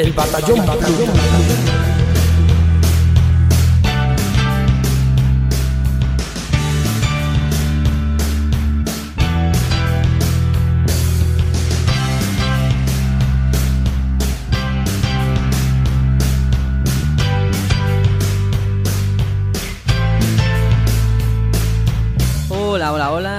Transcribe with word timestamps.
El 0.00 0.12
batallón. 0.14 0.64
batallón. 0.64 1.89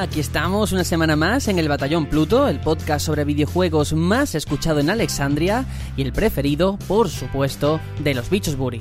Aquí 0.01 0.19
estamos 0.19 0.71
una 0.71 0.83
semana 0.83 1.15
más 1.15 1.47
en 1.47 1.59
el 1.59 1.69
Batallón 1.69 2.07
Pluto, 2.07 2.47
el 2.47 2.59
podcast 2.59 3.05
sobre 3.05 3.23
videojuegos 3.23 3.93
más 3.93 4.33
escuchado 4.33 4.79
en 4.79 4.89
Alexandria 4.89 5.63
y 5.95 6.01
el 6.01 6.11
preferido, 6.11 6.79
por 6.87 7.07
supuesto, 7.07 7.79
de 7.99 8.15
los 8.15 8.27
bichos 8.31 8.55
Buri. 8.55 8.79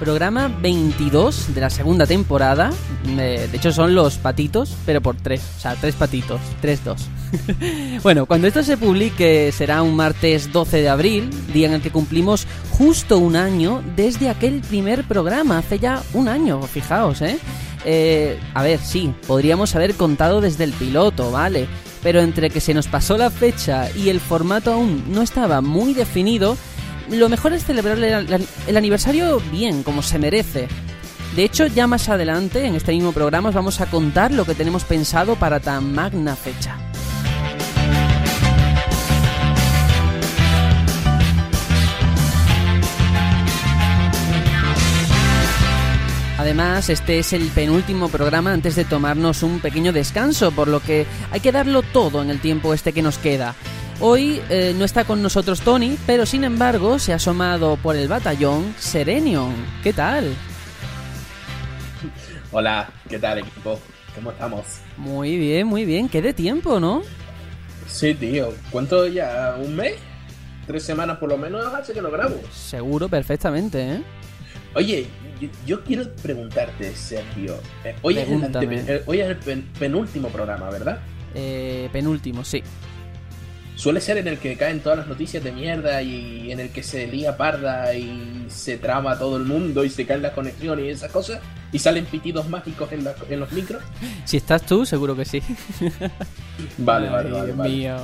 Programa 0.00 0.48
22 0.60 1.54
de 1.54 1.60
la 1.60 1.70
segunda 1.70 2.04
temporada. 2.04 2.72
Eh, 3.06 3.48
de 3.48 3.56
hecho, 3.56 3.70
son 3.70 3.94
los 3.94 4.18
patitos, 4.18 4.74
pero 4.84 5.00
por 5.00 5.14
tres. 5.14 5.40
O 5.58 5.60
sea, 5.60 5.76
tres 5.76 5.94
patitos. 5.94 6.40
Tres, 6.60 6.84
dos. 6.84 7.08
bueno, 8.02 8.26
cuando 8.26 8.46
esto 8.46 8.62
se 8.62 8.76
publique 8.76 9.52
será 9.52 9.82
un 9.82 9.96
martes 9.96 10.52
12 10.52 10.82
de 10.82 10.88
abril, 10.88 11.30
día 11.52 11.68
en 11.68 11.74
el 11.74 11.82
que 11.82 11.90
cumplimos 11.90 12.46
justo 12.70 13.18
un 13.18 13.36
año 13.36 13.82
desde 13.96 14.28
aquel 14.28 14.60
primer 14.60 15.04
programa. 15.04 15.58
Hace 15.58 15.78
ya 15.78 16.02
un 16.14 16.28
año, 16.28 16.62
fijaos, 16.62 17.22
¿eh? 17.22 17.38
eh 17.84 18.38
a 18.54 18.62
ver, 18.62 18.80
sí, 18.80 19.12
podríamos 19.26 19.74
haber 19.74 19.94
contado 19.94 20.40
desde 20.40 20.64
el 20.64 20.72
piloto, 20.72 21.30
¿vale? 21.30 21.66
Pero 22.02 22.20
entre 22.20 22.50
que 22.50 22.60
se 22.60 22.74
nos 22.74 22.86
pasó 22.86 23.18
la 23.18 23.30
fecha 23.30 23.90
y 23.96 24.08
el 24.08 24.20
formato 24.20 24.72
aún 24.72 25.04
no 25.08 25.22
estaba 25.22 25.60
muy 25.60 25.94
definido, 25.94 26.56
lo 27.10 27.28
mejor 27.28 27.52
es 27.52 27.64
celebrar 27.64 27.98
el, 27.98 28.76
aniversario 28.76 29.40
bien, 29.50 29.82
como 29.82 30.02
se 30.02 30.18
merece. 30.18 30.68
De 31.34 31.44
hecho, 31.44 31.66
ya 31.66 31.86
más 31.86 32.08
adelante, 32.08 32.66
en 32.66 32.74
este 32.74 32.92
mismo 32.92 33.12
programa, 33.12 33.50
os 33.50 33.54
vamos 33.54 33.80
a 33.80 33.86
contar 33.86 34.32
lo 34.32 34.44
que 34.44 34.54
tenemos 34.54 34.84
pensado 34.84 35.36
para 35.36 35.60
tan 35.60 35.92
magna 35.92 36.36
fecha. 36.36 36.87
Además, 46.38 46.88
este 46.88 47.18
es 47.18 47.32
el 47.32 47.48
penúltimo 47.48 48.08
programa 48.08 48.52
antes 48.52 48.76
de 48.76 48.84
tomarnos 48.84 49.42
un 49.42 49.58
pequeño 49.58 49.92
descanso, 49.92 50.52
por 50.52 50.68
lo 50.68 50.78
que 50.78 51.04
hay 51.32 51.40
que 51.40 51.50
darlo 51.50 51.82
todo 51.82 52.22
en 52.22 52.30
el 52.30 52.40
tiempo 52.40 52.72
este 52.72 52.92
que 52.92 53.02
nos 53.02 53.18
queda. 53.18 53.56
Hoy 53.98 54.40
eh, 54.48 54.72
no 54.78 54.84
está 54.84 55.02
con 55.02 55.20
nosotros 55.20 55.60
Tony, 55.62 55.98
pero 56.06 56.26
sin 56.26 56.44
embargo 56.44 57.00
se 57.00 57.12
ha 57.12 57.16
asomado 57.16 57.76
por 57.76 57.96
el 57.96 58.06
batallón 58.06 58.72
Serenion. 58.78 59.52
¿Qué 59.82 59.92
tal? 59.92 60.32
Hola, 62.52 62.88
¿qué 63.08 63.18
tal 63.18 63.38
equipo? 63.38 63.80
¿Cómo 64.14 64.30
estamos? 64.30 64.64
Muy 64.96 65.36
bien, 65.36 65.66
muy 65.66 65.84
bien. 65.84 66.08
¿Qué 66.08 66.22
de 66.22 66.34
tiempo, 66.34 66.78
no? 66.78 67.02
Sí, 67.88 68.14
tío. 68.14 68.54
¿Cuánto 68.70 69.08
ya? 69.08 69.56
¿Un 69.58 69.74
mes? 69.74 69.94
¿Tres 70.68 70.84
semanas 70.84 71.18
por 71.18 71.30
lo 71.30 71.36
menos 71.36 71.66
hace 71.74 71.92
que 71.92 72.00
lo 72.00 72.12
grabo? 72.12 72.40
Seguro, 72.52 73.08
perfectamente, 73.08 73.94
¿eh? 73.94 74.02
Oye, 74.74 75.08
yo, 75.66 75.82
quiero 75.84 76.10
preguntarte, 76.22 76.94
Sergio. 76.94 77.56
Eh, 77.84 77.94
hoy, 78.02 78.18
es 78.18 78.28
el, 78.28 78.42
eh, 78.44 79.02
hoy, 79.06 79.20
es 79.20 79.28
el, 79.46 79.62
penúltimo 79.78 80.28
programa, 80.28 80.70
¿verdad? 80.70 81.00
Eh, 81.34 81.88
penúltimo, 81.92 82.44
sí 82.44 82.62
suele 83.78 84.00
ser 84.00 84.18
en 84.18 84.26
el 84.26 84.38
que 84.38 84.56
caen 84.56 84.80
todas 84.80 84.98
las 84.98 85.06
noticias 85.06 85.42
de 85.42 85.52
mierda 85.52 86.02
y 86.02 86.50
en 86.50 86.58
el 86.58 86.70
que 86.70 86.82
se 86.82 87.06
lía 87.06 87.36
parda 87.36 87.94
y 87.94 88.46
se 88.48 88.76
trama 88.76 89.16
todo 89.16 89.36
el 89.36 89.44
mundo 89.44 89.84
y 89.84 89.88
se 89.88 90.04
caen 90.04 90.20
las 90.20 90.32
conexiones 90.32 90.84
y 90.84 90.88
esas 90.88 91.12
cosas 91.12 91.38
y 91.70 91.78
salen 91.78 92.04
pitidos 92.06 92.48
mágicos 92.48 92.90
en, 92.90 93.38
los 93.38 93.52
micros. 93.52 93.82
Si 94.24 94.36
estás 94.36 94.66
tú, 94.66 94.84
seguro 94.84 95.14
que 95.14 95.24
sí. 95.24 95.40
vale, 96.78 97.08
vale, 97.08 97.30
vale. 97.30 97.52
Mío. 97.52 97.98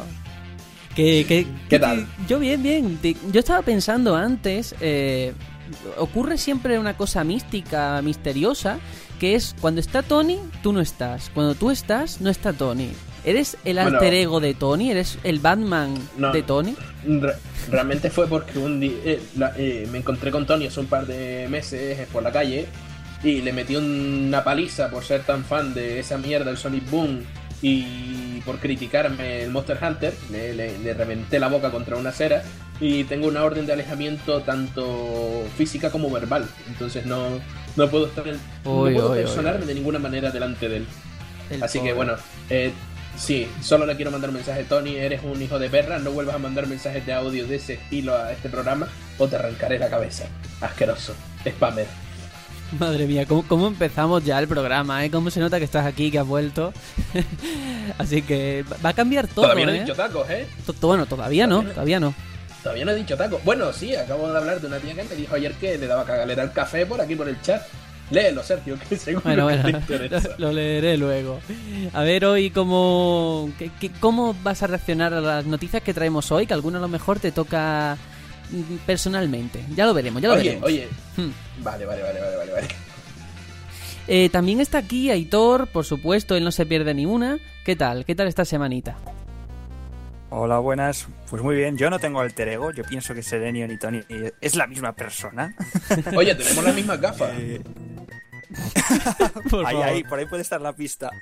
¿Qué, 0.94 1.78
tal? 1.80 2.06
Yo 2.28 2.38
bien, 2.38 2.62
bien. 2.62 2.98
Yo 3.32 3.40
estaba 3.40 3.62
pensando 3.62 4.14
antes, 4.14 4.76
eh, 4.80 5.32
ocurre 5.98 6.38
siempre 6.38 6.78
una 6.78 6.96
cosa 6.96 7.24
mística, 7.24 8.00
misteriosa, 8.02 8.78
que 9.18 9.34
es 9.34 9.54
cuando 9.60 9.80
está 9.80 10.02
Tony, 10.02 10.38
tú 10.62 10.72
no 10.72 10.80
estás. 10.80 11.30
Cuando 11.34 11.54
tú 11.54 11.70
estás, 11.70 12.20
no 12.20 12.30
está 12.30 12.52
Tony. 12.52 12.90
¿Eres 13.24 13.56
el 13.64 13.78
alter 13.78 14.12
ego 14.12 14.40
de 14.40 14.52
Tony? 14.52 14.90
¿Eres 14.90 15.18
el 15.24 15.38
Batman 15.38 15.94
de 16.32 16.42
Tony? 16.42 16.76
realmente 17.70 18.10
fue 18.10 18.26
porque 18.26 18.58
un 18.58 18.80
día 18.80 18.92
eh, 19.04 19.20
eh, 19.56 19.88
me 19.90 19.98
encontré 19.98 20.30
con 20.30 20.46
Tony 20.46 20.66
hace 20.66 20.80
un 20.80 20.86
par 20.86 21.06
de 21.06 21.46
meses 21.48 22.06
por 22.08 22.22
la 22.22 22.30
calle 22.30 22.66
y 23.22 23.40
le 23.40 23.52
metí 23.52 23.76
una 23.76 24.44
paliza 24.44 24.90
por 24.90 25.02
ser 25.02 25.22
tan 25.22 25.44
fan 25.44 25.72
de 25.72 25.98
esa 25.98 26.18
mierda, 26.18 26.50
el 26.50 26.58
Sonic 26.58 26.88
Boom, 26.90 27.24
y 27.62 28.40
por 28.42 28.58
criticarme 28.58 29.42
el 29.42 29.50
Monster 29.50 29.78
Hunter. 29.82 30.14
Le, 30.30 30.92
reventé 30.92 31.38
la 31.38 31.48
boca 31.48 31.70
contra 31.70 31.96
una 31.96 32.10
acera 32.10 32.42
y 32.84 33.04
tengo 33.04 33.28
una 33.28 33.42
orden 33.42 33.64
de 33.64 33.72
alejamiento 33.72 34.42
tanto 34.42 35.46
física 35.56 35.90
como 35.90 36.10
verbal. 36.10 36.46
Entonces 36.68 37.06
no, 37.06 37.40
no 37.76 37.88
puedo 37.88 38.08
estar 38.08 38.26
no 38.26 38.38
puedo 38.62 39.14
personarme 39.14 39.64
de 39.64 39.74
ninguna 39.74 39.98
manera 39.98 40.30
delante 40.30 40.68
de 40.68 40.76
él. 40.78 40.86
Así 41.62 41.80
que 41.80 41.94
bueno, 41.94 42.14
eh, 42.50 42.72
Sí, 43.16 43.46
solo 43.62 43.86
le 43.86 43.94
quiero 43.94 44.10
mandar 44.10 44.30
un 44.30 44.34
mensaje, 44.34 44.64
Tony, 44.64 44.96
eres 44.96 45.22
un 45.22 45.40
hijo 45.40 45.60
de 45.60 45.70
perra, 45.70 46.00
no 46.00 46.10
vuelvas 46.10 46.34
a 46.34 46.38
mandar 46.38 46.66
mensajes 46.66 47.06
de 47.06 47.12
audio 47.12 47.46
de 47.46 47.54
ese 47.56 47.74
estilo 47.74 48.16
a 48.16 48.32
este 48.32 48.48
programa 48.48 48.88
o 49.18 49.28
te 49.28 49.36
arrancaré 49.36 49.78
la 49.78 49.88
cabeza. 49.88 50.24
Asqueroso, 50.60 51.14
spammer. 51.48 51.86
Madre 52.76 53.06
mía, 53.06 53.24
¿cómo, 53.24 53.68
empezamos 53.68 54.24
ya 54.24 54.40
el 54.40 54.48
programa? 54.48 55.04
Eh? 55.04 55.12
¿Cómo 55.12 55.30
se 55.30 55.38
nota 55.38 55.60
que 55.60 55.64
estás 55.64 55.86
aquí, 55.86 56.10
que 56.10 56.18
has 56.18 56.26
vuelto? 56.26 56.72
Así 57.98 58.22
que 58.22 58.64
va 58.84 58.88
a 58.88 58.94
cambiar 58.94 59.28
todo. 59.28 59.44
Todavía 59.44 59.66
no 59.66 59.72
he 59.72 59.76
¿eh? 59.76 59.80
dicho 59.82 59.94
tacos, 59.94 60.28
¿eh? 60.28 60.48
bueno, 60.80 61.06
todavía, 61.06 61.46
no, 61.46 61.62
todavía 61.62 62.00
no. 62.00 62.14
Todavía 62.64 62.86
no 62.86 62.92
he 62.92 62.96
dicho 62.96 63.14
tacos. 63.14 63.44
Bueno, 63.44 63.70
sí, 63.74 63.94
acabo 63.94 64.32
de 64.32 64.38
hablar 64.38 64.58
de 64.58 64.66
una 64.66 64.78
tía 64.78 64.94
que 64.94 65.04
me 65.04 65.14
dijo 65.14 65.34
ayer 65.34 65.52
que 65.52 65.76
le 65.76 65.86
daba 65.86 66.06
cagalera 66.06 66.42
al 66.42 66.50
café 66.50 66.86
por 66.86 66.98
aquí 66.98 67.14
por 67.14 67.28
el 67.28 67.38
chat. 67.42 67.62
Léelo, 68.10 68.42
Sergio, 68.42 68.78
que 68.88 68.96
seguro 68.96 69.22
bueno, 69.22 69.44
bueno, 69.44 69.80
Lo, 70.38 70.50
leeré 70.50 70.96
luego. 70.96 71.40
A 71.92 72.02
ver, 72.02 72.24
hoy, 72.24 72.48
¿cómo, 72.48 73.50
¿cómo 74.00 74.34
vas 74.42 74.62
a 74.62 74.66
reaccionar 74.66 75.12
a 75.12 75.20
las 75.20 75.44
noticias 75.44 75.82
que 75.82 75.92
traemos 75.92 76.32
hoy? 76.32 76.46
Que 76.46 76.54
alguna 76.54 76.78
a 76.78 76.80
lo 76.80 76.88
mejor 76.88 77.20
te 77.20 77.32
toca 77.32 77.98
mm, 78.50 78.76
personalmente. 78.86 79.62
Ya 79.76 79.84
lo 79.84 79.92
veremos, 79.92 80.22
ya 80.22 80.30
lo 80.30 80.36
veremos. 80.36 80.64
Oye, 80.64 80.88
hmm. 81.18 81.62
Vale, 81.62 81.84
vale, 81.84 82.02
vale, 82.02 82.20
vale, 82.20 82.50
vale. 82.50 82.68
Eh, 84.08 84.30
también 84.30 84.60
está 84.62 84.78
aquí 84.78 85.10
Aitor, 85.10 85.66
por 85.66 85.84
supuesto, 85.84 86.34
él 86.34 86.44
no 86.44 86.50
se 86.50 86.64
pierde 86.64 86.94
ni 86.94 87.04
una. 87.04 87.38
¿Qué 87.62 87.76
tal? 87.76 88.06
¿Qué 88.06 88.14
tal 88.14 88.26
esta 88.26 88.46
semanita? 88.46 88.96
Hola, 90.36 90.58
buenas. 90.58 91.06
Pues 91.30 91.44
muy 91.44 91.54
bien, 91.54 91.76
yo 91.76 91.90
no 91.90 92.00
tengo 92.00 92.18
alter 92.18 92.48
ego, 92.48 92.72
yo 92.72 92.82
pienso 92.82 93.14
que 93.14 93.22
Serenion 93.22 93.70
y 93.70 93.78
Tony 93.78 94.02
es 94.40 94.56
la 94.56 94.66
misma 94.66 94.92
persona. 94.92 95.54
Oye, 96.16 96.34
tenemos 96.34 96.64
las 96.64 96.74
mismas 96.74 97.00
gafas. 97.00 97.30
Eh, 97.38 97.62
ahí, 99.64 99.76
ahí, 99.76 100.02
por 100.02 100.18
ahí 100.18 100.26
puede 100.26 100.42
estar 100.42 100.60
la 100.60 100.72
pista. 100.72 101.12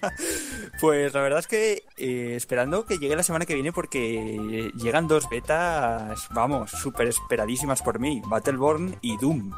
pues 0.80 1.12
la 1.12 1.22
verdad 1.22 1.40
es 1.40 1.48
que 1.48 1.82
eh, 1.96 2.34
esperando 2.36 2.86
que 2.86 2.98
llegue 2.98 3.16
la 3.16 3.24
semana 3.24 3.46
que 3.46 3.54
viene 3.54 3.72
porque 3.72 4.70
llegan 4.76 5.08
dos 5.08 5.28
betas, 5.28 6.28
vamos, 6.30 6.70
súper 6.70 7.08
esperadísimas 7.08 7.82
por 7.82 7.98
mí, 7.98 8.22
Battleborn 8.26 8.96
y 9.00 9.16
Doom. 9.16 9.50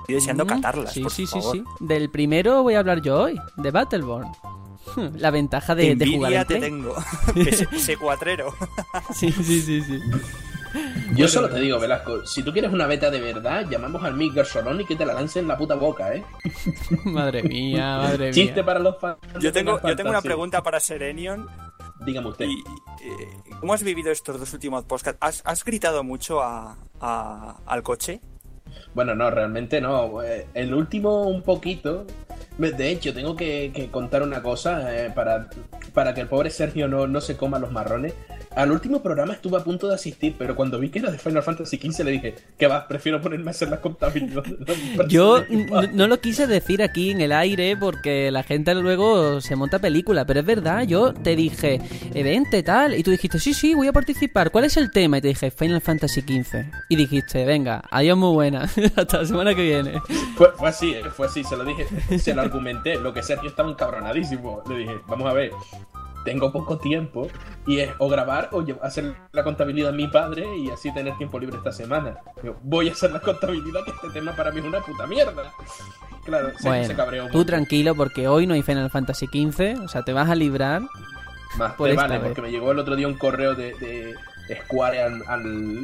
Estoy 0.00 0.14
deseando 0.14 0.46
mm, 0.46 0.48
catarlas. 0.48 0.92
Sí, 0.94 1.02
por 1.02 1.12
sí, 1.12 1.26
sí, 1.26 1.40
sí. 1.52 1.62
Del 1.78 2.10
primero 2.10 2.62
voy 2.62 2.72
a 2.72 2.78
hablar 2.78 3.02
yo 3.02 3.20
hoy, 3.20 3.38
de 3.58 3.70
Battleborn. 3.70 4.32
La 5.14 5.30
ventaja 5.30 5.74
de, 5.74 5.94
de 5.96 6.06
jugar. 6.06 6.46
te 6.46 6.60
tengo. 6.60 6.94
Ese 7.36 7.96
cuatrero. 7.96 8.54
sí, 9.14 9.32
sí, 9.32 9.60
sí, 9.60 9.82
sí. 9.82 10.00
Yo 11.14 11.28
solo 11.28 11.48
te 11.48 11.60
digo, 11.60 11.78
Velasco, 11.78 12.26
si 12.26 12.42
tú 12.42 12.52
quieres 12.52 12.72
una 12.72 12.86
beta 12.86 13.10
de 13.10 13.20
verdad, 13.20 13.66
llamamos 13.70 14.02
al 14.02 14.14
Mick 14.14 14.34
Gersolón 14.34 14.80
y 14.80 14.84
que 14.84 14.96
te 14.96 15.06
la 15.06 15.14
lance 15.14 15.38
en 15.38 15.46
la 15.46 15.56
puta 15.56 15.74
boca, 15.76 16.14
¿eh? 16.14 16.24
madre 17.04 17.42
mía, 17.42 17.98
madre 17.98 18.24
mía. 18.26 18.32
Chiste 18.32 18.64
para 18.64 18.80
los 18.80 18.98
fans. 18.98 19.18
Yo 19.40 19.52
tengo, 19.52 19.80
yo 19.82 19.94
tengo 19.94 20.10
una 20.10 20.22
pregunta 20.22 20.62
para 20.62 20.80
Serenion. 20.80 21.46
Dígame 22.04 22.28
usted. 22.28 22.46
Eh, 22.46 22.58
¿Cómo 23.60 23.72
has 23.72 23.84
vivido 23.84 24.10
estos 24.10 24.38
dos 24.38 24.52
últimos 24.52 24.84
podcasts? 24.84 25.42
¿Has, 25.44 25.64
gritado 25.64 26.02
mucho 26.02 26.42
a, 26.42 26.76
al 27.00 27.82
coche? 27.82 28.20
Bueno, 28.94 29.14
no, 29.14 29.30
realmente 29.30 29.80
no. 29.80 30.22
Eh, 30.22 30.46
el 30.54 30.74
último 30.74 31.22
un 31.22 31.42
poquito. 31.42 32.06
De 32.58 32.90
hecho, 32.90 33.12
tengo 33.12 33.34
que, 33.34 33.88
contar 33.90 34.22
una 34.22 34.42
cosa 34.42 34.94
eh, 34.94 35.10
para, 35.14 35.48
para 35.92 36.14
que 36.14 36.20
el 36.20 36.28
pobre 36.28 36.50
Sergio 36.50 36.88
no, 36.88 37.06
no 37.06 37.20
se 37.20 37.36
coma 37.36 37.58
los 37.58 37.72
marrones. 37.72 38.14
al 38.54 38.70
último 38.70 39.02
programa 39.02 39.34
estuve 39.34 39.58
a 39.58 39.64
punto 39.64 39.88
de 39.88 39.94
asistir, 39.94 40.36
pero 40.38 40.54
cuando 40.54 40.78
vi 40.78 40.88
que 40.88 41.00
era 41.00 41.10
de 41.10 41.18
Final 41.18 41.42
Fantasy 41.42 41.76
XV 41.78 42.04
le 42.04 42.10
dije, 42.12 42.34
que 42.56 42.66
va, 42.66 42.86
prefiero 42.86 43.20
ponerme 43.20 43.48
a 43.48 43.50
hacer 43.50 43.68
las 43.68 43.80
contabilidades. 43.80 44.52
Yo 45.08 45.42
no 45.92 46.06
lo 46.06 46.20
quise 46.20 46.46
decir 46.46 46.82
aquí 46.82 47.10
en 47.10 47.20
el 47.20 47.32
aire 47.32 47.76
porque 47.76 48.30
la 48.30 48.42
gente 48.42 48.74
luego 48.74 49.40
se 49.40 49.56
monta 49.56 49.78
película, 49.78 50.24
pero 50.24 50.40
es 50.40 50.46
verdad, 50.46 50.86
yo 50.86 51.12
te 51.12 51.36
dije, 51.36 51.80
evente 52.14 52.62
tal, 52.62 52.94
y 52.94 53.02
tú 53.02 53.10
dijiste, 53.10 53.38
sí, 53.38 53.54
sí, 53.54 53.74
voy 53.74 53.88
a 53.88 53.92
participar, 53.92 54.50
¿cuál 54.50 54.64
es 54.64 54.76
el 54.76 54.90
tema? 54.90 55.18
Y 55.18 55.20
te 55.20 55.28
dije, 55.28 55.50
Final 55.50 55.80
Fantasy 55.80 56.20
XV. 56.20 56.64
Y 56.88 56.96
dijiste, 56.96 57.44
venga, 57.44 57.82
adiós 57.90 58.16
muy 58.16 58.32
buena, 58.32 58.62
hasta 58.96 59.18
la 59.18 59.26
semana 59.26 59.54
que 59.54 59.62
viene. 59.62 60.00
Fue, 60.36 60.52
fue 60.56 60.68
así, 60.68 60.94
fue 61.14 61.26
así, 61.26 61.44
se 61.44 61.56
lo 61.56 61.64
dije, 61.64 61.86
se 62.24 62.34
lo 62.34 62.40
argumenté, 62.40 62.98
lo 62.98 63.12
que 63.12 63.22
Sergio 63.22 63.50
estaba 63.50 63.70
encabronadísimo. 63.70 64.62
Le 64.66 64.78
dije, 64.78 64.98
vamos 65.06 65.30
a 65.30 65.34
ver, 65.34 65.50
tengo 66.24 66.50
poco 66.50 66.78
tiempo 66.78 67.28
y 67.66 67.80
es 67.80 67.90
o 67.98 68.08
grabar 68.08 68.48
o 68.52 68.64
hacer 68.80 69.14
la 69.32 69.44
contabilidad 69.44 69.90
a 69.90 69.92
mi 69.92 70.08
padre 70.08 70.56
y 70.56 70.70
así 70.70 70.92
tener 70.94 71.14
tiempo 71.18 71.38
libre 71.38 71.58
esta 71.58 71.70
semana. 71.70 72.16
voy 72.62 72.88
a 72.88 72.92
hacer 72.92 73.10
la 73.10 73.20
contabilidad 73.20 73.84
que 73.84 73.90
este 73.90 74.08
tema 74.08 74.34
para 74.34 74.50
mí 74.52 74.60
es 74.60 74.64
una 74.64 74.80
puta 74.80 75.06
mierda. 75.06 75.52
Claro, 76.24 76.50
se, 76.56 76.94
cabreó 76.96 77.28
Tú 77.28 77.44
tranquilo 77.44 77.94
porque 77.94 78.26
hoy 78.26 78.46
no 78.46 78.54
hay 78.54 78.62
Final 78.62 78.88
Fantasy 78.88 79.26
XV, 79.26 79.82
o 79.84 79.88
sea, 79.88 80.02
te 80.02 80.14
vas 80.14 80.30
a 80.30 80.34
librar. 80.34 80.80
Más 81.58 81.74
por 81.74 81.94
vale, 81.94 82.20
porque 82.20 82.40
me 82.40 82.50
llegó 82.50 82.72
el 82.72 82.78
otro 82.78 82.96
día 82.96 83.06
un 83.06 83.18
correo 83.18 83.54
de, 83.54 83.74
de 83.74 84.62
Square 84.62 85.02
al, 85.02 85.22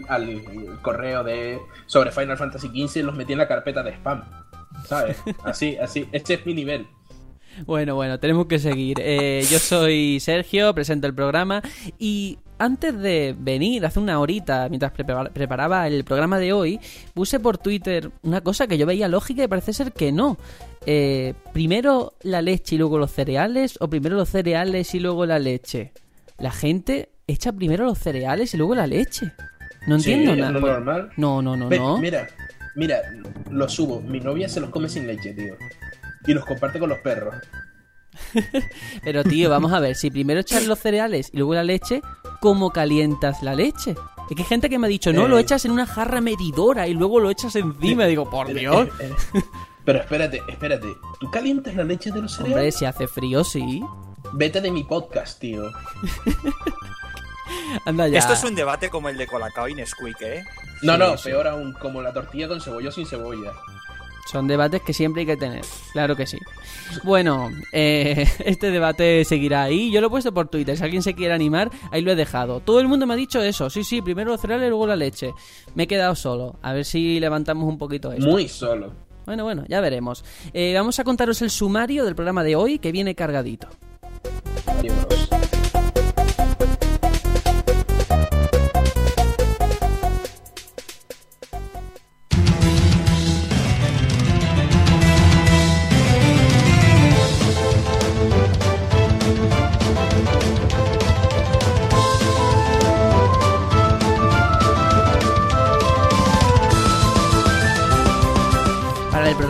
al, 0.08 0.43
correo 0.81 1.22
de 1.22 1.60
sobre 1.84 2.12
Final 2.12 2.38
Fantasy 2.38 2.69
XV 2.69 2.96
y 2.96 3.02
los 3.02 3.14
metí 3.14 3.34
en 3.34 3.38
la 3.40 3.46
carpeta 3.46 3.82
de 3.82 3.93
spam. 3.93 4.25
¿Sabes? 4.88 5.17
Así, 5.44 5.77
así. 5.77 6.09
Este 6.12 6.35
es 6.35 6.47
mi 6.47 6.55
nivel. 6.55 6.87
Bueno, 7.67 7.94
bueno, 7.94 8.19
tenemos 8.19 8.47
que 8.47 8.59
seguir. 8.59 8.99
Eh, 9.00 9.44
yo 9.50 9.59
soy 9.59 10.21
Sergio, 10.21 10.75
presento 10.75 11.06
el 11.06 11.15
programa 11.15 11.62
y 11.99 12.38
antes 12.59 12.99
de 12.99 13.35
venir, 13.38 13.87
hace 13.87 13.99
una 13.99 14.21
horita, 14.21 14.69
mientras 14.69 14.93
preparaba 14.93 15.88
el 15.88 16.05
programa 16.05 16.38
de 16.38 16.53
hoy, 16.53 16.79
puse 17.15 17.41
por 17.41 17.56
Twitter 17.56 18.11
una 18.23 18.43
cosa 18.43 18.67
que 18.67 18.77
yo 18.77 18.87
veía 18.87 19.09
lógica 19.09 19.43
y 19.43 19.49
parece 19.49 19.73
ser 19.73 19.93
que 19.93 20.12
no. 20.12 20.37
Eh, 20.87 21.35
primero 21.53 22.15
la 22.23 22.43
leche 22.43 22.75
y 22.75 22.79
luego 22.79 22.99
los 22.99 23.11
cereales 23.11 23.77
o 23.81 23.88
primero 23.88 24.17
los 24.17 24.29
cereales 24.29 24.94
y 24.94 25.00
luego 25.00 25.25
la 25.25 25.38
leche. 25.38 25.93
La 26.38 26.50
gente 26.50 27.11
echa 27.27 27.53
primero 27.53 27.85
los 27.85 27.99
cereales 27.99 28.53
y 28.53 28.56
luego 28.59 28.75
la 28.75 28.87
leche. 28.87 29.32
No 29.87 29.97
entiendo 29.97 30.37
nada. 30.37 30.59
¿Es 30.59 30.62
normal? 30.62 31.11
No, 31.17 31.41
no, 31.41 31.56
no, 31.56 31.71
no. 31.71 31.99
Mira, 31.99 32.29
mira, 32.75 33.00
lo 33.50 33.69
subo. 33.69 34.00
Mi 34.00 34.20
novia 34.20 34.49
se 34.49 34.61
los 34.61 34.70
come 34.70 34.88
sin 34.88 35.06
leche, 35.06 35.32
tío 35.32 35.56
y 36.26 36.34
los 36.34 36.44
comparte 36.44 36.78
con 36.78 36.88
los 36.88 36.99
perros. 36.99 37.34
Pero 39.02 39.25
tío, 39.25 39.50
vamos 39.50 39.72
a 39.72 39.81
ver, 39.81 39.96
si 39.96 40.11
primero 40.11 40.40
echas 40.40 40.67
los 40.67 40.78
cereales 40.78 41.31
y 41.32 41.38
luego 41.38 41.55
la 41.55 41.64
leche, 41.64 42.02
¿cómo 42.40 42.70
calientas 42.70 43.43
la 43.43 43.55
leche? 43.55 43.94
Es 44.28 44.37
que 44.37 44.43
hay 44.43 44.49
gente 44.49 44.70
que 44.70 44.78
me 44.78 44.87
ha 44.87 44.90
dicho, 44.90 45.12
no, 45.12 45.26
lo 45.26 45.38
eh. 45.38 45.43
echas 45.43 45.64
en 45.64 45.72
una 45.72 45.87
jarra 45.87 46.20
medidora 46.20 46.87
y 46.87 46.94
luego 46.94 47.19
lo 47.19 47.31
echas 47.31 47.56
encima. 47.56 48.06
Y 48.06 48.11
digo, 48.11 48.28
por 48.31 48.50
eh, 48.50 48.55
Dios. 48.55 48.88
Eh, 49.00 49.12
pero 49.84 50.00
espérate, 50.00 50.40
espérate. 50.49 50.87
¿Tú 51.19 51.31
calientas 51.31 51.75
la 51.75 51.84
leche 51.84 52.12
de 52.12 52.22
los 52.22 52.32
cereales? 52.32 52.56
Hombre, 52.56 52.72
si 52.72 52.84
hace 52.84 53.08
frío, 53.08 53.43
sí. 53.43 53.82
Vete 54.34 54.61
de 54.61 54.70
mi 54.70 54.84
podcast, 54.84 55.40
tío. 55.40 55.64
Anda 57.85 58.08
ya. 58.08 58.19
Esto 58.19 58.32
es 58.35 58.44
un 58.44 58.55
debate 58.55 58.91
como 58.91 59.08
el 59.08 59.17
de 59.17 59.26
Colacao 59.26 59.69
y 59.69 59.75
Nesquik, 59.75 60.20
¿eh? 60.23 60.44
No, 60.82 60.97
no, 60.97 61.17
peor 61.17 61.47
aún, 61.49 61.73
como 61.75 62.02
la 62.02 62.12
tortilla 62.12 62.49
con 62.49 62.61
cebolla 62.61 62.88
o 62.88 62.93
sin 62.93 63.06
cebolla. 63.06 63.52
Son 64.31 64.47
debates 64.47 64.82
que 64.82 64.93
siempre 64.93 65.23
hay 65.23 65.26
que 65.26 65.37
tener, 65.37 65.64
claro 65.93 66.14
que 66.14 66.26
sí. 66.26 66.38
Bueno, 67.02 67.50
eh, 67.73 68.29
este 68.44 68.70
debate 68.70 69.25
seguirá 69.25 69.64
ahí. 69.64 69.91
Yo 69.91 70.00
lo 70.00 70.06
he 70.06 70.11
puesto 70.11 70.32
por 70.32 70.49
Twitter, 70.49 70.76
si 70.76 70.85
alguien 70.85 71.02
se 71.02 71.14
quiere 71.14 71.35
animar, 71.35 71.70
ahí 71.91 72.00
lo 72.02 72.12
he 72.12 72.17
dejado. 72.17 72.61
Todo 72.61 72.81
el 72.81 72.87
mundo 72.87 73.06
me 73.06 73.14
ha 73.14 73.17
dicho 73.17 73.43
eso, 73.43 73.69
sí, 73.70 73.82
sí, 73.82 74.03
primero 74.03 74.31
los 74.31 74.41
cereales, 74.41 74.69
luego 74.69 74.87
la 74.87 74.96
leche. 74.96 75.32
Me 75.75 75.85
he 75.85 75.87
quedado 75.88 76.14
solo, 76.14 76.56
a 76.62 76.73
ver 76.73 76.85
si 76.85 77.19
levantamos 77.19 77.69
un 77.69 77.79
poquito 77.79 78.12
esto. 78.12 78.26
Muy 78.26 78.49
solo. 78.49 78.93
Bueno, 79.26 79.44
bueno, 79.44 79.64
ya 79.69 79.81
veremos. 79.81 80.25
Eh, 80.53 80.73
vamos 80.75 80.99
a 80.99 81.05
contaros 81.05 81.43
el 81.43 81.50
sumario 81.50 82.05
del 82.05 82.14
programa 82.14 82.43
de 82.44 82.56
hoy, 82.56 82.79
que 82.79 82.93
viene 82.93 83.14
cargadito. 83.14 83.69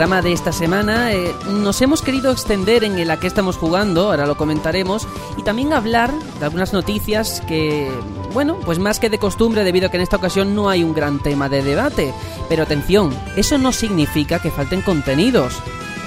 Programa 0.00 0.22
de 0.22 0.32
esta 0.32 0.50
semana 0.50 1.12
eh, 1.12 1.34
nos 1.50 1.82
hemos 1.82 2.00
querido 2.00 2.32
extender 2.32 2.84
en 2.84 2.98
el 2.98 3.10
a 3.10 3.20
que 3.20 3.26
estamos 3.26 3.58
jugando, 3.58 4.06
ahora 4.06 4.24
lo 4.24 4.34
comentaremos, 4.34 5.06
y 5.36 5.42
también 5.42 5.74
hablar 5.74 6.10
de 6.38 6.44
algunas 6.46 6.72
noticias 6.72 7.42
que, 7.46 7.92
bueno, 8.32 8.56
pues 8.64 8.78
más 8.78 8.98
que 8.98 9.10
de 9.10 9.18
costumbre 9.18 9.62
debido 9.62 9.88
a 9.88 9.90
que 9.90 9.98
en 9.98 10.02
esta 10.02 10.16
ocasión 10.16 10.54
no 10.54 10.70
hay 10.70 10.84
un 10.84 10.94
gran 10.94 11.18
tema 11.18 11.50
de 11.50 11.62
debate. 11.62 12.14
Pero 12.48 12.62
atención, 12.62 13.14
eso 13.36 13.58
no 13.58 13.72
significa 13.72 14.38
que 14.38 14.50
falten 14.50 14.80
contenidos, 14.80 15.52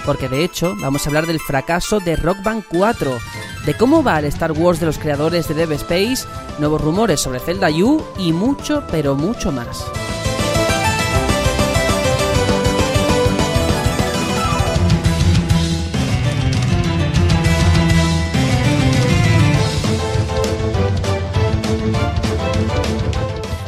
porque 0.08 0.28
de 0.28 0.44
hecho 0.44 0.74
vamos 0.82 1.06
a 1.06 1.10
hablar 1.10 1.28
del 1.28 1.40
fracaso 1.40 2.00
de 2.00 2.16
Rock 2.16 2.42
Band 2.42 2.64
4, 2.68 3.20
de 3.64 3.78
cómo 3.78 4.02
va 4.02 4.18
el 4.18 4.26
Star 4.26 4.54
Wars 4.54 4.80
de 4.80 4.88
los 4.88 4.98
creadores 4.98 5.48
de 5.48 5.54
Dev 5.54 5.74
Space, 5.74 6.28
nuevos 6.58 6.82
rumores 6.82 7.22
sobre 7.22 7.40
Zelda 7.40 7.70
U 7.70 8.04
y 8.18 8.34
mucho, 8.34 8.84
pero 8.90 9.14
mucho 9.14 9.52
más. 9.52 9.86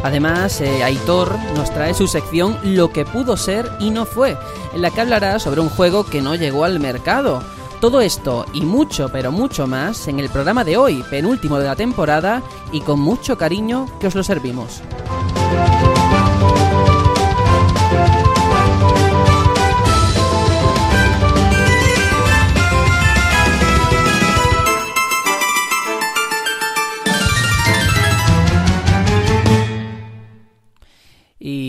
Además, 0.05 0.61
eh, 0.61 0.83
Aitor 0.83 1.35
nos 1.55 1.71
trae 1.71 1.95
su 1.95 2.05
sección 2.05 2.59
Lo 2.63 2.91
que 2.91 3.05
pudo 3.05 3.37
ser 3.37 3.71
y 3.79 3.89
no 3.89 4.05
fue, 4.05 4.37
en 4.71 4.83
la 4.83 4.91
que 4.91 5.01
hablará 5.01 5.39
sobre 5.39 5.61
un 5.61 5.69
juego 5.69 6.05
que 6.05 6.21
no 6.21 6.35
llegó 6.35 6.63
al 6.63 6.79
mercado. 6.79 7.41
Todo 7.81 8.01
esto 8.01 8.45
y 8.53 8.61
mucho, 8.61 9.09
pero 9.09 9.31
mucho 9.31 9.65
más 9.65 10.07
en 10.07 10.19
el 10.19 10.29
programa 10.29 10.63
de 10.63 10.77
hoy, 10.77 11.03
penúltimo 11.09 11.57
de 11.57 11.65
la 11.65 11.75
temporada, 11.75 12.43
y 12.71 12.81
con 12.81 12.99
mucho 12.99 13.35
cariño 13.35 13.87
que 13.99 14.05
os 14.05 14.13
lo 14.13 14.23
servimos. 14.23 14.83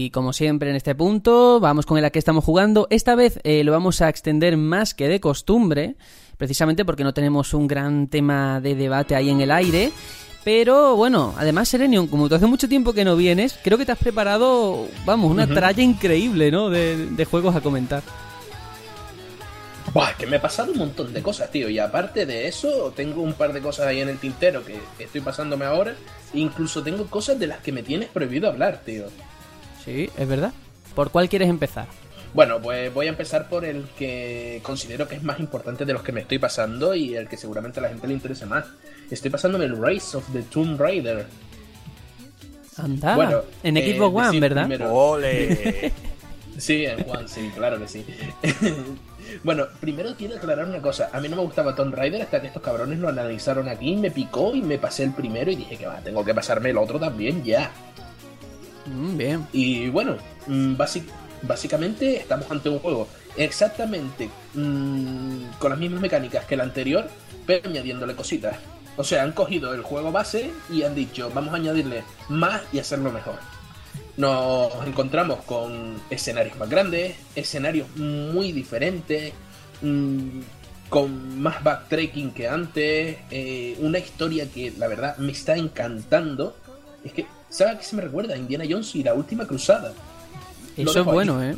Y 0.06 0.10
como 0.10 0.32
siempre 0.32 0.70
en 0.70 0.76
este 0.76 0.94
punto, 0.94 1.58
vamos 1.58 1.84
con 1.84 1.98
el 1.98 2.04
a 2.04 2.10
que 2.10 2.20
estamos 2.20 2.44
jugando. 2.44 2.86
Esta 2.90 3.16
vez 3.16 3.40
eh, 3.42 3.64
lo 3.64 3.72
vamos 3.72 4.00
a 4.02 4.08
extender 4.08 4.56
más 4.56 4.94
que 4.94 5.08
de 5.08 5.18
costumbre, 5.18 5.96
precisamente 6.36 6.84
porque 6.84 7.02
no 7.02 7.12
tenemos 7.12 7.52
un 7.54 7.66
gran 7.66 8.06
tema 8.06 8.60
de 8.60 8.76
debate 8.76 9.16
ahí 9.16 9.30
en 9.30 9.40
el 9.40 9.50
aire. 9.50 9.90
Pero 10.44 10.94
bueno, 10.94 11.34
además, 11.36 11.68
Serenion, 11.70 12.06
como 12.06 12.28
tú 12.28 12.36
hace 12.36 12.46
mucho 12.46 12.68
tiempo 12.68 12.92
que 12.92 13.04
no 13.04 13.16
vienes, 13.16 13.58
creo 13.64 13.78
que 13.78 13.84
te 13.84 13.90
has 13.90 13.98
preparado, 13.98 14.86
vamos, 15.04 15.28
una 15.28 15.48
tralla 15.48 15.82
increíble, 15.82 16.52
¿no? 16.52 16.70
De, 16.70 17.26
juegos 17.28 17.56
a 17.56 17.60
comentar. 17.60 18.04
Buah, 19.92 20.16
que 20.16 20.28
me 20.28 20.36
he 20.36 20.40
pasado 20.40 20.70
un 20.70 20.78
montón 20.78 21.12
de 21.12 21.20
cosas, 21.20 21.50
tío. 21.50 21.68
Y 21.68 21.80
aparte 21.80 22.26
de 22.26 22.46
eso, 22.46 22.92
tengo 22.94 23.22
un 23.22 23.32
par 23.32 23.52
de 23.52 23.60
cosas 23.60 23.88
ahí 23.88 24.00
en 24.00 24.08
el 24.08 24.18
tintero 24.18 24.62
que 24.64 24.78
estoy 25.00 25.20
pasándome 25.20 25.64
ahora. 25.64 25.96
Incluso 26.32 26.84
tengo 26.84 27.06
cosas 27.06 27.40
de 27.40 27.48
las 27.48 27.58
que 27.58 27.72
me 27.72 27.82
tienes 27.82 28.08
prohibido 28.08 28.48
hablar, 28.48 28.82
tío. 28.84 29.06
Sí, 29.86 30.10
es 30.18 30.28
verdad. 30.28 30.52
¿Por 30.94 31.10
cuál 31.10 31.30
quieres 31.30 31.48
empezar? 31.48 31.86
Bueno, 32.34 32.60
pues 32.60 32.92
voy 32.92 33.06
a 33.06 33.10
empezar 33.10 33.48
por 33.48 33.64
el 33.64 33.84
que 33.98 34.60
considero 34.62 35.08
que 35.08 35.14
es 35.14 35.22
más 35.22 35.40
importante 35.40 35.86
de 35.86 35.94
los 35.94 36.02
que 36.02 36.12
me 36.12 36.20
estoy 36.20 36.38
pasando 36.38 36.94
y 36.94 37.16
el 37.16 37.28
que 37.28 37.38
seguramente 37.38 37.80
a 37.80 37.84
la 37.84 37.88
gente 37.88 38.06
le 38.06 38.12
interese 38.12 38.44
más. 38.44 38.66
Estoy 39.10 39.30
pasándome 39.30 39.64
el 39.64 39.80
Race 39.80 40.14
of 40.14 40.24
the 40.34 40.42
Tomb 40.42 40.78
Raider. 40.78 41.26
Anda, 42.76 43.16
bueno, 43.16 43.42
en 43.62 43.76
Xbox 43.76 44.26
eh, 44.26 44.28
One, 44.28 44.40
¿verdad? 44.40 44.90
¡Ole! 44.90 45.92
sí, 46.58 46.84
en 46.84 47.08
One, 47.08 47.26
sí, 47.26 47.50
claro 47.54 47.78
que 47.78 47.88
sí. 47.88 48.04
bueno, 49.44 49.64
primero 49.80 50.14
quiero 50.18 50.36
aclarar 50.36 50.66
una 50.66 50.82
cosa. 50.82 51.08
A 51.12 51.20
mí 51.20 51.28
no 51.30 51.36
me 51.36 51.42
gustaba 51.42 51.74
Tomb 51.74 51.94
Raider 51.94 52.20
hasta 52.20 52.42
que 52.42 52.48
estos 52.48 52.62
cabrones 52.62 52.98
lo 52.98 53.08
analizaron 53.08 53.68
aquí, 53.68 53.96
me 53.96 54.10
picó 54.10 54.54
y 54.54 54.60
me 54.60 54.78
pasé 54.78 55.04
el 55.04 55.12
primero 55.12 55.50
y 55.50 55.56
dije 55.56 55.78
que 55.78 55.86
va, 55.86 56.00
tengo 56.00 56.22
que 56.22 56.34
pasarme 56.34 56.70
el 56.70 56.76
otro 56.76 56.98
también 56.98 57.42
ya. 57.44 57.70
Mm, 58.86 59.16
bien. 59.16 59.46
Y 59.52 59.88
bueno, 59.88 60.16
mm, 60.46 60.74
básicamente 61.42 62.16
estamos 62.16 62.50
ante 62.50 62.68
un 62.68 62.78
juego 62.78 63.08
exactamente 63.36 64.30
mm, 64.54 65.58
con 65.58 65.70
las 65.70 65.78
mismas 65.78 66.00
mecánicas 66.00 66.44
que 66.46 66.54
el 66.54 66.60
anterior, 66.60 67.08
pero 67.46 67.68
añadiéndole 67.68 68.14
cositas. 68.14 68.56
O 68.96 69.04
sea, 69.04 69.22
han 69.22 69.32
cogido 69.32 69.74
el 69.74 69.82
juego 69.82 70.10
base 70.10 70.50
y 70.70 70.82
han 70.82 70.94
dicho, 70.94 71.30
vamos 71.34 71.52
a 71.52 71.56
añadirle 71.56 72.02
más 72.28 72.62
y 72.72 72.78
hacerlo 72.78 73.12
mejor. 73.12 73.36
Nos 74.16 74.72
encontramos 74.86 75.42
con 75.44 76.00
escenarios 76.08 76.56
más 76.56 76.70
grandes, 76.70 77.16
escenarios 77.34 77.94
muy 77.96 78.52
diferentes, 78.52 79.34
con 80.88 81.40
más 81.40 81.62
backtracking 81.62 82.30
que 82.32 82.48
antes, 82.48 83.18
eh, 83.30 83.76
una 83.80 83.98
historia 83.98 84.50
que 84.50 84.72
la 84.78 84.88
verdad 84.88 85.18
me 85.18 85.32
está 85.32 85.56
encantando. 85.56 86.56
Es 87.04 87.12
que, 87.12 87.26
¿sabes 87.48 87.78
qué 87.78 87.84
se 87.84 87.96
me 87.96 88.02
recuerda? 88.02 88.36
Indiana 88.36 88.64
Jones 88.68 88.94
y 88.94 89.02
la 89.02 89.14
última 89.14 89.46
cruzada. 89.46 89.92
Eso 90.76 91.00
es 91.00 91.04
bueno, 91.04 91.38
ahí. 91.38 91.50
¿eh? 91.50 91.56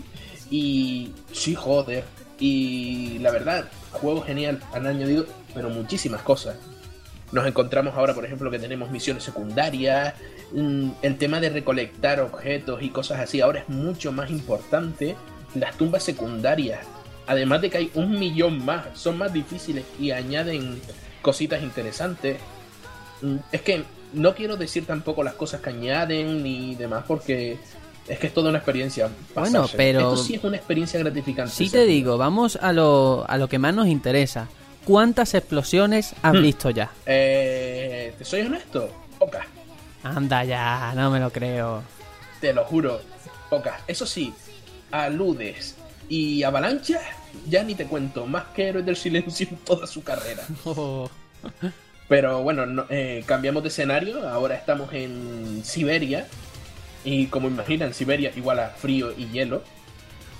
Y 0.50 1.12
sí, 1.32 1.54
joder. 1.54 2.04
Y 2.38 3.18
la 3.18 3.30
verdad, 3.30 3.68
juego 3.92 4.22
genial. 4.22 4.60
Han 4.72 4.86
añadido, 4.86 5.26
pero 5.54 5.70
muchísimas 5.70 6.22
cosas. 6.22 6.56
Nos 7.32 7.46
encontramos 7.46 7.94
ahora, 7.94 8.14
por 8.14 8.24
ejemplo, 8.24 8.50
que 8.50 8.58
tenemos 8.58 8.90
misiones 8.90 9.24
secundarias. 9.24 10.14
mm, 10.52 10.90
El 11.02 11.18
tema 11.18 11.40
de 11.40 11.50
recolectar 11.50 12.20
objetos 12.20 12.82
y 12.82 12.90
cosas 12.90 13.20
así 13.20 13.40
ahora 13.40 13.60
es 13.60 13.68
mucho 13.68 14.12
más 14.12 14.30
importante. 14.30 15.16
Las 15.54 15.76
tumbas 15.76 16.04
secundarias, 16.04 16.86
además 17.26 17.60
de 17.60 17.70
que 17.70 17.78
hay 17.78 17.90
un 17.94 18.18
millón 18.18 18.64
más, 18.64 18.86
son 18.94 19.18
más 19.18 19.32
difíciles 19.32 19.84
y 19.98 20.10
añaden 20.12 20.80
cositas 21.22 21.62
interesantes. 21.62 22.38
Mm, 23.20 23.36
Es 23.52 23.62
que 23.62 23.84
no 24.12 24.34
quiero 24.34 24.56
decir 24.56 24.86
tampoco 24.86 25.22
las 25.22 25.34
cosas 25.34 25.60
que 25.60 25.70
añaden 25.70 26.42
ni 26.42 26.74
demás 26.74 27.04
porque 27.06 27.58
es 28.06 28.18
que 28.18 28.26
es 28.28 28.34
toda 28.34 28.48
una 28.50 28.58
experiencia. 28.58 29.08
Bueno, 29.34 29.66
pero- 29.76 30.00
Esto 30.14 30.16
sí 30.24 30.34
es 30.36 30.44
una 30.44 30.56
experiencia 30.56 30.98
gratificante. 31.00 31.52
Sí 31.54 31.68
te 31.68 31.84
digo, 31.84 32.16
vamos 32.18 32.56
a 32.56 32.72
lo, 32.72 33.24
a 33.28 33.36
lo 33.36 33.48
que 33.48 33.58
más 33.58 33.74
nos 33.74 33.86
interesa. 33.86 34.48
¿Cuántas 34.84 35.34
explosiones 35.34 36.14
has 36.22 36.32
Hmm. 36.34 36.42
visto 36.42 36.70
ya? 36.70 36.90
Eh, 37.04 38.14
¿Te 38.16 38.24
soy 38.24 38.40
honesto? 38.42 38.90
Pocas. 39.18 39.44
Anda 40.02 40.44
ya, 40.44 40.92
no 40.96 41.10
me 41.10 41.20
lo 41.20 41.30
creo. 41.30 41.82
Te 42.40 42.52
lo 42.54 42.64
juro. 42.64 43.00
Pocas. 43.50 43.80
Eso 43.86 44.06
sí, 44.06 44.32
aludes 44.90 45.76
y 46.08 46.42
avalanchas, 46.42 47.02
ya 47.48 47.62
ni 47.64 47.74
te 47.74 47.84
cuento. 47.84 48.24
Más 48.24 48.44
que 48.54 48.68
Héroes 48.68 48.86
del 48.86 48.96
Silencio 48.96 49.46
en 49.50 49.56
toda 49.58 49.86
su 49.86 50.02
carrera. 50.02 50.42
Pero 52.08 52.42
bueno, 52.42 52.66
no- 52.66 52.86
eh, 52.88 53.22
cambiamos 53.26 53.62
de 53.62 53.68
escenario. 53.68 54.26
Ahora 54.28 54.54
estamos 54.54 54.92
en 54.92 55.62
Siberia. 55.64 56.26
Y 57.04 57.26
como 57.26 57.48
imaginan, 57.48 57.94
Siberia 57.94 58.32
igual 58.36 58.58
a 58.60 58.68
frío 58.70 59.12
y 59.16 59.28
hielo. 59.28 59.62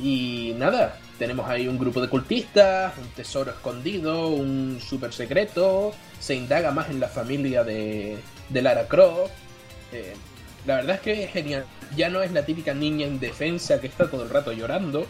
Y 0.00 0.54
nada, 0.58 0.98
tenemos 1.18 1.48
ahí 1.48 1.68
un 1.68 1.78
grupo 1.78 2.00
de 2.00 2.08
cultistas, 2.08 2.96
un 2.98 3.08
tesoro 3.08 3.50
escondido, 3.50 4.28
un 4.28 4.78
super 4.80 5.12
secreto. 5.12 5.92
Se 6.20 6.34
indaga 6.34 6.70
más 6.72 6.88
en 6.90 7.00
la 7.00 7.08
familia 7.08 7.64
de, 7.64 8.16
de 8.48 8.62
Lara 8.62 8.86
Croft. 8.88 9.30
Eh, 9.92 10.14
la 10.66 10.76
verdad 10.76 10.96
es 10.96 11.02
que 11.02 11.24
es 11.24 11.30
genial. 11.32 11.64
Ya 11.96 12.08
no 12.08 12.22
es 12.22 12.32
la 12.32 12.44
típica 12.44 12.74
niña 12.74 13.06
indefensa 13.06 13.80
que 13.80 13.86
está 13.88 14.08
todo 14.10 14.22
el 14.22 14.30
rato 14.30 14.52
llorando. 14.52 15.06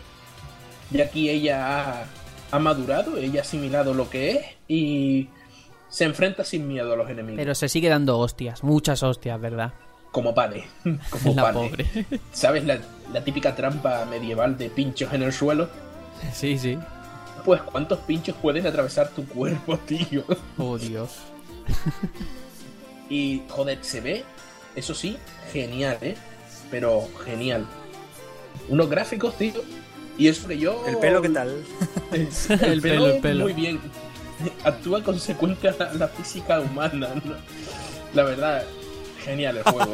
Y 0.90 1.00
aquí 1.00 1.28
ella 1.28 2.00
ha, 2.00 2.04
ha 2.50 2.58
madurado, 2.58 3.16
ella 3.18 3.40
ha 3.40 3.42
asimilado 3.42 3.92
lo 3.94 4.08
que 4.08 4.30
es 4.30 4.46
y 4.68 5.28
se 5.88 6.04
enfrenta 6.04 6.45
sin 6.45 6.66
miedo 6.68 6.92
a 6.92 6.97
los 6.97 7.09
enemigos. 7.11 7.37
Pero 7.38 7.54
se 7.54 7.68
sigue 7.68 7.88
dando 7.88 8.18
hostias, 8.18 8.62
muchas 8.62 9.02
hostias, 9.02 9.40
¿verdad? 9.40 9.73
Como 10.12 10.35
pane. 10.35 10.66
Como 11.11 11.35
La 11.35 11.42
pane. 11.42 11.68
pobre. 11.68 11.87
¿Sabes 12.33 12.64
la, 12.64 12.78
la 13.12 13.23
típica 13.25 13.54
trampa 13.54 14.04
medieval 14.07 14.57
de 14.59 14.71
pinchos 14.71 15.12
en 15.12 15.23
el 15.23 15.33
suelo? 15.33 15.68
Sí, 16.33 16.59
sí. 16.59 16.76
Pues 17.45 17.62
cuántos 17.62 18.00
pinchos 18.00 18.35
pueden 18.42 18.66
atravesar 18.66 19.09
tu 19.11 19.25
cuerpo, 19.26 19.78
tío. 19.87 20.25
Oh, 20.59 20.76
Dios. 20.76 21.11
Y 23.09 23.42
joder, 23.49 23.78
se 23.83 24.00
ve, 24.00 24.25
eso 24.75 24.95
sí, 24.95 25.16
genial, 25.52 25.97
¿eh? 26.02 26.16
Pero 26.71 27.09
genial. 27.25 27.66
Unos 28.68 28.90
gráficos, 28.90 29.37
tío. 29.37 29.62
Y 30.18 30.26
eso 30.28 30.49
que 30.49 30.59
yo... 30.59 30.85
¿El 30.87 30.99
pelo 30.99 31.23
qué 31.23 31.28
tal? 31.28 31.62
el, 32.12 32.28
El 32.62 32.80
pelo, 32.83 33.07
el 33.07 33.21
pelo. 33.21 33.45
Muy 33.45 33.52
bien. 33.52 33.80
Actúa 34.64 35.02
consecuente 35.02 35.68
a 35.68 35.75
la, 35.95 36.09
física 36.09 36.61
humana, 36.61 37.09
¿no? 37.25 37.35
La 38.14 38.25
verdad, 38.25 38.64
genial 39.25 39.59
el 39.59 39.62
juego. 39.64 39.92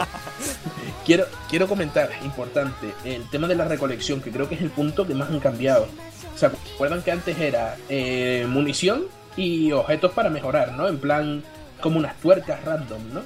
quiero, 1.06 1.24
quiero 1.48 1.68
comentar, 1.68 2.10
importante, 2.24 2.94
el 3.04 3.28
tema 3.30 3.48
de 3.48 3.56
la 3.56 3.64
recolección, 3.64 4.20
que 4.20 4.30
creo 4.30 4.48
que 4.48 4.54
es 4.54 4.62
el 4.62 4.70
punto 4.70 5.06
que 5.06 5.14
más 5.14 5.30
han 5.30 5.40
cambiado. 5.40 5.88
¿Se 6.36 6.46
acuerdan 6.46 7.02
que 7.02 7.12
antes 7.12 7.38
era 7.38 7.76
eh, 7.88 8.46
munición 8.48 9.06
y 9.36 9.72
objetos 9.72 10.12
para 10.12 10.30
mejorar, 10.30 10.72
¿no? 10.72 10.88
En 10.88 10.98
plan, 10.98 11.42
como 11.80 11.98
unas 11.98 12.18
tuercas 12.20 12.64
random, 12.64 13.02
¿no? 13.12 13.22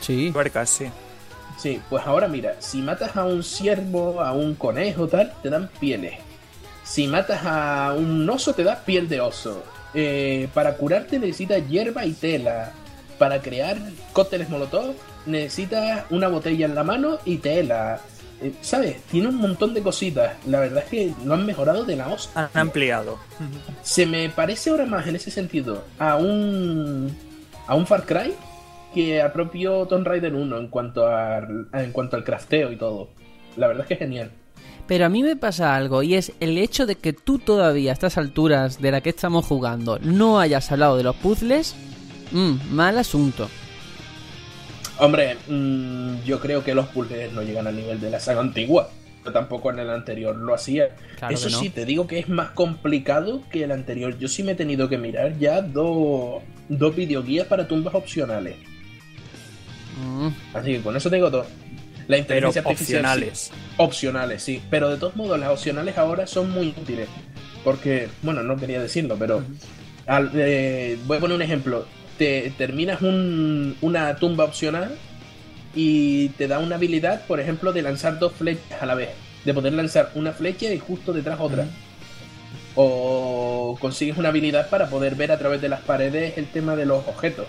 Sí. 0.00 0.30
Tuercas, 0.32 0.70
sí. 0.70 0.86
Sí, 1.58 1.80
pues 1.90 2.06
ahora 2.06 2.26
mira, 2.26 2.56
si 2.58 2.80
matas 2.80 3.16
a 3.16 3.24
un 3.24 3.42
ciervo, 3.42 4.22
a 4.22 4.32
un 4.32 4.54
conejo, 4.54 5.08
tal, 5.08 5.32
te 5.42 5.50
dan 5.50 5.68
pieles. 5.78 6.14
Si 6.84 7.06
matas 7.06 7.42
a 7.44 7.94
un 7.96 8.28
oso, 8.28 8.54
te 8.54 8.64
da 8.64 8.82
piel 8.82 9.08
de 9.08 9.20
oso. 9.20 9.62
Eh, 9.94 10.48
para 10.54 10.76
curarte 10.76 11.18
necesitas 11.18 11.66
hierba 11.68 12.04
y 12.04 12.12
tela. 12.12 12.72
Para 13.18 13.40
crear 13.42 13.76
cócteles 14.12 14.48
molotov, 14.48 14.94
necesitas 15.26 16.04
una 16.10 16.28
botella 16.28 16.66
en 16.66 16.74
la 16.74 16.84
mano 16.84 17.18
y 17.24 17.36
tela. 17.36 18.00
Eh, 18.40 18.52
¿Sabes? 18.62 19.02
Tiene 19.10 19.28
un 19.28 19.36
montón 19.36 19.74
de 19.74 19.82
cositas. 19.82 20.34
La 20.46 20.60
verdad 20.60 20.84
es 20.84 20.90
que 20.90 21.14
lo 21.24 21.34
han 21.34 21.44
mejorado 21.44 21.84
de 21.84 21.96
la 21.96 22.08
hostia. 22.08 22.50
Han 22.54 22.68
ampliado. 22.68 23.18
Se 23.82 24.06
me 24.06 24.30
parece 24.30 24.70
ahora 24.70 24.86
más 24.86 25.06
en 25.06 25.16
ese 25.16 25.30
sentido 25.30 25.84
a 25.98 26.16
un 26.16 27.14
a 27.66 27.74
un 27.74 27.86
Far 27.86 28.04
Cry 28.04 28.32
que 28.94 29.20
al 29.20 29.32
propio 29.32 29.86
Tomb 29.86 30.06
Raider 30.06 30.34
1 30.34 30.58
en 30.58 30.68
cuanto 30.68 31.06
a, 31.06 31.38
en 31.38 31.92
cuanto 31.92 32.16
al 32.16 32.24
crafteo 32.24 32.72
y 32.72 32.76
todo. 32.76 33.10
La 33.56 33.68
verdad 33.68 33.82
es 33.82 33.88
que 33.88 33.94
es 33.94 34.00
genial. 34.00 34.30
Pero 34.90 35.06
a 35.06 35.08
mí 35.08 35.22
me 35.22 35.36
pasa 35.36 35.76
algo 35.76 36.02
y 36.02 36.16
es 36.16 36.32
el 36.40 36.58
hecho 36.58 36.84
de 36.84 36.96
que 36.96 37.12
tú 37.12 37.38
todavía 37.38 37.92
a 37.92 37.94
estas 37.94 38.18
alturas 38.18 38.82
de 38.82 38.90
la 38.90 39.00
que 39.00 39.10
estamos 39.10 39.46
jugando 39.46 40.00
no 40.00 40.40
hayas 40.40 40.72
hablado 40.72 40.96
de 40.96 41.04
los 41.04 41.14
puzzles. 41.14 41.76
Mmm, 42.32 42.54
mal 42.72 42.98
asunto. 42.98 43.48
Hombre, 44.98 45.36
mm, 45.46 46.24
yo 46.24 46.40
creo 46.40 46.64
que 46.64 46.74
los 46.74 46.88
puzzles 46.88 47.32
no 47.32 47.42
llegan 47.42 47.68
al 47.68 47.76
nivel 47.76 48.00
de 48.00 48.10
la 48.10 48.18
saga 48.18 48.40
antigua. 48.40 48.90
Pero 49.22 49.32
tampoco 49.32 49.70
en 49.70 49.78
el 49.78 49.90
anterior 49.90 50.34
lo 50.34 50.54
hacía. 50.54 50.88
Claro 51.20 51.34
Eso 51.34 51.50
no. 51.50 51.60
sí, 51.60 51.70
te 51.70 51.84
digo 51.84 52.08
que 52.08 52.18
es 52.18 52.28
más 52.28 52.50
complicado 52.50 53.42
que 53.48 53.62
el 53.62 53.70
anterior. 53.70 54.18
Yo 54.18 54.26
sí 54.26 54.42
me 54.42 54.52
he 54.52 54.56
tenido 54.56 54.88
que 54.88 54.98
mirar 54.98 55.38
ya 55.38 55.62
dos, 55.62 56.42
dos 56.68 56.96
videoguías 56.96 57.46
para 57.46 57.68
tumbas 57.68 57.94
opcionales. 57.94 58.56
Mm, 60.04 60.28
Así 60.52 60.72
que 60.72 60.80
con 60.80 60.96
eso 60.96 61.08
tengo 61.08 61.30
todo. 61.30 61.46
La 62.10 62.16
Pero 62.16 62.48
inteligencia 62.48 62.62
artificial 62.62 62.86
sí. 62.88 63.06
opcionales. 63.06 63.50
Opcionales, 63.76 64.42
sí. 64.42 64.62
Pero 64.68 64.90
de 64.90 64.96
todos 64.96 65.14
modos, 65.14 65.38
las 65.38 65.50
opcionales 65.50 65.96
ahora 65.96 66.26
son 66.26 66.50
muy 66.50 66.68
útiles. 66.76 67.08
Porque, 67.62 68.08
bueno, 68.22 68.42
no 68.42 68.56
quería 68.56 68.80
decirlo, 68.80 69.16
pero. 69.18 69.44
al- 70.06 70.32
eh, 70.34 70.98
voy 71.06 71.18
a 71.18 71.20
poner 71.20 71.36
un 71.36 71.42
ejemplo. 71.42 71.86
Te 72.18 72.52
terminas 72.58 73.00
un- 73.00 73.76
una 73.80 74.16
tumba 74.16 74.44
opcional 74.44 74.96
y 75.74 76.30
te 76.30 76.48
da 76.48 76.58
una 76.58 76.74
habilidad, 76.76 77.24
por 77.26 77.38
ejemplo, 77.38 77.72
de 77.72 77.82
lanzar 77.82 78.18
dos 78.18 78.32
flechas 78.32 78.82
a 78.82 78.86
la 78.86 78.94
vez. 78.96 79.10
De 79.44 79.54
poder 79.54 79.72
lanzar 79.74 80.10
una 80.16 80.32
flecha 80.32 80.72
y 80.72 80.78
justo 80.80 81.12
detrás 81.12 81.38
otra. 81.38 81.64
O 82.74 83.76
consigues 83.80 84.16
una 84.16 84.30
habilidad 84.30 84.68
para 84.68 84.88
poder 84.90 85.14
ver 85.14 85.30
a 85.32 85.38
través 85.38 85.60
de 85.60 85.68
las 85.68 85.80
paredes 85.80 86.36
el 86.38 86.46
tema 86.46 86.74
de 86.76 86.86
los 86.86 87.06
objetos. 87.06 87.46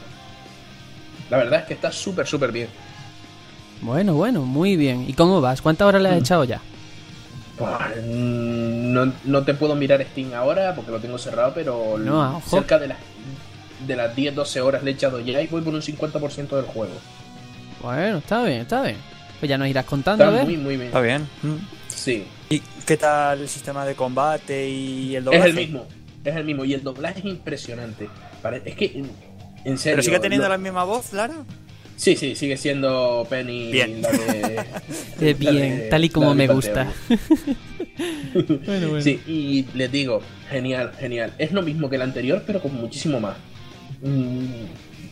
La 1.31 1.37
verdad 1.37 1.61
es 1.61 1.65
que 1.65 1.73
está 1.73 1.91
súper, 1.91 2.27
súper 2.27 2.51
bien. 2.51 2.67
Bueno, 3.81 4.13
bueno, 4.13 4.41
muy 4.43 4.75
bien. 4.75 5.05
¿Y 5.09 5.13
cómo 5.13 5.41
vas? 5.41 5.61
¿Cuántas 5.61 5.87
horas 5.87 6.01
le 6.01 6.09
has 6.09 6.15
Mm. 6.15 6.19
echado 6.19 6.43
ya? 6.43 6.61
Buah, 7.57 7.89
mm, 8.01 8.81
No, 8.93 9.13
no 9.23 9.43
te 9.43 9.53
puedo 9.53 9.73
mirar 9.75 10.05
Steam 10.11 10.33
ahora 10.33 10.75
porque 10.75 10.91
lo 10.91 10.99
tengo 10.99 11.17
cerrado, 11.17 11.53
pero 11.55 11.97
No, 11.97 12.21
a 12.21 12.37
ojo. 12.37 12.49
cerca 12.57 12.77
de 12.77 12.89
las, 12.89 12.97
de 13.87 13.95
las 13.95 14.13
10-12 14.15 14.59
horas 14.61 14.83
le 14.83 14.91
he 14.91 14.93
echado 14.93 15.19
ya 15.21 15.41
y 15.41 15.47
voy 15.47 15.61
por 15.61 15.73
un 15.73 15.81
50% 15.81 16.57
del 16.57 16.65
juego. 16.65 16.93
Bueno, 17.81 18.17
está 18.17 18.43
bien, 18.43 18.61
está 18.61 18.81
bien. 18.83 18.97
Pues 19.39 19.49
ya 19.49 19.57
nos 19.57 19.67
irás 19.69 19.85
contando, 19.85 20.23
a 20.25 20.27
Está 20.27 20.37
ver. 20.39 20.45
muy, 20.45 20.57
muy 20.57 20.75
bien. 20.75 20.87
Está 20.87 20.99
bien. 21.01 21.21
Mm. 21.41 21.55
Sí, 21.87 22.25
¿Y 22.49 22.59
qué 22.85 22.97
tal 22.97 23.39
el 23.41 23.47
sistema 23.49 23.85
de 23.85 23.95
combate 23.95 24.69
y 24.69 25.15
el 25.15 25.19
es 25.19 25.25
doblaje? 25.25 25.49
el 25.49 25.55
mismo. 25.55 25.85
Es 26.23 26.35
el 26.35 26.43
mismo. 26.43 26.65
Y 26.65 26.73
el 26.73 26.83
doblaje 26.83 27.19
es 27.19 27.25
impresionante. 27.25 28.09
Es 28.65 28.75
que, 28.75 28.85
en- 28.95 29.11
en 29.63 29.77
serio. 29.77 29.95
¿Pero 29.95 30.03
sigue 30.03 30.19
teniendo 30.19 30.47
lo- 30.47 30.53
la 30.53 30.57
misma 30.57 30.83
voz, 30.83 31.13
Lara? 31.13 31.35
Sí, 32.01 32.15
sí, 32.15 32.35
sigue 32.35 32.57
siendo 32.57 33.27
Penny 33.29 33.71
Bien. 33.71 34.01
la 34.01 34.09
de. 34.09 34.55
La 35.19 35.33
bien, 35.33 35.77
de- 35.77 35.87
tal 35.91 36.03
y 36.03 36.09
como 36.09 36.33
me 36.33 36.47
gusta. 36.47 36.91
Bueno, 38.33 38.89
bueno. 38.89 39.01
Sí, 39.01 39.19
y 39.27 39.65
les 39.77 39.91
digo, 39.91 40.21
genial, 40.49 40.93
genial. 40.99 41.33
Es 41.37 41.51
lo 41.51 41.61
mismo 41.61 41.89
que 41.89 41.97
el 41.97 42.01
anterior, 42.01 42.41
pero 42.47 42.59
con 42.59 42.73
muchísimo 42.73 43.19
más. 43.19 43.35
Mm, 44.01 44.45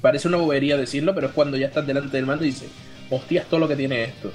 parece 0.01 0.27
una 0.29 0.37
bobería 0.37 0.77
decirlo, 0.77 1.13
pero 1.13 1.27
es 1.27 1.33
cuando 1.33 1.57
ya 1.57 1.67
estás 1.67 1.85
delante 1.85 2.17
del 2.17 2.25
mando 2.25 2.43
y 2.45 2.47
dices, 2.47 2.69
hostias, 3.11 3.45
todo 3.47 3.59
lo 3.59 3.67
que 3.67 3.75
tiene 3.75 4.05
esto. 4.05 4.31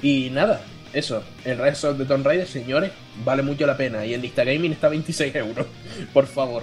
Y 0.00 0.30
nada, 0.30 0.62
eso, 0.94 1.22
el 1.44 1.58
Rise 1.58 1.88
of 1.88 1.98
the 1.98 2.06
Tomb 2.06 2.24
Raider, 2.24 2.46
señores, 2.46 2.92
vale 3.22 3.42
mucho 3.42 3.66
la 3.66 3.76
pena. 3.76 4.06
Y 4.06 4.14
el 4.14 4.22
Lista 4.22 4.44
Gaming 4.44 4.72
está 4.72 4.86
a 4.86 4.90
26 4.90 5.34
euros, 5.34 5.66
por 6.14 6.26
favor. 6.26 6.62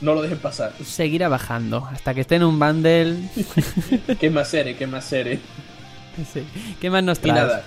No 0.00 0.14
lo 0.14 0.22
dejen 0.22 0.38
pasar. 0.38 0.72
Seguirá 0.84 1.28
bajando 1.28 1.86
hasta 1.90 2.14
que 2.14 2.22
esté 2.22 2.36
en 2.36 2.44
un 2.44 2.58
bundle. 2.58 3.16
¿Qué 4.20 4.30
más 4.30 4.48
seré? 4.48 4.76
¿Qué 4.76 4.86
más 4.86 5.04
seré? 5.04 5.40
Sí. 6.32 6.42
¿Qué 6.80 6.90
más 6.90 7.02
nos 7.04 7.18
Y 7.18 7.22
traes? 7.22 7.34
nada. 7.34 7.62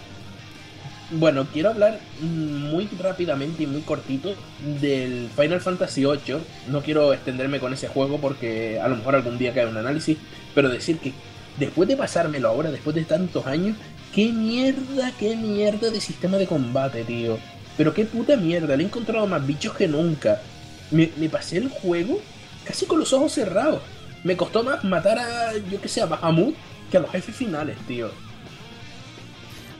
Bueno, 1.11 1.45
quiero 1.53 1.69
hablar 1.69 1.99
muy 2.21 2.87
rápidamente 2.99 3.63
y 3.63 3.67
muy 3.67 3.81
cortito 3.81 4.33
del 4.81 5.29
Final 5.35 5.61
Fantasy 5.61 6.05
VIII. 6.05 6.37
No 6.69 6.81
quiero 6.81 7.13
extenderme 7.13 7.59
con 7.59 7.71
ese 7.73 7.87
juego 7.87 8.19
porque 8.19 8.79
a 8.79 8.87
lo 8.87 8.95
mejor 8.95 9.13
algún 9.15 9.37
día 9.37 9.53
cae 9.53 9.67
un 9.67 9.77
análisis, 9.77 10.17
pero 10.55 10.69
decir 10.69 10.97
que 10.97 11.13
después 11.59 11.87
de 11.87 11.97
pasármelo 11.97 12.47
ahora, 12.49 12.71
después 12.71 12.95
de 12.95 13.03
tantos 13.03 13.45
años, 13.45 13.77
qué 14.15 14.31
mierda, 14.31 15.11
qué 15.19 15.35
mierda 15.35 15.91
de 15.91 16.01
sistema 16.01 16.37
de 16.37 16.47
combate, 16.47 17.03
tío. 17.03 17.37
Pero 17.77 17.93
qué 17.93 18.05
puta 18.05 18.35
mierda, 18.35 18.75
le 18.75 18.83
he 18.83 18.87
encontrado 18.87 19.27
más 19.27 19.45
bichos 19.45 19.73
que 19.75 19.87
nunca. 19.87 20.41
Me, 20.93 21.11
me 21.17 21.27
pasé 21.27 21.57
el 21.57 21.69
juego 21.69 22.21
casi 22.63 22.85
con 22.85 22.99
los 22.99 23.11
ojos 23.13 23.33
cerrados. 23.33 23.81
Me 24.23 24.37
costó 24.37 24.63
más 24.63 24.83
matar 24.83 25.19
a, 25.19 25.53
yo 25.69 25.81
que 25.81 25.89
sé, 25.89 26.01
a 26.01 26.05
Bahamut 26.05 26.55
que 26.89 26.97
a 26.97 26.99
los 27.01 27.11
jefes 27.11 27.35
finales, 27.35 27.75
tío. 27.87 28.09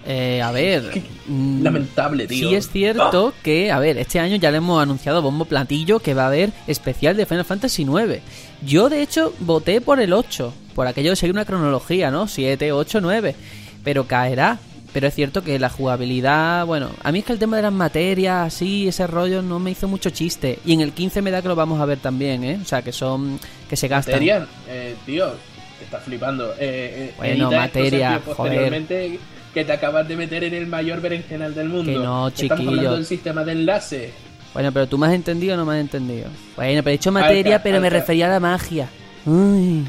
Eh, 0.06 0.42
a 0.42 0.52
ver. 0.52 0.90
Qué 0.90 1.02
mm, 1.28 1.64
Lamentable, 1.64 2.28
tío. 2.28 2.50
Sí 2.50 2.56
es 2.56 2.70
cierto 2.70 3.34
que, 3.42 3.72
a 3.72 3.80
ver, 3.80 3.98
este 3.98 4.20
año 4.20 4.36
ya 4.36 4.52
le 4.52 4.58
hemos 4.58 4.82
anunciado 4.82 5.22
bombo 5.22 5.46
platillo 5.46 6.00
que 6.00 6.14
va 6.14 6.24
a 6.24 6.28
haber 6.28 6.52
especial 6.68 7.16
de 7.16 7.26
Final 7.26 7.46
Fantasy 7.46 7.84
IX. 7.84 8.22
Yo, 8.66 8.90
de 8.90 9.02
hecho, 9.02 9.34
voté 9.40 9.80
por 9.80 10.00
el 10.00 10.14
8, 10.14 10.54
por 10.76 10.88
aquello 10.88 11.12
de 11.12 11.16
seguir 11.16 11.34
una 11.34 11.46
cronología, 11.46 12.12
¿no? 12.12 12.28
7, 12.28 12.72
8, 12.74 13.02
9. 13.02 13.36
Pero 13.84 14.08
caerá. 14.08 14.60
Pero 14.94 15.08
es 15.08 15.16
cierto 15.16 15.44
que 15.44 15.58
la 15.58 15.70
jugabilidad, 15.70 16.66
bueno, 16.68 16.92
a 17.04 17.12
mí 17.12 17.20
es 17.20 17.26
que 17.26 17.34
el 17.34 17.40
tema 17.40 17.56
de 17.58 17.64
las 17.64 17.74
materias, 17.74 18.48
así, 18.54 18.88
ese 18.88 19.08
rollo, 19.08 19.42
no 19.42 19.58
me 19.60 19.72
hizo 19.72 19.88
mucho 19.88 20.12
chiste. 20.12 20.60
Y 20.66 20.74
en 20.74 20.82
el 20.82 20.92
15 20.94 21.22
me 21.24 21.32
da 21.32 21.42
que 21.42 21.48
lo 21.48 21.56
vamos 21.56 21.82
a 21.82 21.86
ver 21.86 21.98
también, 21.98 22.44
¿eh? 22.44 22.60
O 22.62 22.66
sea, 22.66 22.82
que 22.84 22.92
son, 22.92 23.40
que 23.68 23.76
se 23.76 23.88
gastan. 23.88 24.14
Materia, 24.14 24.46
eh, 24.70 24.96
tío, 25.06 25.32
te 25.80 25.86
estás 25.86 26.04
flipando. 26.04 26.52
Eh, 26.54 26.56
eh, 26.60 27.14
Bueno, 27.18 27.52
materia, 27.52 28.20
joder. 28.24 28.36
posteriormente, 28.38 29.20
Que 29.54 29.66
te 29.66 29.72
acabas 29.72 30.08
de 30.08 30.16
meter 30.16 30.44
en 30.44 30.54
el 30.56 30.66
mayor 30.68 31.00
berenjenal 31.02 31.54
del 31.56 31.70
mundo. 31.70 31.92
Que 31.92 31.98
no, 31.98 32.28
Estamos 32.28 32.34
chiquillo. 32.36 32.70
hablando 32.70 32.96
del 32.96 33.06
sistema 33.06 33.44
de 33.44 33.52
enlace. 33.52 34.12
Bueno, 34.54 34.72
pero 34.72 34.88
tú 34.88 34.98
me 35.00 35.08
has 35.08 35.14
entendido 35.14 35.56
o 35.56 35.58
no 35.58 35.66
me 35.66 35.74
has 35.76 35.82
entendido. 35.82 36.28
Bueno, 36.56 36.82
pero 36.84 36.90
he 36.90 36.98
dicho 36.98 37.12
materia, 37.12 37.56
Alca, 37.56 37.64
pero 37.64 37.80
me 37.82 37.90
refería 37.90 38.28
a 38.28 38.30
la 38.30 38.40
magia. 38.40 38.88
Uy. 39.26 39.84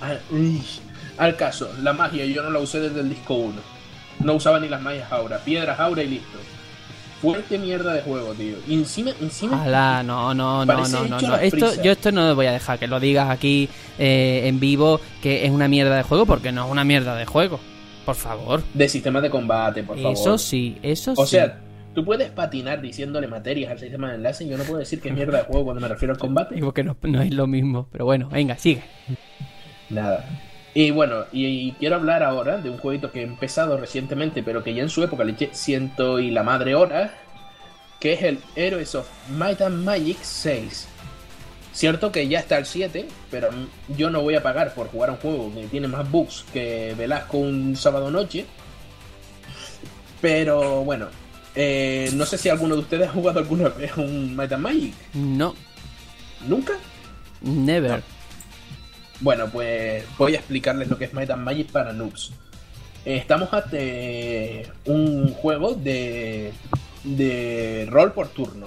Al, 0.00 0.20
uy. 0.30 0.62
Al 1.18 1.34
caso, 1.36 1.68
la 1.82 1.92
magia 1.92 2.24
yo 2.26 2.42
no 2.42 2.50
la 2.50 2.58
usé 2.60 2.78
desde 2.80 3.00
el 3.00 3.08
disco 3.08 3.34
1. 3.34 3.75
No 4.20 4.34
usaba 4.34 4.58
ni 4.60 4.68
las 4.68 4.80
magias 4.80 5.10
aura. 5.12 5.38
Piedras 5.38 5.78
aura 5.78 6.02
y 6.02 6.08
listo. 6.08 6.38
Fuerte 7.20 7.58
mierda 7.58 7.94
de 7.94 8.02
juego, 8.02 8.34
tío. 8.34 8.56
Y 8.68 8.74
encima, 8.74 9.10
encima. 9.20 9.62
Ala, 9.62 10.02
no, 10.02 10.34
no, 10.34 10.66
no, 10.66 10.86
no, 10.88 11.06
no, 11.06 11.36
Esto, 11.36 11.82
yo 11.82 11.92
esto 11.92 12.12
no 12.12 12.34
voy 12.34 12.46
a 12.46 12.52
dejar 12.52 12.78
que 12.78 12.86
lo 12.86 13.00
digas 13.00 13.30
aquí 13.30 13.68
eh, 13.98 14.42
en 14.44 14.60
vivo 14.60 15.00
que 15.22 15.46
es 15.46 15.50
una 15.50 15.66
mierda 15.66 15.96
de 15.96 16.02
juego 16.02 16.26
porque 16.26 16.52
no 16.52 16.66
es 16.66 16.70
una 16.70 16.84
mierda 16.84 17.16
de 17.16 17.24
juego. 17.24 17.58
Por 18.04 18.14
favor. 18.14 18.62
De 18.74 18.88
sistema 18.88 19.20
de 19.20 19.30
combate, 19.30 19.82
por 19.82 19.96
favor. 19.96 20.12
Eso 20.12 20.38
sí, 20.38 20.78
eso 20.82 21.14
O 21.16 21.24
sí. 21.24 21.36
sea, 21.36 21.58
tú 21.94 22.04
puedes 22.04 22.30
patinar 22.30 22.80
diciéndole 22.80 23.26
materias 23.26 23.72
al 23.72 23.78
sistema 23.80 24.10
de 24.10 24.16
enlace 24.16 24.44
y 24.44 24.48
yo 24.48 24.58
no 24.58 24.64
puedo 24.64 24.78
decir 24.78 25.00
que 25.00 25.08
es 25.08 25.14
mierda 25.14 25.38
de 25.38 25.44
juego 25.44 25.64
cuando 25.64 25.80
me 25.80 25.88
refiero 25.88 26.12
al 26.12 26.20
combate. 26.20 26.54
Digo 26.56 26.72
que 26.74 26.84
no, 26.84 26.96
no 27.02 27.22
es 27.22 27.32
lo 27.34 27.46
mismo, 27.46 27.88
pero 27.90 28.04
bueno, 28.04 28.28
venga, 28.28 28.56
sigue. 28.58 28.82
Nada. 29.88 30.24
Y 30.78 30.90
bueno, 30.90 31.24
y, 31.32 31.46
y 31.46 31.72
quiero 31.72 31.96
hablar 31.96 32.22
ahora 32.22 32.58
de 32.58 32.68
un 32.68 32.76
jueguito 32.76 33.10
que 33.10 33.20
he 33.20 33.22
empezado 33.22 33.78
recientemente, 33.78 34.42
pero 34.42 34.62
que 34.62 34.74
ya 34.74 34.82
en 34.82 34.90
su 34.90 35.02
época 35.02 35.24
le 35.24 35.32
eché 35.32 35.48
ciento 35.54 36.20
y 36.20 36.30
la 36.30 36.42
madre 36.42 36.74
hora, 36.74 37.14
que 37.98 38.12
es 38.12 38.22
el 38.22 38.40
Heroes 38.54 38.94
of 38.94 39.08
Might 39.30 39.62
and 39.62 39.82
Magic 39.82 40.18
6. 40.20 40.86
Cierto 41.72 42.12
que 42.12 42.28
ya 42.28 42.40
está 42.40 42.58
el 42.58 42.66
7, 42.66 43.08
pero 43.30 43.48
yo 43.96 44.10
no 44.10 44.20
voy 44.20 44.34
a 44.34 44.42
pagar 44.42 44.74
por 44.74 44.88
jugar 44.88 45.08
a 45.08 45.12
un 45.14 45.18
juego 45.18 45.50
que 45.54 45.66
tiene 45.68 45.88
más 45.88 46.10
bugs 46.10 46.44
que 46.52 46.94
Velasco 46.94 47.38
un 47.38 47.74
sábado 47.74 48.10
noche. 48.10 48.44
Pero 50.20 50.84
bueno, 50.84 51.06
eh, 51.54 52.10
no 52.12 52.26
sé 52.26 52.36
si 52.36 52.50
alguno 52.50 52.74
de 52.74 52.82
ustedes 52.82 53.08
ha 53.08 53.12
jugado 53.12 53.38
alguna 53.38 53.70
vez 53.70 53.96
un 53.96 54.36
Might 54.36 54.52
and 54.52 54.62
Magic. 54.62 54.94
No, 55.14 55.54
¿Nunca? 56.46 56.74
never. 57.40 58.02
Bueno, 59.20 59.48
pues 59.50 60.04
voy 60.18 60.34
a 60.34 60.38
explicarles 60.38 60.88
lo 60.88 60.98
que 60.98 61.06
es 61.06 61.14
Might 61.14 61.30
and 61.30 61.42
Magic 61.42 61.70
para 61.70 61.92
noobs. 61.92 62.32
Eh, 63.04 63.16
Estamos 63.16 63.52
ante 63.52 64.66
un 64.84 65.32
juego 65.32 65.74
de, 65.74 66.52
de 67.04 67.86
rol 67.90 68.12
por 68.12 68.28
turno. 68.28 68.66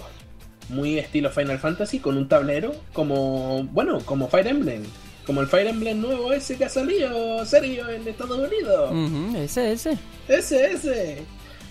Muy 0.69 0.99
estilo 0.99 1.29
Final 1.31 1.59
Fantasy, 1.59 1.99
con 1.99 2.15
un 2.17 2.27
tablero 2.27 2.73
como, 2.93 3.63
bueno, 3.71 3.99
como 4.05 4.27
Fire 4.27 4.47
Emblem. 4.47 4.83
Como 5.25 5.41
el 5.41 5.47
Fire 5.47 5.67
Emblem 5.67 5.99
nuevo 6.01 6.33
ese 6.33 6.57
que 6.57 6.65
ha 6.65 6.69
salido, 6.69 7.45
serio, 7.45 7.87
en 7.89 8.07
Estados 8.07 8.37
Unidos. 8.37 9.35
Ese, 9.35 9.71
ese. 9.73 9.97
Ese, 10.27 10.71
ese. 10.71 11.23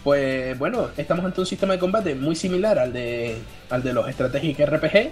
Pues 0.05 0.57
bueno, 0.59 0.91
estamos 0.97 1.25
ante 1.25 1.41
un 1.41 1.47
sistema 1.47 1.73
de 1.75 1.79
combate 1.81 2.15
muy 2.15 2.37
similar 2.37 2.79
al 2.79 2.93
de, 2.93 3.39
al 3.71 3.83
de 3.83 3.93
los 3.93 4.09
Strategic 4.11 4.61
RPG. 4.61 5.11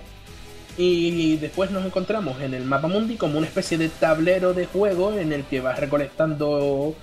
Y 0.79 1.37
después 1.39 1.71
nos 1.71 1.85
encontramos 1.87 2.41
en 2.43 2.53
el 2.55 2.65
mapa 2.65 2.87
mundi 2.89 3.17
como 3.17 3.39
una 3.39 3.47
especie 3.47 3.79
de 3.79 3.89
tablero 3.89 4.53
de 4.53 4.67
juego 4.67 5.15
en 5.17 5.33
el 5.33 5.45
que 5.45 5.61
vas 5.61 5.79
recolectando 5.79 6.95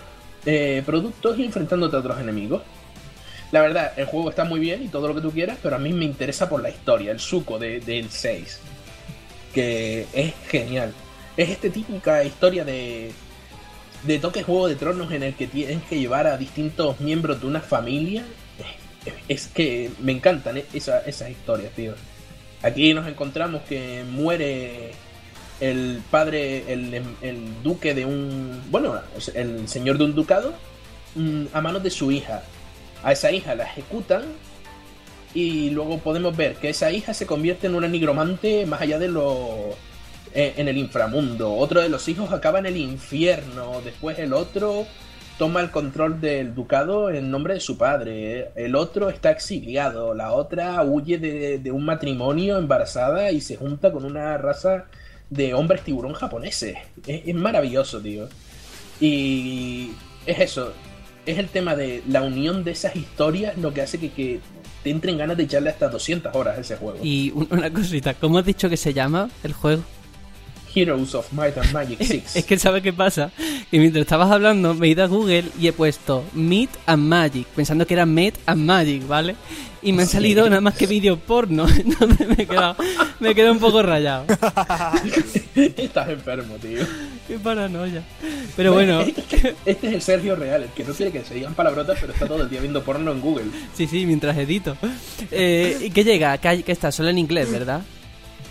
eh, 0.46 0.84
productos 0.86 1.40
y 1.40 1.46
enfrentándote 1.46 1.96
a 1.96 2.00
otros 2.00 2.20
enemigos. 2.20 2.62
La 3.52 3.62
verdad, 3.62 3.94
el 3.98 4.06
juego 4.06 4.30
está 4.30 4.44
muy 4.46 4.60
bien 4.60 4.84
y 4.84 4.88
todo 4.90 5.08
lo 5.08 5.16
que 5.16 5.22
tú 5.22 5.32
quieras, 5.32 5.58
pero 5.62 5.76
a 5.76 5.80
mí 5.80 5.92
me 5.94 6.06
interesa 6.06 6.50
por 6.50 6.62
la 6.62 6.70
historia, 6.70 7.12
el 7.12 7.20
suco 7.20 7.58
de- 7.60 7.80
del 7.80 8.10
6. 8.10 8.60
Que 9.54 10.08
es 10.14 10.34
genial. 10.50 10.94
Es 11.38 11.50
esta 11.50 11.70
típica 11.70 12.24
historia 12.24 12.64
de, 12.66 13.12
de 14.04 14.20
toque 14.20 14.44
Juego 14.44 14.68
de 14.68 14.76
Tronos 14.76 15.12
en 15.12 15.24
el 15.24 15.34
que 15.36 15.48
tienes 15.48 15.84
que 15.84 16.00
llevar 16.00 16.26
a 16.28 16.38
distintos 16.38 17.00
miembros 17.00 17.42
de 17.42 17.48
una 17.48 17.60
familia. 17.62 18.24
Es, 19.28 19.48
que 19.48 19.92
me 20.00 20.12
encantan 20.12 20.58
eh, 20.58 20.66
esa- 20.74 21.00
esas 21.02 21.30
historias, 21.30 21.72
tío. 21.74 21.94
Aquí 22.64 22.94
nos 22.94 23.08
encontramos 23.08 23.62
que 23.64 24.06
muere 24.10 24.92
el 25.60 26.02
padre, 26.10 26.72
el, 26.72 27.62
duque 27.62 27.94
de 27.94 28.06
un. 28.06 28.64
Bueno, 28.72 29.00
el 29.36 29.68
señor 29.68 29.98
de 29.98 30.06
un 30.06 30.16
ducado 30.16 30.54
mm, 31.16 31.46
a 31.54 31.62
manos 31.62 31.84
de 31.84 31.90
su 31.90 32.12
hija. 32.12 32.42
A 33.04 33.12
esa 33.12 33.32
hija 33.32 33.54
la 33.54 33.66
ejecutan 33.66 34.24
y 35.34 35.72
luego 35.72 35.98
podemos 36.00 36.36
ver 36.38 36.56
que 36.56 36.70
esa 36.70 36.90
hija 36.92 37.14
se 37.14 37.26
convierte 37.28 37.68
en 37.68 37.76
una 37.76 37.90
nigromante 37.90 38.66
más 38.66 38.82
allá 38.82 38.98
de 38.98 39.10
lo. 39.10 39.76
eh, 40.34 40.54
en 40.58 40.68
el 40.70 40.78
inframundo. 40.78 41.54
Otro 41.54 41.82
de 41.82 41.90
los 41.90 42.08
hijos 42.08 42.32
acaba 42.32 42.60
en 42.60 42.68
el 42.68 42.78
infierno. 42.78 43.82
Después 43.84 44.18
el 44.20 44.34
otro 44.34 44.88
toma 45.38 45.62
el 45.62 45.72
control 45.72 46.22
del 46.22 46.54
ducado 46.54 47.10
en 47.10 47.32
nombre 47.32 47.56
de 47.56 47.60
su 47.60 47.78
padre. 47.78 48.50
El 48.56 48.76
otro 48.76 49.10
está 49.10 49.32
exiliado. 49.32 50.14
La 50.14 50.32
otra 50.34 50.82
huye 50.84 51.18
de, 51.18 51.72
un 51.72 51.86
matrimonio 51.86 52.58
embarazada 52.58 53.32
y 53.32 53.42
se 53.42 53.56
junta 53.58 53.92
con 53.92 54.06
una 54.06 54.38
raza 54.38 54.86
de 55.30 55.54
hombres 55.54 55.82
tiburón 55.82 56.14
japoneses. 56.14 56.76
Es, 57.08 57.34
maravilloso, 57.36 58.00
tío. 58.00 58.28
Y 59.00 59.92
es 60.26 60.40
eso. 60.40 60.74
Es 61.26 61.38
el 61.38 61.48
tema 61.50 61.76
de 61.76 62.04
la 62.08 62.22
unión 62.22 62.64
de 62.64 62.72
esas 62.72 62.96
historias 62.96 63.58
lo 63.58 63.74
que 63.74 63.82
hace 63.82 64.00
que, 64.00 64.12
que 64.12 64.40
te 64.84 64.90
entren 64.90 65.18
ganas 65.18 65.38
de 65.38 65.44
echarle 65.44 65.70
hasta 65.70 65.88
200 65.88 66.36
horas 66.36 66.58
a 66.58 66.62
ese 66.62 66.76
juego. 66.76 67.00
Y 67.02 67.32
un- 67.32 67.48
una 67.50 67.72
cosita, 67.72 68.14
¿cómo 68.14 68.38
has 68.38 68.46
dicho 68.46 68.70
que 68.70 68.78
se 68.78 68.94
llama 68.94 69.30
el 69.44 69.54
juego? 69.54 69.84
Heroes 70.76 71.14
of 71.16 71.32
Might 71.34 71.58
and 71.58 71.72
Magic 71.72 72.00
6. 72.02 72.36
Es 72.36 72.46
que 72.46 72.58
¿sabes 72.58 72.82
qué 72.84 72.94
pasa? 72.94 73.32
Que 73.70 73.80
mientras 73.80 74.02
estabas 74.02 74.32
hablando 74.32 74.74
me 74.74 74.88
he 74.88 74.90
ido 74.92 75.04
a 75.04 75.08
Google 75.08 75.46
y 75.60 75.68
he 75.68 75.74
puesto 75.74 76.24
Meat 76.34 76.70
and 76.86 77.04
Magic, 77.04 77.48
pensando 77.48 77.86
que 77.88 77.94
era 77.94 78.06
Met 78.06 78.36
and 78.46 78.64
Magic, 78.66 79.08
¿vale? 79.08 79.36
Y 79.82 79.92
me 79.92 80.04
han 80.04 80.08
Sí. 80.08 80.14
salido 80.14 80.48
nada 80.50 80.62
más 80.62 80.76
que 80.76 80.88
vídeos 80.88 81.20
porno, 81.20 81.68
entonces 81.78 82.28
me 82.28 82.44
he 82.44 82.48
quedado, 82.48 82.76
me 83.20 83.30
he 83.32 83.36
quedado 83.36 83.52
un 83.54 83.60
poco 83.60 83.82
rayado. 83.84 84.26
Estás 85.56 86.10
enfermo, 86.10 86.56
tío. 86.56 86.80
Qué 87.28 87.38
paranoia. 87.38 88.02
Pero 88.56 88.74
bueno, 88.74 89.02
Este 89.66 89.88
es 89.88 89.94
el 89.94 90.02
Sergio 90.02 90.36
Real, 90.36 90.64
el 90.64 90.70
que 90.70 90.84
no 90.84 90.94
quiere 90.94 91.12
que 91.12 91.24
se 91.24 91.36
digan 91.36 91.54
palabrotas, 91.54 91.98
pero 92.00 92.14
está 92.14 92.28
todo 92.28 92.44
el 92.44 92.50
día 92.50 92.62
viendo 92.62 92.84
porno 92.84 93.12
en 93.12 93.22
Google. 93.22 93.46
sí, 93.76 93.88
sí, 93.88 94.06
mientras 94.06 94.38
edito. 94.38 94.78
Eh, 95.32 95.78
¿Y 95.82 95.90
qué 95.92 96.04
llega? 96.04 96.38
¿Qué, 96.38 96.64
qué 96.64 96.72
está? 96.72 96.92
Solo 96.92 97.10
en 97.10 97.18
inglés, 97.18 97.52
¿verdad? 97.52 97.82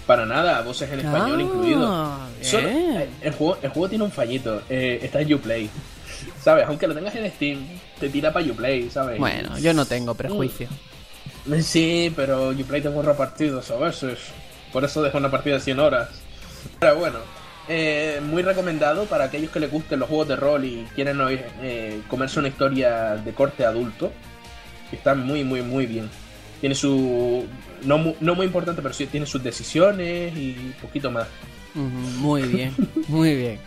Para 0.07 0.27
nada, 0.27 0.61
voces 0.62 0.91
en 0.91 1.01
español 1.01 1.38
Ah, 1.41 1.43
incluido. 1.43 2.19
Solo- 2.43 2.69
eh, 2.69 3.09
el, 3.23 3.33
juego, 3.33 3.59
el 3.62 3.71
juego 3.71 3.88
tiene 3.88 4.05
un 4.05 4.11
fallito. 4.11 4.62
eh, 4.69 4.99
está 5.03 5.21
en 5.21 5.33
Uplay. 5.35 5.71
¿Sabes? 6.43 6.65
Aunque 6.67 6.87
lo 6.87 6.95
tengas 6.95 7.15
en 7.15 7.31
Steam, 7.31 7.61
te 8.01 8.09
tira 8.09 8.33
para 8.33 8.45
Uplay, 8.47 8.91
¿sabes? 8.91 9.19
Bueno, 9.19 9.59
yo 9.59 9.73
no 9.75 9.87
tengo 9.87 10.15
prejuicio. 10.15 10.69
Sí, 11.61 12.12
pero 12.15 12.51
Uplay 12.51 12.81
te 12.81 12.88
borra 12.88 13.17
partidos 13.17 13.71
a 13.71 13.77
veces. 13.77 14.19
Por 14.73 14.85
eso 14.85 15.03
dejo 15.03 15.19
una 15.19 15.31
partida 15.31 15.55
de 15.57 15.61
100 15.61 15.79
horas. 15.81 16.09
Pero 16.79 16.97
bueno, 16.97 17.19
eh, 17.69 18.21
muy 18.25 18.43
recomendado 18.43 19.05
para 19.05 19.25
aquellos 19.25 19.51
que 19.51 19.61
les 19.61 19.71
gusten 19.71 19.99
los 20.01 20.09
juegos 20.09 20.29
de 20.29 20.37
rol 20.37 20.65
y 20.65 20.87
quieren 20.95 21.19
eh, 21.62 22.01
comerse 22.09 22.38
una 22.38 22.49
historia 22.49 23.17
de 23.17 23.33
corte 23.33 23.65
adulto. 23.65 24.12
Está 24.91 25.15
muy, 25.15 25.45
muy, 25.45 25.62
muy 25.62 25.87
bien. 25.87 26.09
tiene 26.61 26.75
su. 26.75 27.47
No, 27.85 27.99
mu- 27.99 28.14
no 28.21 28.35
muy 28.35 28.47
importante, 28.47 28.81
pero 28.83 28.95
sí 28.95 29.07
tiene 29.07 29.27
sus 29.27 29.42
decisiones 29.42 30.37
y 30.37 30.73
poquito 30.81 31.11
más. 31.11 31.27
Muy 31.75 32.42
bien, 32.42 32.75
muy 33.09 33.35
bien. 33.35 33.59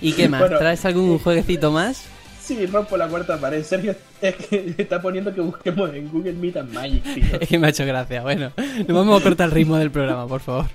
¿Y 0.00 0.12
qué 0.12 0.28
más? 0.28 0.40
Bueno, 0.40 0.58
¿Traes 0.58 0.84
algún 0.84 1.18
jueguecito 1.18 1.70
más? 1.72 2.04
Sí, 2.42 2.64
rompo 2.66 2.96
la 2.96 3.08
cuarta 3.08 3.38
pared. 3.40 3.62
Sergio 3.64 3.94
es 4.20 4.36
que 4.36 4.74
está 4.78 5.00
poniendo 5.02 5.34
que 5.34 5.40
busquemos 5.40 5.92
en 5.94 6.08
Google 6.08 6.34
Meet 6.34 6.56
and 6.58 6.72
Magic, 6.72 7.02
tío. 7.14 7.24
Es 7.40 7.48
que 7.48 7.58
me 7.58 7.66
ha 7.66 7.70
hecho 7.70 7.84
gracia. 7.86 8.22
Bueno, 8.22 8.52
nos 8.56 8.96
vamos 8.96 9.20
a 9.20 9.24
cortar 9.24 9.46
el 9.48 9.52
ritmo 9.54 9.76
del 9.78 9.90
programa, 9.90 10.26
por 10.28 10.40
favor. 10.40 10.66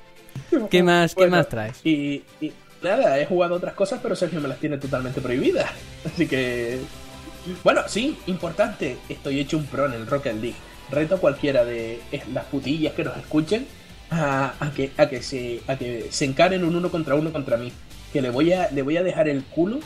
¿Qué 0.69 0.81
más, 0.83 1.13
qué 1.15 1.27
más 1.27 1.47
traes? 1.47 1.79
Y, 1.85 2.23
y 2.41 2.51
nada, 2.81 3.19
he 3.19 3.25
jugado 3.25 3.55
otras 3.55 3.73
cosas, 3.73 3.99
pero 4.01 4.15
Sergio 4.15 4.41
me 4.41 4.47
las 4.47 4.57
tiene 4.59 4.77
totalmente 4.77 5.21
prohibidas. 5.21 5.69
Así 6.05 6.27
que. 6.27 6.79
Bueno, 7.63 7.81
sí, 7.87 8.17
importante. 8.27 8.97
Estoy 9.07 9.39
hecho 9.39 9.57
un 9.57 9.65
pro 9.65 9.85
en 9.85 9.93
el 9.93 10.07
Rocket 10.07 10.35
League. 10.41 10.55
Reto 10.91 11.15
a 11.15 11.19
cualquiera 11.19 11.63
de 11.65 11.99
eh, 12.11 12.21
las 12.33 12.45
putillas 12.45 12.93
que 12.93 13.03
nos 13.03 13.15
escuchen 13.17 13.65
a, 14.09 14.53
a 14.59 14.71
que, 14.71 14.91
a, 14.97 15.07
que 15.07 15.21
se, 15.23 15.61
a 15.67 15.75
que 15.77 16.07
se 16.11 16.25
encaren 16.25 16.63
un 16.65 16.75
uno 16.75 16.89
contra 16.91 17.15
uno 17.15 17.31
contra 17.31 17.57
mí. 17.57 17.71
Que 18.11 18.21
le 18.21 18.29
voy 18.29 18.51
a, 18.53 18.69
le 18.71 18.81
voy 18.81 18.97
a 18.97 19.03
dejar 19.03 19.29
el 19.29 19.43
culo 19.45 19.79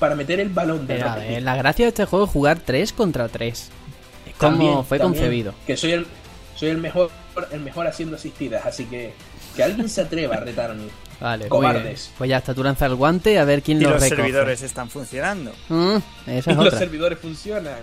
para 0.00 0.14
meter 0.16 0.40
el 0.40 0.48
balón 0.48 0.86
de 0.86 0.94
Pero, 0.96 1.06
a 1.06 1.14
Rocket 1.14 1.22
ver, 1.22 1.30
League. 1.30 1.44
la 1.44 1.56
gracia 1.56 1.84
de 1.84 1.88
este 1.90 2.04
juego 2.04 2.24
es 2.24 2.30
jugar 2.30 2.58
3 2.64 2.92
contra 2.92 3.28
3. 3.28 3.58
Es 4.26 4.34
como 4.36 4.50
También, 4.50 4.84
fue 4.84 4.98
también, 4.98 5.22
concebido. 5.22 5.54
Que 5.66 5.76
soy 5.76 5.92
el, 5.92 6.06
soy 6.56 6.68
el 6.70 6.78
mejor, 6.78 7.10
el 7.52 7.60
mejor 7.60 7.86
haciendo 7.86 8.16
asistidas, 8.16 8.66
así 8.66 8.84
que 8.86 9.12
que 9.56 9.62
alguien 9.64 9.88
se 9.88 10.00
atreva 10.02 10.36
a 10.36 10.40
retarme. 10.40 10.84
Vale, 11.20 11.44
muy 11.44 11.48
Cobardes. 11.48 11.82
bien. 11.84 12.14
Pues 12.18 12.30
ya 12.30 12.36
está, 12.38 12.54
tú 12.54 12.62
lanzas 12.62 12.88
el 12.90 12.94
guante 12.96 13.38
a 13.40 13.44
ver 13.44 13.60
quién 13.62 13.78
Y 13.80 13.84
lo 13.84 13.90
los 13.90 14.00
recoge. 14.02 14.16
servidores 14.22 14.62
están 14.62 14.88
funcionando. 14.88 15.52
Mm, 15.68 15.96
esa 16.28 16.50
es 16.52 16.56
Los 16.56 16.66
otra. 16.66 16.78
servidores 16.78 17.18
funcionan. 17.18 17.74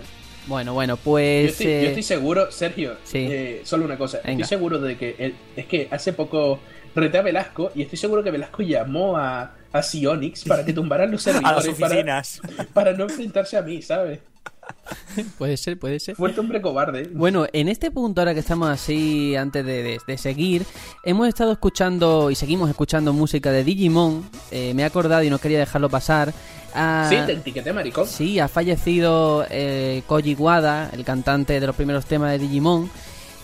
Bueno, 0.46 0.74
bueno, 0.74 0.96
Yo 0.96 1.02
pues... 1.02 1.50
estoy, 1.52 1.66
eh, 1.66 1.82
yo 1.82 1.88
estoy 1.88 2.02
seguro, 2.02 2.50
Sergio, 2.52 2.96
sí. 3.04 3.18
eh, 3.30 3.60
solo 3.64 3.84
una 3.84 3.98
cosa. 3.98 4.18
Venga. 4.24 4.42
Estoy 4.44 4.56
seguro 4.58 4.78
de 4.80 4.96
que. 4.96 5.16
el- 5.18 5.34
es 5.56 5.66
que 5.66 5.88
hace 5.90 6.12
poco 6.12 6.60
reté 6.94 7.18
a 7.18 7.22
Velasco 7.22 7.72
y 7.74 7.82
estoy 7.82 7.98
seguro 7.98 8.22
que 8.22 8.30
Velasco 8.30 8.62
llamó 8.62 9.16
a, 9.16 9.54
a 9.72 9.82
Sionix 9.82 10.44
para 10.44 10.64
que 10.64 10.72
tumbaran 10.72 11.10
los 11.10 11.26
A 11.26 11.32
las 11.32 11.64
servidores 11.64 11.78
para, 11.80 11.94
oficinas. 11.94 12.40
para 12.72 12.92
no 12.92 13.04
enfrentarse 13.04 13.56
a 13.56 13.62
mí, 13.62 13.82
¿sabes? 13.82 14.20
Puede 15.38 15.56
ser, 15.56 15.78
puede 15.78 15.98
ser. 16.00 16.14
Fuerte 16.16 16.40
hombre 16.40 16.60
cobarde. 16.60 17.08
Bueno, 17.12 17.46
en 17.52 17.68
este 17.68 17.90
punto, 17.90 18.20
ahora 18.20 18.34
que 18.34 18.40
estamos 18.40 18.68
así, 18.68 19.34
antes 19.36 19.64
de, 19.64 19.82
de- 19.82 19.98
de 20.06 20.18
seguir, 20.18 20.64
hemos 21.04 21.28
estado 21.28 21.52
escuchando 21.52 22.30
y 22.30 22.34
seguimos 22.34 22.68
escuchando 22.68 23.12
música 23.12 23.50
de 23.52 23.64
Digimon. 23.64 24.28
Eh, 24.50 24.74
me 24.74 24.82
he 24.82 24.84
acordado 24.84 25.22
y 25.22 25.30
no 25.30 25.38
quería 25.38 25.58
dejarlo 25.58 25.88
pasar. 25.88 26.32
Ah, 26.74 27.06
Sí, 27.08 27.16
te 27.26 27.32
etiqueté, 27.32 27.72
maricón. 27.72 28.06
sí, 28.06 28.38
ha 28.38 28.48
fallecido 28.48 29.46
eh, 29.50 30.02
Koji 30.06 30.34
Wada, 30.34 30.90
el 30.92 31.04
cantante 31.04 31.58
de 31.60 31.66
los 31.66 31.74
primeros 31.76 32.04
temas 32.06 32.30
de 32.32 32.38
Digimon. 32.38 32.90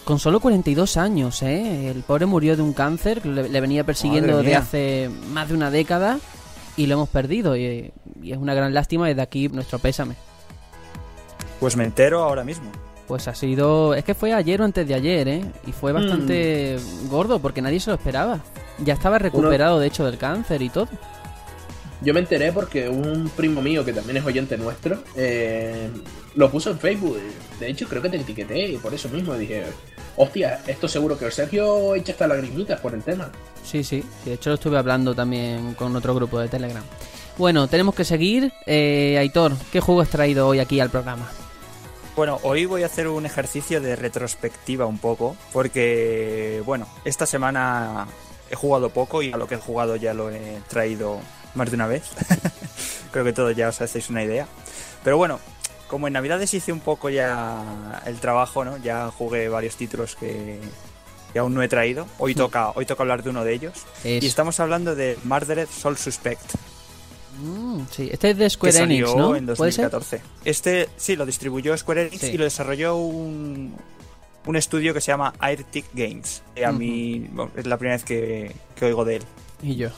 Con 0.05 0.19
solo 0.19 0.41
42 0.41 0.97
años, 0.97 1.43
¿eh? 1.43 1.89
El 1.91 2.03
pobre 2.03 2.27
murió 2.27 2.57
de 2.57 2.63
un 2.63 2.73
cáncer 2.73 3.21
que 3.23 3.29
le, 3.29 3.49
le 3.49 3.61
venía 3.61 3.85
persiguiendo 3.85 4.33
Madre 4.33 4.43
de 4.43 4.49
mía. 4.51 4.59
hace 4.59 5.11
más 5.31 5.49
de 5.49 5.55
una 5.55 5.71
década 5.71 6.19
y 6.77 6.87
lo 6.87 6.95
hemos 6.95 7.09
perdido. 7.09 7.57
Y, 7.57 7.93
y 8.21 8.33
es 8.33 8.39
una 8.39 8.53
gran 8.55 8.75
lástima 8.75 9.07
desde 9.07 9.23
aquí 9.23 9.49
nuestro 9.49 9.79
pésame. 9.79 10.17
Pues 11.61 11.77
me 11.77 11.85
entero 11.85 12.23
ahora 12.25 12.43
mismo. 12.43 12.71
Pues 13.07 13.29
ha 13.29 13.35
sido. 13.35 13.95
Es 13.95 14.03
que 14.05 14.15
fue 14.15 14.33
ayer 14.33 14.61
o 14.61 14.65
antes 14.65 14.87
de 14.89 14.95
ayer, 14.95 15.29
¿eh? 15.29 15.45
Y 15.69 15.73
fue 15.73 15.93
bastante 15.93 16.79
gordo 17.09 17.39
porque 17.39 17.63
nadie 17.63 17.79
se 17.79 17.91
lo 17.91 17.97
esperaba. 17.97 18.41
Ya 18.85 18.95
estaba 18.95 19.19
recuperado, 19.21 19.79
de 19.79 19.87
hecho, 19.87 20.05
del 20.05 20.19
cáncer 20.19 20.63
y 20.63 20.69
todo. 20.69 20.89
Yo 22.03 22.12
me 22.12 22.21
enteré 22.21 22.53
porque 22.53 22.88
un 22.88 23.31
primo 23.37 23.62
mío, 23.62 23.85
que 23.85 23.93
también 23.93 24.17
es 24.17 24.25
oyente 24.25 24.59
nuestro, 24.59 25.03
eh, 25.15 25.88
lo 26.35 26.51
puso 26.51 26.71
en 26.71 26.79
Facebook. 26.79 27.19
De 27.61 27.69
hecho, 27.69 27.88
creo 27.88 28.03
que 28.03 28.09
te 28.09 28.17
etiqueté 28.17 28.71
y 28.71 28.77
por 28.79 28.93
eso 28.93 29.09
mismo 29.09 29.35
dije, 29.35 29.62
hostia, 30.17 30.61
esto 30.67 30.88
seguro 30.88 31.17
que 31.17 31.27
el 31.27 31.33
Sergio 31.33 31.95
echa 31.95 32.12
hasta 32.12 32.27
lagrimitas 32.27 32.81
por 32.81 32.95
el 32.95 33.03
tema. 33.03 33.31
Sí, 33.62 33.85
sí. 33.85 34.03
De 34.25 34.35
hecho, 34.35 34.51
lo 34.51 34.55
estuve 34.55 34.79
hablando 34.79 35.15
también 35.15 35.75
con 35.75 35.95
otro 35.95 36.12
grupo 36.15 36.41
de 36.41 36.49
Telegram. 36.49 36.83
Bueno, 37.38 37.69
tenemos 37.69 37.95
que 37.95 38.05
seguir. 38.05 38.53
Eh, 38.67 39.17
Aitor, 39.19 39.53
¿qué 39.71 39.81
juego 39.81 40.01
has 40.01 40.11
traído 40.11 40.49
hoy 40.49 40.59
aquí 40.59 40.81
al 40.81 40.91
programa? 40.91 41.31
Bueno, 42.17 42.41
hoy 42.43 42.67
voy 42.67 42.83
a 42.83 42.87
hacer 42.87 43.07
un 43.07 43.25
ejercicio 43.27 43.81
de 43.81 43.97
retrospectiva 43.97 44.87
un 44.87 44.99
poco, 44.99 45.37
porque, 45.53 46.62
bueno, 46.67 46.87
esta 47.05 47.27
semana 47.27 48.07
he 48.51 48.57
jugado 48.57 48.91
poco 48.91 49.23
y 49.23 49.33
a 49.33 49.37
lo 49.37 49.47
que 49.47 49.55
he 49.55 49.59
jugado 49.59 49.97
ya 49.97 50.12
lo 50.12 50.31
he 50.31 50.59
traído 50.69 51.21
más 51.55 51.71
de 51.71 51.77
una 51.77 51.87
vez. 51.87 52.05
Creo 53.12 53.25
que 53.25 53.33
todos 53.33 53.55
ya 53.57 53.69
os 53.69 53.81
hacéis 53.81 54.09
una 54.11 54.23
idea. 54.25 54.47
Pero 55.05 55.17
bueno, 55.17 55.38
como 55.88 56.07
en 56.07 56.12
Navidades 56.15 56.55
hice 56.55 56.73
un 56.73 56.81
poco 56.81 57.11
ya 57.11 58.03
el 58.07 58.19
trabajo, 58.21 58.65
¿no? 58.65 58.77
Ya 58.79 59.11
jugué 59.11 59.49
varios 59.49 59.77
títulos 59.77 60.17
que, 60.17 60.59
que 61.33 61.38
aún 61.38 61.55
no 61.55 61.62
he 61.62 61.69
traído. 61.69 62.07
Hoy 62.19 62.35
toca, 62.35 62.71
hoy 62.71 62.87
toca 62.87 63.03
hablar 63.03 63.23
de 63.23 63.31
uno 63.31 63.45
de 63.45 63.53
ellos. 63.53 63.75
Es- 64.05 64.23
Y 64.23 64.27
estamos 64.27 64.59
hablando 64.61 64.95
de 64.95 65.19
Murdered 65.25 65.69
Soul 65.69 65.97
Suspect. 65.99 66.43
Mm, 67.41 67.81
sí, 67.91 68.09
este 68.12 68.31
es 68.31 68.37
de 68.37 68.45
que 68.45 68.51
Square 68.51 68.73
salió 68.73 69.07
Enix, 69.07 69.17
¿no? 69.17 69.37
en 69.37 69.47
¿Puede 69.47 69.73
ser? 69.73 69.91
2014. 69.91 70.23
Este 70.45 70.88
sí 70.97 71.17
lo 71.17 71.25
distribuyó 71.27 71.77
Square 71.77 72.03
Enix 72.09 72.21
Sí. 72.21 72.27
y 72.33 72.37
lo 72.38 72.45
desarrolló 72.45 72.97
un, 72.97 73.75
un 74.47 74.57
estudio 74.57 74.93
que 74.95 75.01
se 75.01 75.09
llama 75.12 75.33
Airtic 75.41 75.87
Games. 75.95 76.43
Que 76.55 76.65
a 76.67 76.73
mí 76.73 77.27
bueno, 77.33 77.51
es 77.57 77.67
la 77.67 77.77
primera 77.79 77.97
vez 77.97 78.05
que, 78.05 78.55
que 78.77 78.85
oigo 78.87 79.05
de 79.05 79.17
él. 79.17 79.23
Y 79.62 79.77
yo. 79.77 79.88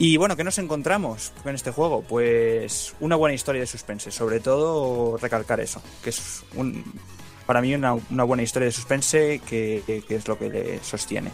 Y 0.00 0.16
bueno, 0.16 0.36
¿qué 0.36 0.44
nos 0.44 0.58
encontramos 0.58 1.32
con 1.42 1.54
este 1.54 1.72
juego? 1.72 2.02
Pues 2.02 2.94
una 3.00 3.16
buena 3.16 3.34
historia 3.34 3.60
de 3.60 3.66
suspense, 3.66 4.12
sobre 4.12 4.38
todo 4.38 5.16
recalcar 5.16 5.58
eso, 5.60 5.82
que 6.04 6.10
es 6.10 6.44
un, 6.54 6.84
para 7.46 7.60
mí 7.60 7.74
una, 7.74 7.94
una 7.94 8.22
buena 8.24 8.44
historia 8.44 8.66
de 8.66 8.72
suspense 8.72 9.40
que, 9.44 9.82
que- 10.06 10.14
es 10.14 10.28
lo 10.28 10.38
que 10.38 10.50
le 10.50 10.84
sostiene. 10.84 11.32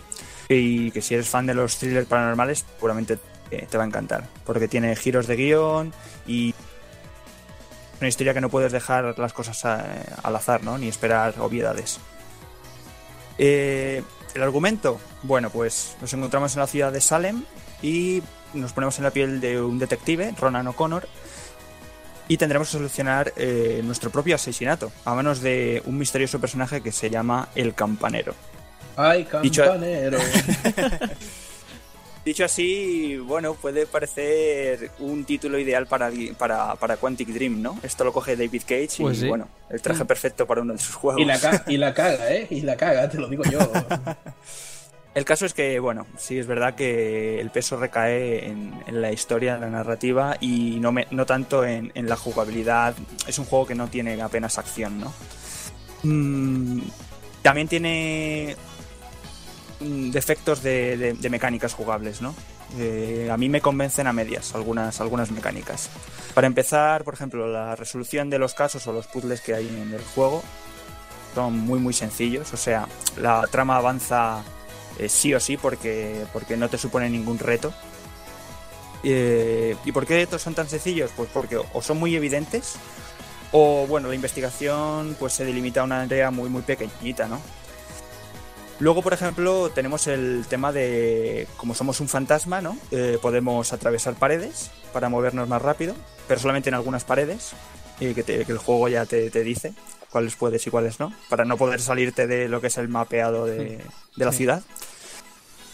Y 0.48 0.90
que 0.92 1.02
si 1.02 1.14
eres 1.14 1.28
fan 1.28 1.46
de 1.46 1.54
los 1.54 1.76
thrillers 1.76 2.06
paranormales, 2.06 2.64
seguramente 2.76 3.18
te 3.50 3.76
va 3.78 3.84
a 3.84 3.86
encantar, 3.86 4.28
porque 4.46 4.66
tiene 4.66 4.96
giros 4.96 5.26
de 5.26 5.36
guion 5.36 5.92
y 6.26 6.54
una 8.00 8.08
historia 8.08 8.34
que 8.34 8.40
no 8.40 8.48
puedes 8.48 8.72
dejar 8.72 9.16
las 9.18 9.32
cosas 9.32 9.64
al 9.64 10.36
azar, 10.36 10.64
¿no? 10.64 10.76
Ni 10.78 10.88
esperar 10.88 11.34
obviedades. 11.38 12.00
Eh, 13.38 14.02
el 14.34 14.42
argumento, 14.42 14.98
bueno, 15.22 15.50
pues 15.50 15.96
nos 16.00 16.12
encontramos 16.14 16.54
en 16.54 16.60
la 16.60 16.66
ciudad 16.66 16.92
de 16.92 17.00
Salem 17.00 17.44
y 17.82 18.22
nos 18.54 18.72
ponemos 18.72 18.96
en 18.98 19.04
la 19.04 19.10
piel 19.10 19.40
de 19.40 19.60
un 19.60 19.78
detective, 19.78 20.34
Ronan 20.38 20.66
O'Connor, 20.68 21.06
y 22.28 22.36
tendremos 22.38 22.68
que 22.68 22.72
solucionar 22.72 23.32
eh, 23.36 23.82
nuestro 23.84 24.10
propio 24.10 24.34
asesinato 24.36 24.90
a 25.04 25.14
manos 25.14 25.40
de 25.40 25.82
un 25.86 25.98
misterioso 25.98 26.40
personaje 26.40 26.80
que 26.80 26.90
se 26.92 27.10
llama 27.10 27.48
El 27.54 27.74
Campanero. 27.74 28.34
Ay, 28.96 29.26
Dicho- 29.42 29.62
campanero. 29.64 30.18
Dicho 32.24 32.42
así, 32.46 33.18
bueno, 33.18 33.52
puede 33.52 33.84
parecer 33.86 34.90
un 34.98 35.26
título 35.26 35.58
ideal 35.58 35.86
para, 35.86 36.10
para, 36.38 36.74
para 36.76 36.96
Quantic 36.96 37.28
Dream, 37.28 37.60
¿no? 37.60 37.78
Esto 37.82 38.02
lo 38.02 38.14
coge 38.14 38.34
David 38.34 38.62
Cage 38.62 38.88
y, 38.98 39.02
Pues 39.02 39.18
sí. 39.18 39.28
bueno, 39.28 39.46
el 39.68 39.82
traje 39.82 40.06
perfecto 40.06 40.46
para 40.46 40.62
uno 40.62 40.72
de 40.72 40.78
sus 40.78 40.94
juegos. 40.94 41.20
y, 41.20 41.26
la 41.26 41.38
ca- 41.38 41.64
y 41.66 41.76
la 41.76 41.92
caga, 41.92 42.32
¿eh? 42.32 42.46
Y 42.48 42.62
la 42.62 42.76
caga, 42.78 43.10
te 43.10 43.18
lo 43.18 43.28
digo 43.28 43.44
yo. 43.44 43.58
El 45.14 45.24
caso 45.24 45.46
es 45.46 45.54
que, 45.54 45.78
bueno, 45.78 46.06
sí 46.18 46.38
es 46.38 46.46
verdad 46.48 46.74
que 46.74 47.40
el 47.40 47.50
peso 47.50 47.76
recae 47.76 48.46
en, 48.48 48.74
la 48.88 49.12
historia, 49.12 49.54
en 49.54 49.60
la 49.60 49.70
narrativa 49.70 50.36
y 50.40 50.80
no, 50.80 51.24
tanto 51.26 51.64
en, 51.64 51.92
la 51.94 52.16
jugabilidad. 52.16 52.94
Es 53.28 53.38
un 53.38 53.44
juego 53.44 53.64
que 53.66 53.76
no 53.76 53.86
tiene 53.86 54.20
apenas 54.20 54.58
acción, 54.58 54.98
¿no? 55.00 55.12
Mm, 56.02 56.80
también 57.42 57.68
tiene 57.68 58.56
mm, 59.80 60.10
defectos 60.10 60.62
de, 60.64 60.96
de- 60.96 61.12
de 61.14 61.30
mecánicas 61.30 61.74
jugables, 61.74 62.20
¿no? 62.20 62.34
Eh, 62.78 63.28
a 63.30 63.36
mí 63.36 63.48
me 63.48 63.60
convencen 63.60 64.08
a 64.08 64.12
medias 64.12 64.52
algunas, 64.56 65.00
algunas 65.00 65.30
mecánicas. 65.30 65.90
Para 66.34 66.48
empezar, 66.48 67.04
por 67.04 67.14
ejemplo, 67.14 67.46
la 67.46 67.76
resolución 67.76 68.30
de 68.30 68.40
los 68.40 68.54
casos 68.54 68.84
o 68.88 68.92
los 68.92 69.06
puzzles 69.06 69.40
que 69.42 69.54
hay 69.54 69.68
en 69.68 69.92
el 69.94 70.02
juego 70.02 70.42
son 71.36 71.56
muy 71.60 71.78
muy 71.78 71.92
sencillos. 71.94 72.52
O 72.52 72.56
sea, 72.56 72.88
la 73.16 73.46
trama 73.48 73.76
avanza 73.76 74.42
eh, 74.98 75.08
sí 75.08 75.34
o 75.34 75.40
sí 75.40 75.56
porque, 75.56 76.24
porque 76.32 76.56
no 76.56 76.68
te 76.68 76.78
supone 76.78 77.10
ningún 77.10 77.38
reto. 77.38 77.72
Eh, 79.02 79.76
¿Y 79.84 79.92
por 79.92 80.06
qué 80.06 80.22
estos 80.22 80.42
son 80.42 80.54
tan 80.54 80.68
sencillos? 80.68 81.10
Pues 81.16 81.28
porque 81.32 81.56
o 81.56 81.82
son 81.82 81.98
muy 81.98 82.16
evidentes 82.16 82.76
o 83.52 83.86
bueno, 83.86 84.08
la 84.08 84.14
investigación 84.14 85.16
pues 85.18 85.34
se 85.34 85.44
delimita 85.44 85.82
a 85.82 85.84
una 85.84 86.00
área 86.00 86.30
muy 86.30 86.48
muy 86.48 86.62
pequeñita, 86.62 87.28
¿no? 87.28 87.40
Luego, 88.80 89.02
por 89.02 89.12
ejemplo, 89.12 89.70
tenemos 89.70 90.08
el 90.08 90.46
tema 90.48 90.72
de, 90.72 91.46
como 91.56 91.74
somos 91.74 92.00
un 92.00 92.08
fantasma, 92.08 92.60
¿no? 92.60 92.76
Eh, 92.90 93.18
podemos 93.22 93.72
atravesar 93.72 94.14
paredes 94.14 94.72
para 94.92 95.08
movernos 95.08 95.48
más 95.48 95.62
rápido, 95.62 95.94
pero 96.26 96.40
solamente 96.40 96.70
en 96.70 96.74
algunas 96.74 97.04
paredes, 97.04 97.52
que, 98.00 98.14
que 98.14 98.44
el 98.48 98.58
juego 98.58 98.88
ya 98.88 99.06
te, 99.06 99.30
te 99.30 99.44
dice 99.44 99.72
cuáles 100.14 100.36
puedes 100.36 100.64
y 100.64 100.70
cuáles 100.70 101.00
no, 101.00 101.12
para 101.28 101.44
no 101.44 101.56
poder 101.56 101.80
salirte 101.80 102.28
de 102.28 102.48
lo 102.48 102.60
que 102.60 102.68
es 102.68 102.78
el 102.78 102.86
mapeado 102.88 103.46
de, 103.46 103.80
de 104.16 104.24
la 104.24 104.30
Sí. 104.30 104.38
ciudad. 104.38 104.62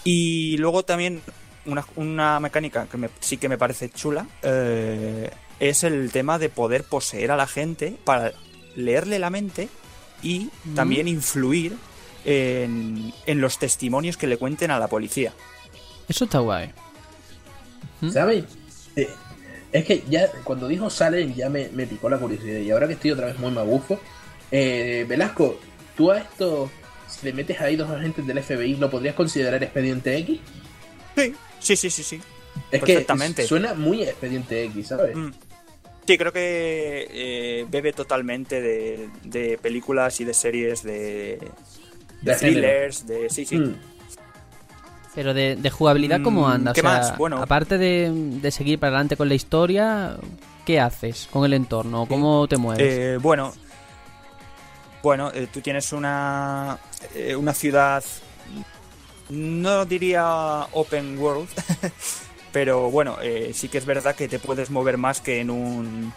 Y 0.03 0.57
luego 0.57 0.83
también 0.83 1.21
una, 1.67 1.85
una 1.97 2.41
mecánica 2.41 2.87
que 2.91 2.97
me- 2.97 3.11
sí 3.21 3.37
que 3.37 3.51
me 3.51 3.59
parece 3.59 3.91
chula 3.91 4.27
eh, 4.43 5.31
es 5.59 5.85
el 5.85 6.11
tema 6.11 6.39
de 6.39 6.49
poder 6.49 6.85
poseer 6.85 7.31
a 7.33 7.37
la 7.37 7.47
gente 7.47 7.97
para 8.05 8.33
leerle 8.77 9.19
la 9.19 9.29
mente 9.29 9.69
y 10.23 10.49
también 10.75 11.07
influir 11.07 11.77
en, 12.25 13.13
en 13.27 13.41
los 13.43 13.59
testimonios 13.59 14.17
que 14.17 14.27
le 14.27 14.39
cuenten 14.39 14.71
a 14.71 14.79
la 14.79 14.89
policía. 14.89 15.35
Eso 16.09 16.25
está 16.25 16.39
guay. 16.39 16.73
¿Mm? 18.01 18.11
¿Sabes? 18.11 18.45
Eh, 18.97 19.09
es 19.73 19.85
que 19.85 20.03
ya 20.09 20.29
cuando 20.45 20.67
dijo 20.67 20.89
Salen 20.91 21.35
ya 21.35 21.49
me, 21.51 21.69
me, 21.69 21.87
picó 21.87 22.09
la 22.09 22.19
curiosidad. 22.19 22.59
Y 22.59 22.71
ahora 22.71 22.87
que 22.89 22.95
estoy 22.95 23.11
otra 23.13 23.27
vez 23.27 23.39
muy 23.39 23.51
magufo, 23.53 24.01
eh, 24.51 25.05
Velasco, 25.09 25.59
tú 25.97 26.11
a 26.11 26.19
esto, 26.19 26.71
si 27.09 27.27
le 27.27 27.33
metes 27.33 27.61
ahí 27.61 27.77
dos 27.77 27.91
agentes 27.91 28.27
del 28.27 28.43
FBI, 28.43 28.77
¿lo 28.77 28.91
podrías 28.91 29.15
considerar 29.15 29.63
expediente 29.63 30.17
X? 30.19 30.41
Sí, 31.17 31.35
sí, 31.59 31.77
sí, 31.77 31.91
sí. 31.91 32.03
sí. 32.03 32.21
Es 32.71 32.83
que 32.83 33.47
suena 33.47 33.75
muy 33.75 34.03
expediente 34.03 34.65
X, 34.65 34.89
¿sabes? 34.89 35.17
Mm. 35.17 35.31
Sí, 36.07 36.19
creo 36.19 36.33
que 36.33 37.09
eh, 37.11 37.67
bebe 37.71 37.93
totalmente 37.93 38.61
de, 38.61 39.09
de, 39.23 39.59
películas 39.59 40.21
y 40.21 40.25
de 40.25 40.35
series 40.35 40.83
de, 40.83 41.39
de, 42.23 42.35
thrillers, 42.35 43.07
de... 43.07 43.31
Sí, 43.31 43.45
sí. 43.45 43.59
Mm. 43.59 43.77
Pero 45.15 45.35
de, 45.35 45.71
jugabilidad, 45.71 46.21
¿cómo 46.23 46.43
mm, 46.43 46.51
anda? 46.51 46.73
¿Qué 46.73 46.83
más? 46.83 47.17
Bueno, 47.17 47.39
aparte 47.43 47.79
de, 47.79 48.51
seguir 48.51 48.79
para 48.79 48.91
adelante 48.91 49.17
con 49.17 49.29
la 49.29 49.35
historia, 49.35 50.17
¿qué 50.65 50.81
haces 50.81 51.29
con 51.31 51.45
el 51.45 51.53
entorno? 51.53 52.07
¿Cómo 52.07 52.47
te 52.49 52.57
mueves? 52.57 52.95
Eh, 52.95 53.19
bueno, 53.21 53.53
bueno, 55.03 55.31
eh, 55.33 55.49
tú 55.53 55.61
tienes 55.61 55.93
una, 55.93 56.79
eh, 57.15 57.35
una 57.37 57.55
ciudad, 57.55 58.05
no 59.29 59.85
diría 59.85 60.67
open 60.73 61.19
world, 61.19 61.49
pero 62.53 62.91
bueno, 62.91 63.19
sí 63.53 63.69
que 63.69 63.79
es 63.79 63.87
verdad 63.87 64.15
que 64.15 64.29
te 64.29 64.39
puedes 64.39 64.71
mover 64.71 64.99
más 64.99 65.21
que 65.21 65.41
en 65.41 65.51
un 65.51 66.13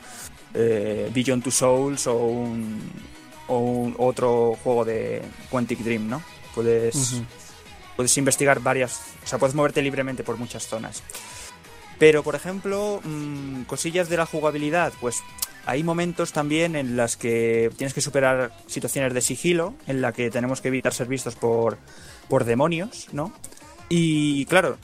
Beyond 0.53 1.43
Two 1.43 1.51
Souls 1.51 2.07
o 2.07 2.15
un, 2.15 2.91
o 3.47 3.59
un 3.59 3.95
otro 3.99 4.57
juego 4.63 4.83
de 4.83 5.21
Quantic 5.49 5.79
Dream, 5.79 6.09
¿no? 6.09 6.23
Puedes 6.55 7.21
puedes 7.95 8.17
investigar 8.17 8.59
varias, 8.59 9.01
o 9.23 9.27
sea, 9.27 9.39
puedes 9.39 9.55
moverte 9.55 9.81
libremente 9.81 10.23
por 10.23 10.37
muchas 10.37 10.67
zonas. 10.67 11.03
Pero, 11.99 12.23
por 12.23 12.35
ejemplo, 12.35 13.01
mm, 13.03 13.63
cosillas 13.63 14.09
de 14.09 14.17
la 14.17 14.25
jugabilidad, 14.25 14.93
pues 14.99 15.21
hay 15.65 15.83
momentos 15.83 16.33
también 16.33 16.75
en 16.75 16.97
las 16.97 17.15
que 17.15 17.71
tienes 17.77 17.93
que 17.93 18.01
superar 18.01 18.51
situaciones 18.67 19.13
de 19.13 19.21
sigilo, 19.21 19.75
en 19.87 20.01
la 20.01 20.11
que 20.11 20.29
tenemos 20.29 20.61
que 20.61 20.67
evitar 20.67 20.93
ser 20.93 21.07
vistos 21.07 21.35
por, 21.35 21.77
por 22.27 22.43
demonios, 22.43 23.07
¿no? 23.13 23.33
Y 23.87 24.45
claro, 24.45 24.77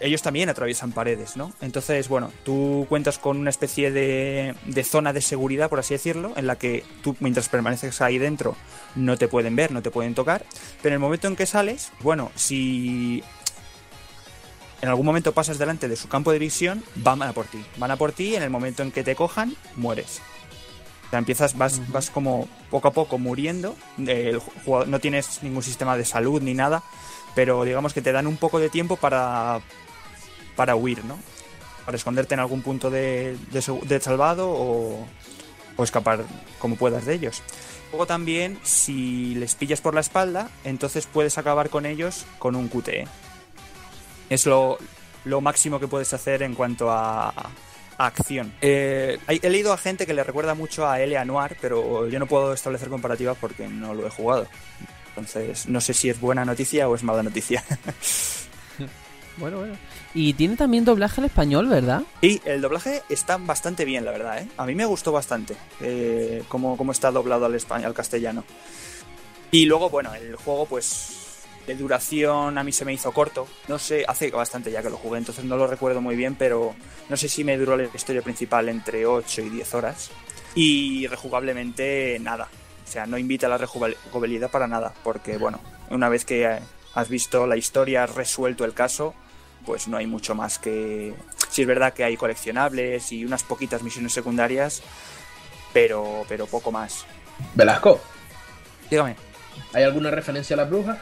ellos 0.00 0.22
también 0.22 0.48
atraviesan 0.48 0.92
paredes, 0.92 1.36
¿no? 1.36 1.52
Entonces, 1.60 2.08
bueno, 2.08 2.32
tú 2.44 2.86
cuentas 2.88 3.18
con 3.18 3.38
una 3.38 3.50
especie 3.50 3.90
de, 3.90 4.54
de, 4.66 4.84
zona 4.84 5.12
de 5.12 5.20
seguridad, 5.20 5.70
por 5.70 5.78
así 5.78 5.94
decirlo, 5.94 6.32
en 6.36 6.46
la 6.46 6.56
que 6.56 6.84
tú, 7.02 7.16
mientras 7.20 7.48
permaneces 7.48 8.00
ahí 8.00 8.18
dentro, 8.18 8.56
no 8.94 9.16
te 9.16 9.28
pueden 9.28 9.56
ver, 9.56 9.72
no 9.72 9.82
te 9.82 9.90
pueden 9.90 10.14
tocar, 10.14 10.44
pero 10.82 10.88
en 10.88 10.94
el 10.94 11.00
momento 11.00 11.28
en 11.28 11.36
que 11.36 11.46
sales, 11.46 11.92
bueno, 12.00 12.30
si 12.34 13.22
en 14.82 14.88
algún 14.88 15.06
momento 15.06 15.32
pasas 15.32 15.58
delante 15.58 15.88
de 15.88 15.96
su 15.96 16.08
campo 16.08 16.32
de 16.32 16.38
visión, 16.38 16.84
van 16.96 17.22
a 17.22 17.32
por 17.32 17.46
ti. 17.46 17.64
Van 17.78 17.90
a 17.90 17.96
por 17.96 18.12
ti 18.12 18.30
y 18.30 18.36
en 18.36 18.42
el 18.42 18.50
momento 18.50 18.82
en 18.82 18.92
que 18.92 19.02
te 19.02 19.14
cojan, 19.16 19.56
mueres. 19.76 20.20
O 21.06 21.10
sea, 21.10 21.18
empiezas, 21.18 21.56
vas, 21.56 21.80
vas 21.90 22.10
como 22.10 22.48
poco 22.70 22.88
a 22.88 22.92
poco 22.92 23.18
muriendo. 23.18 23.76
El 23.98 24.38
jugador, 24.38 24.88
no 24.88 24.98
tienes 24.98 25.42
ningún 25.42 25.62
sistema 25.62 25.96
de 25.96 26.04
salud 26.04 26.42
ni 26.42 26.52
nada, 26.52 26.82
pero 27.34 27.64
digamos 27.64 27.94
que 27.94 28.02
te 28.02 28.12
dan 28.12 28.26
un 28.26 28.36
poco 28.36 28.58
de 28.58 28.68
tiempo 28.68 28.96
para, 28.96 29.60
para 30.56 30.76
huir, 30.76 31.04
¿no? 31.04 31.18
Para 31.84 31.96
esconderte 31.96 32.34
en 32.34 32.40
algún 32.40 32.62
punto 32.62 32.90
de, 32.90 33.38
de, 33.52 34.00
salvado 34.00 34.50
o, 34.50 35.06
o, 35.76 35.84
escapar 35.84 36.24
como 36.58 36.76
puedas 36.76 37.06
de 37.06 37.14
ellos. 37.14 37.42
Luego 37.92 38.06
también, 38.06 38.58
si 38.64 39.36
les 39.36 39.54
pillas 39.54 39.80
por 39.80 39.94
la 39.94 40.00
espalda, 40.00 40.50
entonces 40.64 41.06
puedes 41.06 41.38
acabar 41.38 41.70
con 41.70 41.86
ellos 41.86 42.26
con 42.40 42.56
un 42.56 42.68
QTE. 42.68 43.06
Es 44.28 44.46
lo, 44.46 44.78
lo 45.24 45.40
máximo 45.40 45.78
que 45.78 45.88
puedes 45.88 46.12
hacer 46.12 46.42
en 46.42 46.54
cuanto 46.54 46.90
a, 46.90 47.32
acción. 47.98 48.52
Eh, 48.60 49.18
he 49.26 49.50
leído 49.50 49.72
a 49.72 49.78
gente 49.78 50.06
que 50.06 50.14
le 50.14 50.22
recuerda 50.22 50.54
mucho 50.54 50.86
a 50.86 51.00
L.A. 51.00 51.24
Noir, 51.24 51.56
pero 51.60 52.08
yo 52.08 52.18
no 52.18 52.26
puedo 52.26 52.52
establecer 52.52 52.88
comparativas 52.88 53.36
porque 53.40 53.68
no 53.68 53.94
lo 53.94 54.06
he 54.06 54.10
jugado. 54.10 54.46
Entonces, 55.08 55.66
no 55.66 55.80
sé 55.80 55.94
si 55.94 56.10
es 56.10 56.20
buena 56.20 56.44
noticia 56.44 56.88
o 56.88 56.94
es 56.94 57.02
mala 57.02 57.22
noticia. 57.22 57.64
bueno, 59.38 59.58
bueno. 59.60 59.74
Y 60.12 60.34
tiene 60.34 60.56
también 60.56 60.84
doblaje 60.84 61.20
al 61.22 61.26
español, 61.26 61.68
¿verdad? 61.68 62.02
Sí, 62.20 62.40
el 62.44 62.60
doblaje 62.60 63.02
está 63.08 63.38
bastante 63.38 63.84
bien, 63.84 64.04
la 64.04 64.10
verdad, 64.10 64.38
¿eh? 64.38 64.48
A 64.56 64.66
mí 64.66 64.74
me 64.74 64.84
gustó 64.84 65.12
bastante 65.12 65.56
eh, 65.80 66.42
cómo, 66.48 66.92
está 66.92 67.10
doblado 67.10 67.46
al, 67.46 67.54
español, 67.54 67.86
al 67.86 67.94
castellano. 67.94 68.44
Y 69.50 69.64
luego, 69.64 69.88
bueno, 69.88 70.14
el 70.14 70.36
juego, 70.36 70.66
pues, 70.66 71.25
de 71.66 71.74
duración 71.74 72.58
a 72.58 72.64
mí 72.64 72.72
se 72.72 72.84
me 72.84 72.92
hizo 72.92 73.12
corto. 73.12 73.48
No 73.68 73.78
sé, 73.78 74.04
hace 74.06 74.30
bastante 74.30 74.70
ya 74.70 74.82
que 74.82 74.90
lo 74.90 74.96
jugué, 74.96 75.18
entonces 75.18 75.44
no 75.44 75.56
lo 75.56 75.66
recuerdo 75.66 76.00
muy 76.00 76.16
bien, 76.16 76.34
pero 76.36 76.74
no 77.08 77.16
sé 77.16 77.28
si 77.28 77.44
me 77.44 77.56
duró 77.56 77.76
la 77.76 77.84
historia 77.84 78.22
principal 78.22 78.68
entre 78.68 79.06
8 79.06 79.42
y 79.42 79.50
10 79.50 79.74
horas. 79.74 80.10
Y 80.54 81.06
rejugablemente 81.06 82.18
nada. 82.20 82.48
O 82.84 82.90
sea, 82.90 83.06
no 83.06 83.18
invita 83.18 83.46
a 83.46 83.50
la 83.50 83.58
rejugabilidad 83.58 84.50
para 84.50 84.68
nada, 84.68 84.94
porque, 85.02 85.38
bueno, 85.38 85.60
una 85.90 86.08
vez 86.08 86.24
que 86.24 86.58
has 86.94 87.08
visto 87.08 87.46
la 87.46 87.56
historia, 87.56 88.04
has 88.04 88.14
resuelto 88.14 88.64
el 88.64 88.72
caso, 88.72 89.14
pues 89.66 89.88
no 89.88 89.96
hay 89.96 90.06
mucho 90.06 90.34
más 90.34 90.58
que... 90.58 91.14
Sí 91.50 91.62
es 91.62 91.68
verdad 91.68 91.92
que 91.92 92.04
hay 92.04 92.16
coleccionables 92.16 93.12
y 93.12 93.24
unas 93.24 93.42
poquitas 93.42 93.82
misiones 93.82 94.12
secundarias, 94.12 94.82
pero, 95.72 96.24
pero 96.28 96.46
poco 96.46 96.70
más. 96.70 97.04
Velasco. 97.54 98.00
Dígame. 98.88 99.16
¿Hay 99.72 99.82
alguna 99.82 100.10
referencia 100.10 100.54
a 100.54 100.58
las 100.58 100.70
brujas? 100.70 100.98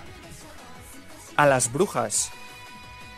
A 1.37 1.47
las 1.47 1.73
brujas. 1.73 2.31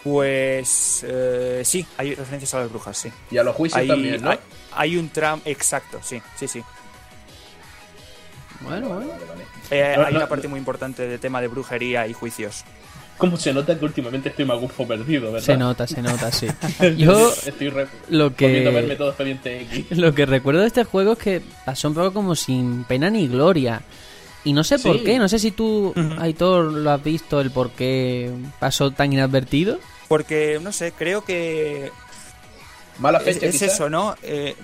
Pues 0.03 1.05
eh, 1.07 1.63
sí, 1.65 1.85
hay 1.97 2.15
referencias 2.15 2.55
a 2.55 2.61
las 2.61 2.71
brujas, 2.71 2.97
sí. 2.97 3.11
Y 3.31 3.39
a 3.39 3.43
los 3.43 3.57
juicios 3.57 3.87
también, 3.87 4.23
¿no? 4.23 4.31
Hay, 4.73 4.97
un 4.97 5.09
tram 5.09 5.41
exacto, 5.45 5.99
sí, 6.03 6.23
sí, 6.37 6.47
sí. 6.47 6.63
Bueno, 8.61 8.89
bueno. 8.89 9.11
Eh, 9.71 9.97
hay 9.99 10.15
una 10.15 10.29
parte 10.29 10.47
muy 10.47 10.59
importante 10.59 11.07
de 11.09 11.19
tema 11.19 11.41
de 11.41 11.49
brujería 11.49 12.07
y 12.07 12.13
juicios. 12.13 12.65
¿Cómo 13.19 13.39
se 13.39 13.53
nota 13.53 13.79
que 13.79 13.85
últimamente 13.85 14.29
estoy 14.29 14.45
magufo 14.45 14.87
perdido, 14.87 15.33
verdad? 15.33 15.47
Se 15.47 15.57
nota, 15.57 15.87
se 15.87 16.03
nota, 16.03 16.31
sí. 16.31 16.47
Yo 16.99 17.33
estoy 17.33 17.73
lo 18.11 18.35
que 18.35 18.69
verme 18.69 18.97
todo 18.97 19.09
expediente 19.09 19.63
X. 19.63 19.87
Lo 19.99 20.15
que 20.15 20.27
recuerdo 20.27 20.61
de 20.61 20.67
este 20.67 20.85
juego 20.85 21.13
es 21.13 21.19
que 21.19 21.43
pasó 21.65 21.89
un 21.89 21.95
poco 21.95 22.13
como 22.13 22.35
sin 22.35 22.85
pena 22.85 23.09
ni 23.09 23.27
gloria. 23.27 23.83
Y 24.47 24.53
no 24.53 24.63
sé 24.63 24.79
por 24.79 25.03
qué, 25.03 25.19
no 25.19 25.29
sé 25.29 25.41
si 25.41 25.51
tú, 25.51 25.93
Aitor, 26.19 26.73
lo 26.73 26.93
has 26.93 27.03
visto 27.03 27.41
el 27.41 27.51
por 27.51 27.73
qué 27.73 28.31
pasó 28.61 28.93
tan 28.93 29.13
inadvertido. 29.13 29.81
Porque, 30.07 30.61
no 30.63 30.71
sé, 30.71 30.93
creo 30.93 31.25
que... 31.25 31.91
Mala 33.01 33.19
fecha. 33.19 33.45
Es, 33.45 33.61
eso, 33.61 33.91
¿no? 33.91 34.15
Eh, 34.23 34.55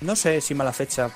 no 0.00 0.16
sé 0.16 0.40
si 0.40 0.52
mala 0.56 0.72
fecha. 0.72 1.10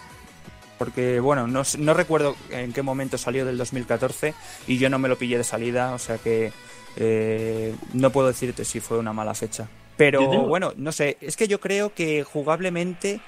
Porque, 0.79 1.19
bueno, 1.19 1.49
no, 1.49 1.65
no 1.79 1.93
recuerdo 1.93 2.37
en 2.51 2.73
qué 2.73 2.83
momento 2.83 3.19
salió 3.19 3.45
del 3.45 3.59
2014 3.59 4.33
y 4.69 4.79
yo 4.79 4.89
no 4.89 5.01
me 5.01 5.09
lo 5.09 5.19
pillé 5.19 5.37
de 5.37 5.43
salida, 5.43 5.93
o 5.93 5.99
sea 5.99 6.19
que 6.19 6.53
eh, 6.95 7.75
no 7.95 8.11
puedo 8.11 8.29
decirte 8.29 8.65
si 8.65 8.79
fue 8.79 8.97
una 8.97 9.13
mala 9.13 9.35
fecha. 9.35 9.69
Pero 9.97 10.47
bueno, 10.47 10.73
no 10.77 10.93
sé, 10.93 11.17
es 11.21 11.37
que 11.37 11.49
yo 11.49 11.59
creo 11.59 11.93
que 11.95 12.23
jugablemente 12.23 13.21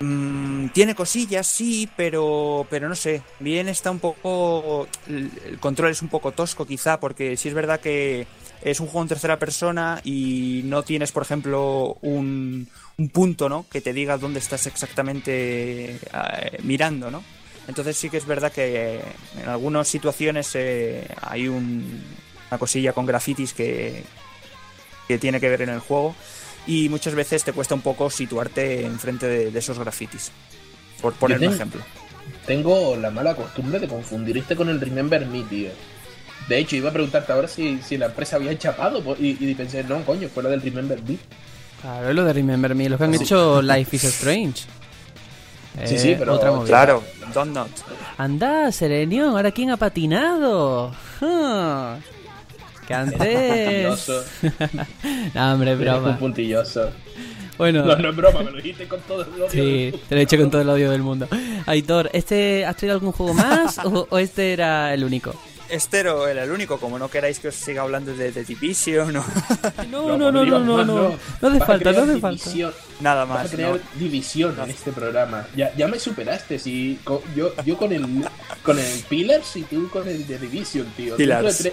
mm, 0.00 0.68
tiene 0.68 0.94
cosillas, 0.94 1.46
sí, 1.46 1.88
pero, 1.96 2.66
pero 2.70 2.88
no 2.88 2.94
sé, 2.94 3.22
bien 3.40 3.68
está 3.68 3.90
un 3.90 3.98
poco... 3.98 4.88
El 5.08 5.58
control 5.60 5.90
es 5.90 6.02
un 6.02 6.08
poco 6.08 6.32
tosco 6.32 6.66
quizá, 6.66 7.00
porque 7.00 7.36
sí 7.36 7.48
es 7.48 7.54
verdad 7.54 7.80
que 7.80 8.26
es 8.62 8.80
un 8.80 8.86
juego 8.86 9.02
en 9.02 9.08
tercera 9.08 9.38
persona 9.38 10.00
y 10.04 10.62
no 10.64 10.82
tienes, 10.82 11.12
por 11.12 11.22
ejemplo, 11.22 11.98
un, 12.02 12.68
un 12.98 13.08
punto, 13.10 13.48
¿no? 13.48 13.66
Que 13.70 13.80
te 13.80 13.92
diga 13.92 14.18
dónde 14.18 14.40
estás 14.40 14.66
exactamente 14.66 15.96
eh, 15.96 16.58
mirando, 16.62 17.10
¿no? 17.10 17.22
Entonces 17.68 17.96
sí 17.96 18.10
que 18.10 18.16
es 18.16 18.26
verdad 18.26 18.52
que 18.52 19.00
en 19.40 19.48
algunas 19.48 19.88
situaciones 19.88 20.50
eh, 20.54 21.06
hay 21.20 21.48
un, 21.48 22.02
una 22.50 22.58
cosilla 22.58 22.92
con 22.92 23.06
grafitis 23.06 23.52
que, 23.52 24.04
que 25.08 25.18
tiene 25.18 25.40
que 25.40 25.48
ver 25.48 25.62
en 25.62 25.70
el 25.70 25.80
juego 25.80 26.14
y 26.66 26.88
muchas 26.88 27.14
veces 27.14 27.44
te 27.44 27.52
cuesta 27.52 27.74
un 27.74 27.80
poco 27.80 28.10
situarte 28.10 28.84
enfrente 28.84 29.26
de, 29.26 29.50
de 29.50 29.58
esos 29.58 29.78
grafitis. 29.78 30.30
Por 31.00 31.14
poner 31.14 31.38
un 31.38 31.54
ejemplo. 31.54 31.82
Tengo 32.46 32.96
la 32.96 33.10
mala 33.10 33.34
costumbre 33.34 33.78
de 33.78 33.88
confundirte 33.88 34.56
con 34.56 34.68
el 34.68 34.80
Remember 34.80 35.26
Me, 35.26 35.42
tío. 35.42 35.70
De 36.48 36.58
hecho, 36.58 36.76
iba 36.76 36.90
a 36.90 36.92
preguntarte 36.92 37.32
ahora 37.32 37.48
si, 37.48 37.80
si 37.82 37.98
la 37.98 38.06
empresa 38.06 38.36
había 38.36 38.56
chapado 38.56 39.02
y, 39.18 39.36
y, 39.40 39.54
pensé, 39.54 39.82
no, 39.84 40.04
coño, 40.04 40.28
fue 40.28 40.42
la 40.42 40.50
del 40.50 40.62
Remember 40.62 41.00
Me. 41.02 41.18
Claro, 41.80 42.08
es 42.08 42.14
lo 42.14 42.24
de 42.24 42.32
Remember 42.32 42.74
Me, 42.74 42.88
lo 42.88 42.98
que 42.98 43.04
han 43.04 43.14
hecho 43.14 43.60
Life 43.62 43.96
is 43.96 44.04
Strange. 44.04 44.64
Sí, 45.84 45.98
sí, 45.98 46.16
pero 46.18 46.32
otra 46.32 46.50
Claro, 46.64 47.02
Don't 47.34 47.52
Not. 47.52 47.68
Anda, 48.16 48.72
Serenión, 48.72 49.36
ahora 49.36 49.50
quién 49.50 49.70
ha 49.70 49.76
patinado. 49.76 50.90
Que 52.86 52.94
antes. 52.94 54.08
no, 55.34 55.52
hombre, 55.52 55.74
broma. 55.76 56.10
Un 56.10 56.18
puntilloso. 56.18 56.90
Bueno, 57.58 57.84
No, 57.84 57.96
no 57.96 58.10
es 58.10 58.16
broma, 58.16 58.42
me 58.42 58.50
lo 58.50 58.56
dijiste 58.58 58.86
con 58.86 59.00
todo 59.00 59.22
el 59.22 59.28
odio. 59.42 59.50
sí, 59.50 59.92
te 60.08 60.14
lo 60.14 60.20
he 60.20 60.24
dicho 60.26 60.36
con 60.36 60.50
todo 60.50 60.60
el 60.60 60.68
odio 60.68 60.90
del 60.90 61.02
mundo. 61.02 61.26
Aitor, 61.66 62.10
¿este 62.12 62.66
has 62.66 62.76
traído 62.76 62.94
algún 62.94 63.12
juego 63.12 63.32
más 63.34 63.78
o, 63.78 64.06
o 64.10 64.18
este 64.18 64.52
era 64.52 64.92
el 64.92 65.04
único? 65.04 65.34
Estero 65.68 66.28
era 66.28 66.44
el 66.44 66.50
único, 66.52 66.78
como 66.78 66.96
no 66.98 67.08
queráis 67.08 67.40
que 67.40 67.48
os 67.48 67.54
siga 67.56 67.82
hablando 67.82 68.14
de 68.14 68.30
The 68.30 68.44
Division 68.44 69.16
o 69.16 69.24
No, 69.90 70.16
no, 70.16 70.30
no, 70.30 70.44
no, 70.44 70.60
no, 70.60 70.84
no. 70.84 71.14
No 71.40 71.48
hace 71.48 71.58
falta, 71.58 71.90
no 71.92 72.02
hace 72.02 72.20
falta. 72.20 72.44
división. 72.44 72.72
nada 73.00 73.24
Vas 73.24 73.38
a 73.38 73.42
más. 73.42 73.50
crear 73.50 73.72
¿no? 73.72 73.78
división 73.98 74.54
en 74.62 74.70
este 74.70 74.92
programa. 74.92 75.44
Ya, 75.56 75.74
ya 75.74 75.88
me 75.88 75.98
superaste, 75.98 76.58
si 76.60 77.00
yo, 77.34 77.52
yo 77.64 77.76
con 77.76 77.92
el 77.92 78.06
con 78.62 78.78
el 78.78 79.00
Pillars 79.08 79.56
y 79.56 79.62
tú 79.62 79.88
con 79.90 80.06
el 80.06 80.24
de 80.26 80.38
Division, 80.38 80.86
tío. 80.96 81.16
Dentro 81.16 81.36
de, 81.36 81.54
Pillars. 81.54 81.72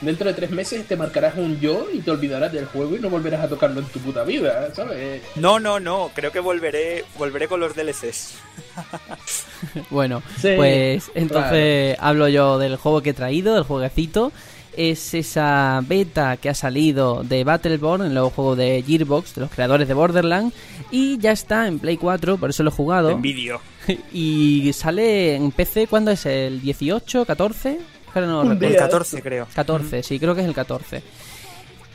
Dentro 0.00 0.28
de 0.28 0.34
tres 0.34 0.50
meses 0.50 0.86
te 0.86 0.96
marcarás 0.96 1.36
un 1.36 1.58
yo 1.60 1.86
y 1.92 2.00
te 2.00 2.10
olvidarás 2.10 2.52
del 2.52 2.66
juego 2.66 2.96
y 2.96 3.00
no 3.00 3.10
volverás 3.10 3.42
a 3.44 3.48
tocarlo 3.48 3.80
en 3.80 3.86
tu 3.86 3.98
puta 4.00 4.24
vida, 4.24 4.72
¿sabes? 4.74 5.22
No, 5.36 5.58
no, 5.58 5.80
no, 5.80 6.10
creo 6.14 6.30
que 6.32 6.40
volveré 6.40 7.04
volveré 7.18 7.48
con 7.48 7.60
los 7.60 7.74
DLCs. 7.74 8.34
Bueno, 9.90 10.22
Sí, 10.40 10.50
pues 10.56 11.10
entonces 11.14 11.96
hablo 11.98 12.28
yo 12.28 12.58
del 12.58 12.76
juego 12.76 13.02
que 13.02 13.10
he 13.10 13.14
traído, 13.14 13.54
del 13.54 13.64
jueguecito. 13.64 14.32
Es 14.76 15.14
esa 15.14 15.82
beta 15.86 16.36
que 16.36 16.50
ha 16.50 16.54
salido 16.54 17.22
de 17.24 17.44
Battleborn, 17.44 18.04
el 18.04 18.12
nuevo 18.12 18.28
juego 18.28 18.56
de 18.56 18.84
Gearbox, 18.86 19.34
de 19.34 19.40
los 19.40 19.50
creadores 19.50 19.88
de 19.88 19.94
Borderlands. 19.94 20.54
Y 20.90 21.16
ya 21.16 21.32
está 21.32 21.66
en 21.66 21.78
Play 21.78 21.96
4, 21.96 22.36
por 22.36 22.50
eso 22.50 22.62
lo 22.62 22.68
he 22.68 22.72
jugado. 22.72 23.10
envidio. 23.10 23.60
Y 24.12 24.70
sale 24.74 25.34
en 25.36 25.50
PC, 25.52 25.86
¿cuándo 25.86 26.10
es? 26.10 26.26
¿El 26.26 26.60
18? 26.60 27.24
¿14? 27.24 27.78
Ahora 28.16 28.28
no 28.28 28.40
Un 28.40 28.50
recuerdo. 28.50 28.66
El 28.66 28.72
día. 28.72 28.80
14 28.80 29.22
creo. 29.22 29.46
14, 29.54 30.02
sí, 30.02 30.18
creo 30.18 30.34
que 30.34 30.40
es 30.40 30.46
el 30.46 30.54
14. 30.54 31.02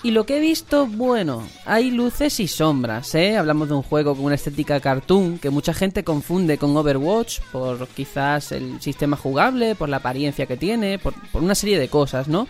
Y 0.04 0.12
lo 0.12 0.26
que 0.26 0.38
he 0.38 0.40
visto, 0.40 0.88
bueno, 0.88 1.48
hay 1.66 1.92
luces 1.92 2.40
y 2.40 2.48
sombras, 2.48 3.14
¿eh? 3.14 3.38
Hablamos 3.38 3.70
de 3.70 3.76
un 3.76 3.84
juego 3.84 4.16
con 4.16 4.26
una 4.26 4.36
estética 4.36 4.80
cartoon 4.80 5.38
que 5.38 5.52
mucha 5.52 5.76
gente 5.76 6.04
confunde 6.04 6.58
con 6.58 6.76
Overwatch 6.76 7.40
por 7.52 7.88
quizás 7.90 8.52
el 8.52 8.82
sistema 8.82 9.16
jugable, 9.16 9.76
por 9.76 9.90
la 9.90 9.98
apariencia 9.98 10.48
que 10.48 10.58
tiene, 10.58 10.98
por, 10.98 11.14
por 11.32 11.44
una 11.44 11.54
serie 11.54 11.80
de 11.80 11.88
cosas, 11.88 12.28
¿no? 12.28 12.48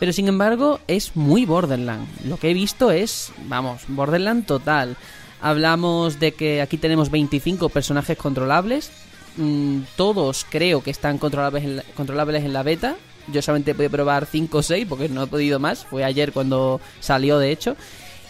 Pero 0.00 0.12
sin 0.12 0.26
embargo 0.26 0.80
es 0.88 1.14
muy 1.14 1.44
Borderland. 1.44 2.06
Lo 2.24 2.36
que 2.36 2.50
he 2.50 2.54
visto 2.54 2.90
es, 2.90 3.32
vamos, 3.46 3.82
Borderland 3.88 4.46
total. 4.46 4.96
Hablamos 5.40 6.18
de 6.18 6.32
que 6.32 6.60
aquí 6.62 6.78
tenemos 6.78 7.10
25 7.10 7.68
personajes 7.68 8.18
controlables. 8.18 8.90
Mm, 9.38 9.82
todos 9.96 10.44
creo 10.50 10.82
que 10.82 10.90
están 10.90 11.16
controlables 11.16 11.64
en 11.64 11.76
la, 11.76 11.82
controlables 11.94 12.44
en 12.44 12.52
la 12.52 12.62
beta. 12.62 12.96
Yo 13.28 13.40
solamente 13.40 13.74
pude 13.74 13.88
probar 13.88 14.26
5 14.26 14.58
o 14.58 14.62
6 14.62 14.86
porque 14.88 15.08
no 15.08 15.22
he 15.22 15.26
podido 15.26 15.58
más. 15.58 15.84
Fue 15.84 16.04
ayer 16.04 16.32
cuando 16.32 16.80
salió, 17.00 17.38
de 17.38 17.52
hecho. 17.52 17.76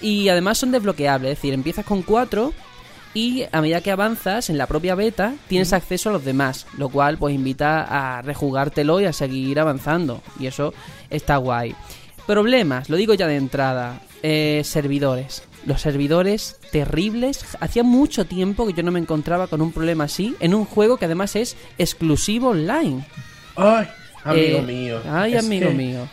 Y 0.00 0.28
además 0.28 0.58
son 0.58 0.70
desbloqueables. 0.70 1.32
Es 1.32 1.38
decir, 1.38 1.54
empiezas 1.54 1.86
con 1.86 2.02
4 2.02 2.52
y 3.14 3.44
a 3.50 3.60
medida 3.62 3.80
que 3.80 3.90
avanzas 3.90 4.50
en 4.50 4.58
la 4.58 4.66
propia 4.66 4.94
beta 4.94 5.34
tienes 5.48 5.72
acceso 5.72 6.10
a 6.10 6.12
los 6.12 6.24
demás, 6.24 6.66
lo 6.76 6.90
cual 6.90 7.16
pues 7.16 7.34
invita 7.34 8.18
a 8.18 8.22
rejugártelo 8.22 9.00
y 9.00 9.06
a 9.06 9.12
seguir 9.12 9.58
avanzando. 9.60 10.20
Y 10.38 10.46
eso 10.46 10.74
está 11.08 11.38
guay. 11.38 11.74
Problemas, 12.26 12.90
lo 12.90 12.96
digo 12.96 13.14
ya 13.14 13.26
de 13.26 13.36
entrada. 13.36 14.02
Eh, 14.22 14.62
servidores. 14.64 15.47
Los 15.68 15.82
servidores 15.82 16.56
terribles. 16.72 17.44
Hacía 17.60 17.82
mucho 17.82 18.24
tiempo 18.24 18.66
que 18.66 18.72
yo 18.72 18.82
no 18.82 18.90
me 18.90 18.98
encontraba 18.98 19.46
con 19.48 19.60
un 19.60 19.70
problema 19.70 20.04
así 20.04 20.34
en 20.40 20.54
un 20.54 20.64
juego 20.64 20.96
que 20.96 21.04
además 21.04 21.36
es 21.36 21.56
exclusivo 21.76 22.48
online. 22.48 23.06
Ay, 23.54 23.86
amigo 24.24 24.58
Eh, 24.58 24.62
mío. 24.62 25.00
Ay, 25.08 25.34
Es 25.34 25.44
amigo 25.44 25.68
que- 25.68 25.74
mío. 25.74 26.08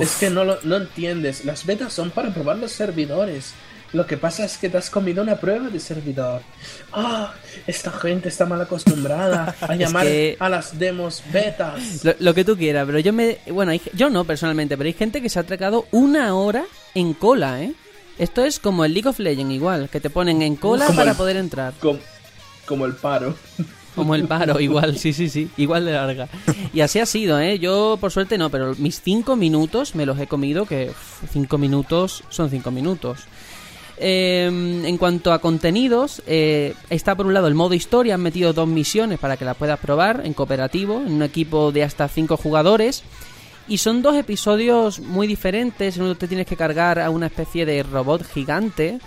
Es 0.00 0.16
que 0.16 0.30
no, 0.30 0.44
lo, 0.44 0.56
no 0.62 0.76
entiendes. 0.76 1.44
Las 1.44 1.66
betas 1.66 1.92
son 1.92 2.10
para 2.10 2.32
probar 2.32 2.56
los 2.58 2.70
servidores. 2.72 3.52
Lo 3.92 4.06
que 4.06 4.16
pasa 4.16 4.44
es 4.46 4.56
que 4.56 4.70
te 4.70 4.78
has 4.78 4.88
comido 4.88 5.20
una 5.22 5.36
prueba 5.36 5.68
de 5.68 5.78
servidor. 5.78 6.40
Ah, 6.92 7.34
esta 7.66 7.90
gente 7.90 8.28
está 8.30 8.46
mal 8.46 8.60
acostumbrada 8.60 9.54
a 9.60 9.74
llamar 9.74 10.06
que- 10.06 10.36
a 10.38 10.48
las 10.48 10.78
demos 10.78 11.22
betas. 11.30 12.04
Lo, 12.04 12.14
lo 12.20 12.32
que 12.34 12.44
tú 12.44 12.56
quieras, 12.56 12.86
pero 12.86 13.00
yo 13.00 13.12
me. 13.12 13.38
Bueno, 13.50 13.72
hay- 13.72 13.82
yo 13.94 14.08
no 14.08 14.24
personalmente, 14.24 14.76
pero 14.78 14.86
hay 14.86 14.94
gente 14.94 15.20
que 15.20 15.28
se 15.28 15.38
ha 15.38 15.42
atracado 15.42 15.86
una 15.90 16.34
hora 16.36 16.64
en 16.94 17.12
cola, 17.12 17.62
¿eh? 17.62 17.74
Esto 18.18 18.44
es 18.44 18.58
como 18.58 18.84
el 18.84 18.92
League 18.94 19.08
of 19.08 19.18
Legends, 19.18 19.54
igual, 19.54 19.88
que 19.88 20.00
te 20.00 20.10
ponen 20.10 20.42
en 20.42 20.56
cola 20.56 20.86
Como 20.86 20.96
para 20.98 21.10
el- 21.12 21.16
poder 21.16 21.36
entrar. 21.36 21.72
Com- 21.80 21.98
como 22.66 22.86
el 22.86 22.94
paro. 22.94 23.34
Como 23.94 24.14
el 24.14 24.26
paro, 24.26 24.58
igual, 24.58 24.96
sí, 24.96 25.12
sí, 25.12 25.28
sí, 25.28 25.50
igual 25.58 25.84
de 25.84 25.92
larga. 25.92 26.26
Y 26.72 26.80
así 26.80 26.98
ha 26.98 27.04
sido, 27.04 27.38
¿eh? 27.38 27.58
Yo, 27.58 27.98
por 28.00 28.10
suerte, 28.10 28.38
no, 28.38 28.48
pero 28.48 28.74
mis 28.78 29.02
cinco 29.02 29.36
minutos 29.36 29.94
me 29.94 30.06
los 30.06 30.18
he 30.18 30.26
comido, 30.26 30.64
que 30.64 30.90
cinco 31.30 31.58
minutos 31.58 32.24
son 32.30 32.48
cinco 32.48 32.70
minutos. 32.70 33.18
Eh, 33.98 34.46
en 34.86 34.96
cuanto 34.96 35.30
a 35.34 35.40
contenidos, 35.40 36.22
eh, 36.26 36.72
está 36.88 37.14
por 37.14 37.26
un 37.26 37.34
lado 37.34 37.48
el 37.48 37.54
modo 37.54 37.74
historia, 37.74 38.14
han 38.14 38.22
metido 38.22 38.54
dos 38.54 38.66
misiones 38.66 39.18
para 39.18 39.36
que 39.36 39.44
las 39.44 39.58
puedas 39.58 39.78
probar 39.78 40.22
en 40.24 40.32
cooperativo, 40.32 41.02
en 41.06 41.12
un 41.12 41.22
equipo 41.22 41.70
de 41.70 41.84
hasta 41.84 42.08
cinco 42.08 42.38
jugadores. 42.38 43.02
Y 43.68 43.78
son 43.78 44.02
dos 44.02 44.16
episodios 44.16 45.00
muy 45.00 45.26
diferentes. 45.26 45.96
En 45.96 46.02
uno 46.02 46.14
te 46.14 46.28
tienes 46.28 46.46
que 46.46 46.56
cargar 46.56 46.98
a 46.98 47.10
una 47.10 47.26
especie 47.26 47.64
de 47.64 47.82
robot 47.82 48.24
gigante. 48.26 48.98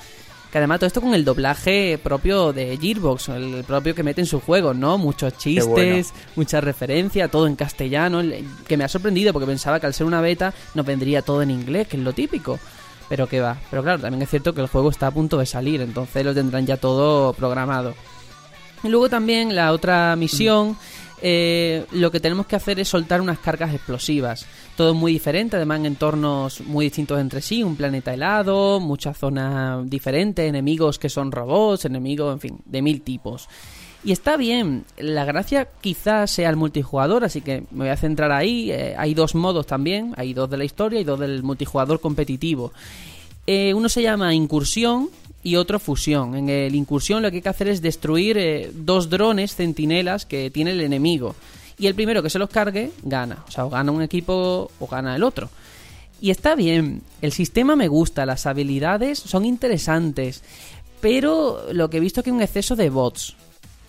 Que 0.52 0.60
además 0.60 0.80
todo 0.80 0.88
esto 0.88 1.02
con 1.02 1.14
el 1.14 1.26
doblaje 1.26 2.00
propio 2.02 2.54
de 2.54 2.78
Gearbox, 2.78 3.28
el 3.30 3.66
propio 3.68 3.94
que 3.94 4.04
mete 4.04 4.22
en 4.22 4.28
sus 4.28 4.42
juegos, 4.42 4.74
¿no? 4.74 4.98
Muchos 4.98 5.38
chistes, 5.38 5.68
bueno. 6.14 6.30
mucha 6.38 6.62
referencia, 6.62 7.28
todo 7.28 7.46
en 7.48 7.58
castellano, 7.58 8.22
el- 8.22 8.46
que 8.66 8.78
me 8.78 8.86
ha 8.86 8.88
sorprendido 8.88 9.34
porque 9.34 9.48
pensaba 9.48 9.82
que 9.82 9.88
al 9.88 9.94
ser 9.94 10.08
una 10.08 10.22
beta 10.22 10.54
nos 10.74 10.86
vendría 10.86 11.22
todo 11.22 11.42
en 11.42 11.52
inglés, 11.52 11.90
que 11.90 11.98
es 11.98 12.04
lo 12.04 12.14
típico. 12.14 12.58
Pero 13.10 13.28
que 13.28 13.42
va. 13.42 13.58
Pero 13.70 13.84
claro, 13.84 14.00
también 14.02 14.22
es 14.22 14.30
cierto 14.30 14.54
que 14.54 14.62
el 14.62 14.68
juego 14.68 14.90
está 14.92 15.08
a 15.08 15.12
punto 15.12 15.38
de 15.38 15.46
salir, 15.46 15.82
entonces 15.82 16.24
lo 16.24 16.34
tendrán 16.34 16.66
ya 16.66 16.78
todo 16.78 17.34
programado. 17.34 17.94
Y 18.82 18.88
luego 18.88 19.10
también 19.10 19.56
la 19.56 19.74
otra 19.74 20.16
misión, 20.16 20.78
eh, 21.22 21.86
lo 21.92 22.12
que 22.12 22.20
tenemos 22.20 22.46
que 22.46 22.56
hacer 22.56 22.80
es 22.80 22.90
soltar 22.90 23.22
unas 23.22 23.40
cargas 23.40 23.74
explosivas. 23.74 24.46
Todo 24.76 24.94
muy 24.94 25.14
diferente, 25.14 25.56
además 25.56 25.80
en 25.80 25.86
entornos 25.88 26.62
muy 26.62 26.86
distintos 26.86 27.20
entre 27.20 27.42
sí, 27.42 27.64
un 27.64 27.76
planeta 27.76 28.14
helado, 28.14 28.80
muchas 28.80 29.18
zonas 29.18 29.90
diferentes, 29.90 30.48
enemigos 30.48 31.00
que 31.00 31.10
son 31.10 31.32
robots, 31.32 31.86
enemigos, 31.86 32.34
en 32.34 32.40
fin, 32.40 32.60
de 32.66 32.82
mil 32.82 33.02
tipos. 33.02 33.48
Y 34.04 34.12
está 34.12 34.38
bien, 34.38 34.86
la 34.98 35.26
gracia 35.26 35.68
quizás 35.82 36.30
sea 36.30 36.52
el 36.52 36.58
multijugador, 36.58 37.24
así 37.24 37.42
que 37.42 37.64
me 37.72 37.86
voy 37.86 37.90
a 37.90 37.98
centrar 37.98 38.32
ahí. 38.32 38.72
Eh, 38.72 38.94
hay 38.96 39.16
dos 39.16 39.34
modos 39.34 39.66
también, 39.66 40.14
hay 40.16 40.34
dos 40.34 40.48
de 40.48 40.58
la 40.58 40.64
historia 40.64 41.00
y 41.00 41.04
dos 41.04 41.20
del 41.20 41.42
multijugador 41.42 42.00
competitivo. 42.00 42.72
Eh, 43.48 43.74
uno 43.74 43.90
se 43.90 44.04
llama 44.04 44.34
incursión 44.36 45.10
y 45.46 45.56
otro 45.58 45.80
fusión. 45.80 46.36
En 46.36 46.50
el 46.50 46.74
incursión 46.76 47.22
lo 47.22 47.30
que 47.30 47.38
hay 47.38 47.42
que 47.44 47.50
hacer 47.50 47.68
es 47.70 47.82
destruir 47.82 48.38
eh, 48.38 48.72
dos 48.74 49.10
drones 49.10 49.56
centinelas 49.56 50.26
que 50.26 50.50
tiene 50.50 50.72
el 50.72 50.82
enemigo. 50.82 51.36
Y 51.78 51.86
el 51.88 51.94
primero 51.94 52.24
que 52.24 52.30
se 52.32 52.40
los 52.40 52.50
cargue 52.50 52.92
gana. 53.04 53.44
O 53.48 53.52
sea, 53.52 53.66
o 53.66 53.70
gana 53.70 53.92
un 53.92 54.02
equipo 54.02 54.72
o 54.80 54.88
gana 54.88 55.16
el 55.16 55.24
otro. 55.24 55.50
Y 56.20 56.32
está 56.32 56.56
bien, 56.56 57.02
el 57.22 57.32
sistema 57.32 57.76
me 57.76 57.88
gusta, 57.88 58.26
las 58.26 58.46
habilidades 58.48 59.20
son 59.20 59.46
interesantes. 59.46 60.42
Pero 61.00 61.66
lo 61.74 61.90
que 61.90 61.98
he 61.98 62.00
visto 62.00 62.20
es 62.20 62.24
que 62.24 62.32
hay 62.32 62.36
un 62.36 62.42
exceso 62.42 62.76
de 62.76 62.90
bots. 62.90 63.36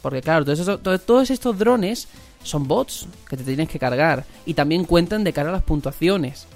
Porque 0.02 0.20
claro, 0.20 0.44
todos, 0.44 0.82
to- 0.82 0.98
todos 0.98 1.30
estos 1.30 1.58
drones 1.58 2.08
son 2.42 2.68
bots 2.68 3.06
que 3.28 3.36
te 3.38 3.44
tienes 3.44 3.68
que 3.68 3.78
cargar. 3.78 4.24
Y 4.44 4.52
también 4.54 4.84
cuentan 4.84 5.24
de 5.24 5.32
cara 5.32 5.48
a 5.48 5.52
las 5.52 5.62
puntuaciones. 5.62 6.46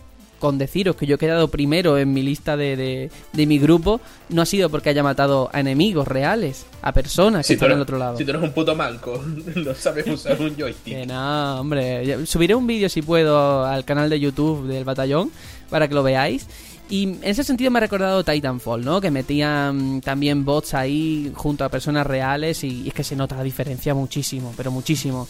Con 0.40 0.58
deciros 0.58 0.96
que 0.96 1.06
yo 1.06 1.14
he 1.14 1.18
quedado 1.18 1.46
primero 1.48 1.96
en 1.98 2.12
mi 2.12 2.22
lista 2.22 2.56
de, 2.56 2.74
de, 2.74 3.10
de 3.32 3.46
mi 3.46 3.58
grupo, 3.60 4.00
no 4.30 4.42
ha 4.42 4.46
sido 4.46 4.70
porque 4.70 4.88
haya 4.88 5.02
matado 5.04 5.48
a 5.52 5.60
enemigos 5.60 6.08
reales, 6.08 6.66
a 6.82 6.92
personas 6.92 7.42
que 7.46 7.48
Si 7.48 7.52
están 7.54 7.70
al 7.72 7.80
otro 7.82 7.98
lado. 7.98 8.16
si 8.18 8.24
tú 8.24 8.30
eres 8.30 8.42
un 8.42 8.52
puto 8.52 8.74
manco, 8.74 9.22
no 9.54 9.74
sabes 9.74 10.06
usar 10.08 10.40
un 10.40 10.54
Que 10.56 10.62
joystick. 10.62 11.06
no, 11.06 11.60
hombre. 11.60 12.26
Subiré 12.26 12.54
un 12.56 12.66
vídeo 12.66 12.88
si 12.88 13.02
puedo 13.02 13.64
al 13.64 13.84
canal 13.84 14.10
de 14.10 14.18
YouTube 14.18 14.66
del 14.66 14.84
batallón 14.84 15.30
para 15.68 15.86
que 15.86 15.94
lo 15.94 16.02
veáis. 16.02 16.46
Y 16.88 17.04
en 17.04 17.18
ese 17.22 17.44
sentido 17.44 17.70
me 17.70 17.78
ha 17.78 17.82
recordado 17.82 18.24
Titanfall, 18.24 18.84
¿no? 18.84 19.00
Que 19.00 19.12
metían 19.12 20.00
también 20.00 20.44
bots 20.44 20.74
ahí 20.74 21.30
junto 21.36 21.64
a 21.64 21.68
personas 21.68 22.04
reales 22.04 22.64
y, 22.64 22.82
y 22.82 22.88
es 22.88 22.94
que 22.94 23.04
se 23.04 23.14
nota 23.14 23.36
la 23.36 23.44
diferencia 23.44 23.94
muchísimo, 23.94 24.52
pero 24.56 24.72
muchísimo. 24.72 25.28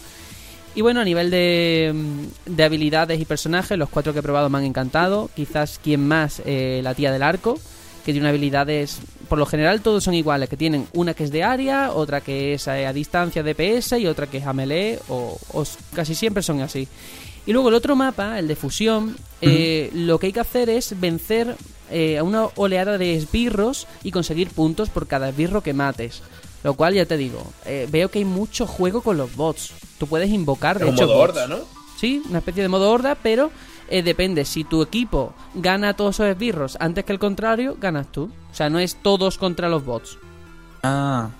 Y 0.74 0.82
bueno, 0.82 1.00
a 1.00 1.04
nivel 1.04 1.30
de, 1.30 1.92
mm, 1.94 2.54
de 2.54 2.64
habilidades 2.64 3.20
y 3.20 3.24
personajes, 3.24 3.76
los 3.76 3.88
cuatro 3.88 4.12
que 4.12 4.20
he 4.20 4.22
probado 4.22 4.48
me 4.48 4.58
han 4.58 4.64
encantado. 4.64 5.30
Quizás 5.34 5.80
quien 5.82 6.06
más, 6.06 6.42
eh, 6.44 6.80
la 6.82 6.94
tía 6.94 7.10
del 7.12 7.22
arco, 7.22 7.58
que 8.04 8.12
tiene 8.12 8.28
habilidades, 8.28 9.00
por 9.28 9.38
lo 9.38 9.46
general 9.46 9.80
todos 9.80 10.04
son 10.04 10.14
iguales, 10.14 10.48
que 10.48 10.56
tienen 10.56 10.86
una 10.92 11.14
que 11.14 11.24
es 11.24 11.30
de 11.30 11.42
área, 11.42 11.92
otra 11.92 12.20
que 12.20 12.54
es 12.54 12.66
eh, 12.66 12.86
a 12.86 12.92
distancia 12.92 13.42
de 13.42 13.54
PS 13.54 13.98
y 13.98 14.06
otra 14.06 14.26
que 14.26 14.38
es 14.38 14.46
a 14.46 14.52
melee, 14.52 14.98
o, 15.08 15.38
casi 15.94 16.14
siempre 16.14 16.42
son 16.42 16.60
así. 16.60 16.88
Y 17.46 17.52
luego 17.52 17.68
el 17.70 17.74
otro 17.74 17.96
mapa, 17.96 18.38
el 18.38 18.48
de 18.48 18.56
fusión, 18.56 19.16
eh, 19.40 19.90
lo 19.94 20.18
que 20.18 20.26
hay 20.26 20.32
que 20.32 20.40
hacer 20.40 20.68
es 20.68 20.98
vencer 21.00 21.56
eh, 21.90 22.18
a 22.18 22.22
una 22.22 22.46
oleada 22.56 22.98
de 22.98 23.16
esbirros 23.16 23.86
y 24.04 24.12
conseguir 24.12 24.50
puntos 24.50 24.90
por 24.90 25.06
cada 25.06 25.30
esbirro 25.30 25.62
que 25.62 25.72
mates. 25.72 26.22
Lo 26.62 26.74
cual 26.74 26.94
ya 26.94 27.06
te 27.06 27.16
digo, 27.16 27.42
eh, 27.64 27.88
veo 27.90 28.10
que 28.10 28.18
hay 28.20 28.24
mucho 28.24 28.66
juego 28.66 29.00
con 29.02 29.16
los 29.16 29.34
bots. 29.36 29.72
Tú 29.98 30.06
puedes 30.06 30.28
invocar, 30.30 30.78
de 30.78 30.88
hecho, 30.90 31.02
modo 31.06 31.14
bots. 31.16 31.30
horda, 31.30 31.46
¿no? 31.48 31.58
Sí, 31.96 32.22
una 32.28 32.38
especie 32.38 32.62
de 32.62 32.68
modo 32.68 32.90
horda, 32.90 33.14
pero 33.14 33.50
eh, 33.88 34.02
depende. 34.02 34.44
Si 34.44 34.64
tu 34.64 34.82
equipo 34.82 35.32
gana 35.54 35.90
a 35.90 35.94
todos 35.94 36.16
esos 36.16 36.26
esbirros 36.28 36.76
antes 36.80 37.04
que 37.04 37.12
el 37.12 37.18
contrario, 37.18 37.76
ganas 37.80 38.10
tú. 38.12 38.30
O 38.50 38.54
sea, 38.54 38.68
no 38.70 38.78
es 38.78 38.96
todos 38.96 39.38
contra 39.38 39.68
los 39.68 39.84
bots. 39.84 40.18
Ah, 40.82 41.30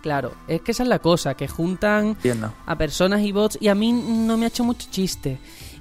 Claro, 0.00 0.32
es 0.46 0.60
que 0.62 0.70
esa 0.70 0.84
es 0.84 0.88
la 0.88 1.00
cosa, 1.00 1.34
que 1.34 1.48
juntan 1.48 2.06
entiendo. 2.08 2.52
a 2.66 2.78
personas 2.78 3.20
y 3.22 3.32
bots 3.32 3.58
y 3.60 3.66
a 3.66 3.74
mí 3.74 3.92
no 3.92 4.38
me 4.38 4.44
ha 4.44 4.48
hecho 4.48 4.62
mucho 4.62 4.86
chiste. 4.90 5.38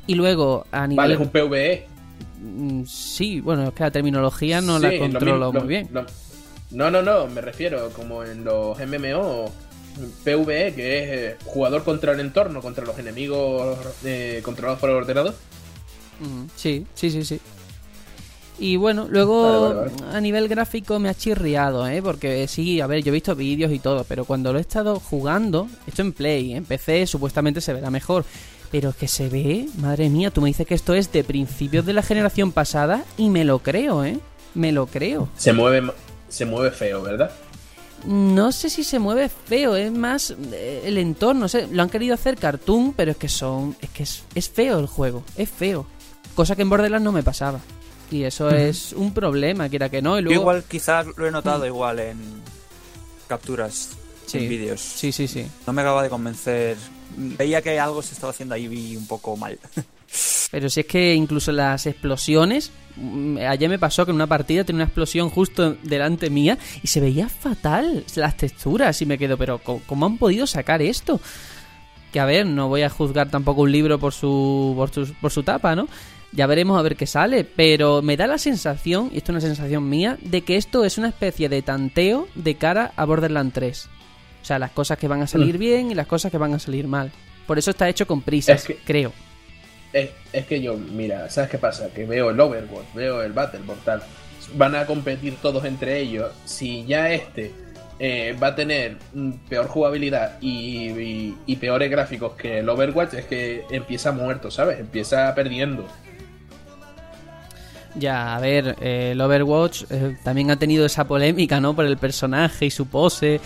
Y 0.07 0.15
luego, 0.15 0.65
a 0.71 0.87
nivel... 0.87 0.97
Vale, 0.97 1.13
es 1.13 1.19
un 1.19 1.29
PvE. 1.29 1.87
Mm, 2.41 2.83
Sí, 2.85 3.41
bueno, 3.41 3.67
es 3.67 3.73
que 3.75 3.83
la 3.83 3.91
terminología 3.91 4.59
no 4.59 4.77
Sí, 4.77 4.83
la 4.83 4.91
lo 4.91 4.99
controlo 4.99 5.51
mismo- 5.51 5.51
muy 5.51 5.61
lo- 5.61 5.67
bien. 5.67 5.89
lo- 5.91 6.05
no, 6.71 6.91
no, 6.91 7.01
no, 7.01 7.27
me 7.27 7.41
refiero 7.41 7.89
como 7.91 8.23
en 8.23 8.43
los 8.43 8.77
MMO, 8.77 9.51
PvE, 10.23 10.73
que 10.73 10.99
es 10.99 11.09
eh, 11.09 11.37
jugador 11.45 11.83
contra 11.83 12.13
el 12.13 12.19
entorno, 12.19 12.61
contra 12.61 12.85
los 12.85 12.97
enemigos 12.99 13.77
eh, 14.03 14.41
controlados 14.43 14.79
por 14.79 14.89
el 14.89 14.97
ordenador. 14.97 15.33
Sí, 16.55 16.85
sí, 16.93 17.11
sí, 17.11 17.23
sí. 17.23 17.39
Y 18.59 18.75
bueno, 18.75 19.07
luego 19.07 19.75
Vale, 19.75 19.91
vale, 19.91 20.17
a 20.17 20.19
nivel 20.19 20.47
gráfico 20.47 20.97
me 20.97 21.09
ha 21.09 21.13
chirriado, 21.13 21.87
¿eh? 21.87 22.01
Porque 22.01 22.47
sí, 22.47 22.81
a 22.81 22.87
ver, 22.87 23.03
yo 23.03 23.09
he 23.09 23.13
visto 23.13 23.35
vídeos 23.35 23.71
y 23.71 23.77
todo, 23.77 24.03
pero 24.03 24.25
cuando 24.25 24.51
lo 24.51 24.57
he 24.57 24.61
estado 24.61 24.99
jugando, 24.99 25.67
esto 25.85 26.01
en 26.01 26.11
Play, 26.11 26.53
en 26.53 26.65
PC 26.65 27.05
supuestamente 27.05 27.61
se 27.61 27.73
verá 27.73 27.91
mejor. 27.91 28.25
Pero 28.71 28.89
es 28.89 28.95
que 28.95 29.07
se 29.07 29.29
ve, 29.29 29.67
madre 29.77 30.09
mía, 30.09 30.31
tú 30.31 30.41
me 30.41 30.47
dices 30.47 30.65
que 30.67 30.73
esto 30.73 30.93
es 30.93 31.11
de 31.11 31.23
principios 31.23 31.85
de 31.85 31.93
la 31.93 32.01
generación 32.01 32.51
pasada 32.51 33.05
y 33.15 33.29
me 33.29 33.45
lo 33.45 33.59
creo, 33.59 34.03
¿eh? 34.03 34.19
Me 34.55 34.71
lo 34.71 34.87
creo. 34.87 35.29
Se 35.37 35.53
mueve, 35.53 35.93
se 36.29 36.45
mueve 36.45 36.71
feo, 36.71 37.01
¿verdad? 37.01 37.31
No 38.05 38.51
sé 38.51 38.69
si 38.69 38.83
se 38.83 38.99
mueve 38.99 39.27
feo, 39.29 39.75
es 39.75 39.91
más 39.91 40.35
eh, 40.53 40.83
el 40.85 40.97
entorno, 40.97 41.41
no 41.41 41.47
sé, 41.49 41.67
lo 41.71 41.81
han 41.81 41.89
querido 41.89 42.13
hacer 42.13 42.37
cartoon, 42.37 42.93
pero 42.93 43.11
es 43.11 43.17
que 43.17 43.27
son, 43.27 43.75
es 43.81 43.89
que 43.89 44.03
es, 44.03 44.23
es 44.35 44.49
feo 44.49 44.79
el 44.79 44.85
juego, 44.87 45.23
es 45.35 45.49
feo. 45.49 45.85
Cosa 46.35 46.55
que 46.55 46.61
en 46.61 46.69
Borderlands 46.69 47.03
no 47.03 47.11
me 47.11 47.23
pasaba. 47.23 47.59
Y 48.11 48.23
eso 48.23 48.49
es 48.49 48.93
un 48.93 49.13
problema, 49.13 49.67
quiera 49.67 49.89
que 49.89 50.01
no. 50.01 50.17
Y 50.17 50.21
luego, 50.21 50.41
igual 50.41 50.63
quizás 50.67 51.07
lo 51.17 51.27
he 51.27 51.31
notado 51.31 51.65
igual 51.65 51.99
en 51.99 52.17
capturas, 53.27 53.89
Sí. 54.27 54.39
en 54.39 54.49
vídeos. 54.49 54.79
Sí, 54.81 55.11
sí, 55.11 55.27
sí. 55.27 55.45
No 55.65 55.73
me 55.73 55.81
acaba 55.81 56.03
de 56.03 56.09
convencer. 56.09 56.77
Veía 57.15 57.61
que 57.61 57.79
algo 57.79 58.01
se 58.01 58.13
estaba 58.13 58.31
haciendo 58.31 58.55
ahí 58.55 58.95
un 58.95 59.07
poco 59.07 59.35
mal. 59.37 59.57
Pero 60.51 60.69
si 60.69 60.81
es 60.81 60.85
que 60.85 61.13
incluso 61.15 61.51
las 61.51 61.85
explosiones, 61.85 62.71
ayer 63.47 63.69
me 63.69 63.79
pasó 63.79 64.05
que 64.05 64.11
en 64.11 64.15
una 64.15 64.27
partida 64.27 64.63
tenía 64.63 64.77
una 64.77 64.85
explosión 64.85 65.29
justo 65.29 65.75
delante 65.83 66.29
mía 66.29 66.57
y 66.83 66.87
se 66.87 66.99
veía 66.99 67.29
fatal 67.29 68.03
las 68.15 68.37
texturas 68.37 69.01
y 69.01 69.05
me 69.05 69.17
quedo, 69.17 69.37
pero 69.37 69.59
¿cómo, 69.59 70.05
han 70.05 70.17
podido 70.17 70.47
sacar 70.47 70.81
esto? 70.81 71.19
Que 72.11 72.19
a 72.19 72.25
ver, 72.25 72.45
no 72.45 72.67
voy 72.69 72.83
a 72.83 72.89
juzgar 72.89 73.29
tampoco 73.29 73.61
un 73.61 73.71
libro 73.71 73.99
por 73.99 74.13
su, 74.13 74.73
por 74.75 74.89
su, 74.91 75.13
por 75.21 75.31
su 75.31 75.43
tapa, 75.43 75.75
¿no? 75.75 75.87
Ya 76.31 76.45
veremos 76.47 76.77
a 76.77 76.81
ver 76.81 76.95
qué 76.95 77.07
sale, 77.07 77.43
pero 77.43 78.01
me 78.01 78.17
da 78.17 78.27
la 78.27 78.37
sensación, 78.37 79.09
y 79.13 79.17
esto 79.17 79.31
es 79.31 79.35
una 79.35 79.41
sensación 79.41 79.87
mía, 79.89 80.17
de 80.21 80.41
que 80.41 80.57
esto 80.57 80.83
es 80.83 80.97
una 80.97 81.07
especie 81.09 81.47
de 81.49 81.61
tanteo 81.61 82.27
de 82.35 82.55
cara 82.55 82.91
a 82.95 83.05
Borderlands 83.05 83.53
3. 83.53 83.89
O 84.41 84.45
sea, 84.45 84.59
las 84.59 84.71
cosas 84.71 84.97
que 84.97 85.07
van 85.07 85.21
a 85.21 85.27
salir 85.27 85.55
Mm. 85.55 85.59
bien 85.59 85.91
y 85.91 85.95
las 85.95 86.07
cosas 86.07 86.31
que 86.31 86.37
van 86.37 86.53
a 86.53 86.59
salir 86.59 86.87
mal. 86.87 87.11
Por 87.45 87.57
eso 87.57 87.71
está 87.71 87.87
hecho 87.87 88.05
con 88.07 88.21
prisas, 88.21 88.61
Es 88.61 88.67
que- 88.67 88.75
creo. 88.85 89.13
Es, 90.33 90.45
que 90.45 90.61
yo, 90.61 90.75
mira, 90.75 91.29
¿sabes 91.29 91.49
qué 91.49 91.57
pasa? 91.57 91.89
Que 91.93 92.05
veo 92.05 92.29
el 92.29 92.39
Overwatch, 92.39 92.93
veo 92.93 93.21
el 93.23 93.33
Battleborn, 93.33 93.79
tal. 93.83 94.01
Van 94.55 94.75
a 94.75 94.85
competir 94.85 95.35
todos 95.41 95.65
entre 95.65 95.99
ellos. 95.99 96.31
Si 96.45 96.85
ya 96.85 97.11
este 97.11 97.51
eh, 97.99 98.35
va 98.41 98.47
a 98.47 98.55
tener 98.55 98.97
mm, 99.13 99.31
peor 99.49 99.67
jugabilidad 99.67 100.37
y, 100.39 100.89
y- 100.89 101.37
y 101.47 101.55
peores 101.55 101.89
gráficos 101.89 102.33
que 102.33 102.59
el 102.59 102.69
Overwatch, 102.69 103.13
es 103.15 103.25
que 103.25 103.63
empieza 103.71 104.11
muerto, 104.11 104.51
¿sabes? 104.51 104.79
Empieza 104.79 105.33
perdiendo. 105.33 105.85
Ya, 107.95 108.35
a 108.35 108.39
ver, 108.39 108.75
eh, 108.81 109.09
el 109.13 109.21
Overwatch 109.21 109.85
eh, 109.89 110.15
también 110.23 110.51
ha 110.51 110.59
tenido 110.59 110.85
esa 110.85 111.07
polémica, 111.07 111.59
¿no? 111.59 111.75
Por 111.75 111.85
el 111.85 111.97
personaje 111.97 112.65
y 112.67 112.69
su 112.71 112.87
pose, 112.87 113.41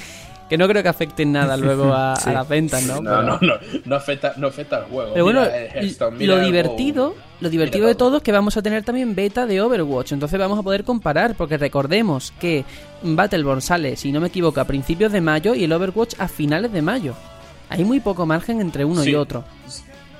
que 0.51 0.57
no 0.57 0.67
creo 0.67 0.83
que 0.83 0.89
afecten 0.89 1.31
nada 1.31 1.55
luego 1.55 1.93
a, 1.93 2.13
Sí. 2.19 2.29
a 2.29 2.33
las 2.33 2.49
ventas, 2.49 2.83
¿no? 2.83 2.95
No, 3.01 3.09
Pero- 3.09 3.21
no, 3.23 3.39
no, 3.41 3.53
no 3.85 3.95
afecta, 3.95 4.33
no 4.35 4.47
afecta 4.47 4.75
al 4.75 4.83
juego. 4.83 5.13
Pero 5.13 5.23
bueno, 5.23 5.39
Mira 5.43 5.57
el 5.57 5.71
Hearthstone, 5.77 6.17
mira 6.17 6.35
lo 6.35 6.43
divertido, 6.43 7.05
WoW. 7.11 7.17
lo 7.39 7.49
divertido 7.49 7.79
Mira 7.83 7.87
de 7.87 7.95
todo. 7.95 8.17
es 8.17 8.23
que 8.23 8.33
vamos 8.33 8.57
a 8.57 8.61
tener 8.61 8.83
también 8.83 9.15
beta 9.15 9.45
de 9.45 9.61
Overwatch, 9.61 10.11
entonces 10.11 10.37
vamos 10.37 10.59
a 10.59 10.61
poder 10.61 10.83
comparar, 10.83 11.35
porque 11.35 11.57
recordemos 11.57 12.33
que 12.37 12.65
Battleborn 13.01 13.61
sale, 13.61 13.95
si 13.95 14.11
no 14.11 14.19
me 14.19 14.27
equivoco, 14.27 14.59
a 14.59 14.65
principios 14.65 15.13
de 15.13 15.21
mayo 15.21 15.55
y 15.55 15.63
el 15.63 15.71
Overwatch 15.71 16.15
a 16.19 16.27
finales 16.27 16.73
de 16.73 16.81
mayo. 16.81 17.15
Hay 17.69 17.85
muy 17.85 18.01
poco 18.01 18.25
margen 18.25 18.59
entre 18.59 18.83
uno 18.83 19.05
y 19.05 19.15
otro. 19.15 19.45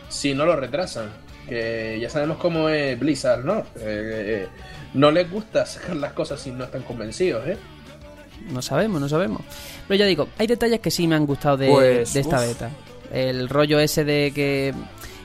Si 0.08 0.34
no 0.34 0.46
lo 0.46 0.56
retrasan. 0.56 1.10
Que 1.50 1.98
ya 2.02 2.10
sabemos 2.10 2.38
cómo 2.38 2.70
es 2.70 2.98
Blizzard, 2.98 3.44
¿no? 3.44 3.58
Eh, 3.60 3.64
eh, 3.80 4.48
no 4.94 5.12
les 5.12 5.30
gusta 5.30 5.66
sacar 5.66 5.98
las 5.98 6.14
cosas 6.14 6.40
si 6.40 6.52
no 6.52 6.64
están 6.64 6.84
convencidos, 6.84 7.46
¿eh? 7.46 7.58
No 8.52 8.62
sabemos, 8.62 9.00
no 9.02 9.08
sabemos. 9.10 9.42
Pero 9.88 10.00
ya 10.00 10.06
digo, 10.06 10.28
hay 10.38 10.48
detalles 10.48 10.80
que 10.80 10.92
sí 10.92 11.08
me 11.08 11.16
han 11.16 11.26
gustado 11.26 11.58
de, 11.58 11.70
Pues, 11.70 12.14
de 12.14 12.20
esta 12.22 12.38
uf. 12.39 12.48
beta. 12.48 12.70
El 13.14 13.50
rollo 13.50 13.80
ese 13.80 14.04
de 14.06 14.32
que. 14.34 14.74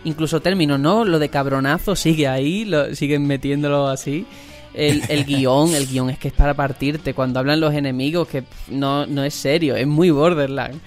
Incluso 0.05 0.41
términos, 0.41 0.79
¿no? 0.79 1.05
Lo 1.05 1.19
de 1.19 1.29
cabronazo 1.29 1.97
sigue 1.97 2.29
ahí, 2.29 2.65
lo, 2.65 2.95
siguen 2.95 3.27
metiéndolo 3.27 3.89
así. 3.89 4.25
El, 4.75 5.03
el 5.09 5.25
guion, 5.27 5.75
el 5.75 5.87
guion 5.87 6.11
es 6.11 6.19
que 6.19 6.29
es 6.29 6.35
para 6.35 6.55
partirte. 6.55 7.15
Cuando 7.15 7.41
hablan 7.41 7.61
los 7.61 7.75
enemigos, 7.75 8.29
que 8.29 8.45
no, 8.69 9.07
no 9.07 9.25
es 9.25 9.35
serio, 9.35 9.75
es 9.75 9.87
muy 9.87 10.11
Borderlands. 10.11 10.79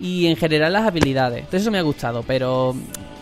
Y 0.00 0.26
en 0.26 0.36
general 0.36 0.72
las 0.72 0.86
habilidades. 0.86 1.38
Entonces 1.40 1.62
eso 1.62 1.70
me 1.70 1.78
ha 1.78 1.82
gustado, 1.82 2.24
pero 2.26 2.74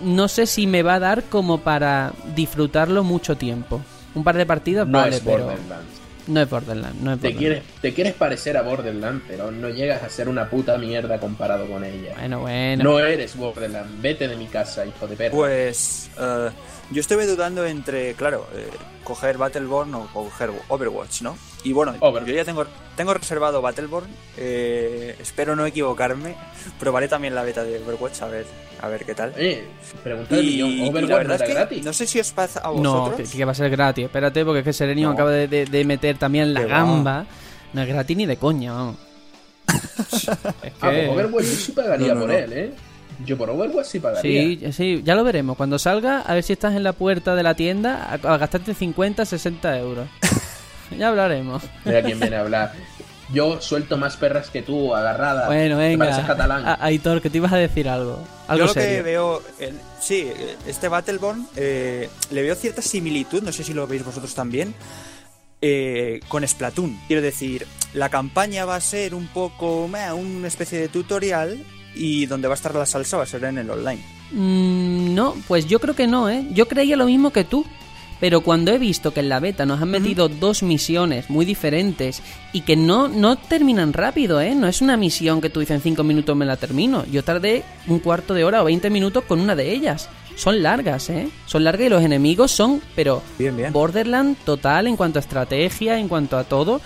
no 0.03 0.27
sé 0.29 0.47
si 0.47 0.67
me 0.67 0.83
va 0.83 0.95
a 0.95 0.99
dar 1.01 1.25
como 1.25 1.59
para 1.59 2.13
disfrutarlo 2.35 3.05
mucho 3.05 3.37
tiempo. 3.37 3.83
Un 4.15 4.25
par 4.25 4.37
de 4.39 4.47
partidas, 4.47 4.87
No 4.89 4.99
vale, 4.99 5.17
es 5.17 5.23
pero 5.23 5.45
Borderlands. 5.45 5.91
No 6.27 6.41
es 6.43 6.49
Borderlands. 6.51 7.01
No 7.01 7.12
es 7.12 7.20
Te 7.20 7.29
Borderlands. 7.29 7.39
quieres, 7.39 7.62
te 7.83 7.95
quieres 7.95 8.14
parecer 8.14 8.57
a 8.57 8.62
Borderlands, 8.62 9.25
pero 9.29 9.51
no 9.51 9.68
llegas 9.68 10.03
a 10.03 10.09
ser 10.09 10.29
una 10.29 10.49
puta 10.49 10.77
mierda 10.79 11.18
comparado 11.18 11.66
con 11.66 11.85
ella. 11.85 12.14
Bueno, 12.18 12.41
bueno. 12.41 12.85
No 12.85 13.01
eres 13.01 13.37
Borderlands, 13.37 13.91
vete 14.01 14.29
de 14.29 14.37
mi 14.37 14.47
casa, 14.47 14.85
hijo 14.87 15.07
de 15.07 15.16
perra. 15.16 15.35
Pues 15.35 16.11
eh, 16.18 16.51
yo 16.93 17.01
estuve 17.01 17.26
dudando 17.26 17.64
entre, 17.66 18.14
claro, 18.14 18.47
eh, 18.55 18.68
coger 19.05 19.38
Battleborn 19.38 19.95
o 19.95 20.07
coger 20.12 20.51
Overwatch, 20.68 21.22
¿no? 21.22 21.36
Y 21.64 21.72
bueno, 21.72 21.95
yo 22.01 22.32
ya 22.34 22.45
tengo, 22.45 22.66
tengo 22.97 23.14
reservado 23.14 23.62
Battleborn, 23.62 24.09
eh, 24.36 25.16
espero 25.20 25.55
no 25.57 25.64
equivocarme, 25.66 26.34
probaré 26.80 27.09
también 27.09 27.34
la 27.34 27.43
beta 27.43 27.62
de 27.64 27.78
Overwatch 27.82 28.22
a 28.22 28.26
ver, 28.26 28.47
a 28.80 28.88
ver 28.88 29.05
qué 29.05 29.14
tal. 29.14 29.32
Eh, 29.36 29.64
pregunta 30.03 30.34
del 30.36 30.45
millón, 30.47 30.78
la 30.78 30.84
Overwatch 30.90 31.11
no 31.11 31.16
verdad 31.16 31.34
era 31.36 31.45
es 31.45 31.49
que 31.49 31.55
gratis. 31.55 31.84
no 31.84 31.93
sé 31.93 32.07
si 32.07 32.20
os 32.20 32.30
pasa 32.32 32.61
a 32.61 32.72
No, 32.72 33.01
vosotros. 33.05 33.30
que, 33.30 33.36
que 33.38 33.45
va 33.45 33.53
a 33.53 33.55
ser 33.55 33.70
gratis. 33.70 34.05
Espérate, 34.07 34.45
porque 34.45 34.61
es 34.61 34.64
que 34.64 34.72
Serenio 34.72 35.09
No. 35.09 35.14
acaba 35.14 35.30
de, 35.30 35.49
de- 35.49 35.66
de 35.66 35.84
meter 35.84 36.18
también 36.18 36.53
la 36.55 36.61
Que 36.61 36.66
va. 36.66 36.78
gamba. 36.78 37.26
No 37.72 37.82
es 37.82 37.88
gratis 37.88 38.16
ni 38.16 38.26
de 38.26 38.36
coña, 38.36 38.72
vamos. 38.72 38.97
es 40.12 40.28
Ah, 40.28 40.36
que- 40.90 41.07
pues 41.07 41.09
Overwatch 41.11 41.45
yo 41.47 41.53
sí 41.57 41.72
pagaría 41.72 42.09
No, 42.09 42.14
no, 42.14 42.20
por 42.22 42.30
no. 42.30 42.34
él, 42.36 42.53
¿eh? 42.53 42.72
Yo 43.25 43.37
por 43.39 43.51
Overwatch 43.51 43.87
sí 43.87 44.01
pagaría. 44.01 44.43
Sí, 44.43 44.73
sí, 44.73 45.03
ya 45.05 45.14
lo 45.14 45.25
veremos. 45.25 45.57
Cuando 45.57 45.79
salga, 45.79 46.20
a 46.20 46.35
ver 46.35 46.43
si 46.43 46.53
estás 46.53 46.75
en 46.75 46.83
la 46.83 46.93
puerta 46.93 47.35
de 47.35 47.43
la 47.43 47.55
tienda 47.55 48.05
a, 48.05 48.14
a 48.14 48.39
gastarte 48.39 48.75
50, 48.75 49.25
60 49.25 49.79
euros. 49.79 50.09
ya 50.99 51.09
hablaremos. 51.09 51.62
Mira 51.85 52.03
quién 52.03 52.18
viene 52.20 52.37
a 52.37 52.41
hablar. 52.41 52.73
Yo 53.33 53.61
suelto 53.62 53.97
más 53.97 54.16
perras 54.18 54.51
que 54.51 54.61
tú, 54.61 54.95
agarrada. 54.95 55.47
Bueno, 55.47 55.79
venga. 55.79 56.27
catalán. 56.27 56.66
A- 56.66 56.79
Aitor, 56.85 57.23
que 57.23 57.31
te 57.31 57.39
ibas 57.39 57.53
a 57.53 57.57
decir 57.57 57.89
algo. 57.89 58.18
Algo 58.47 58.66
Yo 58.66 58.66
lo 58.66 58.75
que 58.75 59.01
veo, 59.03 59.43
en- 59.59 59.81
sí, 60.01 60.31
este 60.66 60.89
Battleborn 60.89 61.47
eh, 61.57 62.11
le 62.31 62.43
veo 62.43 62.55
cierta 62.55 62.83
similitud, 62.83 63.43
no 63.43 63.51
sé 63.53 63.64
si 63.64 63.73
lo 63.73 63.87
veis 63.87 64.05
vosotros 64.05 64.35
también, 64.35 64.75
eh, 65.62 66.20
con 66.29 66.47
Splatoon. 66.47 66.99
Quiero 67.07 67.23
decir, 67.23 67.66
la 67.95 68.11
campaña 68.11 68.64
va 68.66 68.77
a 68.77 68.81
ser 68.81 69.14
un 69.14 69.29
poco, 69.29 69.89
meh, 69.89 70.12
una 70.12 70.49
especie 70.49 70.79
de 70.79 70.89
tutorial 70.89 71.59
y 71.95 72.26
donde 72.26 72.49
va 72.49 72.55
a 72.55 72.57
estar 72.57 72.74
la 72.74 72.86
salsa 72.86 73.16
va 73.16 73.24
a 73.24 73.26
ser 73.26 73.45
en 73.45 73.59
el 73.59 73.70
online. 73.70 74.01
Mm, 74.32 75.14
no, 75.14 75.34
pues 75.47 75.66
yo 75.66 75.78
creo 75.78 75.95
que 75.95 76.07
no, 76.07 76.30
¿eh? 76.30 76.47
Yo 76.53 76.68
creía 76.68 76.97
lo 76.97 77.07
mismo 77.07 77.32
que 77.32 77.45
tú. 77.45 77.64
Pero 78.20 78.43
cuando 78.43 78.70
he 78.70 78.78
visto 78.78 79.12
que 79.12 79.18
en 79.18 79.28
la 79.28 79.40
beta 79.40 79.66
nos 79.66 79.82
han 79.82 79.90
metido 79.90 80.28
dos 80.28 80.62
misiones 80.62 81.28
muy 81.28 81.45
diferentes 81.45 82.22
y 82.53 82.61
que 82.61 82.76
no, 82.76 83.09
no 83.09 83.34
terminan 83.34 83.93
rápido, 83.93 84.40
¿eh? 84.40 84.55
No 84.55 84.68
es 84.68 84.80
una 84.80 84.97
misión 84.97 85.40
que 85.40 85.51
tú 85.51 85.59
dices 85.59 85.74
en 85.74 85.82
cinco 85.82 86.05
minutos 86.05 86.36
me 86.36 86.45
la 86.45 86.57
termino. 86.57 87.05
Yo 87.11 87.24
tardé 87.24 87.64
un 87.88 87.99
cuarto 87.99 88.32
de 88.32 88.45
hora 88.45 88.62
o 88.62 88.66
20 88.66 88.90
minutos 88.90 89.24
con 89.24 89.40
una 89.40 89.57
de 89.57 89.72
ellas. 89.72 90.09
Son 90.36 90.62
largas, 90.62 91.11
¿eh? 91.11 91.30
Son 91.47 91.64
largas 91.64 91.88
y 91.88 91.90
los 91.90 92.05
enemigos 92.05 92.53
son, 92.53 92.80
pero 92.95 93.24
Bien, 93.40 93.57
bien. 93.57 93.72
Borderland 93.72 94.36
total 94.45 94.86
en 94.86 94.97
cuanto 94.97 95.18
a 95.18 95.22
estrategia, 95.22 95.99
en 95.99 96.07
cuanto 96.07 96.38
a 96.38 96.45
todo. 96.45 96.80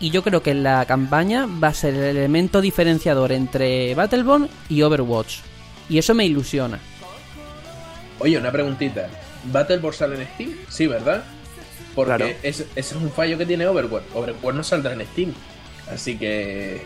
Y 0.00 0.10
yo 0.10 0.22
creo 0.22 0.42
que 0.42 0.54
la 0.54 0.84
campaña 0.84 1.46
va 1.46 1.68
a 1.68 1.74
ser 1.74 1.94
el 1.94 2.16
elemento 2.16 2.60
diferenciador 2.60 3.32
entre 3.32 3.94
Battleborn 3.94 4.48
y 4.68 4.82
Overwatch. 4.82 5.38
Y 5.88 5.98
eso 5.98 6.14
me 6.14 6.26
ilusiona. 6.26 6.78
Oye, 8.18 8.36
una 8.38 8.52
preguntita. 8.52 9.08
¿Battleborn 9.44 9.96
sale 9.96 10.16
en 10.20 10.28
Steam? 10.34 10.50
Sí, 10.68 10.86
¿verdad? 10.86 11.24
Porque 11.94 12.08
Claro. 12.16 12.26
ese, 12.42 12.64
ese 12.76 12.94
es 12.94 13.00
un 13.00 13.10
fallo 13.10 13.38
que 13.38 13.46
tiene 13.46 13.66
Overwatch. 13.66 14.04
Overwatch 14.14 14.54
no 14.54 14.62
saldrá 14.62 14.92
en 14.92 15.06
Steam. 15.06 15.32
Así 15.90 16.18
que 16.18 16.82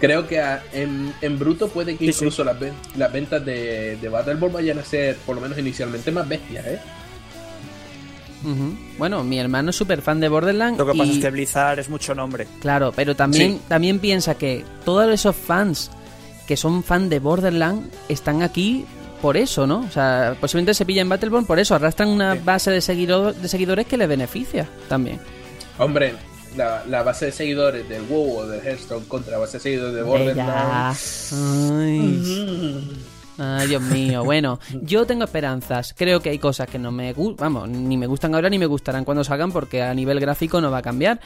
creo 0.00 0.28
que 0.28 0.40
a- 0.40 0.62
en, 0.72 1.12
en 1.22 1.38
bruto 1.38 1.68
puede 1.68 1.92
que 1.96 2.06
Sí, 2.06 2.12
sí. 2.12 2.18
incluso 2.24 2.44
las 2.44 3.12
ventas 3.12 3.44
de, 3.44 3.96
de 3.96 4.08
Battleborn 4.08 4.52
vayan 4.52 4.78
a 4.78 4.84
ser, 4.84 5.16
por 5.16 5.34
lo 5.34 5.40
menos 5.42 5.58
inicialmente, 5.58 6.12
más 6.12 6.28
bestias, 6.28 6.66
¿eh? 6.66 6.78
Bueno, 8.98 9.24
mi 9.24 9.38
hermano 9.38 9.70
es 9.70 9.76
súper 9.76 10.02
fan 10.02 10.20
de 10.20 10.28
Borderlands. 10.28 10.78
Lo 10.78 10.86
que 10.86 10.96
pasa 10.98 11.12
es 11.12 11.18
que 11.18 11.30
Blizzard 11.30 11.78
es 11.78 11.88
mucho 11.88 12.14
nombre. 12.14 12.46
Claro, 12.60 12.92
pero 12.94 13.14
también, 13.16 13.52
Sí. 13.54 13.60
también 13.68 13.98
piensa 13.98 14.34
que 14.36 14.64
todos 14.84 15.08
esos 15.12 15.34
fans 15.34 15.90
que 16.46 16.56
son 16.56 16.82
fan 16.82 17.08
de 17.08 17.18
Borderlands 17.20 17.88
están 18.08 18.42
aquí 18.42 18.84
por 19.22 19.36
eso, 19.38 19.66
¿no? 19.66 19.78
O 19.80 19.90
sea, 19.90 20.36
posiblemente 20.40 20.74
se 20.74 20.84
pillan 20.84 21.08
Battleborn 21.08 21.46
por 21.46 21.58
eso, 21.58 21.74
arrastran 21.74 22.08
una 22.10 22.34
Sí. 22.34 22.40
base 22.44 22.70
de, 22.70 22.80
seguido- 22.82 23.32
de 23.32 23.48
seguidores 23.48 23.86
que 23.86 23.96
les 23.96 24.08
beneficia 24.08 24.68
también. 24.88 25.18
Hombre, 25.78 26.14
la, 26.56 26.84
la 26.86 27.02
base 27.02 27.26
de 27.26 27.32
seguidores 27.32 27.88
del 27.88 28.02
WoW 28.02 28.36
o 28.40 28.46
del 28.46 28.60
Hearthstone 28.64 29.06
contra 29.08 29.32
la 29.32 29.38
base 29.38 29.56
de 29.56 29.62
seguidores 29.62 29.94
de. 29.94 30.02
Borderlands. 30.02 31.32
Ay. 31.32 32.90
Ay, 33.38 33.68
Dios 33.68 33.82
mío. 33.82 34.24
Bueno, 34.24 34.60
yo 34.82 35.06
tengo 35.06 35.24
esperanzas. 35.24 35.94
Creo 35.96 36.20
que 36.20 36.30
hay 36.30 36.38
cosas 36.38 36.68
que 36.68 36.78
no 36.78 36.92
me 36.92 37.12
gustan, 37.12 37.52
vamos, 37.52 37.68
ni 37.68 37.96
me 37.96 38.06
gustan 38.06 38.34
ahora 38.34 38.48
ni 38.48 38.58
me 38.58 38.66
gustarán 38.66 39.04
cuando 39.04 39.24
salgan 39.24 39.50
porque 39.50 39.82
a 39.82 39.92
nivel 39.92 40.20
gráfico 40.20 40.60
no 40.60 40.70
va 40.70 40.78
a 40.78 40.82
cambiar. 40.82 41.20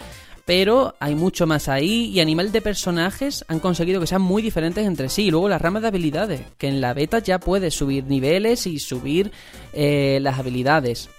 Pero 0.45 0.95
hay 0.99 1.15
mucho 1.15 1.47
más 1.47 1.69
ahí 1.69 2.07
y 2.07 2.21
a 2.21 2.25
nivel 2.25 2.51
de 2.53 2.63
personajes 2.63 3.45
han 3.49 3.61
conseguido 3.61 4.01
que 4.01 4.07
sean 4.07 4.23
muy 4.23 4.41
diferentes 4.41 4.87
entre 4.87 5.11
sí. 5.11 5.25
Y 5.25 5.31
luego 5.31 5.49
las 5.49 5.61
ramas 5.61 5.83
de 5.83 5.89
habilidades, 5.89 6.41
que 6.57 6.69
en 6.69 6.81
la 6.81 6.95
beta 6.95 7.19
ya 7.19 7.39
puedes 7.39 7.75
subir 7.75 8.05
niveles 8.05 8.67
y 8.67 8.79
subir 8.79 9.31
eh, 9.75 10.19
las 10.23 10.39
habilidades. 10.39 11.11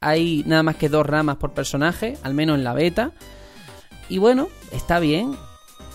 Hay 0.00 0.44
nada 0.46 0.62
más 0.62 0.76
que 0.76 0.88
dos 0.88 1.04
ramas 1.04 1.36
por 1.36 1.52
personaje, 1.52 2.16
al 2.22 2.34
menos 2.34 2.58
en 2.58 2.62
la 2.62 2.74
beta. 2.74 3.10
Y 4.08 4.18
bueno, 4.18 4.48
está 4.70 5.00
bien. 5.00 5.36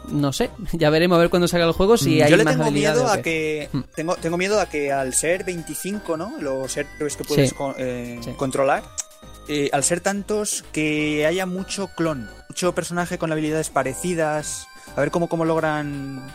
No 0.10 0.34
sé, 0.34 0.50
ya 0.74 0.90
veremos 0.90 1.16
a 1.18 1.20
ver 1.20 1.30
cuando 1.30 1.48
salga 1.48 1.66
el 1.68 1.74
juego 1.74 1.98
si 1.98 2.22
hay 2.22 2.30
Mm, 2.30 2.32
Yo 2.32 2.38
le 2.38 2.44
más 2.44 2.58
tengo 2.58 2.72
miedo 2.72 3.08
a 3.08 3.22
que 3.22 3.70
Hmm. 3.72 3.82
tengo, 3.96 4.16
tengo 4.16 4.38
miedo 4.38 4.60
a 4.60 4.68
que 4.68 4.92
al 4.92 5.14
ser 5.14 5.44
25, 5.44 6.18
¿no? 6.18 6.34
Los 6.40 6.76
héroes 6.78 7.16
que 7.16 7.24
puedes 7.24 7.50
Sí. 7.52 7.56
eh, 7.78 8.20
Sí. 8.24 8.32
controlar, 8.38 8.84
eh, 9.48 9.70
al 9.74 9.84
ser 9.84 10.02
tantos 10.02 10.64
que 10.72 11.26
haya 11.26 11.46
mucho 11.46 11.88
clon, 11.96 12.30
mucho 12.50 12.74
personaje 12.74 13.18
con 13.18 13.32
habilidades 13.32 13.70
parecidas, 13.70 14.68
a 14.96 15.00
ver 15.02 15.12
cómo 15.12 15.30
cómo 15.30 15.46
logran 15.46 16.28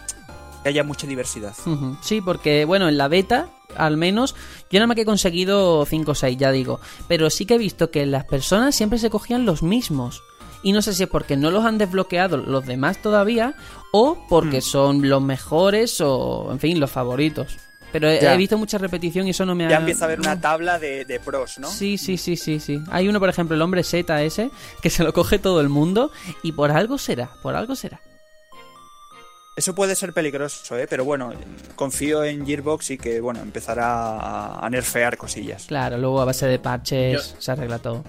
que 0.63 0.69
haya 0.71 0.83
mucha 0.85 1.07
diversidad. 1.07 1.55
Sí, 2.03 2.21
porque 2.21 2.65
bueno, 2.65 2.89
en 2.89 2.99
la 2.99 3.07
beta, 3.09 3.51
al 3.77 3.97
menos, 3.97 4.35
yo 4.71 4.79
nada 4.81 4.87
más 4.89 4.95
que 4.97 5.03
he 5.03 5.05
conseguido 5.07 5.85
5 5.87 6.11
o 6.13 6.15
6, 6.15 6.37
ya 6.39 6.51
digo. 6.51 6.81
Pero 7.09 7.31
sí 7.31 7.47
que 7.47 7.55
he 7.55 7.59
visto 7.59 7.91
que 7.93 8.05
las 8.07 8.25
personas 8.25 8.75
siempre 8.75 8.99
se 8.99 9.09
cogían 9.11 9.45
los 9.47 9.63
mismos. 9.63 10.23
Y 10.67 10.73
no 10.73 10.83
sé 10.83 10.93
si 10.95 11.05
es 11.05 11.09
porque 11.09 11.37
no 11.37 11.53
los 11.53 11.65
han 11.65 11.79
desbloqueado 11.79 12.39
los 12.39 12.67
demás 12.67 13.01
todavía 13.01 13.55
o 13.93 14.27
porque 14.29 14.59
Mm. 14.59 14.63
son 14.63 15.09
los 15.09 15.23
mejores 15.23 16.01
o, 16.01 16.49
en 16.51 16.59
fin, 16.59 16.81
los 16.81 16.91
favoritos. 16.91 17.57
Pero 17.93 18.11
he, 18.11 18.37
visto 18.37 18.59
mucha 18.59 18.77
repetición 18.77 19.29
y 19.29 19.31
eso 19.31 19.47
no 19.47 19.55
me 19.55 19.65
ha... 19.67 19.71
Ya 19.71 19.77
empieza 19.77 20.05
a 20.05 20.07
haber 20.07 20.19
una 20.19 20.41
tabla 20.41 20.81
de, 20.81 21.05
de 21.05 21.21
pros, 21.21 21.61
¿no? 21.61 21.71
Sí, 21.71 21.97
sí, 21.97 22.17
sí, 22.17 22.37
sí, 22.37 22.59
sí. 22.59 22.83
Hay 22.91 23.09
uno, 23.09 23.21
por 23.21 23.29
ejemplo, 23.29 23.55
el 23.55 23.63
hombre 23.63 23.85
Z 23.85 24.23
ese, 24.25 24.51
que 24.83 24.91
se 24.91 25.05
lo 25.05 25.13
coge 25.13 25.39
todo 25.39 25.61
el 25.61 25.69
mundo 25.69 26.11
y 26.43 26.51
por 26.51 26.73
algo 26.73 26.99
será, 26.99 27.31
por 27.43 27.55
algo 27.55 27.77
será. 27.77 28.01
Eso 29.57 29.73
puede 29.75 29.95
ser 29.95 30.13
peligroso, 30.13 30.77
¿eh? 30.77 30.87
Pero 30.91 31.05
bueno, 31.05 31.33
confío 31.77 32.25
en 32.25 32.45
Gearbox 32.45 32.91
y 32.91 32.99
que, 32.99 33.21
bueno, 33.21 33.41
empezará 33.41 34.19
a, 34.19 34.67
a 34.67 34.69
nerfear 34.69 35.17
cosillas. 35.17 35.65
Claro, 35.67 35.97
luego 35.97 36.21
a 36.21 36.25
base 36.27 36.47
de 36.47 36.59
parches 36.59 37.35
Yo- 37.35 37.41
se 37.41 37.53
arregla 37.53 37.79
todo. 37.79 38.03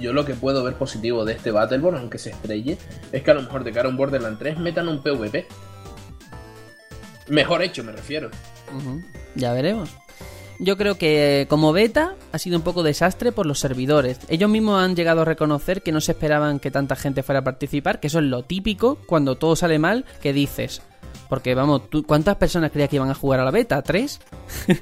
Yo 0.00 0.12
lo 0.12 0.24
que 0.24 0.34
puedo 0.34 0.64
ver 0.64 0.74
positivo 0.74 1.24
de 1.24 1.34
este 1.34 1.50
Battleborn, 1.50 1.98
aunque 1.98 2.18
se 2.18 2.30
estrelle, 2.30 2.78
es 3.12 3.22
que 3.22 3.30
a 3.30 3.34
lo 3.34 3.42
mejor 3.42 3.64
de 3.64 3.72
cara 3.72 3.88
a 3.88 3.90
un 3.90 3.96
Borderlands 3.96 4.38
3 4.38 4.58
metan 4.58 4.88
un 4.88 5.02
PvP. 5.02 5.46
Mejor 7.28 7.62
hecho, 7.62 7.84
me 7.84 7.92
refiero. 7.92 8.30
Ya 9.34 9.52
veremos. 9.52 9.90
Yo 10.58 10.76
creo 10.76 10.96
que 10.96 11.46
como 11.48 11.72
beta 11.72 12.14
ha 12.30 12.38
sido 12.38 12.56
un 12.56 12.62
poco 12.62 12.82
desastre 12.82 13.32
por 13.32 13.46
los 13.46 13.58
servidores. 13.58 14.20
Ellos 14.28 14.48
mismos 14.48 14.80
han 14.80 14.94
llegado 14.94 15.22
a 15.22 15.24
reconocer 15.24 15.82
que 15.82 15.92
no 15.92 16.00
se 16.00 16.12
esperaban 16.12 16.60
que 16.60 16.70
tanta 16.70 16.94
gente 16.94 17.22
fuera 17.22 17.40
a 17.40 17.44
participar, 17.44 18.00
que 18.00 18.06
eso 18.06 18.18
es 18.18 18.26
lo 18.26 18.44
típico 18.44 18.98
cuando 19.06 19.36
todo 19.36 19.56
sale 19.56 19.78
mal, 19.78 20.04
que 20.20 20.32
dices. 20.32 20.82
Porque 21.32 21.54
vamos, 21.54 21.88
¿tú, 21.88 22.02
¿cuántas 22.02 22.36
personas 22.36 22.70
creías 22.70 22.90
que 22.90 22.96
iban 22.96 23.08
a 23.08 23.14
jugar 23.14 23.40
a 23.40 23.44
la 23.46 23.50
beta? 23.50 23.80
¿Tres? 23.80 24.20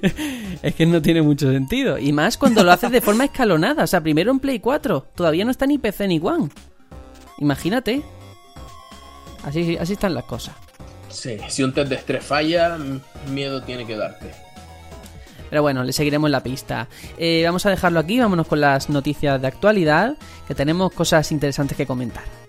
es 0.63 0.75
que 0.75 0.85
no 0.85 1.01
tiene 1.01 1.23
mucho 1.23 1.49
sentido. 1.49 1.97
Y 1.97 2.13
más 2.13 2.37
cuando 2.37 2.65
lo 2.65 2.73
haces 2.73 2.91
de 2.91 3.01
forma 3.01 3.27
escalonada. 3.27 3.85
O 3.85 3.87
sea, 3.87 4.01
primero 4.01 4.33
en 4.33 4.41
Play 4.41 4.59
4. 4.59 5.07
Todavía 5.15 5.45
no 5.45 5.53
está 5.53 5.67
ni 5.67 5.79
PC 5.79 6.09
ni 6.09 6.19
One. 6.19 6.49
Imagínate. 7.39 8.03
Así, 9.45 9.77
así 9.77 9.93
están 9.93 10.13
las 10.13 10.25
cosas. 10.25 10.57
Sí, 11.09 11.37
si 11.47 11.63
un 11.63 11.73
test 11.73 11.89
de 11.89 11.95
estrés 11.95 12.25
falla, 12.25 12.77
miedo 13.29 13.63
tiene 13.63 13.87
que 13.87 13.97
darte. 13.97 14.33
Pero 15.51 15.63
bueno, 15.63 15.85
le 15.85 15.93
seguiremos 15.93 16.31
la 16.31 16.43
pista. 16.43 16.89
Eh, 17.17 17.43
vamos 17.45 17.65
a 17.65 17.71
dejarlo 17.71 18.01
aquí, 18.01 18.19
vámonos 18.19 18.49
con 18.49 18.61
las 18.61 18.91
noticias 18.91 19.41
de 19.41 19.47
actualidad, 19.47 20.17
que 20.49 20.57
tenemos 20.57 20.91
cosas 20.95 21.31
interesantes 21.31 21.77
que 21.77 21.87
comentar. 21.87 22.40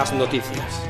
Las 0.00 0.14
noticias. 0.14 0.89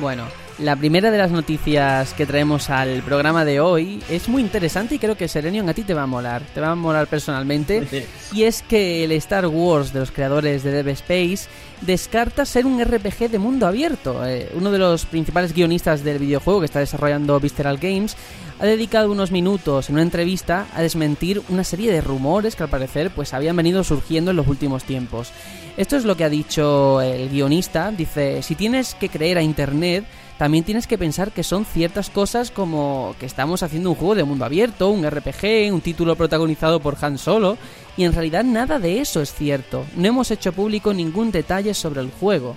Bueno, 0.00 0.24
la 0.58 0.76
primera 0.76 1.10
de 1.10 1.18
las 1.18 1.32
noticias 1.32 2.14
que 2.14 2.24
traemos 2.24 2.70
al 2.70 3.02
programa 3.02 3.44
de 3.44 3.60
hoy 3.60 4.00
es 4.08 4.28
muy 4.28 4.42
interesante 4.42 4.94
y 4.94 4.98
creo 5.00 5.16
que 5.16 5.26
Serenion 5.26 5.68
a 5.68 5.74
ti 5.74 5.82
te 5.82 5.94
va 5.94 6.02
a 6.02 6.06
molar, 6.06 6.42
te 6.54 6.60
va 6.60 6.70
a 6.70 6.74
molar 6.74 7.06
personalmente. 7.06 7.86
Y 8.30 8.42
es 8.42 8.60
que 8.60 9.04
el 9.04 9.12
Star 9.12 9.46
Wars 9.46 9.94
de 9.94 10.00
los 10.00 10.10
creadores 10.10 10.62
de 10.62 10.70
Dev 10.70 10.88
Space 10.88 11.48
descarta 11.80 12.44
ser 12.44 12.66
un 12.66 12.78
RPG 12.84 13.30
de 13.30 13.38
mundo 13.38 13.66
abierto. 13.66 14.24
Eh, 14.26 14.50
uno 14.54 14.70
de 14.70 14.78
los 14.78 15.06
principales 15.06 15.54
guionistas 15.54 16.04
del 16.04 16.18
videojuego 16.18 16.60
que 16.60 16.66
está 16.66 16.78
desarrollando 16.78 17.40
Visceral 17.40 17.78
Games 17.78 18.16
ha 18.58 18.66
dedicado 18.66 19.10
unos 19.12 19.30
minutos 19.30 19.88
en 19.88 19.94
una 19.94 20.02
entrevista 20.02 20.66
a 20.74 20.82
desmentir 20.82 21.42
una 21.48 21.64
serie 21.64 21.92
de 21.92 22.00
rumores 22.00 22.56
que 22.56 22.64
al 22.64 22.68
parecer 22.68 23.10
pues 23.10 23.34
habían 23.34 23.56
venido 23.56 23.84
surgiendo 23.84 24.30
en 24.30 24.36
los 24.36 24.48
últimos 24.48 24.84
tiempos. 24.84 25.30
Esto 25.76 25.96
es 25.96 26.04
lo 26.04 26.16
que 26.16 26.24
ha 26.24 26.28
dicho 26.28 27.00
el 27.00 27.28
guionista, 27.28 27.92
dice, 27.92 28.42
si 28.42 28.56
tienes 28.56 28.94
que 28.94 29.08
creer 29.08 29.38
a 29.38 29.42
internet, 29.42 30.04
también 30.36 30.64
tienes 30.64 30.86
que 30.86 30.98
pensar 30.98 31.32
que 31.32 31.42
son 31.42 31.64
ciertas 31.64 32.10
cosas 32.10 32.50
como 32.50 33.14
que 33.18 33.26
estamos 33.26 33.62
haciendo 33.62 33.90
un 33.90 33.96
juego 33.96 34.14
de 34.14 34.24
mundo 34.24 34.44
abierto, 34.44 34.90
un 34.90 35.08
RPG, 35.08 35.72
un 35.72 35.80
título 35.80 36.16
protagonizado 36.16 36.80
por 36.80 36.96
Han 37.00 37.18
Solo, 37.18 37.58
y 37.96 38.04
en 38.04 38.12
realidad 38.12 38.44
nada 38.44 38.78
de 38.78 39.00
eso 39.00 39.20
es 39.20 39.32
cierto. 39.32 39.84
No 39.96 40.08
hemos 40.08 40.30
hecho 40.30 40.52
público 40.52 40.94
ningún 40.94 41.30
detalle 41.30 41.74
sobre 41.74 42.00
el 42.00 42.10
juego. 42.10 42.54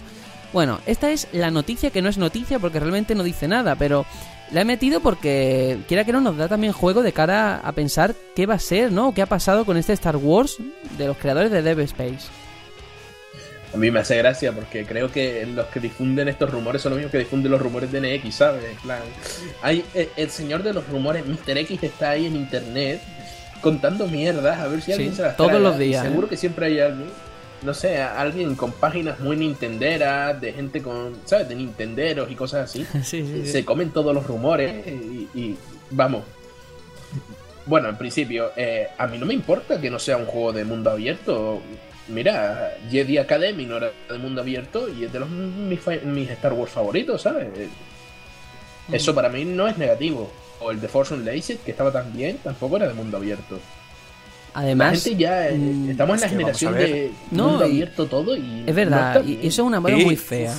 Bueno, 0.54 0.80
esta 0.86 1.12
es 1.12 1.28
la 1.32 1.50
noticia 1.50 1.92
que 1.92 2.02
no 2.02 2.10
es 2.10 2.18
noticia 2.18 2.60
porque 2.60 2.80
realmente 2.80 3.16
no 3.16 3.24
dice 3.24 3.48
nada, 3.48 3.76
pero 3.76 4.06
la 4.52 4.62
he 4.62 4.66
metido 4.66 5.00
porque 5.00 5.80
quiera 5.88 6.04
que 6.04 6.12
no 6.12 6.22
nos 6.22 6.38
da 6.38 6.48
también 6.48 6.74
juego 6.74 7.02
de 7.02 7.14
cara 7.14 7.58
a 7.58 7.72
pensar 7.72 8.14
qué 8.36 8.46
va 8.46 8.56
a 8.56 8.60
ser, 8.60 8.92
¿no? 8.92 9.14
¿Qué 9.14 9.22
ha 9.22 9.26
pasado 9.28 9.66
con 9.66 9.78
este 9.78 9.94
Star 9.94 10.18
Wars 10.18 10.58
de 10.98 11.08
los 11.08 11.18
creadores 11.18 11.52
de 11.52 11.62
Dev 11.62 11.80
Space? 11.82 12.28
A 13.74 13.78
mí 13.78 13.90
me 13.90 14.02
hace 14.02 14.18
gracia 14.18 14.52
porque 14.52 14.86
creo 14.86 15.10
que 15.10 15.46
los 15.46 15.66
que 15.68 15.80
difunden 15.80 16.28
estos 16.28 16.50
rumores 16.50 16.82
son 16.82 16.90
los 16.92 16.98
mismos 16.98 17.12
que 17.14 17.20
difunden 17.20 17.52
los 17.52 17.62
rumores 17.62 17.90
de 17.92 18.02
NX, 18.02 18.36
¿sabes? 18.36 18.64
Plan, 18.84 19.00
hay, 19.62 19.86
eh, 19.94 20.10
el 20.18 20.30
señor 20.30 20.62
de 20.64 20.74
los 20.74 20.86
rumores, 20.90 21.26
Mr. 21.26 21.58
X, 21.60 21.82
está 21.84 22.10
ahí 22.10 22.26
en 22.26 22.36
internet 22.36 23.02
contando 23.62 24.08
mierdas 24.08 24.60
a 24.60 24.68
ver 24.68 24.80
si 24.82 24.88
Sí, 24.88 24.92
alguien 24.94 25.16
se 25.16 25.22
las 25.22 25.38
todos 25.38 25.52
traga, 25.52 25.64
los 25.64 25.78
días, 25.78 26.04
Seguro 26.04 26.28
¿eh? 26.28 26.30
que 26.30 26.36
siempre 26.38 26.66
hay 26.66 26.80
alguien, 26.82 27.08
no 27.62 27.74
sé, 27.74 28.02
alguien 28.02 28.56
con 28.56 28.72
páginas 28.72 29.20
muy 29.20 29.36
nintenderas, 29.38 30.40
de 30.42 30.54
gente 30.54 30.82
con, 30.82 31.16
¿sabes? 31.26 31.48
De 31.50 31.56
nintenderos 31.56 32.32
y 32.32 32.36
cosas 32.36 32.70
así. 32.70 32.86
sí, 33.04 33.26
sí, 33.26 33.48
Se 33.48 33.64
comen 33.66 33.92
todos 33.92 34.14
los 34.14 34.26
rumores 34.26 34.86
y, 34.88 35.30
y 35.34 35.58
vamos. 35.92 36.24
Bueno, 37.66 37.90
en 37.90 37.98
principio, 37.98 38.52
eh, 38.56 38.88
a 38.98 39.06
mí 39.08 39.18
no 39.18 39.26
me 39.26 39.34
importa 39.34 39.80
que 39.80 39.90
no 39.90 40.00
sea 40.00 40.18
un 40.18 40.26
juego 40.26 40.52
de 40.52 40.66
mundo 40.66 40.90
abierto. 40.90 41.62
Mira, 42.08 42.76
Jedi 42.90 43.18
Academy 43.20 43.66
no 43.66 43.78
era 43.78 43.92
de 44.10 44.18
mundo 44.18 44.42
abierto 44.42 44.90
y 44.90 45.06
es 45.06 45.14
de 45.14 45.20
los 45.20 45.30
mis, 45.30 45.80
mis 46.04 46.30
Star 46.32 46.54
Wars 46.54 46.72
favoritos, 46.72 47.22
¿sabes? 47.22 47.48
Eh, 47.56 47.70
Eso 48.92 49.14
para 49.14 49.30
mí 49.30 49.46
no 49.46 49.68
es 49.68 49.78
negativo. 49.78 50.32
O 50.60 50.72
el 50.72 50.82
de 50.82 50.88
Force 50.88 51.14
Unleashed, 51.14 51.60
que 51.60 51.72
estaba 51.72 51.92
tan 51.92 52.12
bien, 52.14 52.38
tampoco 52.44 52.78
era 52.78 52.88
de 52.88 52.94
mundo 52.94 53.18
abierto. 53.18 53.60
La 54.54 54.62
Además, 54.62 55.04
gente 55.04 55.20
ya. 55.22 55.48
eh, 55.50 55.54
mm, 55.58 55.90
estamos 55.92 56.16
en 56.16 56.22
la 56.22 56.30
generación 56.30 56.74
de 56.76 57.12
No, 57.32 57.48
mundo 57.50 57.66
abierto 57.66 58.06
todo 58.06 58.36
y. 58.36 58.64
es 58.68 58.76
verdad, 58.76 59.22
no 59.24 59.30
y 59.30 59.34
eso 59.36 59.48
es 59.48 59.60
una 59.60 59.80
moda 59.80 59.96
Sí, 59.96 60.04
muy 60.06 60.16
fea. 60.18 60.54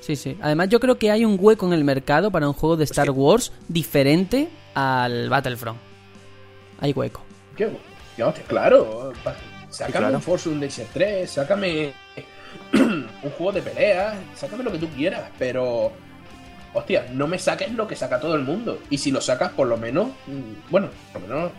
Sí, 0.00 0.16
sí. 0.16 0.36
Además, 0.40 0.68
yo 0.70 0.80
creo 0.80 0.98
que 0.98 1.10
hay 1.10 1.24
un 1.24 1.36
hueco 1.38 1.66
en 1.66 1.72
el 1.74 1.84
mercado 1.84 2.30
para 2.30 2.48
un 2.48 2.54
juego 2.54 2.76
de 2.76 2.84
Star 2.84 3.04
que- 3.06 3.10
Wars 3.10 3.52
diferente 3.68 4.48
al 4.74 5.28
Battlefront. 5.28 5.78
Hay 6.80 6.92
hueco. 6.92 7.20
¿Qué? 7.56 7.68
¿Qué 8.16 8.22
hostia? 8.24 8.44
Claro. 8.48 9.12
Sácame 9.70 9.98
claro. 9.98 10.14
un 10.16 10.22
Force 10.22 10.48
Unleashed 10.48 10.86
3, 10.94 11.30
sácame 11.30 11.92
un 12.72 13.06
juego 13.36 13.52
de 13.52 13.62
pelea, 13.62 14.14
sácame 14.34 14.64
lo 14.64 14.72
que 14.72 14.78
tú 14.78 14.88
quieras, 14.88 15.24
pero 15.38 15.92
hostia, 16.72 17.06
no 17.12 17.26
me 17.26 17.38
saques 17.38 17.70
lo 17.72 17.86
que 17.86 17.94
saca 17.94 18.18
todo 18.18 18.34
el 18.34 18.42
mundo. 18.44 18.78
Y 18.90 18.96
si 18.98 19.10
lo 19.10 19.20
sacas, 19.20 19.52
por 19.52 19.66
lo 19.68 19.76
menos, 19.76 20.08
mm, 20.26 20.70
bueno, 20.70 20.88
por 21.12 21.22
lo 21.22 21.28
menos 21.28 21.52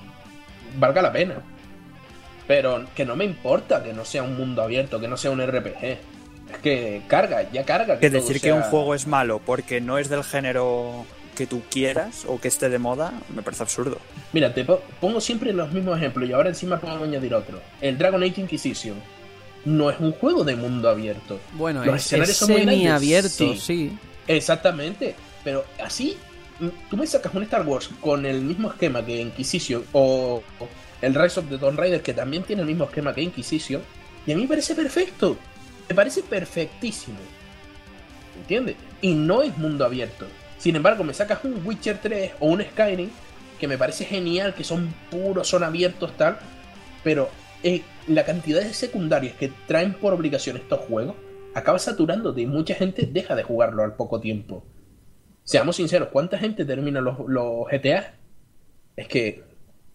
valga 0.78 1.01
la 1.01 1.11
pena. 1.11 1.36
Pero 2.47 2.86
que 2.95 3.05
no 3.05 3.15
me 3.15 3.26
importa 3.26 3.84
que 3.84 3.93
no 3.93 4.05
sea 4.05 4.24
un 4.24 4.36
mundo 4.36 4.61
abierto, 4.61 4.99
que 4.99 5.07
no 5.07 5.17
sea 5.17 5.32
un 5.32 5.45
RPG. 5.45 5.84
Es 5.84 6.57
que 6.63 7.03
carga, 7.07 7.49
ya 7.51 7.63
carga. 7.63 7.99
Que, 7.99 8.09
decir 8.09 8.41
que 8.41 8.51
un 8.51 8.63
juego 8.63 8.95
es 8.95 9.05
malo 9.05 9.39
porque 9.45 9.82
no 9.82 9.97
es 9.97 10.09
del 10.09 10.24
género 10.24 11.05
que 11.36 11.45
tú 11.47 11.61
quieras 11.70 12.26
o 12.28 12.41
que 12.41 12.47
esté 12.47 12.70
de 12.70 12.80
moda, 12.80 13.13
me 13.34 13.41
parece 13.41 13.63
absurdo. 13.63 13.99
Mira, 14.34 14.53
te 14.53 14.65
pongo 14.65 15.22
siempre 15.22 15.53
los 15.53 15.72
mismos 15.72 15.97
ejemplos 15.97 16.28
y 16.28 16.34
ahora 16.34 16.49
encima 16.49 16.80
puedo 16.80 17.03
añadir 17.03 17.34
otro. 17.34 17.61
El 17.80 17.97
Dragon 17.97 18.22
Age 18.22 18.41
Inquisition 18.41 18.95
no 19.63 19.89
es 19.89 19.99
un 19.99 20.11
juego 20.11 20.43
de 20.43 20.55
mundo 20.55 20.89
abierto. 20.89 21.39
Bueno, 21.53 21.86
los 21.86 21.95
es, 21.95 22.05
escenarios 22.07 22.38
son 22.38 22.65
muy 22.65 22.88
abierto, 22.88 23.55
sí. 23.55 23.97
Exactamente. 24.28 25.15
Pero 25.43 25.63
así, 25.82 26.17
tú 26.89 26.97
me 26.97 27.07
sacas 27.07 27.34
un 27.34 27.43
Star 27.43 27.66
Wars 27.66 27.89
con 28.01 28.26
el 28.26 28.41
mismo 28.41 28.70
esquema 28.70 29.05
que 29.05 29.22
Inquisition 29.22 29.84
o, 29.93 30.43
el 31.01 31.16
Rise 31.16 31.39
of 31.39 31.49
the 31.49 31.57
Tomb 31.57 31.80
Raider 31.80 32.01
que 32.01 32.14
también 32.14 32.43
tiene 32.43 32.62
el 32.62 32.68
mismo 32.68 32.86
esquema 32.86 33.14
que 33.14 33.22
Inquisition 33.22 33.82
y 34.26 34.32
a 34.32 34.36
mí 34.36 34.43
me 34.43 34.47
parece 34.47 34.76
perfecto. 34.76 35.38
Me 35.88 35.95
parece 35.95 36.22
perfectísimo. 36.22 37.18
¿Entiendes? 38.38 38.76
Y 39.01 39.14
no 39.14 39.41
es 39.41 39.57
mundo 39.57 39.86
abierto. 39.86 40.28
Sin 40.57 40.76
embargo, 40.76 41.03
me 41.03 41.14
sacas 41.14 41.43
un 41.43 41.66
Witcher 41.66 41.99
3 42.01 42.34
o 42.39 42.47
un 42.47 42.62
Skyrim 42.62 43.10
que 43.60 43.68
me 43.68 43.78
parece 43.78 44.05
genial, 44.05 44.53
que 44.53 44.64
son 44.64 44.93
puros, 45.10 45.47
son 45.47 45.64
abiertos, 45.64 46.16
tal. 46.16 46.38
Pero 47.03 47.30
eh, 47.64 47.82
la 48.07 48.26
cantidad 48.26 48.62
de 48.62 48.74
secundarias 48.74 49.36
que 49.36 49.51
traen 49.68 49.93
por 49.93 50.14
obligación 50.14 50.57
estos 50.57 50.80
juegos 50.82 51.16
acaba 51.55 51.80
saturándote 51.80 52.41
y 52.41 52.45
mucha 52.45 52.76
gente 52.76 53.10
deja 53.12 53.36
de 53.36 53.43
jugarlo 53.43 53.84
al 53.84 53.95
poco 53.95 54.20
tiempo. 54.20 54.64
Seamos 55.50 55.78
sinceros, 55.78 56.10
¿cuánta 56.10 56.38
gente 56.38 56.64
termina 56.64 57.02
los, 57.02 57.18
los 57.28 57.66
GTA? 57.72 58.14
Es 58.95 59.08
que 59.08 59.43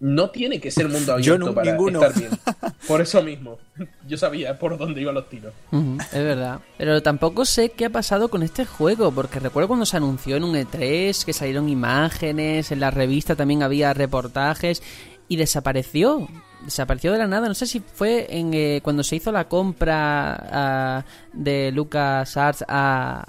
no 0.01 0.31
tiene 0.31 0.61
que 0.61 0.73
ser 0.73 0.89
mundo 0.89 1.13
abierto 1.15 1.55
para 1.55 1.77
estar 1.77 2.13
bien. 2.19 2.33
Por 2.89 3.01
eso 3.01 3.23
mismo, 3.23 3.59
yo 4.09 4.19
sabía 4.19 4.59
por 4.59 4.77
dónde 4.77 5.01
iban 5.01 5.15
los 5.15 5.29
tiros. 5.29 5.55
es 5.71 6.25
verdad. 6.25 6.59
Pero 6.77 7.01
tampoco 7.05 7.45
sé 7.45 7.69
qué 7.69 7.85
ha 7.85 7.91
pasado 7.91 8.31
con 8.31 8.43
este 8.43 8.65
juego, 8.65 9.13
porque 9.13 9.39
recuerdo 9.39 9.69
cuando 9.69 9.87
se 9.87 9.97
anunció 9.97 10.35
en 10.35 10.43
un 10.43 10.57
E3 10.57 11.25
que 11.25 11.33
salieron 11.33 11.69
imágenes, 11.69 12.73
en 12.73 12.81
la 12.81 12.91
revista 12.91 13.37
también 13.37 13.63
había 13.63 13.95
reportajes 13.95 14.83
y 15.29 15.37
desapareció. 15.37 16.27
Desapareció 16.65 17.13
de 17.13 17.19
la 17.19 17.29
nada. 17.29 17.47
No 17.47 17.55
sé 17.55 17.67
si 17.67 17.79
fue 17.79 18.27
en 18.29 18.55
eh, 18.55 18.81
cuando 18.83 19.05
se 19.05 19.15
hizo 19.15 19.31
la 19.31 19.49
compra 19.49 20.35
ah, 20.35 21.05
de 21.33 21.71
Lucas 21.71 22.37
Arts 22.37 22.65
a, 22.67 23.25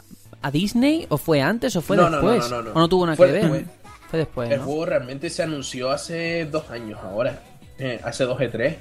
a, 0.45 0.51
Disney 0.51 1.05
o 1.09 1.17
fue 1.17 1.41
antes 1.41 1.75
o 1.75 1.81
fue 1.81 1.97
después. 1.97 2.49
No, 2.49 2.61
no, 2.61 2.71
o 2.71 2.79
no 2.79 2.89
tuvo 2.89 3.05
nada 3.05 3.17
que 3.17 3.31
ver. 3.31 3.65
Fue 4.09 4.19
después. 4.19 4.51
El 4.51 4.59
juego 4.59 4.85
realmente 4.85 5.29
se 5.29 5.43
anunció 5.43 5.91
hace 5.91 6.45
dos 6.45 6.69
años 6.69 6.99
ahora. 7.03 7.41
Eh, 7.77 7.99
hace 8.03 8.23
dos 8.23 8.39
E3 8.39 8.75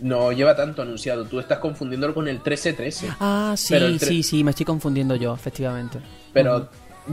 no 0.00 0.32
lleva 0.32 0.56
tanto 0.56 0.82
anunciado. 0.82 1.24
Tú 1.24 1.40
estás 1.40 1.58
confundiéndolo 1.58 2.14
con 2.14 2.28
el 2.28 2.36
1313. 2.36 3.08
Ah, 3.20 3.54
sí, 3.56 3.98
sí, 3.98 4.22
sí, 4.22 4.44
me 4.44 4.50
estoy 4.50 4.66
confundiendo 4.66 5.16
yo, 5.16 5.34
efectivamente. 5.34 5.98
Pero 6.32 6.68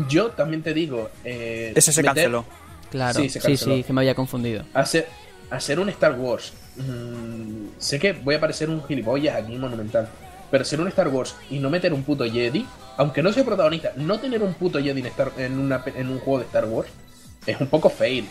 yo 0.07 0.29
también 0.29 0.61
te 0.61 0.73
digo. 0.73 1.09
Eh, 1.23 1.73
Ese 1.75 1.91
se 1.91 2.03
canceló. 2.03 2.45
Claro, 2.91 3.19
sí, 3.19 3.29
sí, 3.29 3.83
que 3.83 3.93
me 3.93 4.01
había 4.01 4.15
confundido. 4.15 4.63
Hacer, 4.73 5.07
hacer 5.49 5.79
un 5.79 5.89
Star 5.89 6.17
Wars. 6.17 6.53
Mm, 6.77 7.67
sé 7.77 7.99
que 7.99 8.13
voy 8.13 8.35
a 8.35 8.39
parecer 8.39 8.69
un 8.69 8.83
gilipollas 8.85 9.35
aquí 9.35 9.55
monumental. 9.57 10.07
Pero 10.51 10.61
hacer 10.61 10.79
un 10.79 10.87
Star 10.87 11.07
Wars 11.07 11.35
y 11.49 11.59
no 11.59 11.69
meter 11.69 11.91
un 11.93 12.03
puto 12.03 12.23
Jedi, 12.23 12.65
aunque 12.97 13.21
no 13.21 13.31
sea 13.31 13.43
protagonista, 13.43 13.91
no 13.95 14.19
tener 14.19 14.41
un 14.41 14.53
puto 14.53 14.79
Jedi 14.79 15.01
en, 15.01 15.11
en, 15.37 15.59
una, 15.59 15.83
en 15.85 16.09
un 16.09 16.19
juego 16.19 16.39
de 16.39 16.45
Star 16.45 16.65
Wars 16.65 16.89
es 17.45 17.59
un 17.59 17.67
poco 17.67 17.89
fail, 17.89 18.27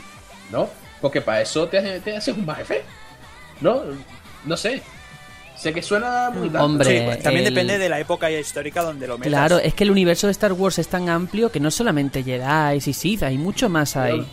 ¿no? 0.50 0.68
Porque 1.00 1.20
para 1.20 1.42
eso 1.42 1.68
te, 1.68 2.00
te 2.00 2.16
haces 2.16 2.36
un 2.36 2.46
jefe, 2.54 2.82
¿no? 3.60 3.82
No 4.44 4.56
sé. 4.56 4.82
Sé 5.56 5.72
que 5.72 5.82
suena 5.82 6.30
muy 6.30 6.48
tanto. 6.48 6.64
Hombre, 6.64 7.02
pues 7.04 7.22
también 7.22 7.44
depende 7.44 7.78
de 7.78 7.88
la 7.88 8.00
época 8.00 8.30
histórica 8.30 8.82
donde 8.82 9.06
lo 9.06 9.18
metas. 9.18 9.30
Claro, 9.30 9.58
es 9.58 9.72
que 9.74 9.84
el 9.84 9.90
universo 9.92 10.26
de 10.26 10.32
Star 10.32 10.52
Wars 10.52 10.78
es 10.78 10.88
tan 10.88 11.08
amplio 11.08 11.50
que 11.52 11.60
no 11.60 11.70
solamente 11.70 12.24
Jedi 12.24 12.76
y 12.76 12.92
Sith, 12.92 13.22
hay 13.22 13.38
mucho 13.38 13.68
más 13.68 13.96
ahí. 13.96 14.26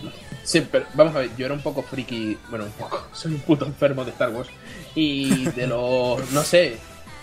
Sí, 0.43 0.65
pero 0.71 0.85
vamos 0.95 1.15
a 1.15 1.19
ver, 1.19 1.29
yo 1.37 1.45
era 1.45 1.53
un 1.53 1.61
poco 1.61 1.83
friki, 1.83 2.37
bueno, 2.49 2.65
un 2.65 2.71
poco, 2.71 3.05
soy 3.13 3.33
un 3.33 3.39
puto 3.41 3.65
enfermo 3.65 4.03
de 4.03 4.11
Star 4.11 4.29
Wars. 4.31 4.49
Y 4.95 5.45
de 5.51 5.67
los, 5.67 6.31
no 6.31 6.41
sé, 6.43 6.77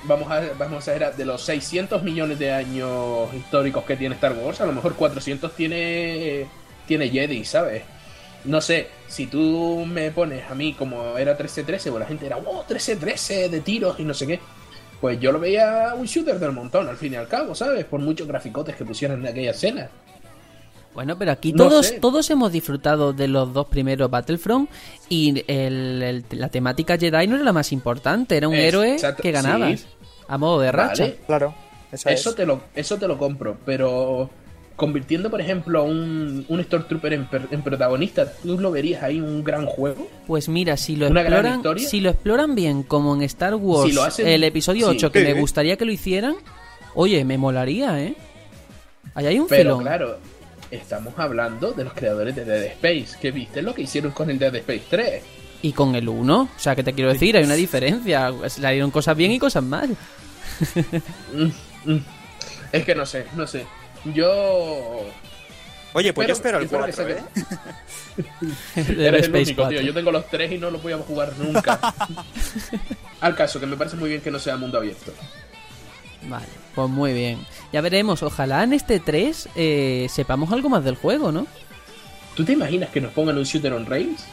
vamos 0.09 0.31
a, 0.33 0.43
vamos 0.59 0.89
a 0.89 0.93
ver, 0.93 1.15
de 1.15 1.25
los 1.25 1.43
600 1.43 2.03
millones 2.03 2.39
de 2.39 2.53
años 2.53 3.33
históricos 3.35 3.85
que 3.85 3.97
tiene 3.97 4.17
Star 4.17 4.33
Wars, 4.33 4.61
a 4.61 4.67
lo 4.67 4.73
mejor 4.73 4.95
400 4.95 5.55
tiene, 5.55 6.47
tiene 6.87 7.09
Jedi, 7.09 7.45
¿sabes? 7.45 7.83
no 8.45 8.61
sé, 8.61 8.89
si 9.09 9.27
tú 9.27 9.85
me 9.87 10.11
pones 10.11 10.51
a 10.51 10.55
mí 10.55 10.73
como 10.73 11.17
era 11.17 11.37
13-13, 11.37 11.91
pues 11.91 12.01
la 12.01 12.07
gente 12.07 12.27
era, 12.27 12.37
wow, 12.37 12.63
13-13 12.69 13.49
de 13.49 13.61
tiros 13.61 13.99
y 14.01 14.05
no 14.05 14.15
sé 14.15 14.27
qué. 14.27 14.41
Pues 15.01 15.21
yo 15.21 15.31
lo 15.31 15.39
veía 15.39 15.93
un 15.97 16.07
shooter 16.07 16.39
del 16.39 16.53
montón, 16.53 16.89
al 16.89 16.97
fin 16.97 17.13
y 17.13 17.17
al 17.17 17.29
cabo, 17.29 17.55
¿sabes? 17.55 17.85
Por 17.85 18.01
muchos 18.01 18.27
graficotes 18.27 18.75
que 18.75 18.85
pusieran 18.85 19.21
en 19.21 19.29
aquella 19.29 19.53
escena. 19.53 19.89
Bueno, 20.95 21.17
pero 21.17 21.31
aquí 21.31 21.53
todos, 21.53 21.95
todos 22.01 22.29
hemos 22.31 22.51
disfrutado 22.51 23.13
de 23.13 23.29
los 23.29 23.53
dos 23.53 23.69
primeros 23.69 24.11
Battlefront 24.11 24.69
y 25.09 25.45
la 25.49 26.49
temática 26.49 26.99
Jedi 26.99 27.29
no 27.29 27.37
era 27.37 27.45
la 27.45 27.53
más 27.53 27.71
importante, 27.71 28.37
era 28.37 28.49
un 28.49 28.55
héroe 28.55 28.97
que 29.23 29.31
ganabas 29.31 29.87
a 30.29 30.39
modo 30.39 30.61
de 30.61 30.71
racha. 30.71 31.13
Claro, 31.27 31.55
eso, 31.91 32.35
te 32.35 32.47
lo, 32.47 32.61
eso 32.75 32.99
te 32.99 33.09
lo 33.09 33.19
compro, 33.19 33.57
pero 33.65 34.31
convirtiendo, 34.77 35.31
por 35.31 35.41
ejemplo, 35.41 35.81
a 35.81 35.83
un, 35.83 36.45
un 36.49 36.63
Stormtrooper 36.63 37.13
en, 37.15 37.29
en, 37.51 37.63
protagonista, 37.63 38.33
¿tú 38.33 38.61
lo 38.61 38.71
verías 38.71 39.03
ahí 39.03 39.21
un 39.21 39.43
gran 39.43 39.67
juego? 39.67 40.07
Pues 40.27 40.49
mira, 40.49 40.77
si 40.77 40.95
lo, 40.95 41.09
exploran, 41.09 41.63
si 41.79 42.01
lo 42.01 42.11
exploran 42.11 42.55
bien, 42.55 42.85
como 42.85 43.17
en 43.17 43.23
Star 43.23 43.55
Wars, 43.57 44.19
el 44.21 44.45
episodio 44.45 44.89
8, 44.89 45.11
que 45.11 45.25
me 45.25 45.35
gustaría 45.35 45.77
que 45.77 45.85
lo 45.85 45.91
hicieran, 45.91 46.37
oye, 46.95 47.25
me 47.25 47.39
molaría, 47.39 48.01
¿eh? 48.01 48.15
Ahí 49.15 49.27
hay 49.27 49.41
un 49.41 49.49
Pero 49.49 49.79
claro, 49.79 50.19
estamos 50.71 51.15
hablando 51.17 51.73
de 51.73 51.85
los 51.85 51.95
creadores 51.95 52.37
de 52.37 52.45
Dead 52.45 52.65
Space, 52.67 53.19
que 53.21 53.33
viste 53.33 53.63
lo 53.63 53.75
que 53.75 53.83
hicieron 53.83 54.13
con 54.13 54.31
el 54.31 54.39
Dead 54.39 54.55
Space 54.55 54.85
3. 54.91 55.23
Y 55.61 55.73
con 55.73 55.95
el 55.97 56.09
1, 56.09 56.41
o 56.41 56.49
sea, 56.57 56.77
que 56.77 56.85
te 56.85 56.93
quiero 56.93 57.13
decir, 57.13 57.37
hay 57.37 57.45
una 57.45 57.55
diferencia. 57.55 58.31
Le 58.31 58.73
dieron 58.73 58.91
cosas 58.91 59.17
bien 59.17 59.33
y 59.33 59.39
cosas 59.39 59.65
mal. 59.65 59.97
Mm, 61.33 61.93
mm. 61.93 62.05
es 62.73 62.85
que 62.85 62.95
no 62.95 63.07
sé, 63.07 63.27
no 63.37 63.47
sé. 63.47 63.67
Yo. 64.15 65.05
Oye, 65.95 66.13
pues 66.13 66.29
yo 66.29 66.35
espero 66.35 66.59
el 66.59 66.69
4, 66.69 67.09
¿eh? 67.09 67.23
Eres 68.77 69.27
el 69.27 69.35
único, 69.35 69.69
tío. 69.69 69.81
Yo 69.81 69.95
tengo 69.95 70.13
los 70.13 70.29
tres 70.29 70.53
y 70.53 70.59
no 70.59 70.71
los 70.71 70.83
voy 70.83 70.93
a 70.93 70.99
jugar 70.99 71.33
nunca. 71.39 71.81
Al 73.21 73.35
caso, 73.35 73.59
que 73.59 73.67
me 73.67 73.77
parece 73.77 73.97
muy 73.97 74.11
bien 74.11 74.21
que 74.21 74.31
no 74.31 74.39
sea 74.39 74.57
mundo 74.57 74.79
abierto. 74.79 75.13
Vale, 76.29 76.47
pues 76.75 76.89
muy 76.89 77.13
bien. 77.13 77.39
Ya 77.73 77.81
veremos, 77.81 78.23
ojalá 78.23 78.63
en 78.65 78.73
este 78.73 79.01
3 79.01 79.49
eh, 79.57 80.07
sepamos 80.11 80.53
algo 80.53 80.69
más 80.69 80.85
del 80.85 80.97
juego, 80.97 81.33
¿no? 81.33 81.47
¿Tú 82.35 82.45
te 82.45 82.53
imaginas 82.53 82.91
que 82.91 83.01
nos 83.01 83.13
pongan 83.13 83.39
un 83.39 83.45
shooter 83.45 83.73
on 83.73 83.87
rails? 83.87 84.25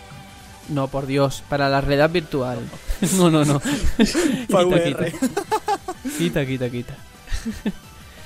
No, 0.70 0.88
por 0.88 1.06
Dios, 1.06 1.44
para 1.48 1.70
la 1.70 1.82
realidad 1.82 2.10
virtual. 2.10 2.60
no, 3.18 3.30
no, 3.30 3.46
no. 3.46 3.60
quita, 3.98 4.84
quita. 4.84 5.06
quita, 6.18 6.46
quita, 6.46 6.70
quita. 6.72 6.96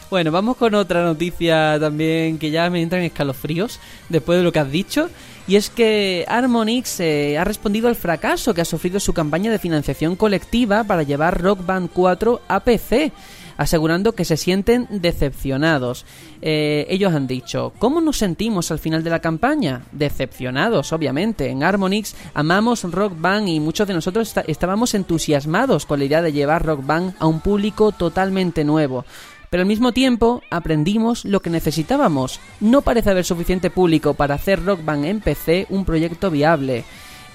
Bueno, 0.09 0.31
vamos 0.31 0.57
con 0.57 0.73
otra 0.73 1.03
noticia 1.03 1.77
también 1.79 2.39
que 2.39 2.49
ya 2.49 2.67
me 2.71 2.81
entran 2.81 3.03
escalofríos 3.03 3.79
después 4.09 4.39
de 4.39 4.43
lo 4.43 4.51
que 4.51 4.59
has 4.59 4.71
dicho. 4.71 5.09
Y 5.47 5.55
es 5.55 5.69
que 5.69 6.25
Harmonix 6.27 6.99
eh, 6.99 7.37
ha 7.37 7.43
respondido 7.43 7.87
al 7.87 7.95
fracaso 7.95 8.53
que 8.53 8.61
ha 8.61 8.65
sufrido 8.65 8.99
su 8.99 9.13
campaña 9.13 9.51
de 9.51 9.59
financiación 9.59 10.15
colectiva 10.15 10.83
para 10.83 11.03
llevar 11.03 11.41
Rock 11.41 11.65
Band 11.65 11.89
4 11.93 12.41
a 12.47 12.59
PC 12.59 13.11
asegurando 13.59 14.13
que 14.13 14.23
se 14.23 14.37
sienten 14.37 14.87
decepcionados. 14.89 16.05
Eh, 16.41 16.87
ellos 16.89 17.13
han 17.13 17.27
dicho, 17.27 17.73
¿cómo 17.77 17.99
nos 17.99 18.17
sentimos 18.17 18.71
al 18.71 18.79
final 18.79 19.03
de 19.03 19.09
la 19.09 19.19
campaña? 19.19 19.81
Decepcionados, 19.91 20.93
obviamente. 20.93 21.49
En 21.49 21.61
Harmonix 21.61 22.15
amamos 22.33 22.85
Rock 22.85 23.19
Band 23.19 23.49
y 23.49 23.59
muchos 23.59 23.85
de 23.85 23.93
nosotros 23.93 24.33
estábamos 24.47 24.93
entusiasmados 24.93 25.85
con 25.85 25.99
la 25.99 26.05
idea 26.05 26.21
de 26.21 26.31
llevar 26.31 26.65
Rock 26.65 26.85
Band 26.85 27.15
a 27.19 27.27
un 27.27 27.41
público 27.41 27.91
totalmente 27.91 28.63
nuevo 28.63 29.05
pero 29.49 29.61
al 29.61 29.67
mismo 29.67 29.93
tiempo 29.93 30.43
aprendimos 30.51 31.25
lo 31.25 31.41
que 31.41 31.49
necesitábamos. 31.49 32.39
No 32.59 32.83
parece 32.83 33.09
haber 33.09 33.25
suficiente 33.25 33.71
público 33.71 34.13
para 34.13 34.35
hacer 34.35 34.63
Rock 34.63 34.85
Band 34.85 35.05
en 35.05 35.21
PC 35.21 35.65
un 35.69 35.85
proyecto 35.85 36.29
viable. 36.29 36.85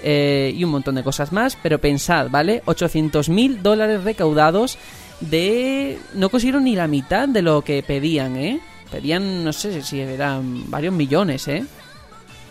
Eh, 0.01 0.53
y 0.55 0.63
un 0.63 0.71
montón 0.71 0.95
de 0.95 1.03
cosas 1.03 1.31
más, 1.31 1.57
pero 1.61 1.79
pensad, 1.79 2.29
¿vale? 2.29 2.61
800.000 2.65 3.61
dólares 3.61 4.03
recaudados 4.03 4.77
de... 5.19 5.99
No 6.13 6.29
consiguieron 6.29 6.63
ni 6.63 6.75
la 6.75 6.87
mitad 6.87 7.27
de 7.27 7.41
lo 7.41 7.61
que 7.61 7.83
pedían, 7.83 8.35
¿eh? 8.37 8.59
Pedían, 8.91 9.43
no 9.43 9.53
sé 9.53 9.81
si 9.81 9.99
eran 9.99 10.69
varios 10.69 10.93
millones, 10.93 11.47
¿eh? 11.47 11.65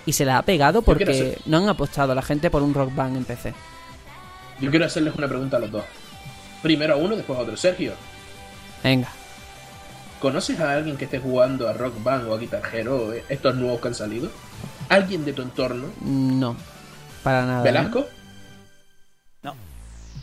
Y 0.07 0.13
se 0.13 0.25
la 0.25 0.39
ha 0.39 0.43
pegado 0.43 0.83
porque 0.83 1.39
no 1.47 1.59
han 1.59 1.69
apostado 1.69 2.13
a 2.13 2.15
la 2.15 2.23
gente 2.23 2.51
por 2.51 2.63
un 2.63 2.75
rock 2.75 2.95
band 2.95 3.17
en 3.17 3.25
PC. 3.25 3.55
Yo 4.61 4.71
quiero 4.71 4.85
hacerles 4.85 5.15
una 5.17 5.29
pregunta 5.29 5.57
a 5.57 5.61
los 5.61 5.71
dos. 5.71 5.85
Primero 6.63 6.95
a 6.95 6.97
uno, 6.97 7.17
después 7.17 7.39
a 7.39 7.43
otro. 7.43 7.57
Sergio, 7.57 7.95
Venga. 8.85 9.09
¿Conoces 10.21 10.61
a 10.61 10.75
alguien 10.75 10.97
que 10.97 11.07
esté 11.07 11.19
jugando 11.19 11.69
a 11.69 11.73
Rock 11.73 12.03
Band 12.03 12.29
o 12.29 12.35
a 12.35 12.39
Guitar 12.39 12.63
Hero, 12.73 13.13
eh, 13.13 13.25
estos 13.29 13.55
nuevos 13.57 13.81
que 13.81 13.89
han 13.89 13.95
salido? 13.95 14.31
¿Alguien 14.89 15.25
de 15.25 15.33
tu 15.33 15.43
entorno? 15.43 15.89
No, 16.03 16.55
para 17.23 17.47
nada. 17.47 17.61
¿eh? 17.61 17.65
¿Velasco? 17.65 18.07
No. 19.43 19.55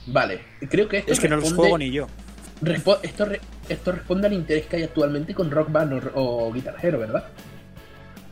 Vale, 0.08 0.42
creo 0.70 0.88
que 0.88 1.00
esto 1.00 1.12
Es 1.12 1.20
que 1.20 1.28
no 1.28 1.38
los 1.38 1.54
juego 1.54 1.78
ni 1.78 1.92
yo. 1.92 2.08
Respo- 2.62 3.00
esto, 3.04 3.26
re- 3.26 3.42
esto 3.70 3.92
responde 3.92 4.28
al 4.28 4.34
interés 4.34 4.66
que 4.66 4.78
hay 4.78 4.84
actualmente 4.84 5.34
con 5.34 5.50
Rock 5.52 5.72
Band 5.72 5.94
o, 6.16 6.48
o 6.48 6.52
Guitar 6.54 6.76
Hero, 6.82 7.00
¿verdad? 7.00 7.26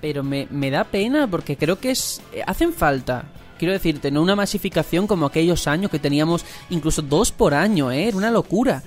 Pero 0.02 0.24
me, 0.24 0.48
me 0.50 0.72
da 0.72 0.84
pena 0.86 1.28
porque 1.28 1.58
creo 1.58 1.80
que 1.80 1.92
es 1.92 2.22
eh, 2.34 2.42
hacen 2.46 2.72
falta. 2.74 3.26
Quiero 3.58 3.74
decirte, 3.74 4.10
no 4.12 4.22
una 4.22 4.36
masificación 4.38 5.06
como 5.08 5.26
aquellos 5.26 5.68
años 5.68 5.92
que 5.92 6.00
teníamos 6.00 6.46
incluso 6.70 7.02
dos 7.02 7.32
por 7.34 7.54
año, 7.54 7.92
¿eh? 7.92 8.08
Era 8.08 8.16
una 8.18 8.32
locura. 8.32 8.82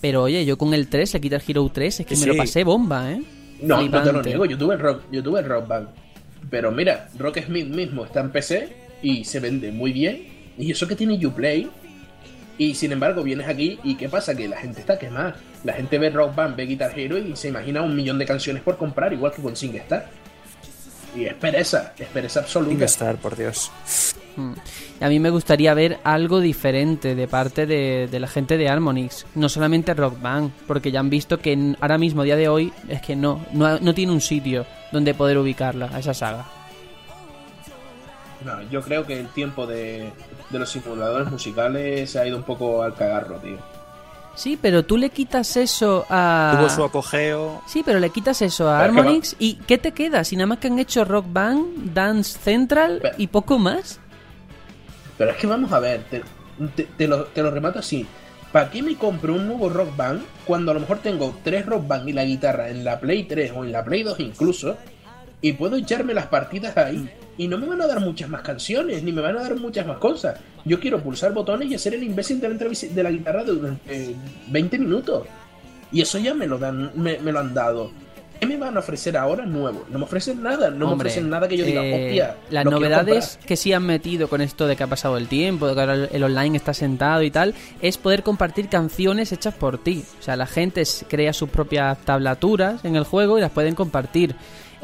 Pero 0.00 0.24
oye, 0.24 0.44
yo 0.44 0.58
con 0.58 0.74
el 0.74 0.88
3, 0.88 1.14
el 1.14 1.20
Guitar 1.20 1.42
Hero 1.46 1.70
3, 1.72 2.00
es 2.00 2.06
que 2.06 2.16
Sí, 2.16 2.22
me 2.22 2.32
lo 2.32 2.36
pasé 2.36 2.64
bomba, 2.64 3.12
¿eh? 3.12 3.22
No, 3.62 3.80
no 3.80 4.02
te 4.02 4.12
lo 4.12 4.22
niego, 4.22 4.44
yo 4.44 4.58
tuve 4.58 4.74
el 4.74 4.80
rock, 4.80 5.02
yo 5.12 5.22
tuve 5.22 5.40
el 5.40 5.46
rock 5.46 5.66
band. 5.68 5.88
Pero 6.50 6.70
mira, 6.70 7.08
Rock 7.18 7.38
Smith 7.46 7.66
mismo 7.66 8.04
está 8.04 8.20
en 8.20 8.30
PC 8.30 8.76
y 9.02 9.24
se 9.24 9.40
vende 9.40 9.70
muy 9.72 9.92
bien. 9.92 10.26
Y 10.58 10.70
eso 10.72 10.86
que 10.88 10.96
tiene 10.96 11.24
Uplay. 11.26 11.68
Y 12.58 12.74
sin 12.74 12.92
embargo, 12.92 13.22
vienes 13.22 13.48
aquí 13.48 13.78
y 13.84 13.96
¿qué 13.96 14.08
pasa? 14.08 14.34
Que 14.34 14.48
la 14.48 14.56
gente 14.56 14.80
está 14.80 14.98
quemada. 14.98 15.36
La 15.64 15.72
gente 15.74 15.98
ve 15.98 16.10
Rock 16.10 16.34
Band, 16.34 16.56
ve 16.56 16.64
Guitar 16.66 16.98
Hero 16.98 17.18
y 17.18 17.36
se 17.36 17.48
imagina 17.48 17.82
un 17.82 17.94
millón 17.94 18.18
de 18.18 18.24
canciones 18.24 18.62
por 18.62 18.76
comprar, 18.78 19.12
igual 19.12 19.32
que 19.32 19.42
con 19.42 19.54
SingStar. 19.56 20.08
Y 21.14 21.24
es 21.24 21.34
pereza, 21.34 21.92
es 21.98 22.08
pereza 22.08 22.40
absoluta. 22.40 22.72
Ingestar, 22.72 23.16
por 23.16 23.36
Dios. 23.36 23.70
Mm. 24.36 24.52
Y 25.00 25.04
A 25.04 25.08
mí 25.08 25.18
me 25.18 25.30
gustaría 25.30 25.72
ver 25.72 25.98
algo 26.04 26.40
diferente 26.40 27.14
de 27.14 27.26
parte 27.26 27.64
de, 27.66 28.06
de 28.10 28.20
la 28.20 28.26
gente 28.28 28.58
de 28.58 28.68
Harmonix, 28.68 29.24
no 29.34 29.48
solamente 29.48 29.94
Rock 29.94 30.20
Band, 30.20 30.50
porque 30.66 30.90
ya 30.90 31.00
han 31.00 31.08
visto 31.08 31.38
que 31.38 31.52
en- 31.52 31.76
ahora 31.80 31.96
mismo, 31.96 32.20
a 32.20 32.24
día 32.24 32.36
de 32.36 32.48
hoy, 32.48 32.70
es 32.88 33.00
que 33.00 33.16
no, 33.16 33.44
no, 33.52 33.64
ha- 33.66 33.78
no 33.80 33.94
tiene 33.94 34.12
un 34.12 34.20
sitio 34.20 34.66
donde 34.92 35.14
poder 35.14 35.38
ubicarla, 35.38 35.88
a 35.92 35.98
esa 36.00 36.12
saga. 36.12 36.44
No, 38.46 38.62
yo 38.70 38.80
creo 38.80 39.04
que 39.04 39.18
el 39.20 39.26
tiempo 39.28 39.66
de, 39.66 40.10
de 40.50 40.58
los 40.58 40.70
simuladores 40.70 41.30
musicales 41.30 42.10
se 42.10 42.18
ha 42.20 42.26
ido 42.26 42.36
un 42.36 42.44
poco 42.44 42.82
al 42.82 42.94
cagarro, 42.94 43.36
tío. 43.38 43.58
Sí, 44.36 44.58
pero 44.60 44.84
tú 44.84 44.96
le 44.98 45.10
quitas 45.10 45.56
eso 45.56 46.04
a... 46.10 46.54
Tuvo 46.58 46.68
su 46.70 46.84
apogeo. 46.84 47.62
Sí, 47.66 47.82
pero 47.84 47.98
le 47.98 48.10
quitas 48.10 48.40
eso 48.42 48.70
a 48.70 48.78
Pero 48.80 48.90
es 48.90 48.94
que 48.94 49.00
Harmonix 49.00 49.36
y 49.38 49.54
¿qué 49.66 49.78
te 49.78 49.92
queda? 49.92 50.24
Si 50.24 50.36
nada 50.36 50.46
más 50.46 50.58
que 50.58 50.68
han 50.68 50.78
hecho 50.78 51.04
Rock 51.06 51.24
Band, 51.30 51.92
Dance 51.94 52.38
Central 52.38 52.98
Pero- 53.02 53.14
y 53.18 53.26
poco 53.28 53.58
más. 53.58 53.98
Pero 55.18 55.30
es 55.30 55.36
que 55.38 55.46
vamos 55.46 55.72
a 55.72 55.78
ver, 55.80 56.04
te, 56.10 56.22
te- 56.76 56.84
te 56.84 57.08
lo, 57.08 57.24
te 57.24 57.42
lo 57.42 57.50
remato 57.50 57.78
así. 57.78 58.06
¿Para 58.52 58.70
qué 58.70 58.82
me 58.82 58.94
compro 58.96 59.34
un 59.34 59.46
nuevo 59.48 59.68
Rock 59.70 59.96
Band 59.96 60.22
cuando 60.46 60.70
a 60.70 60.74
lo 60.74 60.80
mejor 60.80 60.98
tengo 60.98 61.34
tres 61.42 61.64
Rock 61.66 61.86
Band 61.88 62.08
y 62.08 62.12
la 62.12 62.24
guitarra 62.24 62.68
en 62.68 62.84
la 62.84 63.00
Play 63.00 63.24
3 63.24 63.52
o 63.56 63.64
en 63.64 63.72
la 63.72 63.84
Play 63.84 64.02
2 64.02 64.20
incluso? 64.20 64.76
Y 65.40 65.54
puedo 65.54 65.76
echarme 65.76 66.12
las 66.14 66.26
partidas 66.26 66.76
ahí 66.76 67.10
y 67.38 67.48
no 67.48 67.58
me 67.58 67.66
van 67.66 67.80
a 67.82 67.86
dar 67.86 68.00
muchas 68.00 68.28
más 68.28 68.42
canciones, 68.42 69.02
ni 69.02 69.12
me 69.12 69.20
van 69.20 69.36
a 69.36 69.42
dar 69.42 69.56
muchas 69.56 69.86
más 69.86 69.98
cosas. 69.98 70.38
Yo 70.64 70.80
quiero 70.80 71.02
pulsar 71.02 71.32
botones 71.32 71.70
y 71.70 71.74
hacer 71.74 71.94
el 71.94 72.02
imbécil 72.02 72.40
de 72.40 72.48
la, 72.48 72.54
de 72.56 73.02
la 73.02 73.10
guitarra 73.10 73.44
durante 73.44 74.10
eh, 74.10 74.14
20 74.48 74.78
minutos. 74.78 75.26
Y 75.92 76.00
eso 76.00 76.18
ya 76.18 76.34
me 76.34 76.46
lo, 76.46 76.58
dan, 76.58 76.90
me, 76.94 77.18
me 77.18 77.32
lo 77.32 77.38
han 77.40 77.54
dado. 77.54 77.90
¿Qué 78.40 78.46
me 78.46 78.58
van 78.58 78.76
a 78.76 78.80
ofrecer 78.80 79.16
ahora 79.16 79.46
nuevo? 79.46 79.86
No 79.90 79.98
me 79.98 80.04
ofrecen 80.04 80.42
nada, 80.42 80.68
no 80.68 80.90
Hombre, 80.90 81.06
me 81.06 81.10
ofrecen 81.10 81.30
nada 81.30 81.48
que 81.48 81.56
yo 81.56 81.64
diga, 81.64 81.82
eh, 81.82 82.06
hostia. 82.08 82.36
Las 82.50 82.66
novedades 82.66 83.28
comprar". 83.28 83.46
que 83.48 83.56
sí 83.56 83.72
han 83.72 83.86
metido 83.86 84.28
con 84.28 84.42
esto 84.42 84.66
de 84.66 84.76
que 84.76 84.82
ha 84.82 84.86
pasado 84.88 85.16
el 85.16 85.26
tiempo, 85.26 85.66
de 85.66 85.74
que 85.74 85.80
ahora 85.80 85.94
el- 85.94 86.22
online 86.22 86.54
está 86.58 86.74
sentado 86.74 87.22
y 87.22 87.30
tal, 87.30 87.54
es 87.80 87.96
poder 87.96 88.22
compartir 88.22 88.68
canciones 88.68 89.32
hechas 89.32 89.54
por 89.54 89.78
ti. 89.82 90.04
O 90.20 90.22
sea, 90.22 90.36
la 90.36 90.46
gente 90.46 90.82
crea 91.08 91.32
sus 91.32 91.48
propias 91.48 91.96
tablaturas 92.04 92.84
en 92.84 92.96
el 92.96 93.04
juego 93.04 93.38
y 93.38 93.40
las 93.40 93.52
pueden 93.52 93.74
compartir. 93.74 94.34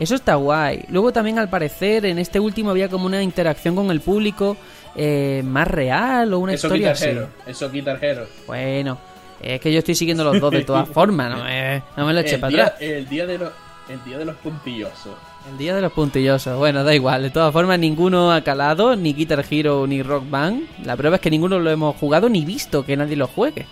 Eso 0.02 0.16
está 0.16 0.34
guay. 0.34 0.84
Luego 0.88 1.12
también 1.12 1.38
al 1.38 1.48
parecer 1.48 2.04
en 2.06 2.18
este 2.18 2.40
último 2.40 2.70
había 2.70 2.88
como 2.88 3.06
una 3.06 3.22
interacción 3.22 3.76
con 3.76 3.88
el 3.92 4.00
público 4.00 4.56
eh, 4.96 5.42
más 5.44 5.68
real 5.68 6.34
o 6.34 6.40
una 6.40 6.54
Eso 6.54 6.66
historia 6.66 6.88
Guitar 6.92 7.08
así. 7.08 7.16
Hero, 7.16 7.28
eso 7.46 7.70
Guitar 7.70 8.04
Hero. 8.04 8.26
Bueno, 8.48 8.98
es 9.40 9.60
que 9.60 9.72
yo 9.72 9.78
estoy 9.78 9.94
siguiendo 9.94 10.24
los 10.24 10.40
dos 10.40 10.50
de 10.50 10.64
todas 10.64 10.88
formas, 10.92 11.30
no 11.30 11.44
me, 11.44 11.84
no 11.96 12.04
me 12.04 12.12
lo 12.12 12.18
eche 12.18 12.34
el, 12.34 12.40
para 12.40 12.50
día, 12.50 12.64
atrás. 12.64 12.82
el 12.82 13.08
día 13.08 13.26
de 13.26 13.38
los 13.38 13.52
el 13.88 14.02
día 14.04 14.18
de 14.18 14.24
los 14.24 14.34
puntillosos. 14.38 15.14
El 15.48 15.58
día 15.58 15.74
de 15.76 15.82
los 15.82 15.92
puntillosos. 15.92 16.58
Bueno, 16.58 16.82
da 16.82 16.94
igual. 16.94 17.22
De 17.22 17.30
todas 17.30 17.52
formas, 17.52 17.78
ninguno 17.78 18.32
ha 18.32 18.42
calado, 18.42 18.96
ni 18.96 19.12
Guitar 19.12 19.44
Hero 19.48 19.86
ni 19.86 20.02
Rock 20.02 20.28
Band. 20.28 20.66
La 20.84 20.96
prueba 20.96 21.16
es 21.16 21.22
que 21.22 21.30
ninguno 21.30 21.60
lo 21.60 21.70
hemos 21.70 21.94
jugado 21.96 22.28
ni 22.28 22.44
visto 22.44 22.84
que 22.84 22.96
nadie 22.96 23.14
lo 23.14 23.28
juegue. 23.28 23.66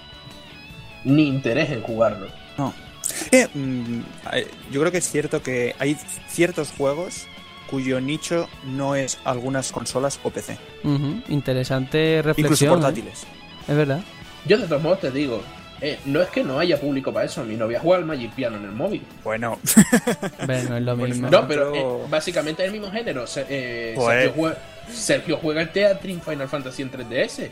Ni 1.05 1.27
interés 1.27 1.71
en 1.71 1.81
jugarlo. 1.83 2.29
No. 2.57 2.73
Eh, 3.33 3.47
mm, 3.53 4.01
eh, 4.33 4.47
yo 4.71 4.81
creo 4.81 4.93
que 4.93 4.99
es 4.99 5.11
cierto 5.11 5.43
que 5.43 5.75
hay 5.79 5.97
ciertos 6.29 6.71
juegos 6.77 7.27
cuyo 7.69 8.01
nicho 8.01 8.49
no 8.65 8.97
es 8.97 9.19
algunas 9.25 9.71
consolas 9.73 10.19
o 10.25 10.31
PC. 10.31 10.59
Interesante 11.29 12.17
Incluso 12.19 12.29
reflexión. 12.29 12.71
¿eh? 12.71 12.75
portátiles. 12.75 13.25
Es 13.69 13.77
verdad. 13.77 14.01
Yo 14.47 14.59
de 14.59 14.67
todos 14.67 14.83
modos 14.83 15.01
te 15.01 15.11
digo, 15.11 15.43
eh, 15.81 15.99
no 16.05 16.21
es 16.21 16.29
que 16.31 16.43
no 16.43 16.59
haya 16.59 16.81
público 16.81 17.13
para 17.13 17.27
eso. 17.27 17.45
Mi 17.45 17.55
novia 17.57 17.79
juega 17.81 17.99
al 17.99 18.05
Magic 18.07 18.33
Piano 18.33 18.57
en 18.57 18.65
el 18.65 18.73
móvil. 18.73 19.03
Bueno, 19.23 19.59
Bueno, 20.47 20.77
es 20.77 20.83
lo 20.83 20.97
mismo. 20.97 21.31
No, 21.31 21.47
pero 21.47 21.75
eh, 21.75 22.07
básicamente 22.09 22.63
es 22.65 22.67
el 22.67 22.73
mismo 22.73 22.91
género. 22.91 23.25
Eh, 23.49 23.93
Pues- 23.97 24.07
Sergio, 24.09 24.33
juega, 24.35 24.59
Sergio 24.93 25.37
juega 25.37 25.61
el 25.63 25.71
Teatrin 25.71 26.21
Final 26.21 26.49
Fantasy 26.49 26.83
en 26.83 26.91
3DS. 26.91 27.51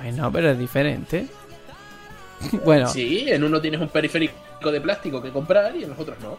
Bueno, 0.00 0.30
pero 0.32 0.50
es 0.50 0.58
diferente. 0.58 1.26
bueno, 2.64 2.88
Sí, 2.88 3.26
en 3.28 3.44
uno 3.44 3.60
tienes 3.60 3.80
un 3.80 3.88
periférico 3.88 4.70
de 4.72 4.80
plástico 4.80 5.20
que 5.22 5.30
comprar 5.30 5.74
y 5.76 5.84
en 5.84 5.90
los 5.90 5.98
otros 5.98 6.18
no. 6.20 6.38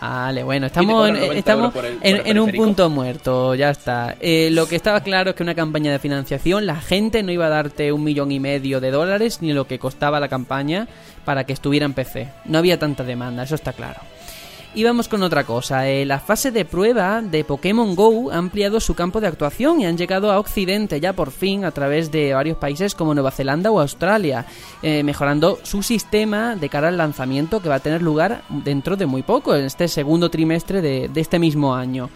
Vale, 0.00 0.42
bueno, 0.42 0.66
estamos, 0.66 1.08
en, 1.08 1.14
90 1.14 1.38
estamos 1.38 1.74
el- 1.76 1.98
en, 2.02 2.26
en 2.26 2.38
un 2.38 2.50
punto 2.52 2.90
muerto, 2.90 3.54
ya 3.54 3.70
está. 3.70 4.16
Eh, 4.20 4.50
lo 4.52 4.66
que 4.66 4.76
estaba 4.76 5.00
claro 5.00 5.30
es 5.30 5.36
que 5.36 5.42
una 5.42 5.54
campaña 5.54 5.92
de 5.92 5.98
financiación, 5.98 6.66
la 6.66 6.76
gente 6.76 7.22
no 7.22 7.32
iba 7.32 7.46
a 7.46 7.48
darte 7.48 7.90
un 7.90 8.04
millón 8.04 8.30
y 8.30 8.38
medio 8.38 8.80
de 8.80 8.90
dólares 8.90 9.38
ni 9.40 9.54
lo 9.54 9.66
que 9.66 9.78
costaba 9.78 10.20
la 10.20 10.28
campaña 10.28 10.88
para 11.24 11.44
que 11.44 11.54
estuviera 11.54 11.86
en 11.86 11.94
PC. 11.94 12.28
No 12.44 12.58
había 12.58 12.78
tanta 12.78 13.02
demanda, 13.02 13.44
eso 13.44 13.54
está 13.54 13.72
claro. 13.72 14.00
Y 14.76 14.82
vamos 14.82 15.06
con 15.06 15.22
otra 15.22 15.44
cosa. 15.44 15.88
eh, 15.88 16.04
la 16.04 16.18
fase 16.18 16.50
de 16.50 16.64
prueba 16.64 17.22
de 17.22 17.44
Pokémon 17.44 17.94
Go 17.94 18.32
ha 18.32 18.38
ampliado 18.38 18.80
su 18.80 18.94
campo 18.94 19.20
de 19.20 19.28
actuación 19.28 19.80
y 19.80 19.86
han 19.86 19.96
llegado 19.96 20.32
a 20.32 20.40
Occidente 20.40 20.98
ya 20.98 21.12
por 21.12 21.30
fin 21.30 21.64
a 21.64 21.70
través 21.70 22.10
de 22.10 22.34
varios 22.34 22.58
países 22.58 22.96
como 22.96 23.14
Nueva 23.14 23.30
Zelanda 23.30 23.70
o 23.70 23.78
Australia, 23.78 24.46
eh, 24.82 25.04
mejorando 25.04 25.60
su 25.62 25.84
sistema 25.84 26.56
de 26.56 26.68
cara 26.68 26.88
al 26.88 26.96
lanzamiento 26.96 27.62
que 27.62 27.68
va 27.68 27.76
a 27.76 27.80
tener 27.80 28.02
lugar 28.02 28.42
dentro 28.48 28.96
de 28.96 29.06
muy 29.06 29.22
poco, 29.22 29.54
en 29.54 29.64
este 29.64 29.86
segundo 29.86 30.28
trimestre 30.28 30.82
de, 30.82 31.08
de 31.08 31.20
este 31.20 31.38
mismo 31.38 31.72
año. 31.72 32.10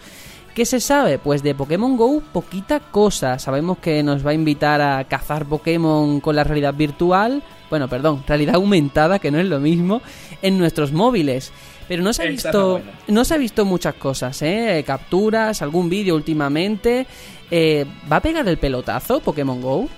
¿Qué 0.53 0.65
se 0.65 0.81
sabe? 0.81 1.17
Pues 1.17 1.41
de 1.41 1.55
Pokémon 1.55 1.95
Go 1.95 2.21
poquita 2.33 2.81
cosa. 2.81 3.39
Sabemos 3.39 3.77
que 3.77 4.03
nos 4.03 4.25
va 4.25 4.31
a 4.31 4.33
invitar 4.33 4.81
a 4.81 5.01
cazar 5.05 5.45
Pokémon 5.45 6.19
con 6.19 6.35
la 6.35 6.43
realidad 6.43 6.73
virtual, 6.73 7.41
bueno, 7.69 7.87
perdón, 7.87 8.23
realidad 8.27 8.55
aumentada, 8.55 9.19
que 9.19 9.31
no 9.31 9.39
es 9.39 9.45
lo 9.45 9.59
mismo, 9.59 10.01
en 10.41 10.57
nuestros 10.57 10.91
móviles. 10.91 11.53
Pero 11.89 12.03
no 12.03 12.13
se 12.13 12.21
ha 12.23 12.25
visto, 12.27 12.81
no 13.07 13.25
se 13.25 13.33
ha 13.33 13.37
visto 13.37 13.65
muchas 13.65 13.95
cosas, 13.95 14.41
¿eh? 14.43 14.81
Capturas, 14.85 15.61
algún 15.63 15.89
vídeo 15.89 16.15
últimamente. 16.15 17.07
Eh, 17.51 17.85
¿Va 18.09 18.17
a 18.17 18.21
pegar 18.21 18.47
el 18.47 18.57
pelotazo 18.57 19.19
Pokémon 19.19 19.59
Go? 19.59 19.89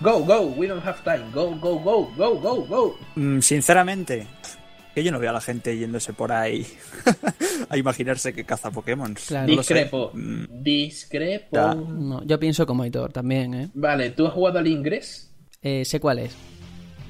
Go, 0.00 0.20
go, 0.24 0.42
we 0.56 0.68
don't 0.68 0.84
have 0.86 1.02
time. 1.02 1.24
Go, 1.34 1.50
go, 1.56 1.80
go, 1.80 2.08
go, 2.16 2.38
go, 2.38 2.64
go. 2.64 2.98
mm, 3.16 3.40
sinceramente, 3.40 4.28
que 4.94 5.02
yo 5.02 5.10
no 5.10 5.18
veo 5.18 5.30
a 5.30 5.32
la 5.32 5.40
gente 5.40 5.76
yéndose 5.76 6.12
por 6.12 6.30
ahí 6.30 6.64
a 7.68 7.76
imaginarse 7.76 8.32
que 8.32 8.44
caza 8.44 8.70
Pokémon. 8.70 9.14
Claro. 9.26 9.48
No. 9.48 9.56
Discrepo. 9.58 10.12
Mm, 10.14 10.44
Discrepo. 10.62 11.74
No, 11.74 12.22
yo 12.24 12.38
pienso 12.38 12.64
como 12.64 12.84
Aitor 12.84 13.12
también, 13.12 13.54
¿eh? 13.54 13.68
Vale, 13.74 14.10
¿tú 14.10 14.28
has 14.28 14.32
jugado 14.32 14.60
al 14.60 14.68
Ingress? 14.68 15.28
Eh, 15.60 15.84
Sé 15.84 15.98
cuál 15.98 16.20
es. 16.20 16.36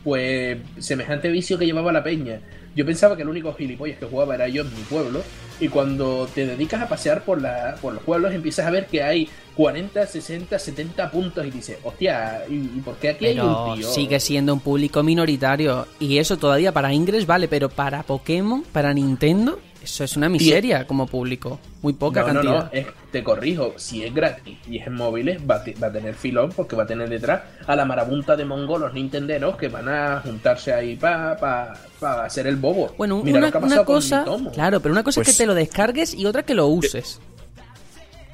Pues 0.05 0.57
semejante 0.79 1.29
vicio 1.29 1.59
que 1.59 1.67
llevaba 1.67 1.93
la 1.93 2.03
peña. 2.03 2.41
Yo 2.79 2.87
pensaba 2.87 3.17
que 3.17 3.23
el 3.23 3.29
único 3.29 3.53
gilipollas 3.55 3.99
que 3.99 4.07
jugaba 4.07 4.37
era 4.37 4.47
yo 4.47 4.63
en 4.63 4.73
mi 4.73 4.83
pueblo. 4.83 5.21
Y 5.59 5.67
cuando 5.67 6.29
te 6.33 6.47
dedicas 6.47 6.81
a 6.81 6.89
pasear 6.89 7.25
por, 7.25 7.43
la, 7.43 7.75
por 7.83 7.93
los 7.93 8.05
pueblos, 8.05 8.33
empiezas 8.33 8.67
a 8.67 8.71
ver 8.71 8.87
que 8.87 9.03
hay 9.03 9.29
40, 9.57 10.07
60, 10.07 10.57
70 10.57 11.11
puntos. 11.11 11.45
Y 11.45 11.51
dices, 11.51 11.79
hostia, 11.83 12.45
¿y, 12.49 12.55
y 12.55 12.81
por 12.85 12.95
qué 12.99 13.09
aquí 13.09 13.27
hay 13.27 13.41
un 13.41 13.75
tío? 13.75 13.91
sigue 13.91 14.21
siendo 14.21 14.55
un 14.55 14.61
público 14.61 15.03
minoritario. 15.03 15.89
Y 15.99 16.19
eso 16.19 16.37
todavía 16.37 16.71
para 16.71 16.95
Ingress 16.95 17.27
vale, 17.27 17.49
pero 17.49 17.69
para 17.69 18.05
Pokémon, 18.05 18.63
para 18.71 18.95
Nintendo, 18.95 19.59
eso 19.83 20.05
es 20.05 20.17
una 20.17 20.29
miseria 20.29 20.87
como 20.87 21.07
público. 21.07 21.59
Muy 21.83 21.93
poca 21.93 22.21
no, 22.23 22.27
no, 22.29 22.33
cantidad. 22.35 22.65
no, 22.65 22.71
es- 22.73 22.87
te 23.11 23.23
corrijo. 23.25 23.75
Si 23.77 24.05
es 24.05 24.13
gratis 24.13 24.59
y 24.69 24.79
es 24.79 24.87
en 24.87 24.95
móviles, 24.95 25.41
va 25.49 25.57
a, 25.57 25.65
te- 25.65 25.75
va 25.75 25.87
a 25.89 25.93
tener 25.93 26.15
filón 26.15 26.51
porque 26.55 26.77
va 26.77 26.83
a 26.83 26.87
tener 26.87 27.09
detrás 27.09 27.43
a 27.67 27.75
la 27.77 27.85
marabunta 27.85 28.37
de 28.37 28.45
mongolos 28.45 28.93
nintenderos 28.93 29.57
que 29.57 29.69
van 29.69 29.89
a 29.89 30.21
juntarse 30.21 30.73
ahí 30.75 30.97
para 30.97 31.37
pa, 31.37 31.75
pa 32.01 32.25
hacer 32.25 32.47
el 32.47 32.57
bobo. 32.57 32.95
Bueno, 32.99 33.23
Mira 33.23 33.39
una, 33.39 33.47
lo 33.47 33.53
que 33.53 33.59
ha 33.59 33.61
una 33.61 33.69
pasado 33.85 33.85
con 33.87 33.95
cosa, 34.41 34.53
claro, 34.53 34.81
pero 34.81 34.93
una 34.93 35.03
cosa 35.05 35.21
es 35.21 35.27
Pues- 35.27 35.37
que 35.37 35.43
te 35.43 35.47
lo 35.47 35.55
descargues 35.55 36.13
y 36.15 36.27
otra 36.27 36.43
que 36.43 36.55
lo 36.55 36.67
uses. 36.67 37.21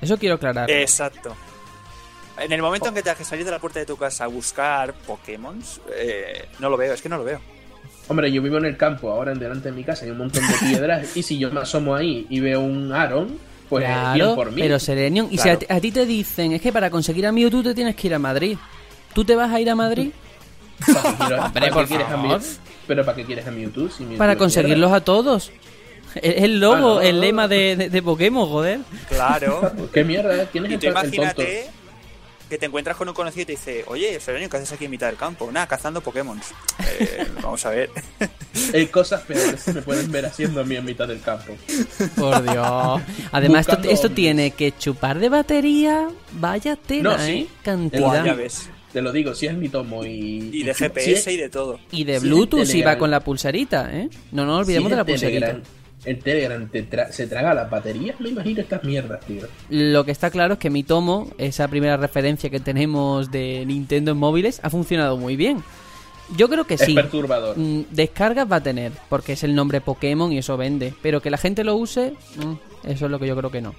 Eso 0.01 0.19
quiero 0.19 0.35
aclarar. 0.37 0.71
Exacto. 0.71 1.35
En 2.39 2.51
el 2.51 2.61
momento 2.61 2.89
en 2.89 2.95
que 2.95 3.03
te 3.03 3.11
has 3.11 3.17
que 3.17 3.25
salir 3.25 3.45
de 3.45 3.53
la 3.53 3.61
puerta 3.61 3.79
de 3.79 3.87
tu 3.87 3.97
casa 3.97 4.25
a 4.25 4.27
buscar 4.27 4.93
Pokémon, 4.93 5.63
no 6.59 6.69
lo 6.69 6.77
veo, 6.77 6.93
es 6.93 7.01
que 7.01 7.09
no 7.09 7.17
lo 7.19 7.23
veo. 7.25 7.41
Hombre, 8.09 8.31
yo 8.31 8.43
vivo 8.43 8.59
en 8.59 8.67
el 8.67 8.77
campo, 8.77 9.11
ahora 9.11 9.33
en 9.33 9.39
delante 9.39 9.71
de 9.71 9.75
mi 9.75 9.83
casa 9.85 10.05
hay 10.05 10.11
un 10.11 10.19
montón 10.19 10.43
de 10.47 10.55
piedras 10.67 11.17
y 11.17 11.23
si 11.23 11.39
yo 11.39 11.51
me 11.51 11.61
asomo 11.61 11.95
ahí 11.95 12.27
y 12.29 12.41
veo 12.41 12.61
un 12.61 12.93
Aaron, 12.93 13.39
pues 13.69 13.85
bien 13.87 13.99
Claro, 13.99 14.35
por 14.35 14.53
mí. 14.53 14.61
pero 14.61 14.79
Serenion, 14.79 15.29
y 15.31 15.39
si 15.39 15.49
a 15.49 15.59
ti, 15.59 15.67
a 15.69 15.81
ti 15.81 15.91
te 15.91 16.05
dicen, 16.05 16.53
es 16.53 16.61
que 16.61 16.71
para 16.73 16.91
conseguir 16.91 17.27
a 17.27 17.33
Mewtwo 17.33 17.63
te 17.63 17.75
tienes 17.75 17.97
que 17.97 18.07
ir 18.09 18.15
a 18.15 18.19
Madrid. 18.19 18.59
¿Tú 19.15 19.25
te 19.25 19.35
vas 19.35 19.51
a 19.53 19.61
ir 19.61 19.71
a 19.71 19.75
Madrid? 19.75 20.11
¿Para 20.87 21.03
qué 21.03 21.17
quiero- 21.17 21.37
Hombre, 21.45 21.53
para 21.53 21.67
qué 21.67 21.73
por 21.73 21.87
quieres 21.87 22.07
a. 22.09 22.17
Mew- 22.17 22.59
pero 22.87 23.05
¿para 23.05 23.17
qué 23.17 23.25
quieres 23.25 23.47
a 23.47 23.51
Mewtwo? 23.51 23.89
Si 23.89 24.03
Mewtwo 24.03 24.19
Para 24.19 24.37
conseguirlos 24.37 24.93
a 24.93 25.01
todos. 25.03 25.51
Es 26.21 26.43
el 26.45 26.61
logo, 26.61 26.75
Ah, 26.77 26.81
no, 26.81 26.95
no, 26.97 27.01
el 27.01 27.17
no. 27.17 27.21
lema 27.23 27.49
de, 27.49 27.75
de- 27.77 27.91
de 27.91 28.03
Pokémon, 28.03 28.47
joder. 28.49 28.81
Claro. 29.09 29.73
¿Qué 29.93 30.05
mierda? 30.05 30.47
¿Quién 30.53 30.67
es 30.67 30.71
Y 30.73 30.75
el, 30.75 30.81
tú 30.81 30.87
el 30.89 31.11
tonto? 31.13 31.43
Que 32.55 32.59
te 32.59 32.67
encuentras 32.67 32.97
con 32.97 33.09
un 33.09 33.15
conocido 33.15 33.43
y 33.43 33.47
te 33.47 33.53
dice, 33.53 33.83
oye, 33.89 34.21
Serenio, 34.21 34.49
¿qué 34.49 34.59
haces 34.59 34.71
aquí 34.73 34.85
en 34.85 34.93
mitad 34.93 35.09
del 35.09 35.17
campo? 35.17 35.51
Nada, 35.51 35.67
cazando 35.67 36.01
Pokémon. 36.01 36.41
Eh, 37.01 37.27
vamos 37.43 37.67
a 37.67 37.71
ver. 37.71 37.91
Hay 38.73 38.87
cosas 38.87 39.23
peores 39.23 39.65
que 39.65 39.73
me 39.73 39.83
pueden 39.83 40.13
ver 40.13 40.25
haciendo 40.27 40.61
a 40.61 40.65
mí 40.65 40.77
en 40.77 40.85
mitad 40.85 41.09
del 41.09 41.21
campo. 41.21 41.57
Por 42.17 42.43
Dios. 42.49 43.03
Además, 43.33 43.67
esto, 43.69 43.89
esto 43.89 44.11
tiene 44.11 44.53
que 44.53 44.71
chupar 44.79 45.19
de 45.19 45.29
batería. 45.31 46.09
Vaya 46.35 46.77
tela, 46.77 47.17
No, 47.17 47.19
sí. 47.25 47.33
¿eh? 47.33 47.47
Cantidad. 47.65 48.25
ya 48.25 48.35
ves. 48.35 48.71
Te 48.93 49.03
lo 49.03 49.11
digo, 49.11 49.35
si 49.35 49.47
es 49.49 49.55
mi 49.55 49.69
tomo 49.69 50.05
y... 50.05 50.51
Y 50.53 50.63
de 50.63 50.73
GPS 50.75 51.11
es- 51.13 51.27
y 51.27 51.37
de 51.37 51.49
todo. 51.49 51.81
Y 51.91 52.05
de 52.05 52.21
Bluetooth 52.21 52.65
si 52.67 52.83
va 52.83 52.97
con 52.97 53.11
la 53.11 53.19
pulserita, 53.19 53.91
¿eh? 53.93 54.09
No 54.31 54.47
nos 54.47 54.61
olvidemos 54.61 54.91
si 54.91 54.91
de 54.91 54.97
la. 54.97 55.05
Telegram- 55.05 55.63
El 56.05 56.19
Telegram 56.19 56.69
te 56.69 56.89
tra- 56.89 57.11
se 57.11 57.27
traga 57.27 57.55
las 57.55 57.71
baterías, 57.71 58.21
me 58.21 58.29
imagino 58.31 58.61
estas 58.61 58.85
mierdas, 58.85 59.21
tío. 59.27 59.43
Lo 59.71 60.05
que 60.05 60.11
está 60.13 60.31
claro 60.31 60.55
es 60.55 60.59
que 60.59 60.71
mi 60.71 60.83
tomo, 60.83 61.31
esa 61.39 61.67
primera 61.69 61.97
referencia 61.97 62.51
que 62.51 62.61
tenemos 62.61 63.31
de 63.31 63.65
Nintendo 63.67 64.11
en 64.13 64.19
móviles, 64.19 64.61
ha 64.63 64.71
funcionado 64.71 65.17
muy 65.17 65.37
bien. 65.37 65.63
Yo 66.37 66.49
creo 66.49 66.65
que 66.67 66.75
Es 66.75 66.81
sí. 66.81 66.95
perturbador. 66.95 67.57
Mm, 67.59 67.85
Descargas 67.91 68.51
va 68.51 68.57
a 68.57 68.63
tener, 68.63 68.93
porque 69.09 69.35
es 69.35 69.45
el 69.45 69.55
nombre 69.55 69.81
Pokémon 69.81 70.33
y 70.33 70.39
eso 70.39 70.57
vende. 70.57 70.95
Pero 71.03 71.21
que 71.21 71.31
la 71.31 71.37
gente 71.39 71.65
lo 71.65 71.77
use, 71.77 72.15
mm, 72.37 72.89
eso 72.91 73.05
es 73.07 73.11
lo 73.11 73.19
que 73.19 73.27
yo 73.27 73.37
creo 73.37 73.51
que 73.51 73.61
no. 73.61 73.75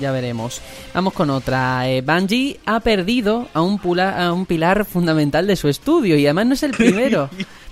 Ya 0.00 0.10
veremos. 0.12 0.60
Vamos 0.94 1.12
con 1.12 1.28
otra. 1.30 1.88
Eh, 1.88 2.00
Bungie 2.00 2.58
ha 2.66 2.80
perdido 2.80 3.48
a 3.52 3.60
un, 3.60 3.78
pula- 3.78 4.26
a 4.26 4.32
un 4.32 4.46
pilar 4.46 4.84
fundamental 4.86 5.46
de 5.46 5.56
su 5.56 5.68
estudio 5.68 6.16
y 6.16 6.24
además 6.26 6.46
no 6.46 6.54
es 6.54 6.62
el 6.62 6.70
primero. 6.76 7.28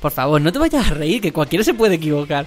Por 0.06 0.12
favor, 0.12 0.40
no 0.40 0.52
te 0.52 0.60
vayas 0.60 0.88
a 0.88 0.94
reír, 0.94 1.20
que 1.20 1.32
cualquiera 1.32 1.64
se 1.64 1.74
puede 1.74 1.96
equivocar. 1.96 2.46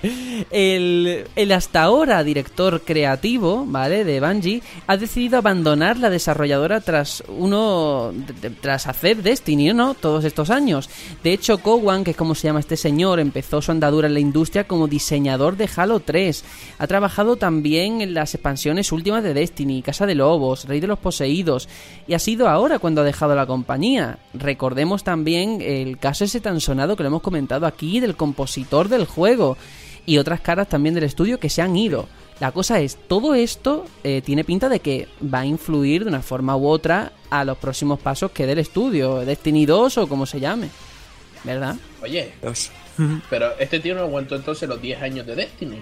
El, 0.50 1.26
hasta 1.54 1.84
ahora 1.84 2.24
director 2.24 2.80
creativo, 2.80 3.66
¿vale? 3.68 4.06
De 4.06 4.22
Bungie, 4.22 4.64
ha 4.88 4.96
decidido 4.96 5.38
abandonar 5.38 5.98
la 5.98 6.10
desarrolladora 6.10 6.80
tras 6.80 7.22
uno. 7.28 8.14
tras 8.62 8.88
hacer 8.88 9.22
Destiny, 9.22 9.74
¿no? 9.74 9.94
Todos 9.94 10.24
estos 10.24 10.52
años. 10.52 10.90
De 11.22 11.34
hecho, 11.34 11.58
Kowan, 11.58 12.06
que 12.06 12.12
es 12.12 12.18
como 12.18 12.34
se 12.34 12.48
llama 12.48 12.62
este 12.62 12.78
señor, 12.78 13.20
empezó 13.20 13.62
su 13.62 13.72
andadura 13.72 14.08
en 14.08 14.14
la 14.14 14.22
industria 14.22 14.64
como 14.64 14.88
diseñador 14.88 15.58
de 15.58 15.70
Halo 15.76 16.00
3. 16.00 16.46
Ha 16.78 16.88
trabajado 16.88 17.36
también 17.36 18.00
en 18.00 18.14
las 18.14 18.36
expansiones 18.36 18.94
últimas 18.94 19.22
de 19.22 19.34
Destiny, 19.34 19.82
Casa 19.82 20.06
de 20.06 20.16
Lobos, 20.16 20.64
Rey 20.64 20.80
de 20.80 20.88
los 20.88 21.00
Poseídos. 21.00 21.68
Y 22.08 22.14
ha 22.14 22.20
sido 22.20 22.48
ahora 22.48 22.80
cuando 22.80 23.02
ha 23.02 23.04
dejado 23.04 23.36
la 23.36 23.46
compañía. 23.46 24.20
Recordemos 24.34 25.04
también 25.04 25.62
el 25.62 25.98
caso 25.98 26.24
ese 26.24 26.40
tan 26.40 26.62
sonado 26.62 26.96
que 26.96 27.04
lo 27.04 27.08
hemos 27.08 27.22
comentado 27.22 27.49
aquí 27.52 28.00
del 28.00 28.16
compositor 28.16 28.90
del 28.90 29.06
juego. 29.06 29.58
Y 30.06 30.18
otras 30.18 30.42
caras 30.42 30.70
también 30.70 30.96
del 30.96 31.04
estudio 31.04 31.40
que 31.40 31.50
se 31.50 31.62
han 31.62 31.76
ido. 31.76 32.08
La 32.40 32.52
cosa 32.52 32.80
es, 32.80 32.98
todo 33.08 33.36
esto 33.36 33.86
eh, 34.04 34.22
tiene 34.22 34.46
pinta 34.46 34.70
de 34.70 34.80
que 34.80 35.08
va 35.22 35.40
a 35.40 35.46
influir 35.46 36.04
de 36.04 36.10
una 36.10 36.22
forma 36.22 36.56
u 36.56 36.68
otra 36.68 37.12
a 37.30 37.44
los 37.44 37.58
próximos 37.58 38.00
pasos 38.00 38.32
que 38.32 38.46
dé 38.46 38.54
el 38.54 38.60
estudio, 38.60 39.26
Destiny 39.26 39.66
2 39.66 39.98
o 39.98 40.08
como 40.08 40.26
se 40.26 40.40
llame. 40.40 40.70
¿Verdad? 41.44 41.76
Oye, 42.02 42.34
pero 43.30 43.58
este 43.60 43.80
tío 43.80 43.96
no 43.96 44.02
aguantó 44.02 44.36
entonces 44.36 44.68
los 44.68 44.82
10 44.82 45.02
años 45.02 45.26
de 45.26 45.36
Destiny. 45.36 45.82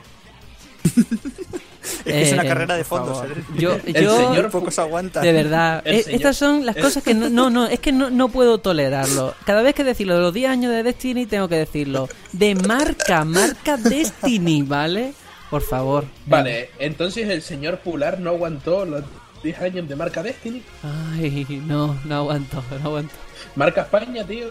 Es 2.06 2.14
que 2.14 2.22
es 2.22 2.34
una 2.34 2.44
Eh, 2.44 2.48
carrera 2.48 2.76
de 2.76 2.84
fondos. 2.84 3.24
¿eh? 3.26 3.44
Yo, 3.58 3.74
El 3.86 3.94
yo 4.04 4.18
señor 4.18 4.50
Pocos 4.52 4.78
aguantan. 4.80 5.24
de 5.24 5.32
verdad, 5.32 5.82
eh, 5.86 6.04
estas 6.08 6.38
son 6.38 6.66
las 6.66 6.76
cosas 6.76 7.04
que 7.04 7.14
no, 7.14 7.30
no, 7.30 7.50
no, 7.50 7.68
es 7.68 7.80
que 7.80 7.92
no, 7.92 8.10
no 8.10 8.30
puedo 8.30 8.58
tolerarlo. 8.60 9.34
Cada 9.46 9.62
vez 9.62 9.74
que 9.76 9.84
decirlo 9.84 10.16
de 10.16 10.22
los 10.22 10.34
10 10.34 10.50
años 10.50 10.72
de 10.72 10.84
Destiny, 10.84 11.26
tengo 11.26 11.48
que 11.48 11.56
decirlo. 11.56 12.08
De 12.32 12.56
marca, 12.56 13.24
marca 13.26 13.78
Destiny, 13.78 14.62
¿vale? 14.68 15.14
Por 15.50 15.62
favor. 15.62 16.06
Vale, 16.26 16.72
entonces 16.80 17.30
el 17.30 17.42
señor 17.42 17.80
Pular 17.80 18.20
no 18.20 18.32
aguantó 18.32 18.86
los 18.86 19.04
10 19.44 19.62
años 19.62 19.88
de 19.88 19.96
marca 19.96 20.22
Destiny. 20.24 20.62
Ay, 20.84 21.46
no, 21.66 21.98
no 22.04 22.16
aguanto, 22.16 22.62
no 22.82 22.90
aguanto. 22.90 23.14
Marca 23.56 23.82
España, 23.84 24.26
tío. 24.26 24.48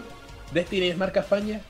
Destiny 0.53 0.87
es 0.87 0.97
marca 0.97 1.19
España. 1.19 1.61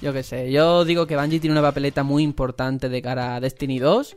Yo 0.00 0.12
qué 0.12 0.24
sé, 0.24 0.50
yo 0.50 0.84
digo 0.84 1.06
que 1.06 1.16
Bungie 1.16 1.38
tiene 1.38 1.52
una 1.52 1.62
papeleta 1.62 2.02
muy 2.02 2.24
importante 2.24 2.88
de 2.88 3.00
cara 3.02 3.36
a 3.36 3.40
Destiny 3.40 3.78
2 3.78 4.16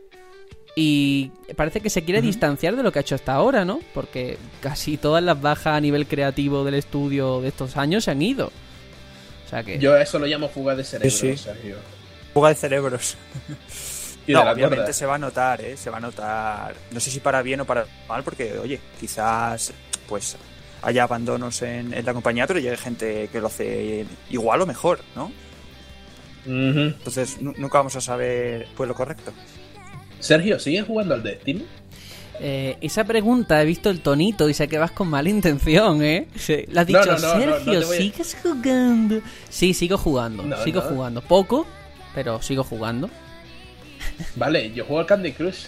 y 0.75 1.31
parece 1.55 1.79
que 1.79 1.89
se 1.89 2.03
quiere 2.03 2.21
distanciar 2.21 2.75
de 2.75 2.83
lo 2.83 2.91
que 2.91 2.99
ha 2.99 3.01
hecho 3.01 3.15
hasta 3.15 3.33
ahora, 3.33 3.63
¿no? 3.63 3.79
Porque 3.93 4.37
casi 4.61 4.97
todas 4.97 5.23
las 5.23 5.39
bajas 5.41 5.67
a 5.77 5.79
nivel 5.79 6.05
creativo 6.07 6.63
del 6.65 6.75
estudio 6.75 7.39
de 7.41 7.47
estos 7.47 7.77
años 7.77 8.03
se 8.03 8.11
han 8.11 8.21
ido. 8.21 8.47
O 9.45 9.49
sea 9.49 9.63
que... 9.63 9.79
Yo 9.79 9.93
a 9.93 10.01
eso 10.01 10.19
lo 10.19 10.25
llamo 10.25 10.49
fuga 10.49 10.75
de 10.75 10.83
cerebro, 10.83 11.09
Sí, 11.09 11.37
sí. 11.37 11.43
Sergio. 11.43 11.77
Fuga 12.33 12.49
de 12.49 12.55
cerebros. 12.55 13.15
Y 14.27 14.33
no, 14.33 14.43
de 14.43 14.49
obviamente 14.51 14.75
cuerda. 14.77 14.93
se 14.93 15.05
va 15.05 15.15
a 15.15 15.19
notar, 15.19 15.61
¿eh? 15.61 15.77
Se 15.77 15.89
va 15.91 15.97
a 15.97 16.01
notar. 16.01 16.75
No 16.91 16.99
sé 16.99 17.11
si 17.11 17.19
para 17.19 17.41
bien 17.43 17.61
o 17.61 17.65
para 17.65 17.85
mal, 18.09 18.23
porque, 18.23 18.57
oye, 18.57 18.79
quizás 18.99 19.71
pues 20.09 20.35
haya 20.81 21.03
abandonos 21.03 21.61
en, 21.61 21.93
en 21.93 22.05
la 22.05 22.13
compañía, 22.13 22.47
pero 22.47 22.59
llegue 22.59 22.75
gente 22.75 23.29
que 23.31 23.39
lo 23.39 23.47
hace 23.47 24.05
igual 24.31 24.61
o 24.61 24.65
mejor, 24.65 24.99
¿no? 25.15 25.31
Entonces 26.47 27.41
nu- 27.41 27.53
nunca 27.57 27.77
vamos 27.79 27.95
a 27.95 28.01
saber 28.01 28.67
pues 28.75 28.87
lo 28.87 28.93
correcto. 28.95 29.31
Sergio, 30.25 30.59
¿sigues 30.59 30.85
jugando 30.85 31.13
al 31.13 31.23
Destiny? 31.23 31.65
Eh, 32.41 32.75
esa 32.81 33.03
pregunta 33.05 33.61
he 33.61 33.65
visto 33.65 33.89
el 33.89 34.01
tonito 34.01 34.49
y 34.49 34.53
sé 34.53 34.67
que 34.67 34.77
vas 34.77 34.91
con 34.91 35.07
mala 35.07 35.29
intención, 35.29 36.03
¿eh? 36.03 36.27
Sí, 36.35 36.65
Le 36.67 36.79
has 36.81 36.89
No, 36.89 36.99
dicho, 36.99 37.11
no, 37.13 37.19
no, 37.19 37.37
no, 37.37 37.45
no 37.45 37.55
Sergio, 37.59 37.79
a- 37.79 37.83
¿sigues 37.95 38.37
jugando? 38.43 39.21
Sí, 39.49 39.73
sigo 39.73 39.97
jugando, 39.97 40.43
No, 40.43 40.57
sigo 40.63 40.81
no. 40.81 40.87
jugando. 40.89 41.21
Poco, 41.21 41.65
pero 42.13 42.41
sigo 42.41 42.63
jugando. 42.63 43.09
Vale, 44.35 44.71
yo 44.73 44.83
juego 44.85 44.99
al 44.99 45.05
Candy 45.05 45.31
Crush. 45.31 45.65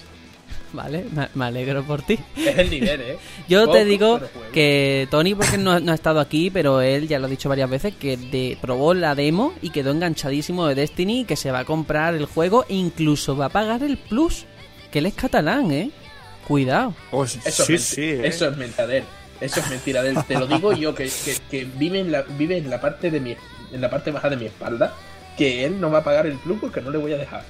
Vale, 0.78 1.06
me, 1.34 1.46
alegro 1.46 1.84
por 1.84 2.04
ti. 2.04 2.20
Es 2.38 2.56
el 2.56 2.70
nivel, 2.70 3.02
¿eh? 3.02 3.18
Yo 3.50 3.62
Poco, 3.66 3.78
te 3.78 3.86
digo 3.86 4.20
que 4.54 5.08
Tony, 5.10 5.34
porque 5.34 5.58
no, 5.58 5.80
no 5.80 5.92
ha 5.92 5.96
estado 5.96 6.20
aquí, 6.20 6.52
pero 6.52 6.82
él 6.82 7.08
ya 7.08 7.18
lo 7.18 7.26
ha 7.26 7.30
dicho 7.30 7.50
varias 7.50 7.68
veces, 7.70 7.96
que 8.00 8.16
de- 8.16 8.60
probó 8.62 8.94
la 8.94 9.16
demo 9.16 9.54
y 9.64 9.72
quedó 9.72 9.90
enganchadísimo 9.92 10.68
de 10.68 10.76
Destiny, 10.76 11.26
que 11.26 11.36
se 11.36 11.50
va 11.52 11.60
a 11.60 11.66
comprar 11.66 12.14
el 12.14 12.26
juego 12.28 12.64
e 12.70 12.76
incluso 12.76 13.36
va 13.36 13.46
a 13.46 13.50
pagar 13.50 13.82
el 13.82 13.98
plus, 13.98 14.46
que 14.92 15.00
él 15.00 15.08
es 15.08 15.16
catalán, 15.16 15.72
¿eh? 15.72 15.90
Cuidado. 16.48 16.94
Eso, 17.44 17.64
es, 17.64 17.98
menti- 17.98 18.04
¿eh? 18.04 18.28
eso 18.28 18.48
es 18.48 18.56
mentira. 18.58 19.04
Eso 19.42 19.60
es 19.60 19.70
mentira. 19.70 20.04
de 20.04 20.10
él. 20.12 20.18
Te 20.28 20.36
lo 20.38 20.46
digo 20.46 20.74
yo 20.74 20.94
que, 20.94 21.06
que, 21.26 21.36
que 21.50 21.66
vive, 21.66 22.00
en 22.00 22.12
la, 22.12 22.22
vive 22.22 22.58
en 22.58 22.70
la 22.70 22.80
parte 22.80 23.10
de 23.10 23.20
mi 23.20 23.36
en 23.74 23.82
la 23.82 23.90
parte 23.90 24.12
baja 24.12 24.30
de 24.30 24.38
mi 24.38 24.46
espalda. 24.46 24.94
Que 25.38 25.66
él 25.66 25.82
no 25.82 25.90
va 25.92 26.00
a 26.00 26.04
pagar 26.04 26.26
el 26.28 26.38
club 26.38 26.60
porque 26.62 26.82
no 26.82 26.90
le 26.92 26.98
voy 27.00 27.14
a 27.14 27.18
dejar. 27.18 27.44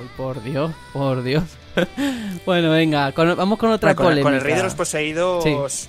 Uy, 0.00 0.06
por 0.16 0.42
Dios, 0.42 0.72
por 0.92 1.22
Dios. 1.22 1.44
bueno, 2.46 2.70
venga, 2.70 3.12
con- 3.12 3.36
vamos 3.36 3.58
con 3.58 3.70
otra 3.70 3.94
Bueno, 3.94 3.96
con, 3.96 4.06
el- 4.18 4.22
polémica. 4.22 4.24
con 4.24 4.34
el 4.34 4.40
Rey 4.40 4.54
de 4.56 4.62
los 4.62 4.74
Poseídos, 4.74 5.88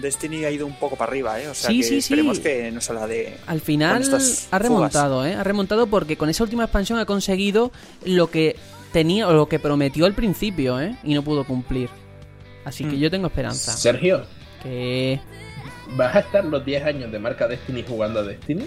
Destiny 0.00 0.44
ha 0.44 0.50
ido 0.50 0.66
un 0.66 0.74
poco 0.74 0.96
para 0.96 1.10
arriba, 1.10 1.40
¿eh? 1.40 1.48
O 1.48 1.54
sea 1.54 1.70
Sí, 1.70 1.78
que 1.78 1.82
sí, 1.84 1.88
sí. 1.90 1.96
esperemos 1.98 2.40
que 2.40 2.70
no 2.72 2.80
salga 2.80 3.06
de. 3.06 3.36
Al 3.46 3.60
final 3.60 4.02
ha 4.50 4.58
remontado, 4.58 5.24
¿eh? 5.24 5.34
Ha 5.34 5.44
remontado 5.44 5.86
porque 5.86 6.16
con 6.16 6.28
esa 6.28 6.42
última 6.42 6.64
expansión 6.64 6.98
ha 6.98 7.06
conseguido 7.06 7.70
lo 8.04 8.28
que 8.30 8.56
tenía 8.92 9.28
o 9.28 9.32
lo 9.32 9.48
que 9.48 9.58
prometió 9.58 10.04
al 10.06 10.12
principio, 10.14 10.80
¿eh? 10.80 10.96
Y 11.04 11.14
no 11.14 11.22
pudo 11.22 11.44
cumplir. 11.44 11.88
Así 12.64 12.84
que 12.84 12.96
Mm. 12.96 12.98
yo 12.98 13.10
tengo 13.10 13.26
esperanza. 13.28 13.72
Sergio, 13.76 14.24
Que... 14.62 15.20
¿vas 15.96 16.16
a 16.16 16.18
estar 16.20 16.44
los 16.44 16.64
10 16.64 16.84
años 16.84 17.12
de 17.12 17.18
marca 17.20 17.46
Destiny 17.46 17.84
jugando 17.86 18.20
a 18.20 18.22
Destiny? 18.24 18.66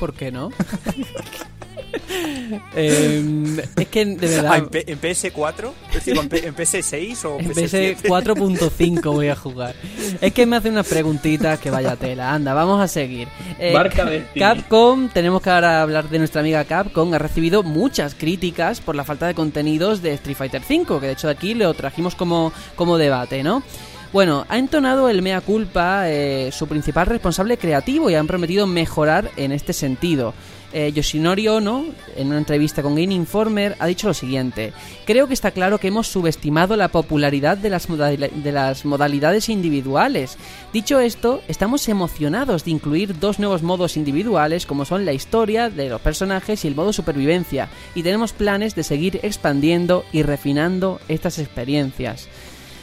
¿Por 0.00 0.14
qué 0.14 0.32
no? 0.32 0.48
Em, 2.74 3.58
es 3.58 3.88
que 3.88 4.04
de 4.04 4.26
Ah, 4.26 4.42
verdad... 4.42 4.56
¿en, 4.58 4.68
P- 4.68 4.84
en 4.92 5.00
PS4? 5.00 5.70
Es 5.88 5.94
decir, 5.94 6.16
¿en, 6.16 6.28
P- 6.28 6.46
en 6.46 6.54
PS6 6.54 7.24
o 7.24 7.38
En 7.40 7.50
PS7? 7.50 7.96
PS 7.96 8.04
4.5 8.04 9.02
voy 9.12 9.28
a 9.28 9.36
jugar. 9.36 9.74
Es 10.20 10.32
que 10.32 10.46
me 10.46 10.56
hace 10.56 10.68
unas 10.70 10.86
preguntitas 10.86 11.58
que 11.58 11.70
vaya 11.70 11.96
tela. 11.96 12.32
Anda, 12.32 12.54
vamos 12.54 12.80
a 12.80 12.88
seguir. 12.88 13.28
Eh, 13.58 13.72
Marca. 13.72 14.08
Capcom, 14.36 15.08
tenemos 15.08 15.42
que 15.42 15.50
ahora 15.50 15.82
hablar 15.82 16.08
de 16.08 16.18
nuestra 16.18 16.40
amiga 16.40 16.64
Capcom. 16.64 17.12
Ha 17.14 17.18
recibido 17.18 17.62
muchas 17.62 18.14
críticas 18.14 18.80
por 18.80 18.94
la 18.96 19.04
falta 19.04 19.26
de 19.26 19.34
contenidos 19.34 20.02
de 20.02 20.12
Street 20.14 20.36
Fighter 20.36 20.62
V, 20.68 21.00
que 21.00 21.06
de 21.06 21.12
hecho 21.12 21.26
de 21.28 21.34
aquí 21.34 21.54
lo 21.54 21.72
trajimos 21.74 22.14
como, 22.14 22.52
como 22.76 22.98
debate, 22.98 23.42
¿no? 23.42 23.62
Bueno, 24.12 24.44
ha 24.50 24.58
entonado 24.58 25.08
el 25.08 25.22
mea 25.22 25.40
culpa 25.40 26.02
eh, 26.10 26.50
su 26.52 26.66
principal 26.66 27.06
responsable 27.06 27.56
creativo 27.56 28.10
y 28.10 28.14
han 28.14 28.26
prometido 28.26 28.66
mejorar 28.66 29.30
en 29.38 29.52
este 29.52 29.72
sentido. 29.72 30.34
Eh, 30.72 30.92
Yoshinori 30.92 31.48
Ono, 31.48 31.84
en 32.16 32.28
una 32.28 32.38
entrevista 32.38 32.82
con 32.82 32.94
Game 32.94 33.14
Informer, 33.14 33.76
ha 33.78 33.86
dicho 33.86 34.08
lo 34.08 34.14
siguiente. 34.14 34.72
Creo 35.04 35.26
que 35.26 35.34
está 35.34 35.50
claro 35.50 35.78
que 35.78 35.88
hemos 35.88 36.08
subestimado 36.08 36.76
la 36.76 36.88
popularidad 36.88 37.56
de 37.56 37.70
las, 37.70 37.88
de 37.88 38.52
las 38.52 38.84
modalidades 38.84 39.48
individuales. 39.48 40.36
Dicho 40.72 41.00
esto, 41.00 41.42
estamos 41.48 41.88
emocionados 41.88 42.64
de 42.64 42.70
incluir 42.70 43.18
dos 43.18 43.38
nuevos 43.38 43.62
modos 43.62 43.96
individuales 43.96 44.66
como 44.66 44.84
son 44.84 45.04
la 45.04 45.12
historia 45.12 45.70
de 45.70 45.88
los 45.88 46.00
personajes 46.00 46.64
y 46.64 46.68
el 46.68 46.74
modo 46.74 46.92
supervivencia, 46.92 47.68
y 47.94 48.02
tenemos 48.02 48.32
planes 48.32 48.74
de 48.74 48.82
seguir 48.82 49.20
expandiendo 49.22 50.04
y 50.12 50.22
refinando 50.22 51.00
estas 51.08 51.38
experiencias. 51.38 52.28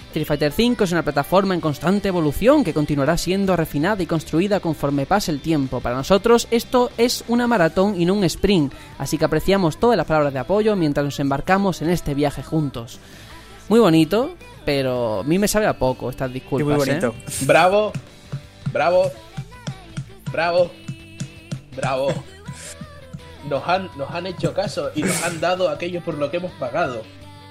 Street 0.10 0.26
Fighter 0.26 0.51
V 0.57 0.84
es 0.84 0.91
una 0.91 1.03
plataforma 1.03 1.53
en 1.53 1.62
constante 1.62 2.07
evolución 2.07 2.64
que 2.64 2.74
continuará 2.74 3.16
siendo 3.16 3.55
refinada 3.55 4.01
y 4.01 4.07
construida 4.07 4.60
conforme 4.60 5.05
pase 5.05 5.30
el 5.30 5.39
tiempo. 5.39 5.82
Para 5.82 5.95
nosotros 5.95 6.47
esto 6.49 6.89
es 6.97 7.24
una 7.28 7.45
maratón 7.45 8.01
y 8.01 8.05
no 8.05 8.16
un 8.16 8.24
sprint, 8.24 8.74
así 8.97 9.20
que 9.20 9.26
apreciamos 9.26 9.80
todas 9.80 9.97
las 9.97 10.07
palabras 10.07 10.34
de 10.34 10.39
apoyo 10.39 10.76
mientras 10.76 11.05
nos 11.05 11.20
embarcamos 11.20 11.84
en 11.84 11.91
este 11.91 12.16
viaje 12.16 12.41
juntos. 12.41 12.99
Muy 13.68 13.80
bonito, 13.80 14.32
pero 14.66 15.20
a 15.20 15.24
mí 15.24 15.38
me 15.38 15.47
sabe 15.47 15.68
a 15.68 15.78
poco 15.78 16.10
estas 16.10 16.34
disculpas. 16.34 16.76
muy 16.76 16.88
bonito. 16.88 17.14
¿eh? 17.16 17.32
Bravo, 17.41 17.93
bravo, 18.74 19.12
bravo, 20.32 20.72
bravo. 21.76 22.07
Nos 23.47 23.68
han, 23.68 23.91
nos 23.95 24.10
han 24.10 24.26
hecho 24.26 24.55
caso 24.55 24.89
y 24.95 25.03
nos 25.03 25.24
han 25.24 25.39
dado 25.39 25.70
aquello 25.70 26.01
por 26.01 26.16
lo 26.16 26.32
que 26.32 26.38
hemos 26.38 26.51
pagado. 26.53 27.03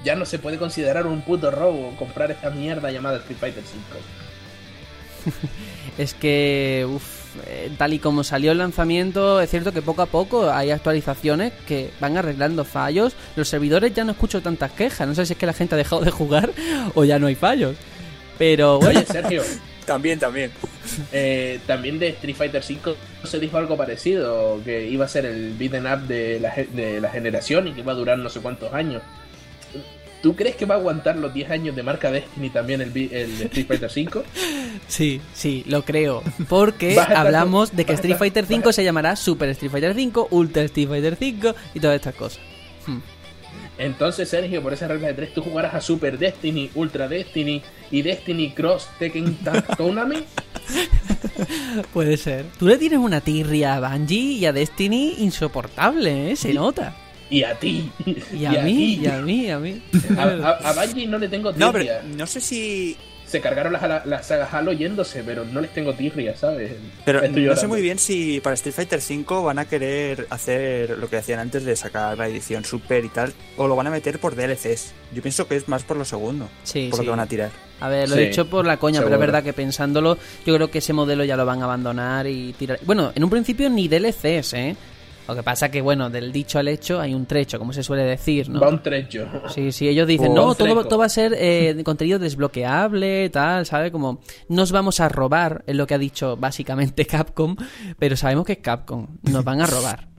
Ya 0.05 0.15
no 0.15 0.25
se 0.25 0.39
puede 0.39 0.59
considerar 0.59 1.07
un 1.07 1.23
puto 1.23 1.51
robo 1.51 1.95
comprar 1.99 2.31
esta 2.31 2.51
mierda 2.51 2.91
llamada 2.91 3.19
Street 3.19 3.39
Fighter 3.39 3.63
V. 3.65 5.33
Es 5.99 6.15
que, 6.15 6.87
uff, 6.89 7.37
eh, 7.47 7.71
tal 7.77 7.93
y 7.93 7.99
como 7.99 8.23
salió 8.23 8.53
el 8.53 8.59
lanzamiento, 8.59 9.41
es 9.41 9.51
cierto 9.51 9.73
que 9.73 9.83
poco 9.83 10.03
a 10.03 10.07
poco 10.07 10.51
hay 10.53 10.71
actualizaciones 10.71 11.53
que 11.67 11.91
van 11.99 12.17
arreglando 12.17 12.65
fallos. 12.65 13.15
Los 13.35 13.49
servidores 13.49 13.93
ya 13.95 14.05
no 14.05 14.13
escucho 14.13 14.41
tantas 14.41 14.71
quejas. 14.73 15.09
No 15.09 15.15
sé 15.17 15.27
si 15.27 15.33
es 15.33 15.39
que 15.39 15.47
la 15.47 15.53
gente 15.53 15.75
ha 15.75 15.79
dejado 15.79 16.03
de 16.03 16.13
jugar 16.13 16.53
o 16.95 17.05
ya 17.05 17.19
no 17.19 17.27
hay 17.27 17.35
fallos. 17.35 17.75
Pero 18.39 18.79
bueno, 18.79 19.01
Oye, 19.01 19.07
Sergio, 19.07 19.43
También, 19.87 20.19
también. 20.19 20.53
eh, 21.13 21.59
también 21.67 21.99
de 21.99 22.09
Street 22.11 22.37
Fighter 22.37 22.63
V 22.63 22.95
se 23.25 23.41
dijo 23.41 23.57
algo 23.57 23.77
parecido, 23.77 24.61
que 24.63 24.87
iba 24.87 25.07
a 25.07 25.09
ser 25.09 25.25
el 25.25 25.55
beat'em 25.55 25.87
up 25.87 26.07
de 26.07 26.39
la, 26.39 26.55
de 26.55 27.01
la 27.01 27.11
generación 27.11 27.67
y 27.69 27.73
que 27.73 27.81
iba 27.81 27.93
a 27.93 27.97
durar 27.97 28.19
no 28.19 28.29
sé 28.29 28.41
cuántos 28.41 28.73
años. 28.73 29.03
¿Tú 30.23 30.35
crees 30.35 30.57
que 30.57 30.67
va 30.67 30.75
a 30.75 30.79
aguantar 30.79 31.17
los 31.17 31.33
10 31.33 31.51
años 31.51 31.77
de 31.77 31.83
marca 31.85 32.11
Destiny 32.11 32.51
también 32.51 32.81
el, 32.81 32.89
el 32.97 33.43
Street 33.43 33.67
Fighter 33.69 33.91
V? 33.95 34.25
sí, 34.89 35.21
sí, 35.33 35.63
lo 35.69 35.85
creo. 35.85 36.23
Porque 36.49 36.99
hablamos 36.99 37.69
con- 37.71 37.77
de 37.77 37.85
que 37.85 37.93
Street 37.93 38.15
estar- 38.15 38.19
Fighter 38.19 38.45
a- 38.45 38.49
5 38.49 38.73
se 38.73 38.83
llamará 38.85 39.15
Super 39.17 39.49
Street 39.51 39.71
Fighter 39.71 39.95
5, 39.95 40.29
Ultra 40.33 40.63
Street 40.65 40.89
Fighter 40.89 41.17
5 41.17 41.55
y 41.75 41.81
todas 41.81 41.97
estas 41.97 42.15
cosas. 42.17 42.41
Hmm. 42.87 42.99
Entonces, 43.79 44.29
Sergio, 44.29 44.61
por 44.61 44.73
esa 44.73 44.89
regla 44.89 45.07
de 45.07 45.15
3, 45.15 45.35
tú 45.35 45.43
jugarás 45.43 45.73
a 45.73 45.81
Super 45.81 46.19
Destiny, 46.19 46.69
Ultra 46.75 47.07
Destiny 47.07 47.63
y 47.93 48.03
Destiny 48.03 48.51
Cross 48.51 48.89
Tekken 48.99 49.39
Tournament. 49.77 50.27
Puede 51.93 52.17
ser. 52.17 52.47
Tú 52.59 52.67
le 52.67 52.77
tienes 52.77 52.99
una 52.99 53.21
tirria 53.21 53.77
a 53.77 53.81
Bungie 53.97 54.33
y 54.39 54.47
a 54.47 54.53
Destiny 54.53 55.15
insoportable, 55.19 56.33
¿eh? 56.33 56.37
Se 56.37 56.53
nota. 56.53 56.97
Y 57.31 57.43
a 57.43 57.55
ti. 57.59 57.91
Y 58.33 58.45
a 58.47 58.51
mí, 58.63 58.97
ti. 58.97 59.01
y 59.03 59.07
a 59.07 59.19
mí, 59.21 59.45
y 59.47 59.51
a 59.51 59.59
mí. 59.59 59.83
A, 60.17 60.23
a- 60.23 60.71
a 60.71 60.73
Bungie 60.87 61.07
no 61.07 61.19
le 61.19 61.29
tengo 61.29 61.53
tirria. 61.53 61.67
No, 61.67 61.73
pero 61.73 61.95
no 62.17 62.27
sé 62.27 62.41
si. 62.41 62.97
Se 63.27 63.43
cargaron 63.43 63.75
las, 63.75 64.07
las 64.07 64.27
sagas 64.27 64.55
Halo 64.55 64.73
yéndose, 64.73 65.23
pero 65.23 65.45
no 65.45 65.61
les 65.61 65.71
tengo 65.75 65.93
tirria, 65.93 66.35
¿sabes? 66.35 66.73
Pero 67.05 67.23
Estoy 67.23 67.45
no 67.45 67.57
sé 67.57 67.67
muy 67.67 67.83
bien 67.83 67.99
si 67.99 68.41
para 68.41 68.55
Street 68.55 68.75
Fighter 68.75 69.01
V 69.07 69.43
van 69.45 69.59
a 69.59 69.67
querer 69.67 70.27
hacer 70.31 70.97
lo 70.97 71.11
que 71.11 71.19
hacían 71.19 71.39
antes 71.39 71.63
de 71.67 71.77
sacar 71.77 72.17
la 72.17 72.27
edición 72.27 72.65
Super 72.65 73.05
y 73.05 73.11
tal, 73.11 73.35
o 73.59 73.69
lo 73.69 73.77
van 73.77 73.87
a 73.87 73.91
meter 73.91 74.19
por 74.19 74.35
DLCs. 74.35 74.95
Yo 75.13 75.21
pienso 75.21 75.47
que 75.47 75.57
es 75.57 75.69
más 75.69 75.83
por 75.83 75.99
lo 75.99 76.07
segundo, 76.07 76.49
Sí, 76.65 76.87
por 76.89 77.01
lo 77.01 77.05
que 77.05 77.11
van 77.11 77.21
a 77.21 77.27
tirar. 77.27 77.51
A 77.81 77.91
ver, 77.91 78.09
lo 78.09 78.15
Sí, 78.15 78.23
he 78.23 78.29
dicho 78.29 78.49
por 78.49 78.65
la 78.65 78.79
coña, 78.79 79.03
pero 79.03 79.17
es 79.17 79.21
verdad 79.21 79.43
que 79.43 79.53
pensándolo, 79.53 80.17
yo 80.47 80.55
creo 80.55 80.71
que 80.71 80.79
ese 80.79 80.95
modelo 80.95 81.23
ya 81.23 81.37
lo 81.37 81.45
van 81.45 81.61
a 81.61 81.65
abandonar 81.65 82.27
y 82.27 82.55
tirar. 82.55 82.81
Bueno, 82.87 83.13
en 83.15 83.23
un 83.25 83.29
principio 83.29 83.69
ni 83.69 83.89
DLCs, 83.89 84.55
¿eh? 84.55 84.75
Lo 85.29 85.35
que 85.35 85.43
pasa 85.43 85.71
que, 85.71 85.83
bueno, 85.83 86.09
del 86.09 86.33
dicho 86.33 86.59
al 86.59 86.69
hecho 86.69 87.01
hay 87.01 87.13
un 87.13 87.27
trecho, 87.27 87.59
como 87.59 87.75
se 87.75 87.83
suele 87.83 88.03
decir, 88.05 88.49
¿no? 88.49 88.61
Va 88.61 88.71
un 88.71 88.83
trecho. 88.83 89.29
Sí, 89.49 89.73
sí, 89.73 89.87
ellos 89.87 90.07
dicen, 90.09 90.33
Oh. 90.33 90.35
no, 90.35 90.55
todo, 90.55 90.87
todo 90.87 90.99
va 91.01 91.05
a 91.05 91.11
ser 91.11 91.35
eh, 91.37 91.83
contenido 91.85 92.19
desbloqueable, 92.19 93.29
tal, 93.29 93.67
¿sabes? 93.67 93.93
Como, 93.93 94.21
nos 94.49 94.73
vamos 94.73 95.01
a 95.01 95.09
robar, 95.11 95.65
es 95.67 95.77
lo 95.77 95.87
que 95.87 95.93
ha 95.93 95.99
dicho 95.99 96.39
básicamente 96.39 97.05
Capcom, 97.07 97.57
pero 97.99 98.17
sabemos 98.17 98.47
que 98.47 98.53
es 98.53 98.59
Capcom, 98.59 99.07
nos 99.25 99.45
van 99.45 99.61
a 99.61 99.67
robar. 99.67 100.09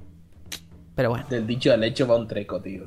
Pero 0.95 1.11
bueno, 1.11 1.25
Del 1.29 1.47
dicho 1.47 1.71
al 1.71 1.81
hecho 1.85 2.05
va 2.05 2.17
un 2.17 2.27
treco, 2.27 2.61
tío. 2.61 2.83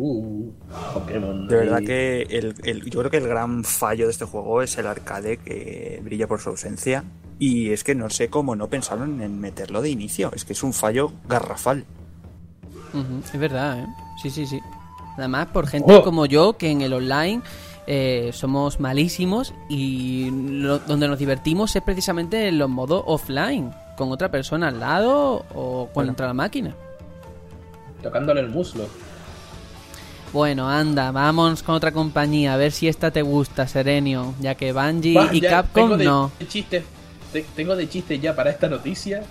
Uh, 0.00 0.52
Pokémon. 0.94 1.48
De 1.48 1.56
verdad 1.56 1.80
que 1.80 2.22
el, 2.22 2.54
el- 2.62 2.84
yo 2.88 3.00
creo 3.00 3.10
que 3.10 3.16
el 3.16 3.26
gran 3.26 3.64
fallo 3.64 4.04
de 4.06 4.12
este 4.12 4.24
juego 4.24 4.62
es 4.62 4.78
el 4.78 4.86
arcade 4.86 5.38
que 5.38 6.00
brilla 6.04 6.28
por 6.28 6.40
su 6.40 6.50
ausencia. 6.50 7.02
Y 7.40 7.70
es 7.70 7.82
que 7.84 7.94
no 7.94 8.08
sé 8.10 8.28
cómo 8.30 8.54
no 8.56 8.68
pensaron 8.68 9.20
en 9.22 9.40
meterlo 9.40 9.82
de 9.82 9.90
inicio. 9.90 10.30
Es 10.34 10.44
que 10.44 10.52
es 10.52 10.62
un 10.62 10.72
fallo 10.72 11.12
garrafal. 11.28 11.84
Es 13.32 13.38
verdad, 13.38 13.80
¿eh? 13.80 13.86
Sí, 14.22 14.30
sí, 14.30 14.46
sí. 14.46 14.60
Además, 15.16 15.48
por 15.48 15.66
gente 15.66 15.92
Oh. 15.94 16.02
como 16.04 16.26
yo, 16.26 16.56
que 16.56 16.70
en 16.70 16.80
el 16.80 16.92
online 16.92 17.42
eh, 17.86 18.30
somos 18.32 18.80
malísimos 18.80 19.52
y 19.68 20.30
lo- 20.30 20.78
donde 20.80 21.08
nos 21.08 21.18
divertimos 21.18 21.74
es 21.74 21.82
precisamente 21.82 22.48
en 22.48 22.58
los 22.58 22.68
modos 22.68 23.02
offline, 23.06 23.70
con 23.96 24.10
otra 24.12 24.30
persona 24.30 24.68
al 24.68 24.78
lado 24.80 25.44
o 25.54 25.88
contra 25.92 26.26
la 26.28 26.34
máquina. 26.34 26.74
Tocándole 28.02 28.40
el 28.42 28.50
muslo. 28.50 28.86
Bueno, 30.32 30.68
anda, 30.68 31.10
vamos 31.10 31.62
con 31.62 31.74
otra 31.74 31.90
compañía, 31.92 32.54
a 32.54 32.56
ver 32.56 32.70
si 32.72 32.86
esta 32.86 33.10
te 33.10 33.22
gusta, 33.22 33.66
Serenio, 33.66 34.34
ya 34.40 34.54
que 34.54 34.72
Bungie 34.72 35.18
y 35.32 35.40
Capcom 35.40 35.82
tengo 35.84 35.96
de, 35.96 36.04
no. 36.04 36.30
de 36.38 36.46
chiste. 36.48 36.84
te- 37.32 37.46
tengo 37.56 37.74
de 37.74 37.88
chiste 37.88 38.18
ya 38.18 38.34
para 38.36 38.50
esta 38.50 38.68
noticia. 38.68 39.22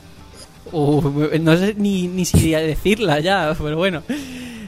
Uh, 0.71 1.01
no 1.39 1.55
sé 1.55 1.75
ni, 1.77 2.07
ni 2.07 2.25
si 2.25 2.49
decirla 2.51 3.19
ya, 3.19 3.55
pero 3.61 3.77
bueno. 3.77 4.01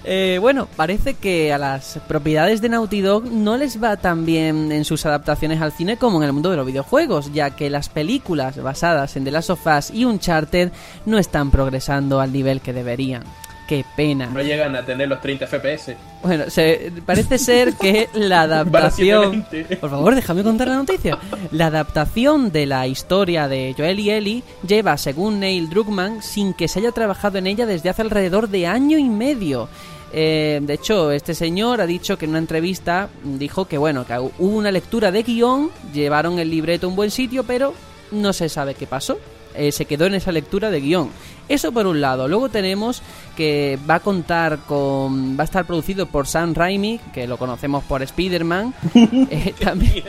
Eh, 0.05 0.38
bueno, 0.39 0.67
parece 0.77 1.15
que 1.15 1.51
a 1.51 1.57
las 1.57 1.99
propiedades 2.07 2.61
de 2.61 2.69
Naughty 2.69 3.01
Dog 3.01 3.25
no 3.30 3.57
les 3.57 3.84
va 3.84 3.97
tan 3.97 4.25
bien 4.25 4.71
en 4.71 4.86
sus 4.86 5.05
adaptaciones 5.05 5.61
al 5.61 5.73
cine 5.73 5.97
como 5.97 6.19
en 6.19 6.23
el 6.27 6.34
mundo 6.34 6.49
de 6.51 6.55
los 6.57 6.65
videojuegos, 6.65 7.34
ya 7.34 7.49
que 7.51 7.69
las 7.69 7.89
películas 7.89 8.61
basadas 8.63 9.17
en 9.17 9.25
The 9.25 9.32
Last 9.32 9.49
of 9.49 9.67
Us 9.67 9.91
y 9.91 10.05
Uncharted 10.05 10.71
no 11.05 11.17
están 11.17 11.51
progresando 11.51 12.21
al 12.21 12.32
nivel 12.32 12.61
que 12.61 12.71
deberían. 12.71 13.23
Qué 13.70 13.86
pena. 13.95 14.26
No 14.26 14.41
llegan 14.41 14.76
a 14.76 14.84
tener 14.84 15.07
los 15.07 15.22
30 15.22 15.45
FPS. 15.45 15.95
Bueno, 16.24 16.49
se, 16.49 16.91
parece 17.05 17.38
ser 17.38 17.76
que 17.76 18.09
la 18.15 18.41
adaptación... 18.49 19.45
720. 19.45 19.76
Por 19.78 19.91
favor, 19.91 20.15
déjame 20.15 20.41
contar 20.41 20.70
la 20.70 20.78
noticia. 20.78 21.20
La 21.51 21.67
adaptación 21.67 22.51
de 22.51 22.65
la 22.65 22.88
historia 22.88 23.47
de 23.47 23.76
Joel 23.78 23.99
y 23.99 24.09
Ellie 24.09 24.43
lleva, 24.67 24.97
según 24.97 25.39
Neil 25.39 25.70
Druckmann, 25.70 26.24
sin 26.24 26.55
que 26.55 26.67
se 26.67 26.80
haya 26.80 26.91
trabajado 26.93 27.38
en 27.38 27.45
ella 27.45 27.67
desde 27.67 27.89
hace 27.89 28.01
alrededor 28.01 28.49
de 28.49 28.65
año 28.65 28.97
y 28.97 29.07
medio. 29.07 29.70
Eh, 30.11 30.59
de 30.63 30.74
hecho, 30.74 31.11
este 31.11 31.36
señor 31.36 31.80
ha 31.80 31.86
dicho 31.86 32.17
que 32.17 32.26
en 32.26 32.32
una 32.32 32.39
entrevista 32.39 33.09
dijo 33.24 33.65
que 33.65 33.78
bueno, 33.78 34.03
que 34.03 34.17
hubo 34.17 34.34
una 34.39 34.72
lectura 34.72 35.11
de 35.11 35.22
guion, 35.22 35.70
llevaron 35.93 36.39
el 36.39 36.49
libreto 36.49 36.88
a 36.88 36.89
un 36.89 36.95
buen 36.95 37.11
sitio, 37.11 37.43
pero 37.43 37.76
no 38.09 38.34
se 38.34 38.49
sabe 38.49 38.74
qué 38.74 38.88
pasó. 38.88 39.20
Eh, 39.55 39.71
se 39.71 39.85
quedó 39.85 40.05
en 40.05 40.13
esa 40.13 40.31
lectura 40.31 40.69
de 40.69 40.79
guion. 40.79 41.09
Eso 41.47 41.71
por 41.71 41.87
un 41.87 41.99
lado. 41.99 42.27
Luego 42.27 42.49
tenemos 42.49 43.01
que 43.35 43.79
va 43.89 43.95
a 43.95 43.99
contar 43.99 44.59
con. 44.59 45.37
Va 45.37 45.41
a 45.41 45.45
estar 45.45 45.65
producido 45.65 46.05
por 46.05 46.27
Sam 46.27 46.53
Raimi, 46.53 46.99
que 47.13 47.27
lo 47.27 47.37
conocemos 47.37 47.83
por 47.83 48.01
Spider-Man. 48.01 48.73
Eh, 49.31 49.53
también, 49.59 50.03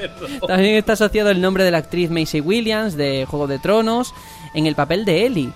también 0.47 0.77
está 0.77 0.93
asociado 0.93 1.31
el 1.31 1.41
nombre 1.41 1.65
de 1.65 1.71
la 1.71 1.79
actriz 1.79 2.11
Macy 2.11 2.41
Williams 2.41 2.97
de 2.97 3.27
Juego 3.29 3.47
de 3.47 3.59
Tronos 3.59 4.15
en 4.55 4.67
el 4.67 4.75
papel 4.75 5.05
de 5.05 5.27
Ellie. 5.27 5.53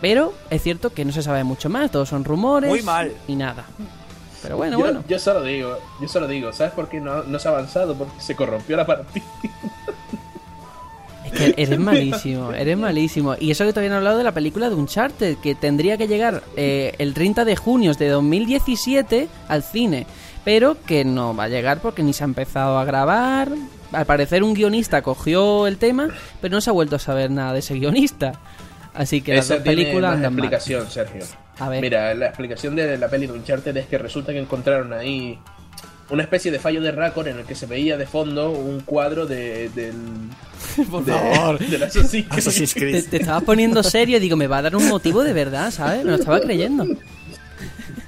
Pero 0.00 0.34
es 0.50 0.62
cierto 0.62 0.90
que 0.90 1.04
no 1.04 1.12
se 1.12 1.22
sabe 1.22 1.44
mucho 1.44 1.68
más, 1.68 1.90
todos 1.90 2.08
son 2.08 2.24
rumores. 2.24 2.70
Muy 2.70 2.82
mal. 2.82 3.12
Y 3.28 3.36
nada. 3.36 3.64
Pero 4.42 4.56
bueno, 4.56 4.78
yo, 4.78 4.84
bueno. 4.84 5.04
yo 5.08 5.18
solo 5.18 5.42
digo, 5.42 5.78
yo 6.00 6.08
solo 6.08 6.26
digo, 6.26 6.52
¿sabes 6.52 6.72
por 6.72 6.88
qué 6.88 7.00
no, 7.00 7.22
no 7.22 7.38
se 7.38 7.48
ha 7.48 7.52
avanzado? 7.52 7.94
Porque 7.94 8.20
se 8.20 8.34
corrompió 8.34 8.76
la 8.76 8.86
partida. 8.86 9.24
Que 11.36 11.54
eres 11.56 11.78
malísimo, 11.78 12.52
eres 12.52 12.76
malísimo. 12.76 13.34
Y 13.38 13.50
eso 13.50 13.64
que 13.64 13.70
todavía 13.72 13.90
no 13.90 13.96
he 13.96 13.98
hablado 13.98 14.18
de 14.18 14.24
la 14.24 14.32
película 14.32 14.68
de 14.68 14.74
Uncharted, 14.74 15.36
que 15.38 15.54
tendría 15.54 15.96
que 15.96 16.08
llegar 16.08 16.42
eh, 16.56 16.94
el 16.98 17.14
30 17.14 17.44
de 17.44 17.56
junio 17.56 17.94
de 17.94 18.08
2017 18.08 19.28
al 19.48 19.62
cine, 19.62 20.06
pero 20.44 20.76
que 20.86 21.04
no 21.04 21.34
va 21.34 21.44
a 21.44 21.48
llegar 21.48 21.80
porque 21.80 22.02
ni 22.02 22.12
se 22.12 22.24
ha 22.24 22.26
empezado 22.26 22.78
a 22.78 22.84
grabar. 22.84 23.50
Al 23.92 24.06
parecer 24.06 24.42
un 24.42 24.54
guionista 24.54 25.02
cogió 25.02 25.66
el 25.66 25.76
tema, 25.78 26.08
pero 26.40 26.54
no 26.54 26.60
se 26.60 26.70
ha 26.70 26.72
vuelto 26.72 26.96
a 26.96 26.98
saber 26.98 27.30
nada 27.30 27.52
de 27.52 27.58
ese 27.58 27.74
guionista. 27.74 28.32
Así 28.94 29.20
que 29.22 29.34
las 29.34 29.46
Esa 29.46 29.54
dos 29.54 29.62
tiene 29.64 29.82
películas 29.82 30.16
mal. 30.18 30.24
explicación, 30.24 30.90
Sergio. 30.90 31.24
A 31.58 31.68
ver. 31.68 31.80
Mira, 31.80 32.14
la 32.14 32.26
explicación 32.26 32.74
de 32.74 32.96
la 32.98 33.08
peli 33.08 33.26
de 33.26 33.32
Uncharted 33.34 33.76
es 33.76 33.86
que 33.86 33.98
resulta 33.98 34.32
que 34.32 34.38
encontraron 34.38 34.92
ahí 34.92 35.38
una 36.10 36.22
especie 36.22 36.50
de 36.50 36.58
fallo 36.58 36.80
de 36.80 36.92
récord 36.92 37.26
en 37.28 37.38
el 37.38 37.44
que 37.44 37.54
se 37.54 37.66
veía 37.66 37.96
de 37.96 38.06
fondo 38.06 38.50
un 38.50 38.80
cuadro 38.80 39.26
de, 39.26 39.68
del. 39.70 39.94
Por 40.90 41.04
de- 41.04 41.12
favor. 41.12 41.58
del 41.58 41.82
Assassin's 41.82 42.26
Creed. 42.28 42.38
Assassin's 42.38 42.74
Te, 42.74 42.80
Creed. 42.80 43.04
te 43.10 43.16
estabas 43.18 43.42
poniendo 43.44 43.82
serio 43.82 44.16
y 44.16 44.20
digo, 44.20 44.36
me 44.36 44.46
va 44.46 44.58
a 44.58 44.62
dar 44.62 44.76
un 44.76 44.88
motivo 44.88 45.22
de 45.22 45.32
verdad, 45.32 45.70
¿sabes? 45.70 46.04
Me 46.04 46.10
lo 46.12 46.16
estaba 46.16 46.40
creyendo. 46.40 46.86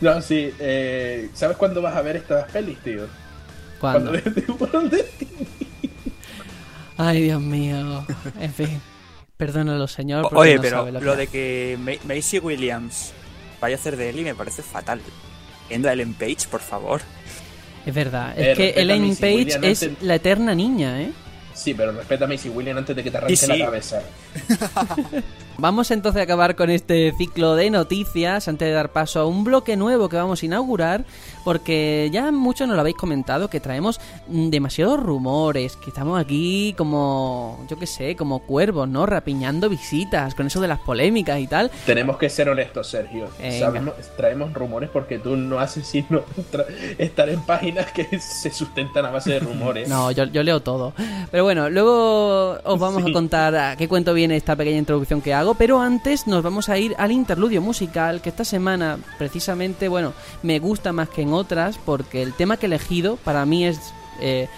No, 0.00 0.20
sí. 0.20 0.50
eh, 0.58 1.30
¿Sabes 1.34 1.56
cuándo 1.56 1.80
vas 1.80 1.96
a 1.96 2.02
ver 2.02 2.16
estas 2.16 2.50
pelis, 2.50 2.78
tío? 2.78 3.06
¿Cuándo? 3.80 4.12
Cuando 4.58 4.88
de 4.90 4.96
de- 4.98 5.06
Ay, 6.96 7.22
Dios 7.22 7.40
mío. 7.40 8.06
En 8.40 8.52
fin. 8.52 8.80
Perdónalo, 9.36 9.88
señor. 9.88 10.28
Oye, 10.32 10.56
no 10.56 10.62
pero 10.62 10.76
sabe 10.78 10.92
lo 10.92 11.00
lo, 11.00 11.12
que 11.12 11.16
de 11.18 11.26
que 11.26 11.78
Ma- 11.80 12.14
Macy 12.14 12.38
Williams 12.38 13.12
vaya 13.60 13.74
a 13.76 13.78
hacer 13.78 13.96
de 13.96 14.10
Ellie 14.10 14.22
me 14.24 14.34
parece 14.34 14.62
fatal. 14.62 15.00
Viendo 15.68 15.88
a 15.88 15.92
Ellen 15.92 16.14
Page, 16.14 16.46
por 16.50 16.60
favor. 16.60 17.00
Es 17.84 17.92
verdad. 17.94 18.38
Eh, 18.38 18.52
Es 18.52 18.56
que 18.56 18.70
Ellen 18.80 19.16
Page 19.16 19.58
es 19.70 19.90
la 20.02 20.14
eterna 20.16 20.54
niña, 20.54 21.02
¿eh? 21.02 21.12
Sí, 21.55 21.72
pero 21.72 21.92
respeta 21.92 22.24
a 22.24 22.28
Macy 22.28 22.48
William 22.48 22.76
antes 22.76 22.94
de 22.94 23.02
que 23.02 23.11
te 23.11 23.16
arranque 23.16 23.36
sí. 23.36 23.46
la 23.46 23.64
cabeza. 23.64 24.02
Vamos 25.59 25.92
entonces 25.92 26.20
a 26.20 26.24
acabar 26.24 26.57
con 26.57 26.68
este 26.68 27.12
ciclo 27.16 27.55
de 27.55 27.70
noticias 27.70 28.48
antes 28.48 28.66
de 28.66 28.74
dar 28.74 28.90
paso 28.90 29.20
a 29.20 29.26
un 29.26 29.44
bloque 29.44 29.76
nuevo 29.76 30.09
que 30.09 30.16
vamos 30.16 30.42
a 30.42 30.46
inaugurar 30.46 31.05
porque 31.45 32.09
ya 32.12 32.32
muchos 32.32 32.66
nos 32.66 32.74
lo 32.76 32.80
habéis 32.80 32.97
comentado 32.97 33.49
que 33.49 33.61
traemos 33.61 34.01
mm, 34.28 34.49
demasiados 34.51 34.99
rumores, 35.01 35.76
que 35.76 35.90
estamos 35.90 36.18
aquí 36.18 36.74
como, 36.76 37.64
yo 37.68 37.78
qué 37.78 37.86
sé, 37.86 38.16
como 38.16 38.40
cuervos, 38.40 38.88
¿no? 38.88 39.07
Rapiñando 39.07 39.68
visitas 39.68 40.34
con 40.34 40.47
eso 40.47 40.61
de 40.61 40.68
las 40.68 40.78
polémicas 40.80 41.38
y 41.40 41.47
tal. 41.47 41.70
Tenemos 41.86 42.16
que 42.16 42.28
ser 42.30 42.49
honestos, 42.49 42.88
Sergio. 42.88 43.28
Sabemos- 43.61 43.95
traemos 44.16 44.53
rumores 44.55 44.90
porque 44.90 45.18
tú 45.18 45.36
no 45.36 45.59
haces 45.59 45.86
sino 45.86 46.22
estar 46.99 47.28
en 47.28 47.40
páginas 47.42 47.92
que 47.92 48.18
se 48.20 48.51
sustentan 48.51 49.05
a 49.07 49.11
base 49.11 49.32
de 49.32 49.40
rumores. 49.40 49.88
No, 49.88 50.11
yo, 50.11 50.24
yo 50.24 50.42
leo 50.42 50.61
todo. 50.61 50.92
Pero 51.30 51.45
bueno, 51.45 51.68
luego 51.70 52.59
os 52.64 52.78
vamos 52.78 53.05
a 53.05 53.12
contar 53.12 53.55
a 53.55 53.76
qué 53.76 53.88
cuento 53.88 54.14
viene 54.14 54.36
esta 54.36 54.57
pequeña 54.57 54.78
introducción 54.78 55.20
que 55.20 55.34
hago. 55.34 55.55
Pero 55.55 55.80
antes 55.80 56.26
nos 56.26 56.42
vamos 56.42 56.68
a 56.68 56.78
ir 56.78 56.95
al 56.99 57.12
interludio 57.12 57.61
musical, 57.61 58.20
que 58.22 58.30
esta 58.30 58.45
semana, 58.45 58.99
precisamente, 59.18 59.88
bueno, 59.88 60.12
me 60.42 60.59
gusta 60.59 60.92
más 60.92 61.09
que 61.09 61.22
en 61.22 61.32
otras, 61.35 61.78
porque 61.78 62.22
el 62.22 62.32
tema 62.32 62.57
que 62.57 62.66
he 62.66 62.68
elegido 62.68 63.16
para 63.16 63.45
mí 63.45 63.66
es 63.66 63.93
eh, 64.20 64.49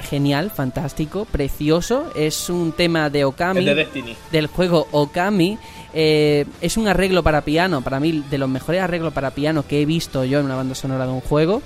genial, 0.00 0.50
fantástico, 0.50 1.24
precioso. 1.24 2.10
Es 2.14 2.50
un 2.50 2.72
tema 2.72 3.10
de 3.10 3.24
Okami 3.24 3.64
de 3.64 4.16
del 4.30 4.46
juego 4.46 4.86
Okami. 4.90 5.58
Eh, 5.92 6.46
es 6.60 6.76
un 6.76 6.88
arreglo 6.88 7.22
para 7.22 7.42
piano, 7.42 7.82
para 7.82 8.00
mí 8.00 8.24
de 8.30 8.38
los 8.38 8.48
mejores 8.48 8.80
arreglos 8.80 9.12
para 9.12 9.32
piano 9.32 9.66
que 9.66 9.82
he 9.82 9.86
visto 9.86 10.24
yo 10.24 10.38
en 10.38 10.46
una 10.46 10.56
banda 10.56 10.74
sonora 10.74 11.06
de 11.06 11.12
un 11.12 11.20
juego. 11.20 11.62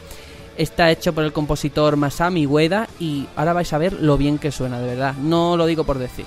Está 0.57 0.91
hecho 0.91 1.13
por 1.13 1.25
el 1.25 1.33
compositor 1.33 1.97
Masami 1.97 2.47
Ueda 2.47 2.89
y 3.01 3.27
ahora 3.35 3.53
vais 3.53 3.73
a 3.73 3.79
ver 3.79 3.93
lo 3.95 4.17
bien 4.17 4.39
que 4.39 4.53
suena, 4.53 4.79
de 4.79 4.87
verdad. 4.87 5.15
No 5.15 5.57
lo 5.57 5.67
digo 5.67 5.85
por 5.85 5.99
decir. 5.99 6.27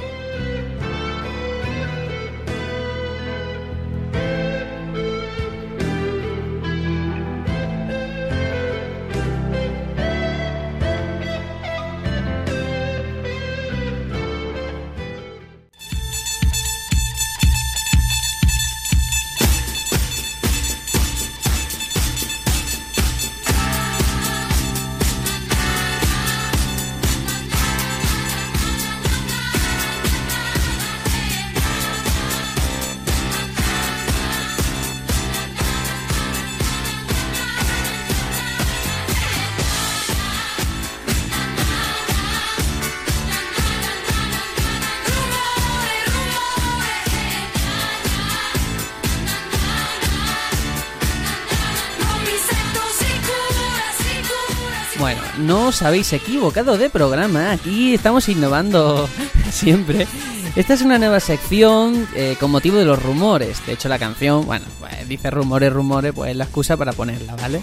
No 55.41 55.67
os 55.67 55.81
habéis 55.81 56.13
equivocado 56.13 56.77
de 56.77 56.89
programa, 56.89 57.51
aquí 57.51 57.95
estamos 57.95 58.29
innovando 58.29 59.09
siempre. 59.51 60.07
Esta 60.55 60.73
es 60.73 60.81
una 60.81 60.99
nueva 60.99 61.19
sección 61.19 62.07
eh, 62.15 62.35
con 62.39 62.51
motivo 62.51 62.77
de 62.77 62.85
los 62.85 63.01
rumores. 63.01 63.65
De 63.65 63.73
hecho, 63.73 63.89
la 63.89 63.99
canción, 63.99 64.45
bueno, 64.45 64.65
pues, 64.79 65.07
dice 65.07 65.31
rumores, 65.31 65.71
rumores, 65.71 66.13
pues 66.13 66.31
es 66.31 66.37
la 66.37 66.43
excusa 66.43 66.75
para 66.77 66.93
ponerla, 66.93 67.35
¿vale? 67.35 67.61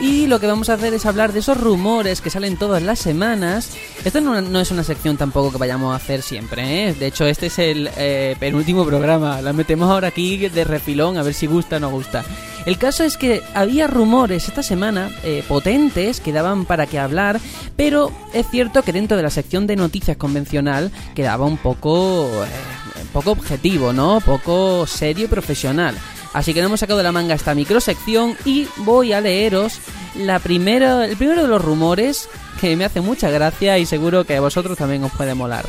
Y 0.00 0.26
lo 0.26 0.40
que 0.40 0.46
vamos 0.46 0.68
a 0.68 0.74
hacer 0.74 0.92
es 0.92 1.06
hablar 1.06 1.32
de 1.32 1.38
esos 1.38 1.58
rumores 1.58 2.20
que 2.20 2.28
salen 2.28 2.56
todas 2.56 2.82
las 2.82 2.98
semanas. 2.98 3.70
Esto 4.04 4.20
no, 4.20 4.60
es 4.60 4.70
una 4.70 4.84
sección 4.84 5.16
tampoco 5.16 5.50
que 5.50 5.56
vayamos 5.56 5.90
a 5.92 5.96
hacer 5.96 6.20
siempre, 6.20 6.88
¿eh? 6.88 6.92
De 6.92 7.06
hecho, 7.06 7.24
este 7.24 7.46
es 7.46 7.58
el 7.58 7.88
eh, 7.96 8.36
penúltimo 8.38 8.84
programa. 8.84 9.40
La 9.40 9.54
metemos 9.54 9.90
ahora 9.90 10.08
aquí 10.08 10.36
de 10.36 10.64
refilón 10.64 11.16
a 11.16 11.22
ver 11.22 11.32
si 11.32 11.46
gusta 11.46 11.78
o 11.78 11.80
no 11.80 11.90
gusta. 11.90 12.22
El 12.66 12.76
caso 12.76 13.02
es 13.02 13.16
que 13.16 13.42
había 13.54 13.86
rumores 13.86 14.46
esta 14.46 14.62
semana 14.62 15.10
eh, 15.22 15.42
potentes 15.48 16.20
que 16.20 16.32
daban 16.32 16.66
para 16.66 16.86
que 16.86 16.98
hablar, 16.98 17.40
pero 17.76 18.12
es 18.34 18.46
cierto 18.50 18.82
que 18.82 18.92
dentro 18.92 19.16
de 19.16 19.22
la 19.22 19.30
sección 19.30 19.66
de 19.66 19.76
noticias 19.76 20.18
convencional 20.18 20.92
quedaba 21.14 21.46
un 21.46 21.56
poco, 21.56 22.44
eh, 22.44 23.04
poco 23.10 23.30
objetivo, 23.30 23.94
¿no? 23.94 24.20
Poco 24.20 24.86
serio 24.86 25.24
y 25.24 25.28
profesional. 25.28 25.94
Así 26.34 26.52
que 26.52 26.60
no 26.60 26.66
hemos 26.66 26.80
sacado 26.80 26.98
de 26.98 27.04
la 27.04 27.12
manga 27.12 27.34
esta 27.34 27.54
microsección 27.54 28.36
y 28.44 28.66
voy 28.78 29.12
a 29.12 29.20
leeros 29.20 29.78
la 30.16 30.40
primera, 30.40 31.06
el 31.06 31.16
primero 31.16 31.42
de 31.42 31.48
los 31.48 31.64
rumores 31.64 32.28
que 32.60 32.76
me 32.76 32.84
hace 32.84 33.00
mucha 33.00 33.30
gracia 33.30 33.78
y 33.78 33.86
seguro 33.86 34.24
que 34.24 34.36
a 34.36 34.40
vosotros 34.40 34.76
también 34.76 35.04
os 35.04 35.12
puede 35.12 35.34
molar. 35.34 35.64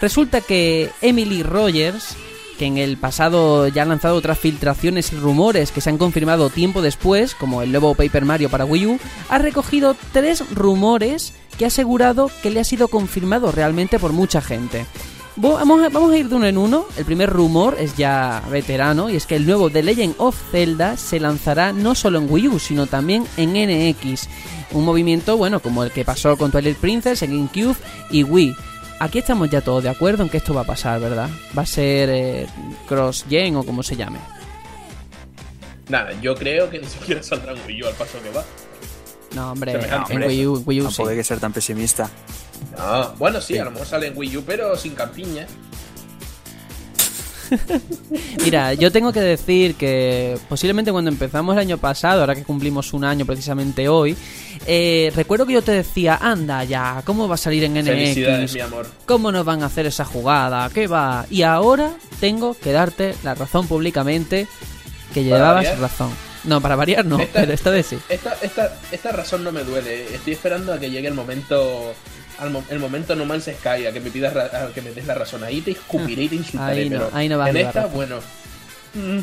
Resulta 0.00 0.40
que 0.40 0.90
Emily 1.02 1.42
Rogers, 1.42 2.16
que 2.58 2.66
en 2.66 2.78
el 2.78 2.96
pasado 2.96 3.66
ya 3.66 3.82
ha 3.82 3.86
lanzado 3.86 4.14
otras 4.14 4.38
filtraciones 4.38 5.12
y 5.12 5.16
rumores 5.16 5.72
que 5.72 5.80
se 5.80 5.90
han 5.90 5.98
confirmado 5.98 6.48
tiempo 6.48 6.80
después, 6.80 7.34
como 7.34 7.62
el 7.62 7.72
nuevo 7.72 7.94
Paper 7.96 8.24
Mario 8.24 8.50
para 8.50 8.64
Wii 8.64 8.86
U, 8.86 9.00
ha 9.28 9.38
recogido 9.38 9.96
tres 10.12 10.48
rumores 10.50 11.32
que 11.58 11.64
ha 11.64 11.68
asegurado 11.68 12.30
que 12.42 12.50
le 12.50 12.60
ha 12.60 12.64
sido 12.64 12.86
confirmado 12.86 13.50
realmente 13.50 13.98
por 13.98 14.12
mucha 14.12 14.40
gente. 14.40 14.86
Vamos 15.36 15.82
a, 15.82 15.88
vamos 15.88 16.12
a 16.12 16.16
ir 16.16 16.28
de 16.28 16.36
uno 16.36 16.46
en 16.46 16.56
uno. 16.56 16.86
El 16.96 17.04
primer 17.04 17.28
rumor 17.28 17.76
es 17.78 17.96
ya 17.96 18.40
veterano 18.50 19.10
y 19.10 19.16
es 19.16 19.26
que 19.26 19.34
el 19.34 19.46
nuevo 19.46 19.68
The 19.68 19.82
Legend 19.82 20.14
of 20.18 20.36
Zelda 20.52 20.96
se 20.96 21.18
lanzará 21.18 21.72
no 21.72 21.96
solo 21.96 22.18
en 22.18 22.30
Wii 22.30 22.48
U, 22.48 22.58
sino 22.60 22.86
también 22.86 23.26
en 23.36 23.52
NX. 23.52 24.28
Un 24.72 24.84
movimiento, 24.84 25.36
bueno, 25.36 25.60
como 25.60 25.82
el 25.82 25.90
que 25.90 26.04
pasó 26.04 26.36
con 26.36 26.52
Twilight 26.52 26.76
Princess 26.78 27.22
en 27.22 27.32
GameCube 27.32 27.76
y 28.10 28.22
Wii. 28.22 28.54
Aquí 29.00 29.18
estamos 29.18 29.50
ya 29.50 29.60
todos 29.60 29.82
de 29.82 29.88
acuerdo 29.88 30.22
en 30.22 30.28
que 30.28 30.36
esto 30.36 30.54
va 30.54 30.60
a 30.60 30.66
pasar, 30.66 31.00
¿verdad? 31.00 31.28
Va 31.56 31.62
a 31.62 31.66
ser 31.66 32.10
eh, 32.10 32.46
cross-gen 32.86 33.56
o 33.56 33.64
como 33.64 33.82
se 33.82 33.96
llame. 33.96 34.18
Nada, 35.88 36.12
yo 36.22 36.34
creo 36.36 36.70
que 36.70 36.78
ni 36.78 36.86
siquiera 36.86 37.22
saldrá 37.22 37.52
en 37.52 37.58
Wii 37.66 37.82
U 37.82 37.86
al 37.88 37.94
paso 37.94 38.22
que 38.22 38.30
va. 38.30 38.44
No, 39.34 39.50
hombre, 39.50 39.72
Semejante 39.72 40.12
en 40.12 40.20
precio. 40.20 40.28
Wii 40.28 40.46
U, 40.46 40.62
Wii 40.64 40.80
U 40.82 40.90
sí. 40.92 41.02
Hay 41.02 41.16
que 41.16 41.24
ser 41.24 41.40
tan 41.40 41.52
pesimista. 41.52 42.08
No, 42.76 43.12
bueno, 43.18 43.40
sí, 43.40 43.56
a 43.58 43.64
lo 43.64 43.70
mejor 43.70 43.86
sale 43.86 44.06
en 44.08 44.16
Wii 44.16 44.36
U, 44.38 44.44
pero 44.44 44.76
sin 44.76 44.94
campiña. 44.94 45.46
Mira, 48.42 48.72
yo 48.74 48.90
tengo 48.90 49.12
que 49.12 49.20
decir 49.20 49.74
que 49.76 50.36
posiblemente 50.48 50.90
cuando 50.92 51.10
empezamos 51.10 51.54
el 51.54 51.60
año 51.60 51.78
pasado, 51.78 52.20
ahora 52.20 52.34
que 52.34 52.42
cumplimos 52.42 52.92
un 52.94 53.04
año 53.04 53.26
precisamente 53.26 53.88
hoy, 53.88 54.16
eh, 54.66 55.12
recuerdo 55.14 55.46
que 55.46 55.52
yo 55.52 55.62
te 55.62 55.72
decía, 55.72 56.18
anda 56.20 56.64
ya, 56.64 57.02
¿cómo 57.04 57.28
va 57.28 57.34
a 57.34 57.38
salir 57.38 57.64
en 57.64 57.74
NX? 57.74 58.54
mi 58.54 58.60
amor. 58.60 58.86
¿Cómo 59.06 59.30
nos 59.30 59.44
van 59.44 59.62
a 59.62 59.66
hacer 59.66 59.86
esa 59.86 60.04
jugada? 60.04 60.68
¿Qué 60.70 60.86
va? 60.86 61.26
Y 61.30 61.42
ahora 61.42 61.92
tengo 62.18 62.54
que 62.58 62.72
darte 62.72 63.14
la 63.22 63.34
razón 63.34 63.66
públicamente 63.68 64.48
que 65.12 65.20
¿Para 65.22 65.24
llevabas 65.36 65.54
variar? 65.66 65.78
razón. 65.80 66.10
No, 66.44 66.60
para 66.60 66.76
variar 66.76 67.04
no, 67.04 67.18
Esta- 67.20 67.32
pero 67.40 67.52
esta 67.52 67.70
vez 67.70 67.86
sí. 67.86 67.98
Esta, 68.08 68.36
esta, 68.42 68.78
esta 68.90 69.12
razón 69.12 69.44
no 69.44 69.52
me 69.52 69.64
duele. 69.64 70.14
Estoy 70.14 70.32
esperando 70.32 70.72
a 70.72 70.78
que 70.80 70.90
llegue 70.90 71.08
el 71.08 71.14
momento. 71.14 71.94
Al 72.38 72.50
mo- 72.50 72.64
el 72.68 72.78
momento 72.80 73.14
No 73.14 73.24
Man's 73.24 73.44
Sky, 73.44 73.86
a 73.86 73.92
que 73.92 74.00
me 74.00 74.10
pidas 74.10 74.32
ra- 74.34 74.50
a 74.64 74.72
que 74.72 74.82
me 74.82 74.90
des 74.92 75.06
la 75.06 75.14
razón. 75.14 75.44
Ahí 75.44 75.60
te 75.60 75.70
escupiré 75.72 76.24
y 76.24 76.28
te 76.28 76.34
insultaré. 76.42 76.82
Ahí 76.82 76.90
no, 76.90 76.98
pero 76.98 77.10
ahí 77.16 77.28
no 77.28 77.38
vas 77.38 77.50
en 77.50 77.56
esta, 77.58 77.82
razón. 77.82 77.94
bueno. 77.94 78.16
mm, 78.94 79.18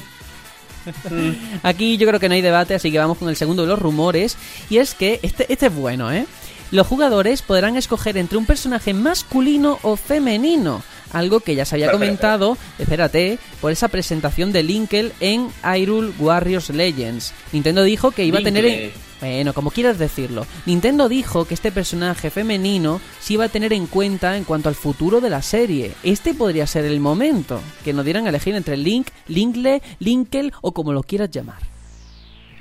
Aquí 1.63 1.97
yo 1.97 2.07
creo 2.07 2.19
que 2.19 2.27
no 2.29 2.35
hay 2.35 2.41
debate, 2.41 2.73
así 2.75 2.91
que 2.91 2.97
vamos 2.97 3.17
con 3.17 3.29
el 3.29 3.35
segundo 3.35 3.63
de 3.63 3.67
los 3.69 3.79
rumores. 3.79 4.38
Y 4.69 4.77
es 4.77 4.93
que 4.95 5.19
este, 5.23 5.51
este 5.51 5.67
es 5.67 5.75
bueno, 5.75 6.11
¿eh? 6.11 6.25
Los 6.71 6.88
jugadores 6.88 7.41
podrán 7.41 7.75
escoger 7.75 8.17
entre 8.17 8.38
un 8.38 8.45
personaje 8.45 8.93
masculino 8.93 9.77
o 9.83 9.95
femenino. 9.97 10.81
Algo 11.13 11.39
que 11.41 11.55
ya 11.55 11.65
se 11.65 11.75
había 11.75 11.91
comentado, 11.91 12.57
espérate, 12.79 13.39
por 13.59 13.71
esa 13.71 13.88
presentación 13.88 14.51
de 14.51 14.63
Linkel 14.63 15.13
en 15.19 15.49
Hyrule 15.63 16.13
Warriors 16.19 16.69
Legends. 16.69 17.33
Nintendo 17.51 17.83
dijo 17.83 18.11
que 18.11 18.25
iba 18.25 18.39
a 18.39 18.43
tener... 18.43 18.65
en-. 18.65 19.11
Bueno, 19.21 19.53
como 19.53 19.69
quieras 19.69 19.99
decirlo. 19.99 20.47
Nintendo 20.65 21.07
dijo 21.07 21.45
que 21.45 21.53
este 21.53 21.71
personaje 21.71 22.31
femenino 22.31 22.99
se 23.19 23.33
iba 23.33 23.45
a 23.45 23.49
tener 23.49 23.71
en 23.71 23.85
cuenta 23.85 24.35
en 24.35 24.45
cuanto 24.45 24.67
al 24.67 24.73
futuro 24.73 25.21
de 25.21 25.29
la 25.29 25.43
serie. 25.43 25.91
Este 26.01 26.33
podría 26.33 26.65
ser 26.65 26.85
el 26.85 26.99
momento, 26.99 27.61
que 27.83 27.93
nos 27.93 28.03
dieran 28.03 28.25
a 28.25 28.29
elegir 28.29 28.55
entre 28.55 28.77
Link, 28.77 29.09
Linkle, 29.27 29.83
Linkel 29.99 30.51
o 30.61 30.71
como 30.71 30.91
lo 30.91 31.03
quieras 31.03 31.29
llamar. 31.29 31.59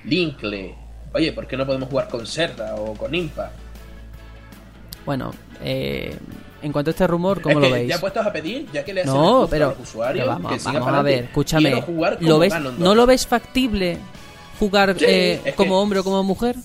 Linkle. 0.04 0.74
Oye, 1.14 1.32
¿por 1.32 1.46
qué 1.46 1.56
no 1.56 1.64
podemos 1.64 1.88
jugar 1.88 2.08
con 2.08 2.26
Zelda 2.26 2.76
o 2.76 2.94
con 2.94 3.14
Impa? 3.14 3.52
Bueno, 5.06 5.32
eh, 5.62 6.14
en 6.62 6.72
cuanto 6.72 6.90
a 6.90 6.92
este 6.92 7.06
rumor, 7.06 7.40
¿cómo 7.40 7.52
Es 7.52 7.56
lo 7.56 7.66
que 7.68 7.72
veis? 7.72 7.88
Ya 7.88 7.98
puestos 8.00 8.26
a 8.26 8.32
pedir, 8.32 8.66
ya 8.72 8.84
que 8.84 8.92
le 8.94 9.00
hacen 9.02 9.14
No, 9.14 9.46
pero, 9.50 9.66
a 9.66 9.68
los 9.70 9.80
usuarios, 9.80 10.24
pero 10.24 10.34
vamos, 10.36 10.52
que 10.52 10.58
sigan 10.58 10.74
vamos 10.80 10.94
a 10.94 11.02
ver, 11.02 11.24
escúchame. 11.24 11.70
Quiero 11.70 11.82
jugar 11.86 12.16
como 12.18 12.28
¿Lo 12.28 12.38
ves, 12.38 12.52
Ganondorf. 12.52 12.78
¿No 12.78 12.94
lo 12.94 13.06
ves 13.06 13.26
factible 13.26 13.98
jugar 14.58 14.94
Sí, 14.98 15.04
eh, 15.08 15.54
como 15.56 15.70
que- 15.70 15.74
hombre 15.76 15.98
o 16.00 16.04
como 16.04 16.22
mujer? 16.22 16.56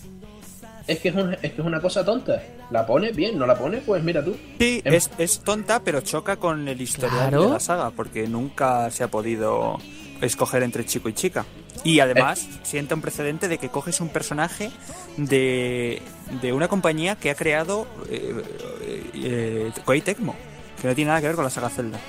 Es 0.88 1.00
que 1.00 1.10
es, 1.10 1.16
un- 1.16 1.34
es 1.34 1.40
que 1.40 1.48
es 1.62 1.66
una 1.66 1.82
cosa 1.82 2.06
tonta. 2.06 2.44
La 2.70 2.86
pones 2.86 3.16
bien, 3.16 3.40
no 3.40 3.46
la 3.48 3.56
pones, 3.58 3.82
pues 3.86 4.04
mira 4.04 4.24
tú. 4.24 4.36
Sí, 4.60 4.82
Em- 4.86 4.94
es, 4.94 5.10
es 5.18 5.40
tonta, 5.40 5.80
pero 5.84 6.02
choca 6.02 6.36
con 6.36 6.68
el 6.68 6.80
historial 6.80 7.30
Claro. 7.30 7.44
de 7.46 7.50
la 7.52 7.60
saga, 7.60 7.90
porque 7.92 8.28
nunca 8.28 8.92
se 8.92 9.04
ha 9.04 9.08
podido 9.08 9.78
escoger 10.22 10.62
entre 10.64 10.86
chico 10.86 11.10
y 11.10 11.14
chica. 11.14 11.44
Y 11.84 12.00
además 12.00 12.48
Eh. 12.50 12.60
sienta 12.64 12.96
un 12.96 13.02
precedente 13.02 13.48
de 13.48 13.58
que 13.58 13.70
coges 13.70 14.02
un 14.02 14.10
personaje 14.10 14.72
de, 15.18 16.02
de 16.42 16.54
una 16.54 16.68
compañía 16.68 17.16
que 17.16 17.30
ha 17.30 17.36
creado 17.36 17.86
eh, 18.10 18.34
eh, 18.82 19.04
eh, 19.14 19.72
Koei 19.84 20.02
Tecmo, 20.02 20.36
que 20.82 20.88
no 20.88 20.96
tiene 20.96 21.10
nada 21.10 21.22
que 21.22 21.28
ver 21.28 21.36
con 21.36 21.46
la 21.46 21.52
saga 21.52 21.70
Zelda. 21.70 22.00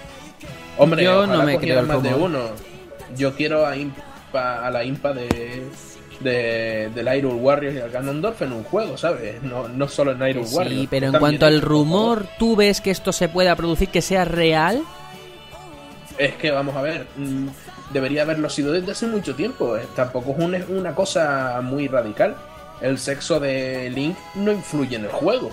Hombre, 0.79 1.05
Yo 1.05 1.27
no 1.27 1.43
me 1.43 1.59
creo 1.59 1.83
más 1.83 2.03
de 2.03 2.15
uno. 2.15 2.41
Yo 3.17 3.35
quiero 3.35 3.67
a 3.67 3.77
Imp. 3.77 3.97
impa, 4.27 4.67
a 4.67 4.71
la 4.71 4.85
impa 4.85 5.13
de, 5.13 5.65
de, 6.21 6.91
del 6.95 7.17
Iron 7.17 7.39
Warriors 7.43 7.75
y 7.77 7.79
el 7.79 7.91
Ganondorf 7.91 8.43
en 8.43 8.53
un 8.53 8.65
juego, 8.65 8.97
¿sabes? 8.99 9.43
No, 9.43 9.69
no 9.69 9.89
solo 9.89 10.13
en 10.13 10.27
Iron 10.29 10.47
Sí, 10.47 10.55
Warriors. 10.57 10.89
pero 10.91 11.07
en 11.09 11.13
cuanto 11.19 11.47
al 11.47 11.61
rumor, 11.63 12.27
¿tú 12.39 12.57
ves 12.57 12.81
que 12.81 12.91
esto 12.91 13.13
se 13.13 13.29
pueda 13.29 13.55
producir, 13.57 13.89
que 13.89 14.03
sea 14.03 14.25
real? 14.25 14.83
Es 16.19 16.35
que 16.35 16.51
vamos 16.51 16.75
a 16.77 16.83
ver, 16.83 17.07
mm, 17.17 17.47
debería 17.93 18.23
haberlo 18.23 18.49
sido 18.51 18.73
desde 18.73 18.93
hace 18.93 19.07
mucho 19.07 19.35
tiempo. 19.35 19.77
eh, 19.77 19.87
Tampoco 19.95 20.33
es 20.33 20.39
una, 20.39 20.59
una 20.69 20.95
cosa 20.95 21.61
muy 21.63 21.89
radical. 21.89 22.37
El 22.81 22.99
sexo 22.99 23.41
de 23.41 23.89
Link 23.91 24.17
no 24.35 24.53
influye 24.53 24.97
en 24.97 25.05
el 25.05 25.11
juego. 25.11 25.51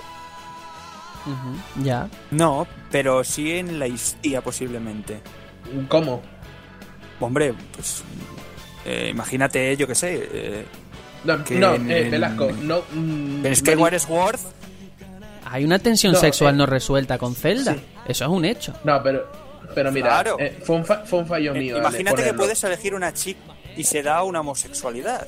Ya. 1.82 2.10
No, 2.32 2.68
pero 2.92 3.24
sí 3.24 3.54
en 3.54 3.80
la 3.80 3.88
historia 3.88 4.42
posiblemente. 4.42 5.22
¿Cómo? 5.88 6.22
Hombre, 7.20 7.54
pues 7.74 8.04
eh, 8.86 9.08
imagínate, 9.12 9.78
yo 9.78 9.88
qué 9.88 9.96
sé, 9.96 10.30
eh, 10.34 10.66
No, 11.24 11.42
Que 11.46 11.56
no, 11.56 11.76
en- 11.76 11.90
eh, 11.90 12.10
Velasco, 12.10 12.52
no. 12.62 12.82
mm, 12.94 13.42
Mari- 13.44 14.00
Sword, 14.00 14.40
Hay 15.46 15.64
una 15.64 15.80
tensión 15.80 16.12
No, 16.14 16.20
sexual 16.20 16.56
eh, 16.56 16.58
no 16.58 16.66
resuelta 16.66 17.18
con 17.18 17.36
Zelda. 17.36 17.74
sí. 17.76 17.80
Eso 18.08 18.26
es 18.26 18.30
un 18.30 18.44
hecho. 18.44 18.74
No, 18.84 19.02
pero, 19.02 19.26
pero 19.74 19.92
mira, 19.92 20.08
Claro. 20.10 20.38
eh, 20.40 20.58
fue, 20.64 20.76
un 20.78 20.86
fa- 20.86 21.04
fue 21.06 21.20
un 21.20 21.28
fallo 21.28 21.54
eh, 21.56 21.60
mío. 21.60 21.78
imagínate 21.78 22.24
que 22.24 22.34
puedes 22.34 22.64
elegir 22.64 22.94
una 22.96 23.14
chica 23.14 23.40
y 23.76 23.84
se 23.84 24.02
da 24.04 24.24
una 24.24 24.40
homosexualidad. 24.42 25.28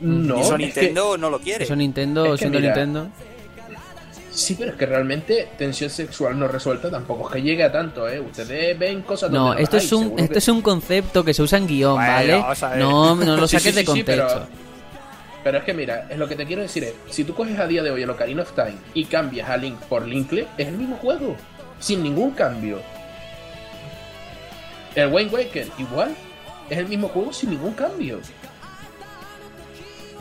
No, 0.00 0.38
y 0.38 0.40
eso 0.40 0.52
es 0.54 0.58
Nintendo 0.60 1.18
no 1.18 1.28
lo 1.30 1.38
quiere. 1.40 1.64
Eso 1.64 1.76
Nintendo, 1.76 2.24
es 2.26 2.30
que 2.32 2.38
siendo 2.38 2.58
mira, 2.58 2.74
Nintendo. 2.74 3.08
sí, 4.32 4.54
pero 4.58 4.70
es 4.72 4.76
que 4.78 4.86
realmente 4.86 5.48
tensión 5.58 5.90
sexual 5.90 6.38
no 6.38 6.48
resuelta 6.48 6.90
tampoco 6.90 7.28
es 7.28 7.34
que 7.34 7.42
llegue 7.42 7.64
a 7.64 7.70
tanto, 7.72 8.08
¿eh? 8.08 8.18
Ustedes 8.20 8.78
ven 8.78 9.02
cosas 9.02 9.30
No, 9.30 9.48
donde 9.48 9.62
esto 9.62 9.76
las 9.76 9.84
es 9.84 9.92
hay, 9.92 9.98
un 9.98 10.18
esto 10.18 10.32
que- 10.32 10.38
es 10.38 10.48
un 10.48 10.62
concepto 10.62 11.24
que 11.24 11.34
se 11.34 11.42
usa 11.42 11.58
en 11.58 11.66
guion, 11.66 11.94
Bueno, 11.96 12.12
¿vale? 12.12 12.78
No, 12.78 13.14
no 13.16 13.36
lo 13.36 13.46
Sí, 13.48 13.58
saques 13.58 13.74
sí, 13.74 13.80
de 13.80 13.86
sí, 13.86 13.92
sí, 13.98 14.02
pero- 14.04 14.26
contexto. 14.28 14.48
Pero 15.42 15.56
es 15.58 15.64
que 15.64 15.72
mira, 15.72 16.06
es 16.10 16.18
lo 16.18 16.28
que 16.28 16.36
te 16.36 16.44
quiero 16.44 16.60
decir 16.60 16.84
es, 16.84 16.92
si 17.08 17.24
tú 17.24 17.34
coges 17.34 17.58
a 17.58 17.66
día 17.66 17.82
de 17.82 17.90
hoy 17.90 18.02
el 18.02 18.10
Ocarina 18.10 18.42
of 18.42 18.52
Time 18.52 18.74
y 18.92 19.06
cambias 19.06 19.48
a 19.48 19.56
Link 19.56 19.78
por 19.88 20.06
Linkle, 20.06 20.46
es 20.58 20.68
el 20.68 20.76
mismo 20.76 20.96
juego, 20.96 21.34
sin 21.78 22.02
ningún 22.02 22.32
cambio. 22.32 22.80
El 24.94 25.08
Wayne 25.12 25.30
Waker, 25.30 25.68
igual, 25.78 26.14
es 26.68 26.78
el 26.78 26.86
mismo 26.88 27.08
juego 27.08 27.32
sin 27.32 27.50
ningún 27.50 27.72
cambio. 27.74 28.20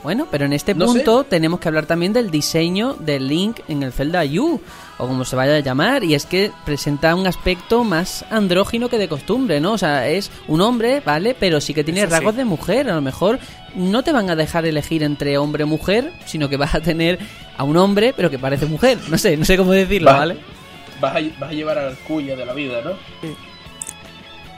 Bueno, 0.02 0.28
pero 0.32 0.46
en 0.46 0.54
este 0.54 0.74
No 0.74 0.86
punto 0.86 1.26
tenemos 1.26 1.60
que 1.60 1.68
hablar 1.68 1.86
también 1.86 2.14
del 2.14 2.32
diseño 2.32 2.94
de 2.94 3.20
Link 3.20 3.60
en 3.68 3.84
el 3.84 3.92
Zelda 3.92 4.24
U, 4.24 4.62
o 4.98 5.08
como 5.08 5.26
se 5.26 5.36
vaya 5.36 5.56
a 5.56 5.60
llamar, 5.60 6.06
y 6.06 6.16
es 6.16 6.26
que 6.26 6.52
presenta 6.66 7.14
un 7.16 7.28
aspecto 7.28 7.84
más 7.84 8.24
andrógino 8.30 8.88
que 8.88 8.98
de 8.98 9.10
costumbre, 9.10 9.60
¿no? 9.60 9.74
O 9.74 9.78
sea, 9.78 10.08
es 10.08 10.32
un 10.48 10.62
hombre, 10.62 11.02
¿vale? 11.06 11.36
Pero 11.38 11.60
sí 11.60 11.74
que 11.74 11.84
tiene 11.84 12.00
Eso 12.00 12.08
sí. 12.08 12.14
rasgos 12.14 12.38
de 12.38 12.46
mujer, 12.46 12.90
a 12.90 12.96
lo 12.96 13.02
mejor 13.02 13.40
no 13.76 14.02
te 14.02 14.14
van 14.14 14.30
a 14.30 14.38
dejar 14.38 14.66
elegir 14.66 15.04
entre 15.04 15.38
hombre 15.38 15.66
o 15.66 15.68
mujer, 15.68 16.14
sino 16.26 16.48
que 16.48 16.56
vas 16.56 16.76
a 16.76 16.80
tener 16.80 17.20
a 17.58 17.66
un 17.66 17.76
hombre, 17.76 18.14
pero 18.16 18.30
que 18.30 18.40
parece 18.40 18.68
mujer, 18.68 18.98
no 19.10 19.18
sé, 19.18 19.36
no 19.36 19.44
sé 19.44 19.58
cómo 19.58 19.74
decirlo, 19.74 20.12
Va- 20.12 20.20
¿vale? 20.20 20.38
Vas 21.02 21.16
a, 21.18 21.20
vas 21.40 21.50
a 21.50 21.54
llevar 21.54 21.78
al 21.78 21.98
cuya 22.00 22.38
de 22.38 22.46
la 22.46 22.54
vida, 22.54 22.82
¿no? 22.86 22.92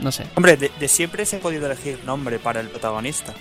No 0.01 0.11
sé. 0.11 0.25
Hombre, 0.35 0.57
de, 0.57 0.71
de 0.79 0.87
siempre 0.87 1.25
se 1.25 1.37
ha 1.37 1.39
podido 1.39 1.65
elegir 1.67 1.99
nombre 2.05 2.39
para 2.39 2.59
el 2.59 2.69
protagonista. 2.69 3.33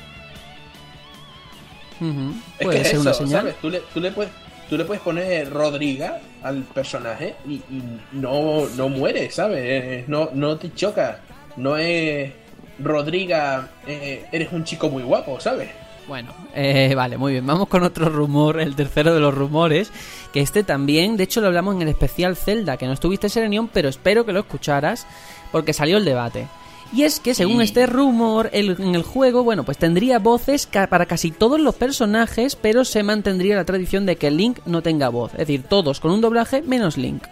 Es 2.59 2.65
Puede 2.65 2.77
que 2.77 2.83
es 2.83 2.89
ser 2.89 2.95
eso, 2.97 3.03
una 3.03 3.15
señal. 3.15 3.41
¿sabes? 3.41 3.55
Tú 3.61 3.71
le, 3.71 3.81
tú 3.93 4.01
le 4.01 4.11
puedes, 4.11 4.33
tú 4.69 4.77
le 4.79 4.85
puedes 4.85 5.03
poner 5.03 5.51
Rodriga 5.51 6.21
al 6.43 6.63
personaje 6.63 7.35
y, 7.47 7.55
y 7.55 8.01
no, 8.13 8.67
no 8.77 8.89
muere, 8.89 9.31
¿sabes? 9.31 10.09
No, 10.09 10.31
no 10.33 10.57
te 10.57 10.73
choca. 10.75 11.21
No 11.57 11.77
es 11.77 12.33
Rodriga, 12.79 13.69
eh, 13.87 14.25
eres 14.33 14.53
un 14.53 14.65
chico 14.65 14.89
muy 14.89 15.03
guapo, 15.03 15.39
¿sabes? 15.41 15.69
Bueno, 16.09 16.33
eh, 16.55 16.93
vale, 16.97 17.17
muy 17.19 17.33
bien. 17.33 17.47
Vamos 17.47 17.69
con 17.69 17.83
otro 17.85 18.09
rumor, 18.09 18.61
el 18.61 18.75
tercero 18.75 19.15
de 19.15 19.21
los 19.21 19.33
rumores. 19.35 19.93
Que 20.33 20.41
este 20.41 20.65
también, 20.65 21.17
de 21.17 21.25
hecho, 21.25 21.41
lo 21.41 21.47
hablamos 21.49 21.77
en 21.77 21.83
el 21.83 21.89
especial 21.89 22.37
Zelda, 22.37 22.77
que 22.77 22.87
no 22.87 22.93
estuviste 22.93 23.29
Serenión, 23.29 23.69
pero 23.73 23.89
espero 23.89 24.25
que 24.27 24.33
lo 24.33 24.41
escucharas, 24.41 25.07
porque 25.53 25.73
salió 25.73 25.97
el 25.99 26.05
debate. 26.05 26.49
Y 26.93 27.05
es 27.05 27.21
que, 27.21 27.35
según 27.35 27.59
Sí. 27.59 27.63
este 27.65 27.87
rumor, 27.87 28.51
el- 28.53 28.71
en 28.81 28.97
el 28.97 29.05
juego, 29.05 29.45
bueno, 29.45 29.63
pues 29.63 29.79
tendría 29.79 30.19
voces 30.19 30.67
ca- 30.67 30.89
para 30.89 31.07
casi 31.07 31.31
todos 31.31 31.61
los 31.61 31.77
personajes, 31.77 32.57
pero 32.57 32.85
se 32.85 33.05
mantendría 33.05 33.55
la 33.55 33.65
tradición 33.65 34.07
de 34.07 34.17
que 34.17 34.33
Link 34.33 34.59
no 34.67 34.83
tenga 34.83 35.09
voz. 35.09 35.31
Es 35.35 35.39
decir, 35.41 35.63
todos 35.63 36.01
con 36.01 36.11
un 36.11 36.21
doblaje 36.21 36.63
menos 36.63 36.97
Link. 36.97 37.23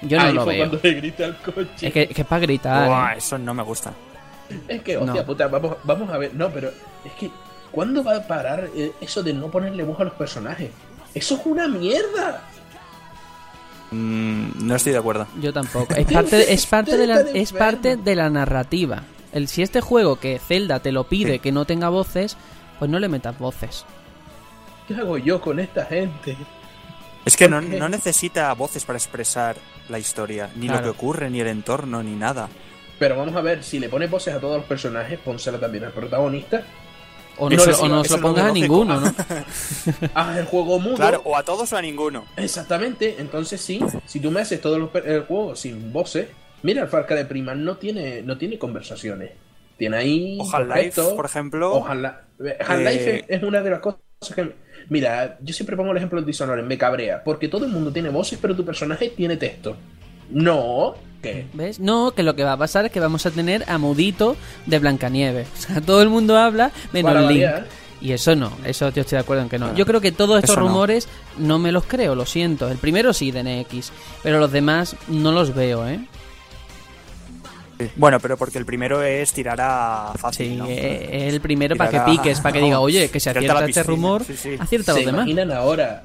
Yo 0.00 0.16
no 0.18 0.24
Ahí 0.24 0.32
lo 0.32 0.44
fue 0.44 0.54
veo. 0.56 0.68
cuando 0.70 0.88
le 0.88 0.94
grita 0.94 1.24
al 1.26 1.36
coche. 1.36 1.86
Es 1.88 1.92
que, 1.92 2.08
que 2.08 2.22
es 2.22 2.26
para 2.26 2.40
gritar. 2.40 2.88
Buah, 2.88 3.12
¿eh? 3.12 3.18
eso 3.18 3.36
no 3.36 3.52
me 3.52 3.62
gusta. 3.62 3.92
Es 4.68 4.80
que, 4.82 4.96
hostia 4.96 5.20
No. 5.20 5.26
puta, 5.26 5.48
vamos, 5.48 5.76
vamos 5.84 6.10
a 6.10 6.18
ver. 6.18 6.34
No, 6.34 6.48
pero 6.50 6.68
es 7.04 7.12
que, 7.18 7.30
¿cuándo 7.72 8.04
va 8.04 8.16
a 8.16 8.26
parar 8.26 8.68
eh, 8.76 8.92
eso 9.00 9.22
de 9.22 9.32
no 9.32 9.48
ponerle 9.50 9.82
voz 9.82 9.98
a 10.00 10.04
los 10.04 10.14
personajes? 10.14 10.70
¡Eso 11.14 11.34
es 11.34 11.40
una 11.46 11.66
mierda! 11.68 12.42
Mm, 13.90 14.66
no 14.66 14.74
estoy 14.76 14.92
de 14.92 14.98
acuerdo. 14.98 15.26
Yo 15.40 15.52
tampoco. 15.52 15.94
Es 15.96 16.06
parte, 16.06 16.52
es 16.52 16.66
parte 16.66 16.96
de 16.96 17.06
la, 17.06 17.20
es 17.20 17.52
parte 17.52 17.96
de 17.96 18.14
la 18.14 18.30
narrativa. 18.30 19.02
El, 19.32 19.48
si 19.48 19.62
este 19.62 19.80
juego 19.80 20.16
que 20.16 20.38
Zelda 20.38 20.80
te 20.80 20.92
lo 20.92 21.04
pide 21.04 21.38
que 21.38 21.52
no 21.52 21.64
tenga 21.64 21.88
voces, 21.88 22.36
pues 22.78 22.90
no 22.90 22.98
le 22.98 23.08
metas 23.08 23.38
voces. 23.38 23.84
¿Qué 24.88 24.94
hago 24.94 25.16
yo 25.18 25.40
con 25.40 25.58
esta 25.60 25.84
gente? 25.86 26.36
Es 27.24 27.36
que 27.36 27.48
no, 27.48 27.60
no 27.60 27.88
necesita 27.88 28.52
voces 28.54 28.84
para 28.84 28.96
expresar 28.98 29.56
la 29.88 29.98
historia, 29.98 30.50
ni 30.56 30.66
Claro. 30.66 30.86
lo 30.86 30.92
que 30.92 30.98
ocurre, 30.98 31.30
ni 31.30 31.40
el 31.40 31.46
entorno, 31.46 32.02
ni 32.02 32.14
nada. 32.16 32.48
Pero 32.98 33.16
vamos 33.16 33.34
a 33.36 33.40
ver, 33.40 33.62
si 33.62 33.78
le 33.78 33.88
pones 33.88 34.10
voces 34.10 34.34
a 34.34 34.40
todos 34.40 34.56
los 34.58 34.66
personajes, 34.66 35.18
pónsela 35.18 35.58
también 35.58 35.84
al 35.84 35.92
protagonista. 35.92 36.62
O 37.38 37.48
no, 37.50 37.58
se- 37.58 37.72
sí, 37.72 37.80
o 37.82 37.88
no 37.88 38.04
se 38.04 38.16
lo 38.16 38.22
pongas 38.22 38.46
a 38.46 38.52
ninguno, 38.52 39.00
¿no? 39.00 39.14
Haz 40.14 40.36
el 40.38 40.44
juego 40.44 40.78
mudo. 40.78 40.96
Claro, 40.96 41.22
o 41.24 41.36
a 41.36 41.42
todos 41.42 41.72
o 41.72 41.76
a 41.76 41.82
ninguno. 41.82 42.24
Exactamente, 42.36 43.16
entonces 43.18 43.60
sí, 43.60 43.80
si 44.06 44.20
tú 44.20 44.30
me 44.30 44.40
haces 44.40 44.60
todo 44.60 44.78
los 44.78 44.90
el 45.04 45.22
juego 45.22 45.56
sin 45.56 45.92
voces, 45.92 46.28
mira, 46.62 46.82
el 46.82 46.88
Far 46.88 47.06
Cry 47.06 47.24
Prima 47.24 47.54
no 47.54 47.76
tiene, 47.76 48.22
no 48.22 48.36
tiene 48.38 48.58
conversaciones. 48.58 49.30
Tiene 49.78 49.96
ahí. 49.96 50.38
O 50.40 50.48
Half-Life, 50.54 51.02
por 51.16 51.24
ejemplo. 51.26 51.74
Ojalá. 51.74 52.20
Half-Life 52.38 53.10
Eh, 53.16 53.24
es, 53.28 53.38
es 53.38 53.42
una 53.42 53.62
de 53.62 53.70
las 53.70 53.80
cosas 53.80 53.98
que. 54.34 54.52
Mira, 54.88 55.38
yo 55.40 55.54
siempre 55.54 55.76
pongo 55.76 55.90
el 55.92 55.96
ejemplo 55.96 56.20
de 56.20 56.26
Dishonored, 56.26 56.64
me 56.64 56.76
cabrea, 56.78 57.24
porque 57.24 57.48
todo 57.48 57.64
el 57.64 57.72
mundo 57.72 57.92
tiene 57.92 58.10
voces, 58.10 58.38
pero 58.40 58.54
tu 58.54 58.64
personaje 58.64 59.08
tiene 59.10 59.36
texto. 59.36 59.76
No, 60.30 60.94
¿qué? 61.22 61.46
¿Ves? 61.54 61.80
No, 61.80 62.10
que 62.12 62.22
lo 62.22 62.34
que 62.36 62.44
va 62.44 62.52
a 62.52 62.56
pasar 62.56 62.84
es 62.86 62.92
que 62.92 63.00
vamos 63.00 63.24
a 63.26 63.30
tener 63.30 63.64
a 63.68 63.78
Mudito 63.78 64.36
de 64.66 64.78
Blancanieves. 64.78 65.48
O 65.58 65.60
sea, 65.62 65.80
todo 65.80 66.02
el 66.02 66.08
mundo 66.10 66.36
habla 66.36 66.70
menos 66.92 67.10
Para 67.12 67.20
Link. 67.22 67.30
variar. 67.42 67.66
Y 68.00 68.10
eso 68.10 68.34
no, 68.34 68.50
eso 68.64 68.88
yo 68.90 69.02
estoy 69.02 69.16
de 69.16 69.20
acuerdo 69.20 69.44
en 69.44 69.48
que 69.48 69.60
no. 69.60 69.72
Yo 69.76 69.86
creo 69.86 70.00
que 70.00 70.10
todos 70.10 70.36
estos 70.38 70.50
Eso 70.56 70.60
rumores 70.60 71.06
no 71.38 71.60
me 71.60 71.70
los 71.70 71.84
creo, 71.84 72.16
lo 72.16 72.26
siento. 72.26 72.68
El 72.68 72.78
primero 72.78 73.12
sí, 73.12 73.30
de 73.30 73.44
NX, 73.44 73.92
pero 74.24 74.40
los 74.40 74.50
demás 74.50 74.96
no 75.06 75.30
los 75.30 75.54
veo, 75.54 75.86
¿eh? 75.88 76.00
Bueno, 77.96 78.20
pero 78.20 78.36
porque 78.36 78.58
el 78.58 78.64
primero 78.66 79.02
es 79.02 79.32
tirar 79.32 79.58
a 79.60 80.12
fácil, 80.16 80.50
Sí, 80.50 80.56
¿no? 80.56 80.66
eh, 80.68 81.28
el 81.28 81.40
primero 81.40 81.74
Tirar 81.74 81.90
para 81.90 82.04
que 82.04 82.10
a- 82.10 82.14
piques, 82.14 82.40
para 82.40 82.52
que 82.52 82.58
no, 82.60 82.64
diga, 82.66 82.80
oye, 82.80 83.08
que 83.10 83.18
se 83.20 83.30
acierta 83.30 83.64
este 83.64 83.82
rumor, 83.82 84.24
sí, 84.24 84.34
sí. 84.36 84.56
acierta 84.58 84.92
¿Se 84.94 84.98
los 85.00 85.06
demás. 85.06 85.26
imaginan 85.28 85.50
ahora 85.56 86.04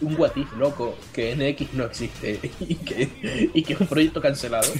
un 0.00 0.14
What 0.18 0.32
If 0.36 0.52
loco 0.56 0.96
que 1.12 1.34
NX 1.34 1.74
no 1.74 1.84
existe 1.84 2.38
y 2.60 2.74
que, 2.76 3.50
y 3.54 3.62
que 3.62 3.72
es 3.74 3.80
un 3.80 3.86
proyecto 3.86 4.20
cancelado? 4.20 4.72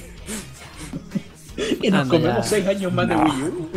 y 1.81 1.89
nos 1.91 2.01
Anda 2.01 2.17
comemos 2.17 2.43
ya. 2.43 2.49
seis 2.49 2.67
años 2.67 2.93
más 2.93 3.07
de. 3.07 3.15
Wii 3.15 3.43
U. 3.43 3.69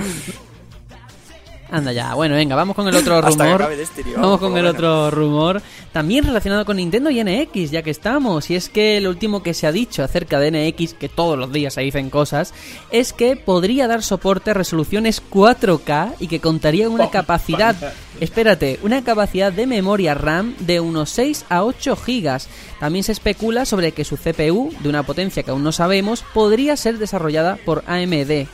Anda 1.73 1.91
ya, 1.91 2.13
bueno, 2.13 2.35
venga, 2.35 2.55
vamos 2.55 2.77
con 2.77 2.87
el 2.87 2.95
otro 2.95 3.21
rumor. 3.23 3.67
Destiny, 3.75 4.13
Vamos 4.13 4.23
vamos, 4.23 4.41
con 4.41 4.59
el 4.59 4.67
otro 4.67 5.11
rumor, 5.11 5.63
también 5.91 6.23
relacionado 6.27 6.67
con 6.67 6.77
Nintendo 6.77 7.09
y 7.09 7.25
NX, 7.25 7.71
ya 7.71 7.83
que 7.83 7.91
estamos. 7.91 8.51
Y 8.51 8.57
es 8.57 8.69
que 8.69 9.01
lo 9.01 9.09
último 9.09 9.43
que 9.43 9.55
se 9.55 9.67
ha 9.67 9.73
dicho 9.73 10.05
acerca 10.05 10.39
de 10.39 10.51
NX, 10.51 10.93
que 10.93 11.09
todos 11.09 11.39
los 11.39 11.51
días 11.51 11.73
se 11.73 11.81
dicen 11.81 12.11
cosas, 12.11 12.53
es 12.91 13.15
que 13.15 13.37
podría 13.37 13.89
dar 13.89 14.03
soporte 14.03 14.51
a 14.51 14.55
resoluciones 14.55 15.23
4K 15.31 16.17
y 16.21 16.29
que 16.29 16.41
contaría 16.41 16.85
con 16.85 16.95
una 16.95 17.07
Oh, 17.07 17.11
capacidad, 17.11 17.75
espérate, 18.21 18.79
una 18.83 19.03
capacidad 19.03 19.51
de 19.51 19.67
memoria 19.67 20.13
RAM 20.13 20.55
de 20.61 20.79
unos 20.81 21.09
6 21.09 21.47
a 21.49 21.65
8 21.65 21.97
gigas. 21.97 22.49
También 22.81 23.03
se 23.03 23.13
especula 23.13 23.65
sobre 23.65 23.93
que 23.93 24.05
su 24.05 24.19
CPU, 24.19 24.75
de 24.81 24.91
una 24.91 25.05
potencia 25.05 25.43
que 25.43 25.51
aún 25.53 25.65
no 25.65 25.73
sabemos, 25.73 26.23
podría 26.35 26.77
ser 26.77 26.99
desarrollada 26.99 27.57
por 27.65 27.83
AMD. 27.87 28.47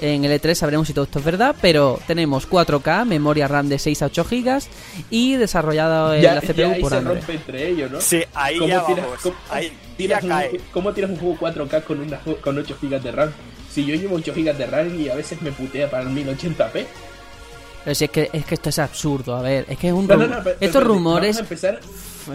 En 0.00 0.24
el 0.24 0.40
E3 0.40 0.54
sabremos 0.54 0.86
si 0.86 0.94
todo 0.94 1.04
esto 1.04 1.18
es 1.18 1.24
verdad, 1.24 1.54
pero 1.60 2.00
tenemos 2.06 2.48
4K, 2.48 3.04
memoria 3.04 3.46
RAM 3.46 3.68
de 3.68 3.78
6 3.78 4.00
a 4.02 4.06
8 4.06 4.24
GB 4.24 4.62
y 5.10 5.34
desarrollado 5.36 6.14
en 6.14 6.22
Ya, 6.22 6.34
la 6.36 6.40
ya 6.40 6.46
CPU 6.54 6.72
ahí 6.72 6.80
por 6.80 6.90
se 6.90 7.00
rompe 7.02 7.32
entre 7.34 7.68
ellos, 7.68 7.90
¿no? 7.90 8.00
Sí, 8.00 8.22
ahí 8.34 8.56
¿Cómo 8.56 8.68
ya 8.68 8.86
tiras- 8.86 9.04
vamos. 9.04 9.20
cómo- 9.22 9.36
Ahí 9.50 9.72
tiras 9.98 10.20
ya 10.22 10.24
un- 10.24 10.30
cae. 10.32 10.60
¿Cómo 10.72 10.92
tiras 10.94 11.10
un 11.10 11.16
juego 11.18 11.36
4K 11.38 11.82
con, 11.84 12.00
una, 12.00 12.18
con 12.40 12.56
8 12.58 12.76
GB 12.80 12.98
de 13.02 13.12
RAM? 13.12 13.30
Si 13.70 13.84
yo 13.84 13.94
llevo 13.94 14.16
8 14.16 14.32
GB 14.34 14.56
de 14.56 14.66
RAM 14.66 14.98
y 14.98 15.08
a 15.10 15.14
veces 15.14 15.42
me 15.42 15.52
putea 15.52 15.90
para 15.90 16.04
el 16.04 16.08
1080p. 16.08 16.86
Pero 17.84 17.94
si 17.94 18.04
es 18.04 18.10
que, 18.10 18.30
es 18.32 18.44
que 18.44 18.54
esto 18.54 18.68
es 18.68 18.78
absurdo, 18.78 19.34
a 19.36 19.42
ver, 19.42 19.64
es 19.68 19.78
que 19.78 19.88
es 19.88 19.92
un 19.94 20.06
No, 20.06 20.16
no, 20.16 20.24
rum- 20.26 20.30
no, 20.30 20.42
pero- 20.44 20.56
Estos 20.60 20.82
pero- 20.82 20.94
rumores... 20.94 21.36
Vamos 21.36 21.50
a 21.50 21.54
empezar. 21.54 21.80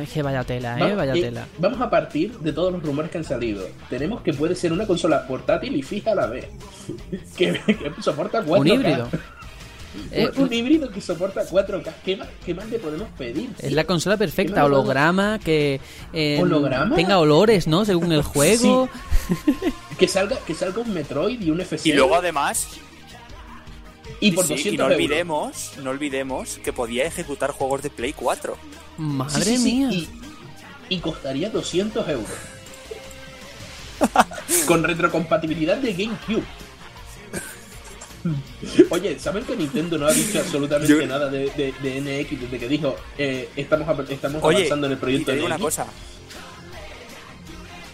Es 0.01 0.09
que 0.09 0.21
vaya 0.23 0.43
tela, 0.43 0.77
eh, 0.77 0.81
vamos- 0.81 0.97
vaya 0.97 1.15
y 1.15 1.21
tela. 1.21 1.47
Vamos 1.59 1.79
a 1.81 1.89
partir 1.89 2.37
de 2.39 2.51
todos 2.51 2.73
los 2.73 2.81
rumores 2.81 3.11
que 3.11 3.19
han 3.19 3.23
salido. 3.23 3.67
Tenemos 3.89 4.21
que 4.21 4.33
puede 4.33 4.55
ser 4.55 4.73
una 4.73 4.87
consola 4.87 5.27
portátil 5.27 5.75
y 5.75 5.83
fija 5.83 6.11
a 6.11 6.15
la 6.15 6.25
vez. 6.25 6.47
que, 7.37 7.53
que 7.65 7.91
soporta 8.01 8.43
4K. 8.43 8.59
Un 8.59 8.67
híbrido. 8.67 9.07
Eh, 10.11 10.29
un, 10.35 10.43
un 10.43 10.51
híbrido 10.53 10.89
que 10.91 10.99
soporta 10.99 11.47
4K. 11.47 11.89
¿Qué 12.03 12.17
más, 12.17 12.27
qué 12.45 12.53
más 12.53 12.69
le 12.69 12.79
podemos 12.79 13.07
pedir? 13.17 13.49
Es 13.59 13.71
la 13.71 13.85
consola 13.85 14.17
perfecta, 14.17 14.55
¿Qué 14.55 14.59
más 14.59 14.69
le 14.69 14.75
holograma, 14.75 15.39
que 15.39 15.79
eh, 16.11 16.37
¿Holograma? 16.41 16.93
tenga 16.97 17.17
olores, 17.17 17.65
¿no? 17.65 17.85
Según 17.85 18.11
el 18.11 18.21
juego. 18.33 18.89
Que 19.97 20.09
salga, 20.09 20.35
que 20.45 20.53
salga 20.53 20.81
un 20.81 20.93
Metroid 20.93 21.41
y 21.41 21.49
un 21.49 21.61
FC. 21.61 21.87
Y 21.87 21.93
luego 21.93 22.13
además, 22.15 22.67
y 24.19 24.31
por 24.31 24.45
sí, 24.45 24.53
200 24.53 24.73
y 24.73 24.77
no 24.77 24.83
euros. 24.85 24.95
olvidemos, 24.97 25.71
no 25.83 25.89
olvidemos 25.89 26.59
que 26.63 26.73
podía 26.73 27.05
ejecutar 27.05 27.51
juegos 27.51 27.81
de 27.83 27.89
Play 27.89 28.13
4. 28.13 28.57
Madre 28.97 29.43
Sí, 29.43 29.57
sí, 29.57 29.57
sí, 29.57 29.73
mía. 29.75 29.89
Y, 29.91 30.09
y 30.89 30.99
costaría 30.99 31.49
200 31.49 32.07
euros. 32.09 32.29
Con 34.67 34.83
retrocompatibilidad 34.83 35.77
de 35.77 35.93
GameCube. 35.93 36.43
Oye, 38.89 39.19
¿saben 39.19 39.43
que 39.45 39.55
Nintendo 39.55 39.97
no 39.97 40.07
ha 40.07 40.11
dicho 40.13 40.39
absolutamente 40.39 40.91
Yo- 40.99 41.05
nada 41.05 41.29
de, 41.29 41.49
de- 41.51 41.73
de 41.81 42.01
NX 42.23 42.41
desde 42.41 42.57
que 42.59 42.67
dijo 42.67 42.95
eh, 43.17 43.49
estamos, 43.55 44.09
estamos 44.09 44.43
Oye, 44.43 44.57
avanzando 44.57 44.87
en 44.87 44.93
el 44.93 44.97
y 44.97 45.01
proyecto 45.01 45.25
te 45.27 45.35
digo 45.35 45.47
NX? 45.47 45.55
una 45.55 45.63
cosa. 45.63 45.85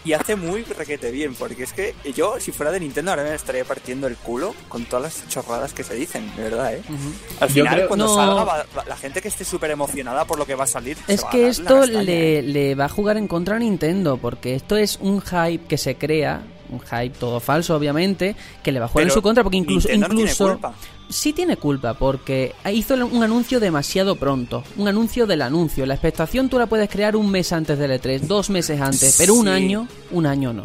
Y 0.03 0.13
hace 0.13 0.35
muy 0.35 0.63
requete 0.63 1.11
bien, 1.11 1.35
porque 1.35 1.61
es 1.63 1.73
que 1.73 1.93
yo, 2.15 2.39
si 2.39 2.51
fuera 2.51 2.71
de 2.71 2.79
Nintendo, 2.79 3.11
ahora 3.11 3.23
me 3.23 3.35
estaría 3.35 3.63
partiendo 3.65 4.07
el 4.07 4.15
culo 4.17 4.55
con 4.67 4.85
todas 4.85 5.03
las 5.03 5.29
chorradas 5.29 5.73
que 5.73 5.83
se 5.83 5.93
dicen, 5.93 6.35
de 6.35 6.41
verdad, 6.43 6.73
¿eh? 6.73 6.81
Al 7.39 7.49
final, 7.49 7.75
creo- 7.75 7.87
cuando 7.87 8.05
No. 8.05 8.15
salga, 8.15 8.43
va- 8.43 8.65
va- 8.77 8.85
la 8.87 8.97
gente 8.97 9.21
que 9.21 9.27
esté 9.27 9.45
súper 9.45 9.69
emocionada 9.69 10.25
por 10.25 10.39
lo 10.39 10.45
que 10.47 10.55
va 10.55 10.63
a 10.63 10.67
salir. 10.67 10.97
se 11.05 11.13
Es 11.13 11.23
va 11.23 11.27
a 11.27 11.31
que 11.31 11.47
esto 11.47 11.85
le, 11.85 12.39
¿eh? 12.39 12.41
le 12.41 12.73
va 12.73 12.85
a 12.85 12.89
jugar 12.89 13.17
en 13.17 13.27
contra 13.27 13.57
a 13.57 13.59
Nintendo, 13.59 14.17
porque 14.17 14.55
esto 14.55 14.75
es 14.75 14.97
un 15.01 15.21
hype 15.21 15.65
que 15.67 15.77
se 15.77 15.95
crea, 15.95 16.41
un 16.69 16.79
hype 16.79 17.11
todo 17.19 17.39
falso, 17.39 17.75
obviamente, 17.75 18.35
que 18.63 18.71
le 18.71 18.79
va 18.79 18.85
a 18.85 18.89
jugar 18.89 19.05
en 19.07 19.11
su 19.13 19.21
contra, 19.21 19.43
porque 19.43 19.57
incluso, 19.57 19.87
Nintendo 19.87 20.07
no 20.07 20.15
tiene 20.15 20.31
incluso 20.31 20.51
culpa. 20.53 20.73
Sí 21.11 21.33
tiene 21.33 21.57
culpa, 21.57 21.93
porque 21.93 22.55
hizo 22.71 22.95
un 22.95 23.23
anuncio 23.23 23.59
demasiado 23.59 24.15
pronto, 24.15 24.63
un 24.77 24.87
anuncio 24.87 25.27
del 25.27 25.41
anuncio. 25.41 25.85
La 25.85 25.93
expectación 25.93 26.49
tú 26.49 26.57
la 26.57 26.67
puedes 26.67 26.89
crear 26.89 27.15
un 27.15 27.29
mes 27.29 27.51
antes 27.53 27.77
del 27.77 27.91
E3, 27.91 28.21
dos 28.21 28.49
meses 28.49 28.79
antes, 28.81 29.15
pero 29.17 29.33
un 29.35 29.45
Sí. 29.45 29.51
año, 29.51 29.87
un 30.11 30.25
año 30.25 30.53
no. 30.53 30.63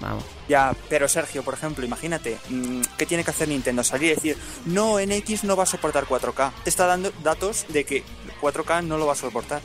Vamos. 0.00 0.24
Ya, 0.48 0.76
pero 0.88 1.08
Sergio, 1.08 1.42
por 1.42 1.54
ejemplo, 1.54 1.84
imagínate, 1.84 2.36
mm, 2.50 2.80
¿qué 2.96 3.06
tiene 3.06 3.24
que 3.24 3.30
hacer 3.30 3.48
Nintendo? 3.48 3.82
Salir 3.82 4.12
y 4.12 4.14
decir, 4.14 4.36
no, 4.66 5.00
NX 5.00 5.42
no 5.44 5.56
va 5.56 5.64
a 5.64 5.66
soportar 5.66 6.04
4K. 6.06 6.52
Te 6.62 6.70
está 6.70 6.86
dando 6.86 7.10
datos 7.24 7.64
de 7.68 7.84
que 7.84 8.04
4K 8.40 8.82
no 8.82 8.98
lo 8.98 9.06
va 9.06 9.14
a 9.14 9.16
soportar. 9.16 9.60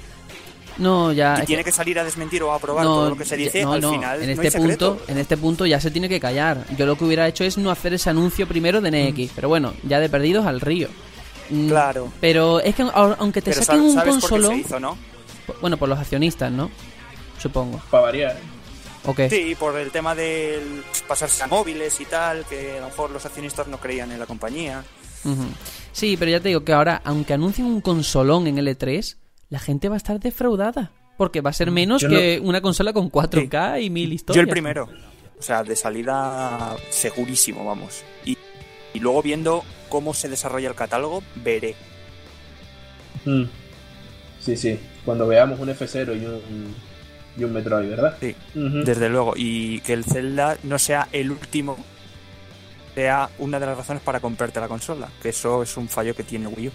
No, 0.81 1.13
ya. 1.13 1.39
y 1.41 1.45
tiene 1.45 1.63
que- 1.63 1.69
que 1.69 1.75
salir 1.75 1.97
a 1.99 2.03
desmentir 2.03 2.41
o 2.43 2.51
a 2.51 2.55
aprobar 2.55 2.83
no, 2.83 2.95
todo 2.95 3.09
lo 3.11 3.15
que 3.15 3.25
se 3.25 3.37
ya- 3.37 3.43
dice, 3.45 3.63
no, 3.63 3.73
al 3.73 3.81
no, 3.81 3.91
final 3.93 4.21
en 4.21 4.35
no 4.35 4.41
este 4.41 4.57
hay 4.57 4.63
punto, 4.63 5.01
en 5.07 5.17
este 5.17 5.37
punto 5.37 5.65
ya 5.65 5.79
se 5.79 5.91
tiene 5.91 6.09
que 6.09 6.19
callar. 6.19 6.65
Yo 6.77 6.85
lo 6.85 6.97
que 6.97 7.03
hubiera 7.05 7.27
hecho 7.27 7.43
es 7.43 7.57
no 7.57 7.69
hacer 7.71 7.93
ese 7.93 8.09
anuncio 8.09 8.47
primero 8.47 8.81
de 8.81 8.89
NX, 8.91 9.31
pero 9.35 9.47
bueno, 9.47 9.73
ya 9.83 9.99
de 9.99 10.09
perdidos 10.09 10.45
al 10.45 10.59
río. 10.61 10.89
Mm, 11.49 11.67
Claro. 11.69 12.11
Pero 12.19 12.59
es 12.61 12.73
que 12.75 12.83
au- 12.83 13.15
aunque 13.19 13.41
te 13.41 13.51
Pero 13.51 13.63
saquen 13.63 13.81
sab- 13.83 13.85
un 13.89 13.93
¿sabes 13.93 14.13
por 14.15 14.21
qué 14.23 14.29
consolón, 14.29 14.53
se 14.55 14.59
hizo, 14.61 14.79
no? 14.79 14.97
bueno, 15.61 15.77
por 15.77 15.87
los 15.89 15.99
accionistas, 15.99 16.51
¿no? 16.51 16.71
Supongo. 17.37 17.81
Para 17.91 18.03
variar. 18.03 18.37
¿O 19.05 19.13
qué? 19.15 19.29
Sí, 19.29 19.55
por 19.55 19.75
el 19.77 19.89
tema 19.91 20.13
del 20.15 20.83
pasarse 21.07 21.41
a 21.43 21.47
móviles 21.47 21.99
y 21.99 22.05
tal, 22.05 22.45
que 22.45 22.77
a 22.77 22.81
lo 22.81 22.85
mejor 22.87 23.09
los 23.11 23.25
accionistas 23.25 23.67
no 23.67 23.79
creían 23.79 24.11
en 24.11 24.19
la 24.19 24.25
compañía. 24.27 24.83
Sí, 25.91 26.17
pero 26.17 26.31
ya 26.31 26.39
te 26.39 26.47
digo 26.49 26.63
que 26.63 26.73
ahora, 26.73 27.01
aunque 27.03 27.33
anuncien 27.33 27.67
un 27.67 27.81
consolón 27.81 28.47
en 28.47 28.57
L3, 28.57 29.17
la 29.51 29.59
gente 29.59 29.89
va 29.89 29.95
a 29.95 29.97
estar 29.97 30.19
defraudada. 30.19 30.91
Porque 31.17 31.41
va 31.41 31.51
a 31.51 31.53
ser 31.53 31.69
menos 31.69 32.01
Yo 32.01 32.09
que 32.09 32.39
una 32.41 32.61
consola 32.61 32.93
con 32.93 33.11
4K 33.11 33.83
y 33.83 33.91
mil 33.91 34.11
historias. 34.11 34.37
Yo 34.37 34.41
el 34.41 34.49
primero. 34.49 34.89
O 35.37 35.41
sea, 35.43 35.61
de 35.63 35.75
salida 35.75 36.75
segurísimo, 36.89 37.63
vamos. 37.65 38.03
Y, 38.25 38.37
y 38.93 38.99
luego 38.99 39.21
viendo 39.21 39.63
cómo 39.89 40.13
se 40.15 40.29
desarrolla 40.29 40.69
el 40.69 40.75
catálogo, 40.75 41.21
veré. 41.35 41.75
Mm. 43.25 43.43
Sí, 44.39 44.55
sí. 44.55 44.79
Cuando 45.05 45.27
veamos 45.27 45.59
un 45.59 45.69
F0 45.69 46.19
y 46.19 46.25
un, 46.25 46.73
y 47.37 47.43
un 47.43 47.53
Metroid, 47.53 47.89
¿verdad? 47.89 48.17
Sí, 48.19 48.35
desde 48.55 49.09
luego. 49.09 49.33
Y 49.35 49.81
que 49.81 49.93
el 49.93 50.05
Zelda 50.05 50.57
no 50.63 50.79
sea 50.79 51.07
el 51.11 51.29
último, 51.29 51.77
sea 52.95 53.29
una 53.37 53.59
de 53.59 53.65
las 53.65 53.77
razones 53.77 54.01
para 54.01 54.19
comprarte 54.21 54.59
la 54.59 54.67
consola. 54.67 55.09
Que 55.21 55.29
eso 55.29 55.61
es 55.61 55.75
un 55.77 55.89
fallo 55.89 56.15
que 56.15 56.23
tiene 56.23 56.47
Wii 56.47 56.67
U. 56.69 56.71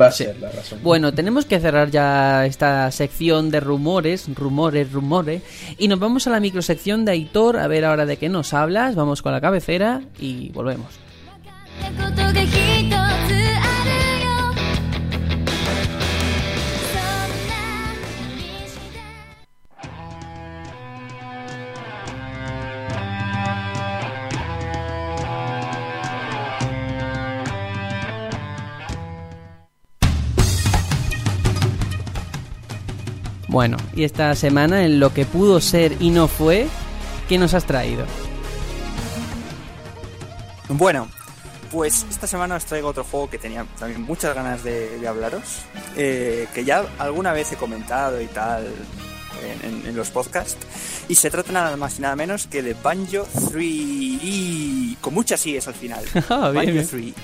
Va 0.00 0.06
a 0.06 0.10
Sí. 0.12 0.24
ser 0.24 0.38
la 0.40 0.50
razón. 0.50 0.80
Bueno, 0.82 1.12
tenemos 1.12 1.44
que 1.44 1.60
cerrar 1.60 1.90
ya 1.90 2.44
esta 2.46 2.90
sección 2.90 3.50
de 3.50 3.60
rumores, 3.60 4.26
rumores, 4.34 4.90
rumores. 4.92 5.42
Y 5.78 5.88
nos 5.88 5.98
vamos 5.98 6.26
a 6.26 6.30
la 6.30 6.40
microsección 6.40 7.04
de 7.04 7.12
Aitor, 7.12 7.58
a 7.58 7.66
ver 7.68 7.84
ahora 7.84 8.06
de 8.06 8.16
qué 8.16 8.28
nos 8.28 8.52
hablas. 8.54 8.94
Vamos 8.94 9.22
con 9.22 9.32
la 9.32 9.40
cabecera 9.40 10.02
y 10.18 10.50
volvemos. 10.50 10.88
Bueno, 33.52 33.76
y 33.94 34.04
esta 34.04 34.34
semana 34.34 34.82
en 34.84 34.98
lo 34.98 35.12
que 35.12 35.26
pudo 35.26 35.60
ser 35.60 35.96
y 36.00 36.08
no 36.10 36.26
fue, 36.26 36.66
¿qué 37.28 37.36
nos 37.36 37.52
has 37.52 37.64
traído? 37.66 38.06
Bueno, 40.70 41.08
pues 41.70 42.06
esta 42.08 42.26
semana 42.26 42.56
os 42.56 42.64
traigo 42.64 42.88
otro 42.88 43.04
juego 43.04 43.28
que 43.28 43.36
tenía 43.38 43.66
también 43.78 44.00
muchas 44.02 44.34
ganas 44.34 44.64
de, 44.64 44.98
de 44.98 45.06
hablaros, 45.06 45.42
eh, 45.96 46.48
que 46.54 46.64
ya 46.64 46.84
alguna 46.98 47.32
vez 47.34 47.52
he 47.52 47.56
comentado 47.56 48.22
y 48.22 48.26
tal 48.26 48.66
en, 49.62 49.68
en- 49.70 49.86
en 49.86 49.96
los 49.96 50.08
podcasts, 50.10 50.56
y 51.08 51.14
se 51.14 51.28
trata 51.30 51.52
nada 51.52 51.76
más 51.76 51.98
y 51.98 52.02
nada 52.02 52.16
menos 52.16 52.46
que 52.46 52.62
de 52.62 52.72
Banjo 52.74 53.26
3 53.50 53.54
y 53.62 54.96
con 55.02 55.12
muchas 55.12 55.44
IES 55.44 55.68
al 55.68 55.74
final. 55.74 56.04
Ah, 56.30 56.50
Banjo 56.54 56.72
bien. 56.72 56.88
3. 56.88 57.14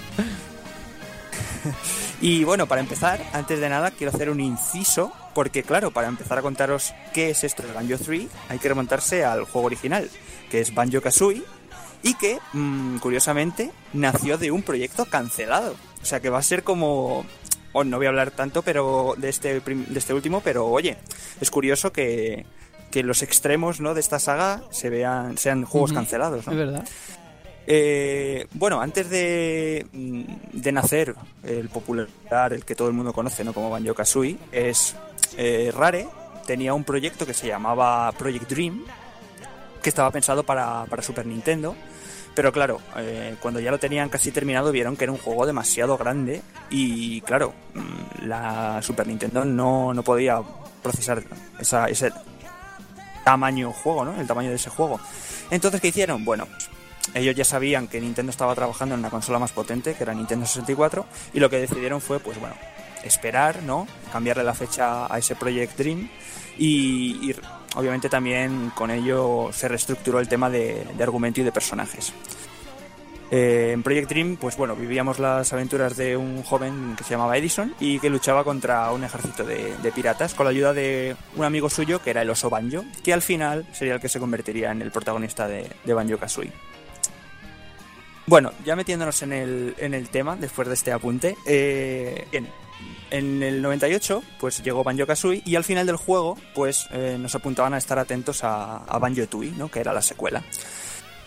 y 2.21 2.45
bueno, 2.45 2.67
para 2.67 2.83
empezar, 2.83 3.19
antes 3.33 3.61
de 3.61 3.69
nada 3.71 3.93
quiero 3.93 4.13
hacer 4.15 4.29
un 4.29 4.41
inciso, 4.41 5.11
porque 5.39 5.63
claro, 5.63 5.93
para 5.93 6.09
empezar 6.09 6.37
a 6.37 6.43
contaros 6.43 6.93
qué 7.15 7.31
es 7.31 7.45
esto 7.45 7.63
de 7.63 7.73
Banjo 7.73 7.97
3, 7.97 8.27
hay 8.49 8.59
que 8.59 8.69
remontarse 8.69 9.25
al 9.25 9.45
juego 9.45 9.67
original, 9.67 10.11
que 10.51 10.61
es 10.61 10.75
Banjo 10.75 11.01
Kazooie, 11.01 11.45
y 12.03 12.15
que, 12.15 12.41
mm, 12.55 12.97
curiosamente, 12.97 13.71
nació 13.93 14.37
de 14.37 14.51
un 14.51 14.65
proyecto 14.65 15.05
cancelado. 15.05 15.77
O 16.03 16.05
sea 16.05 16.19
que 16.19 16.29
va 16.29 16.39
a 16.39 16.43
ser 16.43 16.65
como... 16.65 17.25
oh, 17.73 17.85
no 17.85 17.99
voy 17.99 18.07
a 18.07 18.09
hablar 18.09 18.33
tanto 18.33 18.63
pero 18.63 19.15
de 19.17 19.29
este, 19.29 19.61
de 19.61 19.99
este 20.01 20.13
último, 20.13 20.41
pero 20.41 20.67
oye, 20.67 20.97
es 21.41 21.53
curioso 21.53 21.93
que, 21.93 22.45
que 22.91 23.05
los 23.05 23.23
extremos 23.23 23.79
¿no? 23.79 23.95
de 23.95 24.01
esta 24.01 24.19
saga 24.19 24.65
se 24.73 24.91
vean 24.91 25.39
sean 25.39 25.65
juegos 25.65 25.93
cancelados. 25.93 26.49
¿no? 26.49 26.53
Es 26.53 26.59
verdad. 26.59 26.85
Eh, 27.71 28.47
bueno, 28.55 28.81
antes 28.81 29.09
de, 29.09 29.87
mm, 29.93 30.23
de 30.55 30.73
nacer 30.73 31.15
el 31.45 31.69
popular, 31.69 32.09
el 32.51 32.65
que 32.65 32.75
todo 32.75 32.89
el 32.89 32.95
mundo 32.95 33.13
conoce 33.13 33.45
¿no? 33.45 33.53
como 33.53 33.71
Banjo 33.71 33.95
Kazooie, 33.95 34.37
es 34.51 34.97
eh, 35.37 35.71
Rare 35.75 36.09
tenía 36.47 36.75
un 36.75 36.85
proyecto 36.85 37.27
que 37.27 37.35
se 37.35 37.47
llamaba 37.47 38.11
Project 38.13 38.49
Dream, 38.51 38.85
que 39.83 39.89
estaba 39.89 40.11
pensado 40.11 40.45
para, 40.45 40.87
para 40.87 41.03
Super 41.03 41.27
Nintendo. 41.27 41.77
Pero 42.35 42.53
claro, 42.53 42.81
eh, 42.97 43.35
cuando 43.41 43.59
ya 43.59 43.71
lo 43.71 43.79
tenían 43.79 44.09
casi 44.09 44.31
terminado 44.31 44.71
vieron 44.71 44.97
que 44.97 45.05
era 45.05 45.13
un 45.13 45.19
juego 45.19 45.45
demasiado 45.45 45.99
grande 45.99 46.41
y 46.71 47.21
claro, 47.23 47.53
mm, 47.75 48.27
la 48.27 48.81
Super 48.81 49.09
Nintendo 49.09 49.45
no, 49.45 49.93
no 49.93 50.03
podía 50.05 50.41
procesar 50.83 51.23
esa, 51.59 51.89
ese 51.89 52.13
tamaño 53.25 53.73
juego, 53.73 54.05
¿no? 54.05 54.21
El 54.21 54.27
tamaño 54.27 54.51
de 54.51 54.57
ese 54.57 54.71
juego. 54.71 55.01
Entonces, 55.51 55.81
¿qué 55.81 55.89
hicieron? 55.89 56.25
Bueno, 56.25 56.47
ellos 57.15 57.35
ya 57.35 57.45
sabían 57.45 57.89
que 57.89 58.01
Nintendo 58.01 58.31
estaba 58.31 58.55
trabajando 58.55 58.95
en 58.95 59.01
una 59.01 59.11
consola 59.11 59.39
más 59.39 59.53
potente, 59.53 59.95
que 59.95 60.03
era 60.03 60.15
Nintendo 60.15 60.47
64, 60.47 61.05
y 61.35 61.41
lo 61.41 61.51
que 61.51 61.59
decidieron 61.59 62.01
fue, 62.01 62.21
pues 62.21 62.39
bueno, 62.39 62.55
esperar, 63.05 63.63
¿no? 63.63 63.87
Cambiarle 64.13 64.45
la 64.45 64.55
fecha 64.55 65.13
a 65.13 65.19
ese 65.19 65.35
Project 65.37 65.77
Dream 65.77 66.09
y, 66.59 67.35
obviamente 67.77 68.09
también 68.09 68.71
con 68.75 68.91
ello 68.91 69.51
se 69.53 69.69
reestructuró 69.69 70.21
el 70.21 70.29
tema 70.29 70.51
de, 70.51 70.87
argumento 71.01 71.41
y 71.41 71.45
de 71.45 71.53
personajes. 71.53 72.13
Eh, 73.31 73.73
en 73.75 73.83
Project 73.83 74.09
Dream, 74.09 74.37
pues 74.41 74.57
bueno, 74.57 74.75
vivíamos 74.75 75.19
las 75.19 75.53
aventuras 75.53 75.97
de 75.97 76.17
un 76.17 76.43
joven 76.43 76.95
que 76.97 77.05
se 77.05 77.11
llamaba 77.11 77.37
Edison 77.37 77.75
y 77.79 78.01
que 78.01 78.09
luchaba 78.09 78.43
contra 78.43 78.91
un 78.91 79.05
ejército 79.05 79.45
de, 79.45 79.93
piratas 79.95 80.33
con 80.33 80.45
la 80.45 80.51
ayuda 80.51 80.73
de 80.73 81.15
un 81.37 81.45
amigo 81.45 81.69
suyo 81.69 82.01
que 82.03 82.11
era 82.11 82.23
el 82.23 82.31
oso 82.31 82.49
Banjo, 82.49 82.85
que 83.05 83.13
al 83.13 83.21
final 83.21 83.67
sería 83.73 83.95
el 83.95 84.01
que 84.01 84.09
se 84.09 84.19
convertiría 84.19 84.71
en 84.71 84.81
el 84.81 84.91
protagonista 84.91 85.47
de, 85.47 85.71
de 85.85 85.95
Banjo 85.95 86.17
Kazooie. 86.17 86.53
Bueno, 88.29 88.53
ya 88.63 88.77
metiéndonos 88.77 89.23
en 89.23 89.33
el, 89.33 89.75
en 89.79 89.95
el 89.95 90.11
tema, 90.11 90.37
después 90.37 90.69
de 90.69 90.75
este 90.75 90.93
apunte, 90.93 91.35
eh, 91.47 92.27
bien, 92.31 92.47
en 93.11 93.43
el 93.43 93.63
98 93.63 94.23
pues 94.39 94.63
llegó 94.63 94.85
Banjo 94.85 95.07
Kazooie 95.07 95.43
y 95.45 95.57
al 95.57 95.65
final 95.65 95.87
del 95.87 95.97
juego 95.97 96.37
pues 96.55 96.89
eh, 96.93 97.17
nos 97.19 97.35
apuntaban 97.35 97.75
a 97.75 97.79
estar 97.79 97.99
atentos 97.99 98.45
a, 98.45 98.79
a 98.79 98.99
Banjo 98.99 99.27
Tooie, 99.27 99.53
¿no? 99.53 99.71
que 99.71 99.81
era 99.81 99.93
la 99.93 100.03
secuela. 100.03 100.43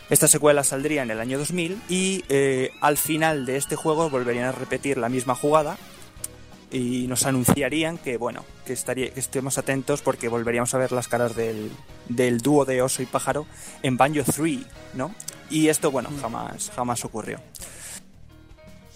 Esta 0.09 0.27
secuela 0.27 0.63
saldría 0.65 1.03
en 1.03 1.11
el 1.11 1.21
año 1.21 1.37
2000 1.37 1.83
y 1.87 2.25
eh, 2.27 2.71
al 2.81 2.97
final 2.97 3.45
de 3.45 3.55
este 3.55 3.77
juego 3.77 4.09
volverían 4.09 4.45
a 4.45 4.51
repetir 4.51 4.97
la 4.97 5.07
misma 5.07 5.35
jugada 5.35 5.77
y 6.69 7.07
nos 7.07 7.25
anunciarían 7.25 7.97
que 7.97 8.17
bueno 8.17 8.45
que 8.65 8.73
estaría 8.73 9.13
que 9.13 9.19
estemos 9.19 9.57
atentos 9.57 10.01
porque 10.01 10.27
volveríamos 10.27 10.73
a 10.73 10.77
ver 10.77 10.91
las 10.91 11.07
caras 11.07 11.35
del, 11.35 11.71
del 12.09 12.39
dúo 12.39 12.65
de 12.65 12.81
oso 12.81 13.01
y 13.01 13.05
pájaro 13.05 13.45
en 13.83 13.95
Banjo 13.97 14.23
3, 14.23 14.59
¿no? 14.95 15.15
Y 15.49 15.69
esto 15.69 15.91
bueno 15.91 16.09
jamás 16.21 16.71
jamás 16.75 17.05
ocurrió. 17.05 17.39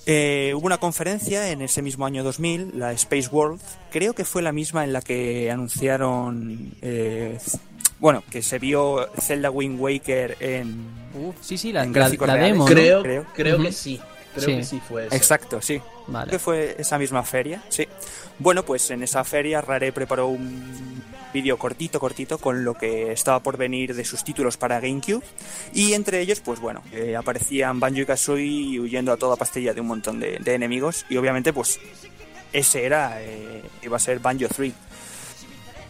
Eh, 0.08 0.54
hubo 0.56 0.68
una 0.68 0.78
conferencia 0.78 1.50
en 1.52 1.62
ese 1.62 1.82
mismo 1.82 2.06
año 2.06 2.24
2000, 2.24 2.78
la 2.78 2.92
Space 2.94 3.28
World, 3.32 3.60
creo 3.92 4.14
que 4.14 4.24
fue 4.24 4.42
la 4.44 4.52
misma 4.52 4.84
en 4.84 4.94
la 4.94 5.02
que 5.02 5.50
anunciaron, 5.50 6.74
eh, 6.84 7.40
bueno, 8.00 8.24
que 8.30 8.44
se 8.44 8.60
vio 8.60 9.10
Zelda 9.20 9.50
Wind 9.50 9.80
Waker 9.80 10.38
en... 10.40 10.76
Uf, 11.16 11.36
sí, 11.42 11.58
sí, 11.58 11.72
la, 11.72 11.84
En 11.84 11.94
la, 11.94 12.10
la 12.10 12.36
demo, 12.36 12.66
¿no? 12.66 12.66
Creo, 12.66 13.02
Creo. 13.02 13.26
creo, 13.34 13.58
que 13.62 13.72
sí. 13.72 14.00
Creo 14.36 14.46
Sí. 14.48 14.56
que 14.58 14.64
sí 14.66 14.82
fue 14.88 15.08
eso. 15.08 15.16
Exacto, 15.16 15.62
sí. 15.62 15.82
Vale. 16.08 16.30
que 16.30 16.38
fue 16.40 16.76
esa 16.78 17.00
misma 17.00 17.24
feria, 17.24 17.64
sí. 17.70 17.88
Bueno, 18.38 18.64
pues 18.64 18.92
en 18.92 19.02
esa 19.02 19.24
feria 19.24 19.62
Rare 19.62 19.92
preparó 19.92 20.28
un 20.28 21.02
vídeo 21.36 21.58
cortito, 21.58 22.00
cortito, 22.00 22.38
con 22.38 22.64
lo 22.64 22.76
que 22.76 23.12
estaba 23.12 23.42
por 23.42 23.58
venir 23.58 23.94
de 23.94 24.06
sus 24.06 24.24
títulos 24.24 24.56
para 24.56 24.80
GameCube. 24.80 25.22
Y 25.74 25.92
entre 25.92 26.22
ellos, 26.22 26.40
pues 26.40 26.62
bueno, 26.62 26.82
eh, 26.94 27.18
aparecían 27.18 27.78
Banjo 27.80 28.00
y 28.00 28.06
Kazooie 28.06 28.80
huyendo 28.80 29.12
a 29.12 29.18
toda 29.18 29.36
pastilla 29.36 29.74
de 29.74 29.82
un 29.82 29.88
montón 29.88 30.22
de, 30.22 30.40
enemigos. 30.46 31.06
Y 31.10 31.18
obviamente, 31.18 31.52
pues 31.52 31.78
ese 32.54 32.86
era, 32.86 33.22
eh, 33.22 33.62
iba 33.84 33.98
a 33.98 34.00
ser 34.00 34.20
Banjo 34.20 34.48
3. 34.48 34.74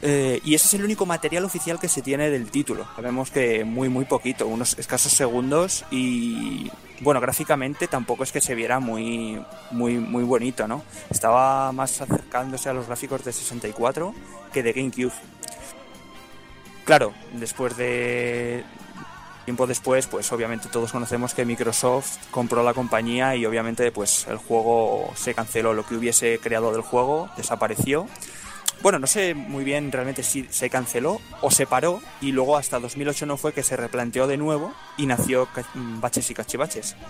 Eh, 0.07 0.39
y 0.45 0.53
ese 0.53 0.67
es 0.67 0.73
el 0.75 0.83
único 0.83 1.07
material 1.07 1.45
oficial 1.45 1.79
que 1.79 1.89
se 1.89 2.03
tiene 2.03 2.29
del 2.29 2.51
título. 2.51 2.85
Sabemos 2.95 3.31
que 3.31 3.63
muy, 3.63 3.89
muy 3.89 4.05
poquito, 4.05 4.45
unos 4.45 4.77
escasos 4.77 5.11
segundos 5.11 5.83
y 5.89 6.71
bueno, 6.99 7.19
gráficamente 7.19 7.87
tampoco 7.87 8.23
es 8.23 8.31
que 8.31 8.39
se 8.39 8.53
viera 8.53 8.79
muy, 8.79 9.43
muy, 9.71 9.97
muy 9.97 10.23
bonito, 10.23 10.67
¿no? 10.67 10.83
Estaba 11.09 11.71
más 11.71 12.01
acercándose 12.01 12.69
a 12.69 12.73
los 12.73 12.85
gráficos 12.85 13.25
de 13.25 13.33
64 13.33 14.13
que 14.53 14.61
de 14.61 14.73
GameCube. 14.73 15.13
Claro, 16.83 17.11
después 17.33 17.75
de 17.75 18.63
tiempo 19.45 19.65
después, 19.65 20.05
pues 20.05 20.31
obviamente 20.31 20.69
todos 20.71 20.91
conocemos 20.91 21.33
que 21.33 21.45
Microsoft 21.45 22.17
compró 22.29 22.61
la 22.61 22.75
compañía 22.75 23.35
y 23.35 23.43
obviamente 23.47 23.91
pues 23.91 24.27
el 24.27 24.37
juego 24.37 25.11
se 25.15 25.33
canceló, 25.33 25.73
lo 25.73 25.83
que 25.83 25.95
hubiese 25.95 26.37
creado 26.37 26.71
del 26.71 26.81
juego 26.81 27.27
desapareció. 27.37 28.07
Bueno, 28.81 28.99
no 28.99 29.07
sé 29.07 29.33
muy 29.33 29.63
bien 29.63 29.91
realmente 29.91 30.21
si 30.23 30.45
se 30.51 30.69
canceló 30.69 31.19
o 31.41 31.49
se 31.51 31.65
paró 31.65 32.01
y 32.21 32.31
luego 32.31 32.55
hasta 32.57 32.79
2008 32.79 33.25
no 33.25 33.37
fue 33.37 33.51
que 33.53 33.63
se 33.63 33.75
replanteó 33.75 34.27
de 34.27 34.37
nuevo 34.37 34.73
y 34.97 35.05
nació 35.07 35.47
Ca- 35.47 35.65
Baches 35.73 36.29
y 36.31 36.33
Cachivaches. 36.33 36.95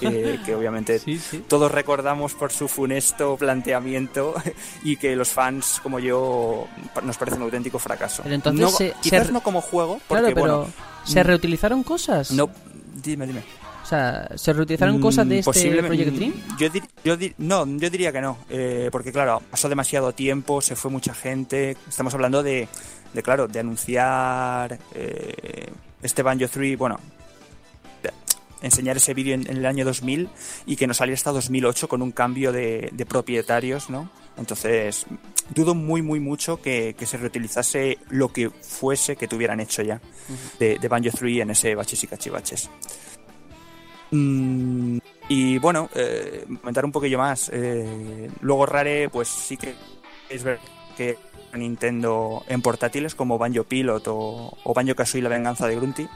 Eh, 0.00 0.38
que 0.46 0.54
obviamente 0.54 1.00
Sí, 1.00 1.18
sí. 1.18 1.42
todos 1.48 1.72
recordamos 1.72 2.32
por 2.34 2.52
su 2.52 2.68
funesto 2.68 3.36
planteamiento 3.36 4.32
y 4.84 4.96
que 4.96 5.16
los 5.16 5.30
fans 5.30 5.80
como 5.82 5.98
yo 5.98 6.68
nos 7.02 7.16
parece 7.16 7.36
un 7.36 7.42
auténtico 7.42 7.80
fracaso. 7.80 8.22
Pero 8.22 8.36
entonces 8.36 8.60
No- 8.60 8.70
se- 8.70 8.94
quizás 9.02 9.26
se- 9.26 9.32
no 9.32 9.40
como 9.42 9.60
juego, 9.60 9.94
porque 10.06 10.20
Claro, 10.22 10.34
pero 10.36 10.40
bueno, 10.58 10.72
¿se 11.04 11.20
mm. 11.20 11.26
reutilizaron 11.26 11.82
cosas? 11.82 12.30
no, 12.30 12.48
dime, 13.02 13.26
dime. 13.26 13.42
O 13.88 13.90
sea, 13.90 14.28
¿se 14.36 14.52
reutilizaron 14.52 15.00
cosas 15.00 15.26
de 15.26 15.36
Mm, 15.36 15.38
este 15.38 15.82
Project 15.86 16.12
Dream? 16.14 16.34
Yo, 16.58 16.68
dir- 16.68 16.88
yo 17.04 17.16
dir- 17.16 17.34
no, 17.38 17.64
yo 17.78 17.88
diría 17.88 18.12
que 18.12 18.20
no, 18.20 18.36
eh, 18.50 18.90
porque 18.92 19.10
claro, 19.12 19.40
pasó 19.50 19.66
demasiado 19.70 20.12
tiempo, 20.12 20.60
se 20.60 20.76
fue 20.76 20.90
mucha 20.90 21.14
gente. 21.14 21.74
Estamos 21.88 22.12
hablando 22.12 22.42
de, 22.42 22.68
de 23.14 23.22
claro, 23.22 23.48
de 23.48 23.60
anunciar 23.60 24.78
eh, 24.94 25.70
este 26.02 26.22
Banjo 26.22 26.46
3, 26.52 26.76
bueno, 26.76 27.00
de 28.02 28.10
enseñar 28.60 28.98
ese 28.98 29.14
vídeo 29.14 29.32
en, 29.34 29.50
en 29.50 29.56
el 29.56 29.64
año 29.64 29.86
2000 29.86 30.28
y 30.66 30.76
que 30.76 30.86
no 30.86 30.92
saliera 30.92 31.14
hasta 31.16 31.32
2008 31.32 31.88
con 31.88 32.02
un 32.02 32.12
cambio 32.12 32.52
de, 32.52 32.90
de 32.92 33.06
propietarios, 33.06 33.88
¿no? 33.88 34.10
Entonces, 34.36 35.06
dudo 35.54 35.74
muy, 35.74 36.02
muy 36.02 36.20
mucho 36.20 36.60
que, 36.60 36.94
que 36.98 37.06
se 37.06 37.16
reutilizase 37.16 37.96
lo 38.10 38.28
que 38.34 38.50
fuese 38.50 39.16
que 39.16 39.26
tuvieran 39.28 39.60
hecho 39.60 39.80
ya 39.80 39.98
de, 40.60 40.78
de 40.78 40.88
Banjo 40.88 41.08
3 41.18 41.38
en 41.40 41.50
ese 41.52 41.74
baches 41.74 42.04
y 42.04 42.06
cachivaches. 42.06 42.68
Mm, 44.10 44.98
y 45.28 45.58
bueno, 45.58 45.88
eh, 45.94 46.44
comentar 46.60 46.84
un 46.84 46.92
poquillo 46.92 47.18
más. 47.18 47.50
eh, 47.52 48.30
luego 48.40 48.66
Rare, 48.66 49.08
pues 49.10 49.28
sí 49.28 49.56
que 49.56 49.74
es 50.28 50.42
verdad 50.42 50.62
que 50.96 51.16
Nintendo 51.54 52.42
en 52.48 52.60
portátiles 52.62 53.14
como 53.14 53.38
Banjo 53.38 53.64
Pilot 53.64 54.06
o, 54.08 54.56
o 54.64 54.74
Banjo 54.74 54.94
Kazooie 54.94 55.22
La 55.22 55.28
Venganza 55.28 55.66
de 55.66 55.76
Grunty. 55.76 56.08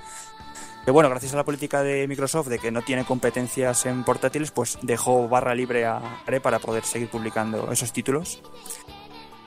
Que 0.84 0.90
bueno, 0.90 1.08
gracias 1.08 1.32
a 1.32 1.36
la 1.36 1.44
política 1.44 1.82
de 1.82 2.08
Microsoft 2.08 2.48
de 2.48 2.58
que 2.58 2.72
no 2.72 2.82
tiene 2.82 3.04
competencias 3.04 3.86
en 3.86 4.02
portátiles, 4.02 4.50
pues 4.50 4.78
dejó 4.82 5.28
barra 5.28 5.54
libre 5.54 5.84
a 5.84 6.00
Rare 6.26 6.40
para 6.40 6.58
poder 6.58 6.84
seguir 6.84 7.08
publicando 7.08 7.70
esos 7.70 7.92
títulos. 7.92 8.42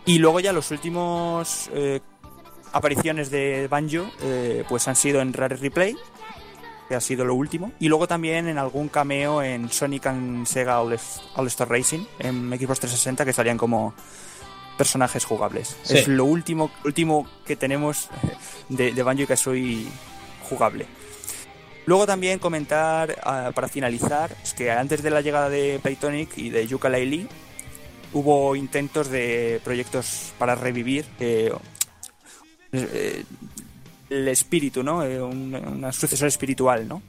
Y 0.06 0.20
luego 0.20 0.40
ya 0.40 0.54
los 0.54 0.72
últimos 0.72 1.70
eh, 1.74 2.00
apariciones 2.72 3.32
de 3.32 3.68
Banjo, 3.68 4.10
eh, 4.22 4.64
pues 4.70 4.88
han 4.88 4.96
sido 4.96 5.20
en 5.20 5.34
Rare 5.34 5.58
Replay, 5.58 5.98
que 6.88 6.96
ha 6.96 7.02
sido 7.02 7.26
lo 7.26 7.36
último. 7.36 7.72
Y 7.80 7.88
luego 7.88 8.08
también 8.08 8.48
en 8.48 8.58
algún 8.58 8.90
cameo 8.90 9.42
en 9.42 9.70
Sonic 9.70 10.08
and 10.08 10.46
Sega 10.46 10.82
All, 10.82 10.98
All 11.36 11.48
Star 11.48 11.70
Racing 11.70 12.06
en 12.20 12.50
Xbox 12.50 12.80
360 12.80 13.26
que 13.26 13.34
salían 13.34 13.58
como 13.58 13.94
personajes 14.78 15.26
jugables. 15.26 15.78
Sí. 15.84 15.98
Es 15.98 16.08
lo 16.08 16.26
último, 16.26 16.72
último 16.84 17.28
que 17.46 17.56
tenemos 17.56 18.10
de, 18.70 18.92
de 18.92 19.04
Banjo 19.04 19.24
y 19.24 19.28
Kazooie 19.28 19.88
jugable. 20.50 20.86
Luego 21.86 22.08
también 22.08 22.40
comentar, 22.40 23.16
ah, 23.24 23.52
para 23.54 23.68
finalizar, 23.68 24.36
es 24.44 24.54
que 24.54 24.72
antes 24.72 25.04
de 25.04 25.12
la 25.12 25.22
llegada 25.22 25.50
de 25.50 25.80
Playtonic 25.82 26.38
y 26.38 26.50
de 26.50 26.68
Yooka-Laylee, 26.68 27.28
hubo 28.14 28.56
intentos 28.56 29.10
de 29.10 29.62
proyectos 29.64 30.34
para 30.40 30.56
revivir 30.56 31.06
eh, 31.20 31.52
eh, 32.72 33.24
el 34.10 34.28
espíritu, 34.28 34.84
¿no? 34.84 35.04
Eh, 35.04 35.22
un, 35.22 35.54
un 35.56 35.94
sucesor 35.94 36.28
espiritual, 36.28 36.88
¿no? 36.88 37.02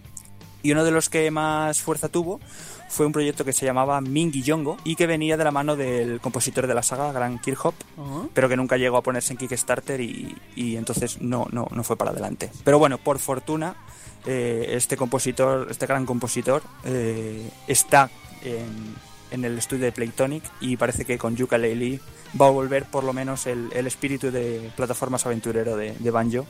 Y 0.62 0.73
uno 0.73 0.85
de 0.85 0.90
los 0.90 1.09
que 1.09 1.31
más 1.31 1.81
fuerza 1.81 2.09
tuvo 2.09 2.40
fue 2.89 3.06
un 3.06 3.12
proyecto 3.12 3.44
que 3.44 3.52
se 3.52 3.66
llamaba 3.66 4.01
Mingy 4.01 4.43
Yongo 4.43 4.77
y 4.85 4.97
que 4.97 5.06
venía 5.06 5.36
de 5.36 5.44
la 5.44 5.51
mano 5.51 5.77
del 5.77 6.20
compositor 6.20 6.66
de 6.66 6.74
la 6.74 6.82
saga, 6.82 7.12
Grant 7.12 7.40
Kirchhoff, 7.40 7.74
Ajá. 7.97 8.28
pero 8.32 8.48
que 8.48 8.56
nunca 8.56 8.77
llegó 8.77 8.97
a 8.97 9.02
ponerse 9.02 9.32
en 9.32 9.39
Kickstarter 9.39 10.01
y, 10.01 10.36
y 10.56 10.77
entonces 10.77 11.20
no, 11.20 11.47
no, 11.52 11.68
no 11.70 11.85
fue 11.85 11.97
para 11.97 12.10
adelante. 12.10 12.51
Pero 12.64 12.78
bueno, 12.78 12.98
por 12.98 13.18
fortuna, 13.18 13.77
eh, 14.24 14.70
este 14.70 14.97
compositor, 14.97 15.68
este 15.70 15.86
gran 15.86 16.06
compositor, 16.06 16.62
eh, 16.85 17.48
está 17.68 18.10
en, 18.43 18.94
en 19.31 19.44
el 19.44 19.59
estudio 19.59 19.85
de 19.85 19.93
Playtonic 19.93 20.43
y 20.60 20.77
parece 20.77 21.05
que 21.05 21.18
con 21.18 21.36
Yooka-Laylee 21.36 22.01
va 22.40 22.47
a 22.47 22.51
volver 22.51 22.85
por 22.86 23.05
lo 23.05 23.12
menos 23.12 23.47
el, 23.47 23.70
el 23.73 23.86
espíritu 23.86 24.31
de 24.31 24.70
plataformas 24.77 25.27
aventurero 25.27 25.77
de, 25.77 25.93
de 25.93 26.10
Banjo, 26.10 26.47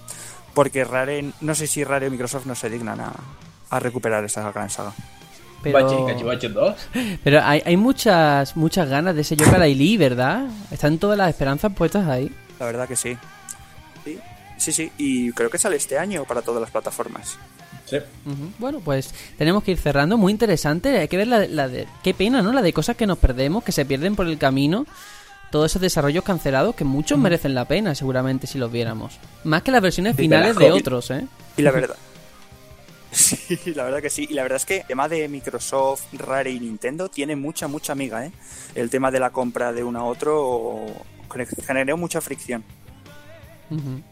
porque 0.57 0.85
Rare, 0.85 1.23
no 1.43 1.55
sé 1.55 1.67
si 1.67 1.85
Rare 1.85 2.09
o 2.09 2.11
Microsoft 2.11 2.47
no 2.47 2.55
se 2.55 2.71
dignan 2.71 2.99
a, 2.99 3.13
a 3.69 3.79
recuperar 3.79 4.25
esa 4.25 4.51
gran 4.53 4.71
saga. 4.71 4.95
Pero, 5.63 6.07
Cachivaches 6.07 6.55
2. 6.55 6.77
pero 7.25 7.43
hay, 7.45 7.63
hay 7.67 7.77
muchas 7.77 8.57
muchas 8.57 8.89
ganas 8.89 9.15
de 9.15 9.21
ese 9.21 9.37
Yoka 9.37 9.59
Lee, 9.59 9.99
¿verdad? 9.99 10.49
Están 10.71 10.97
todas 10.97 11.19
las 11.19 11.29
esperanzas 11.29 11.75
puestas 11.75 12.09
ahí. 12.09 12.33
La 12.59 12.65
verdad 12.65 12.89
que 12.89 12.97
sí. 12.97 13.19
Sí, 14.03 14.19
sí, 14.57 14.73
sí. 14.73 14.93
Y 14.97 15.31
creo 15.33 15.51
que 15.51 15.59
sale 15.59 15.77
este 15.77 15.99
año 15.99 16.25
para 16.25 16.41
todas 16.41 16.63
las 16.63 16.71
plataformas. 16.71 17.37
Sí. 17.85 17.99
Bueno, 18.59 18.81
pues 18.81 19.13
tenemos 19.37 19.63
que 19.63 19.73
ir 19.73 19.79
cerrando. 19.79 20.17
Muy 20.17 20.33
interesante. 20.33 20.99
Hay 20.99 21.09
que 21.09 21.19
ver 21.19 21.29
la, 21.29 21.47
la 21.47 21.69
de. 21.69 21.87
Qué 22.03 22.15
pena, 22.15 22.41
¿no? 22.41 22.55
La 22.55 22.63
de 22.63 22.73
cosas 22.73 22.97
que 22.97 23.07
nos 23.07 23.19
perdemos, 23.19 23.63
que 23.63 23.73
se 23.73 23.85
pierden 23.85 24.17
por 24.17 24.27
el 24.27 24.39
camino. 24.39 24.87
Todos 25.51 25.71
esos 25.73 25.81
desarrollos 25.83 26.25
cancelados 26.25 26.75
que 26.75 26.85
muchos 26.85 27.19
merecen 27.19 27.55
la 27.55 27.65
pena, 27.67 27.95
seguramente, 27.95 28.47
si 28.47 28.59
los 28.59 28.71
viéramos. 28.71 29.19
Más 29.45 29.63
que 29.63 29.71
las 29.71 29.81
versiones 29.81 30.17
finales 30.17 30.57
de 30.57 30.73
otros, 30.73 31.11
¿eh? 31.11 31.27
Y 31.57 31.63
la 31.63 31.71
verdad. 31.71 31.97
Sí, 33.13 33.73
la 33.75 33.85
verdad 33.85 34.03
que 34.03 34.11
sí. 34.11 34.27
Y 34.29 34.35
la 34.35 34.43
verdad 34.43 34.57
es 34.57 34.67
que 34.67 34.79
el 34.79 34.87
tema 34.87 35.09
de 35.09 35.27
Microsoft, 35.29 36.03
Rare 36.13 36.51
y 36.51 36.61
Nintendo 36.61 37.09
tiene 37.09 37.35
mucha, 37.35 37.67
mucha 37.67 37.93
amiga, 37.93 38.27
¿eh? 38.27 38.33
El 38.75 38.91
tema 38.91 39.11
de 39.11 39.21
la 39.21 39.31
compra 39.31 39.73
de 39.73 39.83
uno 39.83 40.01
a 40.01 40.05
otro 40.05 40.85
generó 41.67 41.97
mucha 41.97 42.21
fricción. 42.21 42.63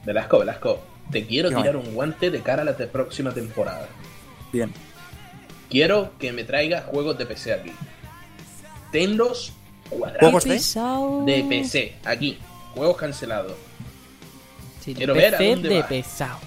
Velasco, 0.07 0.39
Velasco, 0.39 0.81
te 1.11 1.27
quiero 1.27 1.51
Qué 1.51 1.57
tirar 1.57 1.77
un 1.77 1.93
guante 1.95 2.31
de 2.31 2.41
cara 2.41 2.63
a 2.63 2.65
la 2.65 2.77
te- 2.77 2.87
próxima 2.87 3.33
temporada. 3.35 3.89
Bien. 4.53 4.73
Quiero 5.69 6.13
que 6.19 6.33
me 6.33 6.45
traigas 6.45 6.85
juegos 6.87 7.19
de 7.19 7.27
PC 7.27 7.53
aquí. 7.53 7.73
Tenlos 8.91 9.53
¿Juegos 9.91 10.45
de? 10.45 10.61
De 11.27 11.45
PC, 11.49 11.95
aquí. 12.05 12.39
Juegos 12.75 12.97
cancelados. 12.97 13.53
Sí, 14.85 14.95
Quiero 14.95 15.15
ver 15.15 15.35
a 15.35 15.39
PC 15.39 15.51
dónde 15.51 15.69
de 15.69 15.81
va. 15.81 15.89
pesado. 15.89 16.39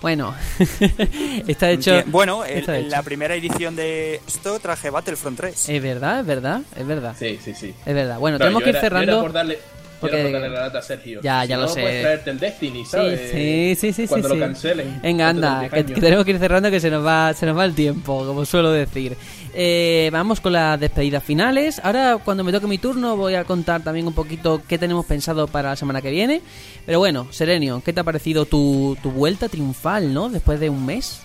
Bueno, 0.00 0.34
está 1.46 1.70
hecho. 1.70 2.02
Bueno, 2.06 2.42
está 2.44 2.78
hecho. 2.78 2.88
la 2.88 3.02
primera 3.02 3.34
edición 3.34 3.76
de 3.76 4.20
esto 4.26 4.58
traje 4.58 4.88
Battlefront 4.88 5.36
3. 5.36 5.68
Es 5.68 5.82
verdad, 5.82 6.20
es 6.20 6.26
verdad, 6.26 6.62
es 6.74 6.86
verdad. 6.86 7.14
Sí, 7.18 7.38
sí, 7.44 7.52
sí. 7.54 7.74
Es 7.84 7.94
verdad. 7.94 8.18
Bueno, 8.18 8.38
No, 8.38 8.44
tenemos 8.46 8.62
que 8.62 8.70
ir 8.70 8.76
era- 8.76 8.80
yo 8.82 8.86
era 8.86 8.98
cerrando. 9.00 9.20
por 9.22 9.32
darle, 9.32 9.58
Porque- 10.00 10.16
Quiero 10.16 10.28
botarle 10.30 10.48
la 10.56 10.60
lata 10.62 10.78
a 10.78 10.82
Sergio. 10.82 11.20
Ya, 11.22 11.42
Si 11.42 11.48
ya 11.48 11.56
no, 11.56 11.62
lo 11.62 11.68
sé. 11.68 11.80
puedes 11.82 12.02
traerte 12.02 12.30
el 12.30 12.38
Destiny, 12.40 12.84
Sí, 12.84 12.90
¿sabes? 12.90 13.30
sí, 13.30 13.74
sí, 13.78 13.92
sí, 13.92 14.06
Cuando 14.08 14.28
sí, 14.28 14.34
lo 14.34 14.40
sí. 14.40 14.46
cancelen. 14.52 15.00
Venga, 15.02 15.28
anda, 15.28 15.60
10 15.60 15.72
que, 15.72 15.84
tenemos 16.00 16.24
que 16.24 16.30
ir 16.32 16.38
cerrando 16.38 16.70
que 16.70 16.80
se 16.80 16.90
nos 16.90 17.04
va, 17.04 17.34
se 17.34 17.44
nos 17.46 17.56
va 17.58 17.64
el 17.64 17.74
tiempo, 17.74 18.24
como 18.26 18.44
suelo 18.44 18.72
decir. 18.72 19.16
Eh, 19.52 20.08
vamos 20.12 20.40
con 20.40 20.52
las 20.52 20.78
despedidas 20.78 21.22
finales. 21.24 21.80
Ahora, 21.84 22.18
cuando 22.24 22.44
me 22.44 22.52
toque 22.52 22.66
mi 22.66 22.78
turno, 22.78 23.16
voy 23.16 23.34
a 23.34 23.44
contar 23.44 23.82
también 23.82 24.06
un 24.06 24.12
poquito 24.14 24.62
qué 24.66 24.78
tenemos 24.78 25.04
pensado 25.06 25.46
para 25.48 25.70
la 25.70 25.76
semana 25.76 26.00
que 26.00 26.10
viene. 26.10 26.40
Pero 26.86 26.98
bueno, 27.00 27.26
Serenio, 27.30 27.82
¿qué 27.84 27.92
te 27.92 28.00
ha 28.00 28.04
parecido 28.04 28.46
tu, 28.46 28.96
tu 29.02 29.10
vuelta 29.10 29.48
triunfal, 29.48 30.14
no? 30.14 30.28
Después 30.28 30.60
de 30.60 30.70
un 30.70 30.86
mes. 30.86 31.20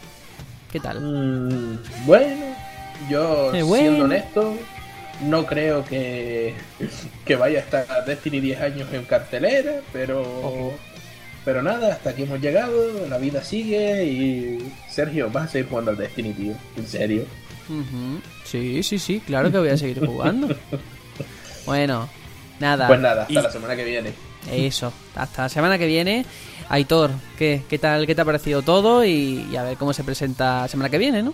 ¿Qué 0.72 0.80
tal? 0.80 1.00
Mm, 1.00 1.78
bueno, 2.06 2.36
yo 3.10 3.52
bueno. 3.52 3.66
siendo 3.76 4.06
honesto, 4.06 4.56
no 5.22 5.46
creo 5.46 5.84
que, 5.86 6.54
que 7.26 7.36
vaya 7.36 7.60
a 7.60 7.62
estar 7.62 8.06
Destiny 8.06 8.40
10 8.40 8.62
años 8.62 8.88
en 8.94 9.04
cartelera, 9.06 9.82
pero 9.94 10.74
pero 11.44 11.62
nada, 11.62 11.94
hasta 11.94 12.10
aquí 12.10 12.24
hemos 12.24 12.42
llegado, 12.42 13.08
la 13.08 13.18
vida 13.20 13.44
sigue 13.44 14.04
y 14.04 14.72
Sergio, 14.90 15.30
vas 15.30 15.46
a 15.46 15.48
seguir 15.50 15.70
jugando 15.70 15.92
al 15.92 15.98
Destiny, 15.98 16.34
tío, 16.34 16.54
en 16.76 16.88
serio. 16.88 17.26
Sí, 18.44 18.82
sí, 18.84 18.98
sí, 19.00 19.20
claro 19.26 19.52
que 19.52 19.58
voy 19.60 19.70
a 19.70 19.78
seguir 19.78 20.06
jugando. 20.06 20.56
Bueno, 21.66 22.08
nada. 22.60 22.88
Pues 22.88 23.00
nada, 23.00 23.24
hasta 23.24 23.34
Y- 23.34 23.42
la 23.42 23.52
semana 23.52 23.76
que 23.76 23.84
viene. 23.84 24.14
Eso, 24.52 24.94
hasta 25.16 25.42
la 25.44 25.50
semana 25.50 25.80
que 25.80 25.88
viene. 25.88 26.24
Aitor, 26.70 27.10
¿qué, 27.40 27.64
qué 27.68 27.80
tal, 27.80 28.06
qué 28.06 28.14
te 28.14 28.22
ha 28.22 28.26
parecido 28.26 28.62
todo? 28.62 29.04
Y, 29.04 29.48
y 29.52 29.56
a 29.56 29.64
ver 29.64 29.76
cómo 29.78 29.92
se 29.94 30.04
presenta 30.04 30.62
la 30.62 30.68
semana 30.68 30.90
que 30.92 31.00
viene, 31.00 31.24
¿no? 31.24 31.34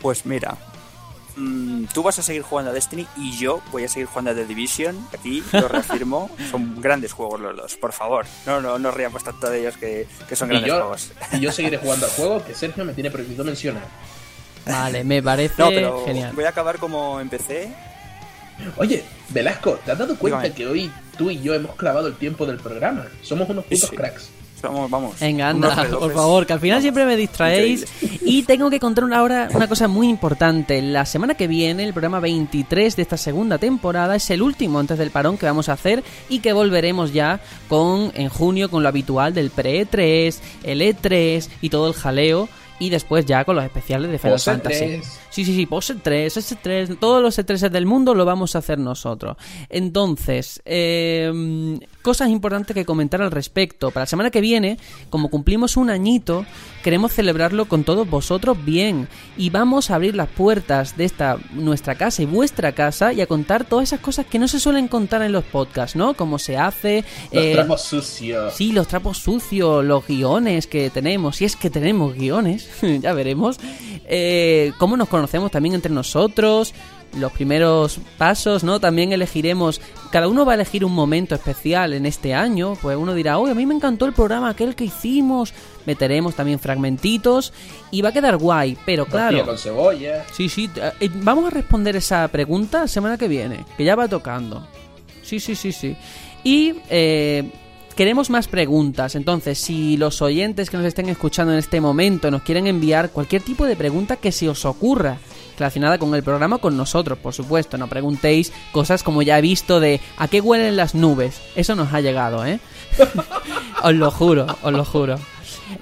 Pues 0.00 0.24
mira, 0.24 0.56
mm, 1.40 1.84
tú 1.94 2.02
vas 2.02 2.18
a 2.18 2.22
seguir 2.22 2.42
jugando 2.42 2.70
a 2.70 2.74
Destiny 2.74 3.06
y 3.16 3.36
yo 3.38 3.60
voy 3.72 3.84
a 3.84 3.88
seguir 3.88 4.06
jugando 4.06 4.30
a 4.30 4.34
The 4.34 4.44
Division. 4.46 4.96
Aquí 5.12 5.42
lo 5.52 5.66
reafirmo, 5.68 6.30
son 6.50 6.80
grandes 6.80 7.12
juegos 7.12 7.40
los 7.40 7.56
dos, 7.56 7.76
por 7.76 7.92
favor. 7.92 8.26
No, 8.46 8.60
no, 8.60 8.78
no 8.78 8.90
riamos 8.90 9.24
tanto 9.24 9.48
de 9.50 9.60
ellos 9.60 9.76
que, 9.76 10.06
que 10.28 10.36
son 10.36 10.48
Y 10.48 10.52
grandes 10.52 10.68
yo, 10.68 10.76
juegos. 10.78 11.12
y 11.32 11.40
yo 11.40 11.50
seguiré 11.52 11.78
jugando 11.82 12.06
al 12.06 12.12
juego 12.12 12.44
que 12.44 12.54
Sergio 12.54 12.84
me 12.84 12.92
tiene 12.94 13.10
prohibido 13.10 13.42
mencionar. 13.44 13.84
Vale, 14.66 15.02
me 15.04 15.22
parece 15.22 15.54
No, 15.58 15.68
pero 15.70 16.04
genial. 16.04 16.32
voy 16.34 16.44
a 16.44 16.50
acabar 16.50 16.78
como 16.78 17.18
empecé. 17.20 17.72
Oye, 18.76 19.02
Velasco, 19.30 19.78
¿te 19.84 19.90
has 19.92 19.98
dado 19.98 20.16
cuenta 20.16 20.40
Dígame. 20.42 20.54
que 20.54 20.66
hoy 20.66 20.92
tú 21.16 21.30
y 21.30 21.40
yo 21.40 21.54
hemos 21.54 21.74
clavado 21.76 22.08
el 22.08 22.14
tiempo 22.16 22.44
del 22.44 22.58
programa? 22.58 23.06
Somos 23.22 23.48
unos 23.48 23.64
Sí, 23.70 23.74
putos 23.76 23.88
sí. 23.90 23.96
cracks. 23.96 24.28
Vamos, 24.62 24.90
vamos. 24.90 25.20
Venga, 25.20 25.48
anda, 25.48 25.86
por 25.98 26.12
favor, 26.12 26.46
que 26.46 26.52
al 26.52 26.60
final 26.60 26.80
siempre 26.80 27.04
me 27.04 27.16
distraéis. 27.16 27.86
Y 28.22 28.42
tengo 28.42 28.70
que 28.70 28.78
contar 28.78 29.04
una, 29.04 29.22
hora, 29.22 29.48
una 29.52 29.68
cosa 29.68 29.88
muy 29.88 30.08
importante. 30.08 30.82
La 30.82 31.06
semana 31.06 31.34
que 31.34 31.46
viene, 31.46 31.84
el 31.84 31.92
programa 31.92 32.20
23 32.20 32.96
de 32.96 33.02
esta 33.02 33.16
segunda 33.16 33.58
temporada, 33.58 34.16
es 34.16 34.30
el 34.30 34.42
último 34.42 34.78
antes 34.78 34.98
del 34.98 35.10
parón 35.10 35.38
que 35.38 35.46
vamos 35.46 35.68
a 35.68 35.72
hacer 35.72 36.04
y 36.28 36.40
que 36.40 36.52
volveremos 36.52 37.12
ya 37.12 37.40
con 37.68 38.12
en 38.14 38.28
junio 38.28 38.70
con 38.70 38.82
lo 38.82 38.88
habitual 38.88 39.34
del 39.34 39.50
pre-E3, 39.50 40.36
el 40.64 40.80
E3 40.82 41.48
y 41.60 41.70
todo 41.70 41.88
el 41.88 41.94
jaleo. 41.94 42.48
Y 42.78 42.88
después 42.88 43.26
ya 43.26 43.44
con 43.44 43.56
los 43.56 43.64
especiales 43.64 44.10
de 44.10 44.18
Final 44.18 44.40
Fantasy. 44.40 44.84
E3. 44.84 45.04
Sí, 45.40 45.46
sí, 45.46 45.54
sí, 45.54 45.64
post 45.64 45.92
3, 46.02 46.36
S3, 46.36 46.98
todos 46.98 47.22
los 47.22 47.38
E3 47.38 47.70
del 47.70 47.86
mundo 47.86 48.14
lo 48.14 48.26
vamos 48.26 48.54
a 48.54 48.58
hacer 48.58 48.78
nosotros. 48.78 49.38
Entonces, 49.70 50.60
eh, 50.66 51.78
cosas 52.02 52.28
importantes 52.28 52.74
que 52.74 52.84
comentar 52.84 53.22
al 53.22 53.30
respecto. 53.30 53.90
Para 53.90 54.02
la 54.02 54.06
semana 54.06 54.30
que 54.30 54.42
viene, 54.42 54.76
como 55.08 55.30
cumplimos 55.30 55.78
un 55.78 55.88
añito, 55.88 56.44
queremos 56.84 57.14
celebrarlo 57.14 57.68
con 57.68 57.84
todos 57.84 58.06
vosotros 58.10 58.62
bien. 58.62 59.08
Y 59.38 59.48
vamos 59.48 59.90
a 59.90 59.94
abrir 59.94 60.14
las 60.14 60.28
puertas 60.28 60.98
de 60.98 61.06
esta 61.06 61.38
nuestra 61.54 61.94
casa 61.94 62.20
y 62.20 62.26
vuestra 62.26 62.72
casa 62.72 63.14
y 63.14 63.22
a 63.22 63.26
contar 63.26 63.64
todas 63.64 63.84
esas 63.88 64.00
cosas 64.00 64.26
que 64.26 64.38
no 64.38 64.46
se 64.46 64.60
suelen 64.60 64.88
contar 64.88 65.22
en 65.22 65.32
los 65.32 65.44
podcasts, 65.44 65.96
¿no? 65.96 66.12
Cómo 66.12 66.38
se 66.38 66.58
hace. 66.58 67.02
Los 67.32 67.44
eh, 67.44 67.52
trapos 67.54 67.80
sucios. 67.80 68.52
Sí, 68.52 68.72
los 68.72 68.88
trapos 68.88 69.16
sucios, 69.16 69.82
los 69.86 70.06
guiones 70.06 70.66
que 70.66 70.90
tenemos, 70.90 71.36
si 71.36 71.46
es 71.46 71.56
que 71.56 71.70
tenemos 71.70 72.14
guiones, 72.14 72.68
ya 73.00 73.14
veremos. 73.14 73.58
Eh, 74.12 74.72
cómo 74.76 74.96
nos 74.96 75.08
conocemos 75.08 75.29
también 75.50 75.74
entre 75.74 75.92
nosotros, 75.92 76.74
los 77.18 77.32
primeros 77.32 77.98
pasos, 78.18 78.62
¿no? 78.62 78.80
También 78.80 79.12
elegiremos, 79.12 79.80
cada 80.10 80.28
uno 80.28 80.44
va 80.44 80.52
a 80.52 80.54
elegir 80.54 80.84
un 80.84 80.92
momento 80.92 81.34
especial 81.34 81.92
en 81.92 82.06
este 82.06 82.34
año, 82.34 82.74
pues 82.80 82.96
uno 82.96 83.14
dirá, 83.14 83.38
oye, 83.38 83.52
a 83.52 83.54
mí 83.54 83.66
me 83.66 83.74
encantó 83.74 84.06
el 84.06 84.12
programa 84.12 84.50
aquel 84.50 84.74
que 84.74 84.84
hicimos, 84.84 85.52
meteremos 85.86 86.34
también 86.34 86.58
fragmentitos 86.58 87.52
y 87.90 88.02
va 88.02 88.10
a 88.10 88.12
quedar 88.12 88.36
guay, 88.36 88.76
pero 88.84 89.06
claro... 89.06 89.44
con 89.44 89.58
cebolla. 89.58 90.24
Sí, 90.32 90.48
sí, 90.48 90.70
eh, 90.76 91.10
vamos 91.14 91.46
a 91.46 91.50
responder 91.50 91.96
esa 91.96 92.26
pregunta 92.28 92.80
la 92.80 92.88
semana 92.88 93.18
que 93.18 93.28
viene, 93.28 93.64
que 93.76 93.84
ya 93.84 93.96
va 93.96 94.08
tocando. 94.08 94.66
Sí, 95.22 95.40
sí, 95.40 95.54
sí, 95.54 95.72
sí. 95.72 95.96
Y 96.42 96.74
eh, 96.88 97.50
queremos 98.00 98.30
más 98.30 98.48
preguntas, 98.48 99.14
entonces 99.14 99.58
si 99.58 99.98
los 99.98 100.22
oyentes 100.22 100.70
que 100.70 100.78
nos 100.78 100.86
estén 100.86 101.10
escuchando 101.10 101.52
en 101.52 101.58
este 101.58 101.82
momento 101.82 102.30
nos 102.30 102.40
quieren 102.40 102.66
enviar 102.66 103.10
cualquier 103.10 103.42
tipo 103.42 103.66
de 103.66 103.76
pregunta 103.76 104.16
que 104.16 104.32
se 104.32 104.48
os 104.48 104.64
ocurra 104.64 105.18
relacionada 105.58 105.98
con 105.98 106.14
el 106.14 106.22
programa 106.22 106.56
con 106.56 106.78
nosotros, 106.78 107.18
por 107.18 107.34
supuesto, 107.34 107.76
no 107.76 107.88
preguntéis 107.88 108.54
cosas 108.72 109.02
como 109.02 109.20
ya 109.20 109.38
he 109.38 109.42
visto 109.42 109.80
de 109.80 110.00
¿a 110.16 110.28
qué 110.28 110.40
huelen 110.40 110.76
las 110.76 110.94
nubes? 110.94 111.42
Eso 111.56 111.74
nos 111.74 111.92
ha 111.92 112.00
llegado, 112.00 112.46
¿eh? 112.46 112.58
os 113.82 113.94
lo 113.94 114.10
juro, 114.10 114.46
os 114.62 114.72
lo 114.72 114.84
juro. 114.86 115.16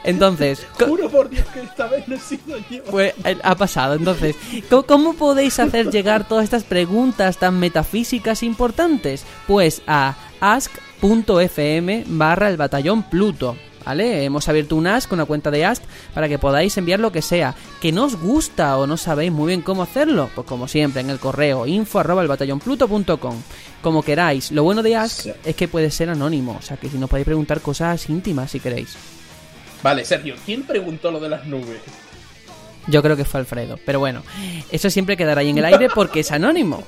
Entonces, 0.03 0.67
Juro 0.77 1.09
por 1.09 1.31
Dios 1.31 1.47
que 1.55 1.61
esta 1.61 1.87
vez 1.87 2.09
no 2.09 2.17
he 2.17 2.19
sido 2.19 2.59
yo. 2.69 2.83
pues 2.91 3.15
ha 3.45 3.55
pasado. 3.55 3.95
Entonces, 3.95 4.35
¿cómo, 4.69 4.83
cómo 4.83 5.15
podéis 5.15 5.61
hacer 5.61 5.89
llegar 5.93 6.27
todas 6.27 6.43
estas 6.43 6.65
preguntas 6.65 7.39
tan 7.39 7.61
metafísicas 7.61 8.43
importantes? 8.43 9.25
Pues 9.47 9.83
a 9.87 10.17
ask.fm 11.03 12.05
barra 12.09 12.49
el 12.49 12.57
batallón 12.57 13.05
Pluto. 13.05 13.57
¿Vale? 13.85 14.25
Hemos 14.25 14.47
abierto 14.51 14.77
un 14.77 14.87
Ask, 14.87 15.11
una 15.13 15.25
cuenta 15.25 15.51
de 15.51 15.65
Ask, 15.65 15.83
para 16.13 16.29
que 16.29 16.39
podáis 16.39 16.77
enviar 16.77 17.01
lo 17.01 17.11
que 17.11 17.23
sea. 17.23 17.55
¿Que 17.81 17.91
no 17.91 18.05
os 18.05 18.17
gusta 18.17 18.77
o 18.77 18.87
no 18.87 18.99
sabéis 18.99 19.33
muy 19.33 19.47
bien 19.47 19.63
cómo 19.63 19.83
hacerlo? 19.83 20.29
Pues 20.35 20.47
como 20.47 20.69
siempre, 20.69 21.01
en 21.01 21.09
el 21.09 21.19
correo 21.19 21.67
info 21.67 21.99
arroba 21.99 22.21
el 22.21 22.29
batallonpluto.com. 22.29 23.37
Como 23.81 24.03
queráis. 24.03 24.53
Lo 24.53 24.63
bueno 24.63 24.83
de 24.83 24.95
Ask 24.97 25.21
Sí. 25.23 25.33
es 25.43 25.57
que 25.57 25.69
puede 25.69 25.91
ser 25.91 26.11
anónimo. 26.11 26.57
O 26.59 26.63
sea, 26.63 26.77
que 26.77 26.91
si 26.91 26.99
nos 26.99 27.09
podéis 27.09 27.25
preguntar 27.25 27.63
cosas 27.63 28.11
íntimas 28.11 28.51
si 28.51 28.61
queréis. 28.61 28.95
Vale, 29.83 30.05
Sergio, 30.05 30.35
¿quién 30.45 30.65
preguntó 30.65 31.11
lo 31.11 31.19
de 31.21 31.31
las 31.31 31.47
nubes? 31.47 31.79
Yo 32.89 33.03
creo 33.03 33.17
que 33.17 33.25
fue 33.25 33.41
Alfredo. 33.41 33.79
Pero 33.87 34.01
bueno, 34.01 34.23
eso 34.71 34.91
siempre 34.91 35.17
quedará 35.17 35.41
ahí 35.41 35.49
en 35.49 35.59
el 35.59 35.65
aire 35.65 35.89
porque 35.95 36.21
es 36.21 36.31
anónimo. 36.33 36.83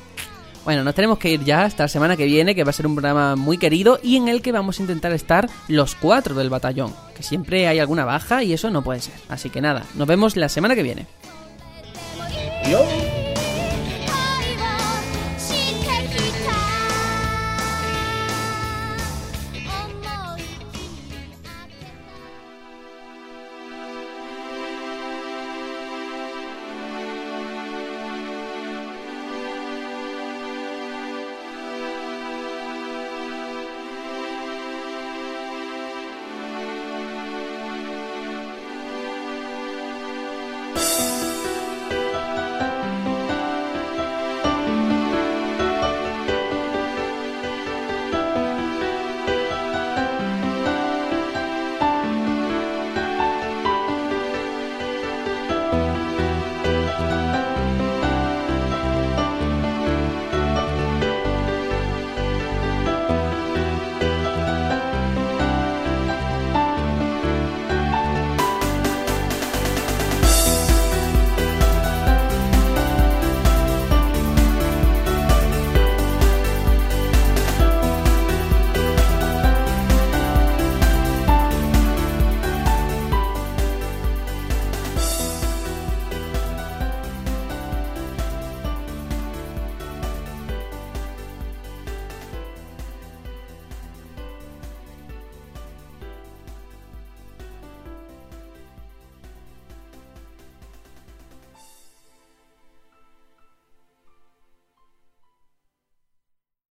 Bueno, 0.71 0.85
nos 0.85 0.95
tenemos 0.95 1.19
que 1.19 1.33
ir 1.33 1.43
ya 1.43 1.65
hasta 1.65 1.83
la 1.83 1.89
semana 1.89 2.17
que 2.17 2.27
viene, 2.27 2.55
que 2.55 2.63
va 2.63 2.71
a 2.71 2.73
ser 2.73 2.87
un 2.87 2.95
programa 2.95 3.35
muy 3.35 3.59
querido 3.59 3.99
y 4.05 4.15
en 4.15 4.29
el 4.29 4.41
que 4.41 4.53
vamos 4.53 4.79
a 4.79 4.83
intentar 4.83 5.11
estar 5.11 5.51
los 5.67 5.97
cuatro 5.97 6.37
del 6.37 6.49
batallón. 6.49 6.95
Que 7.13 7.25
siempre 7.25 7.67
hay 7.67 7.81
alguna 7.81 8.05
baja 8.05 8.45
y 8.45 8.53
eso 8.53 8.71
no 8.71 8.83
puede 8.83 9.01
ser. 9.01 9.15
Así 9.29 9.51
que 9.51 9.61
nada, 9.61 9.83
nos 9.97 10.07
vemos 10.07 10.37
la 10.37 10.49
semana 10.49 10.77
que 10.77 10.85
viene. 10.85 11.07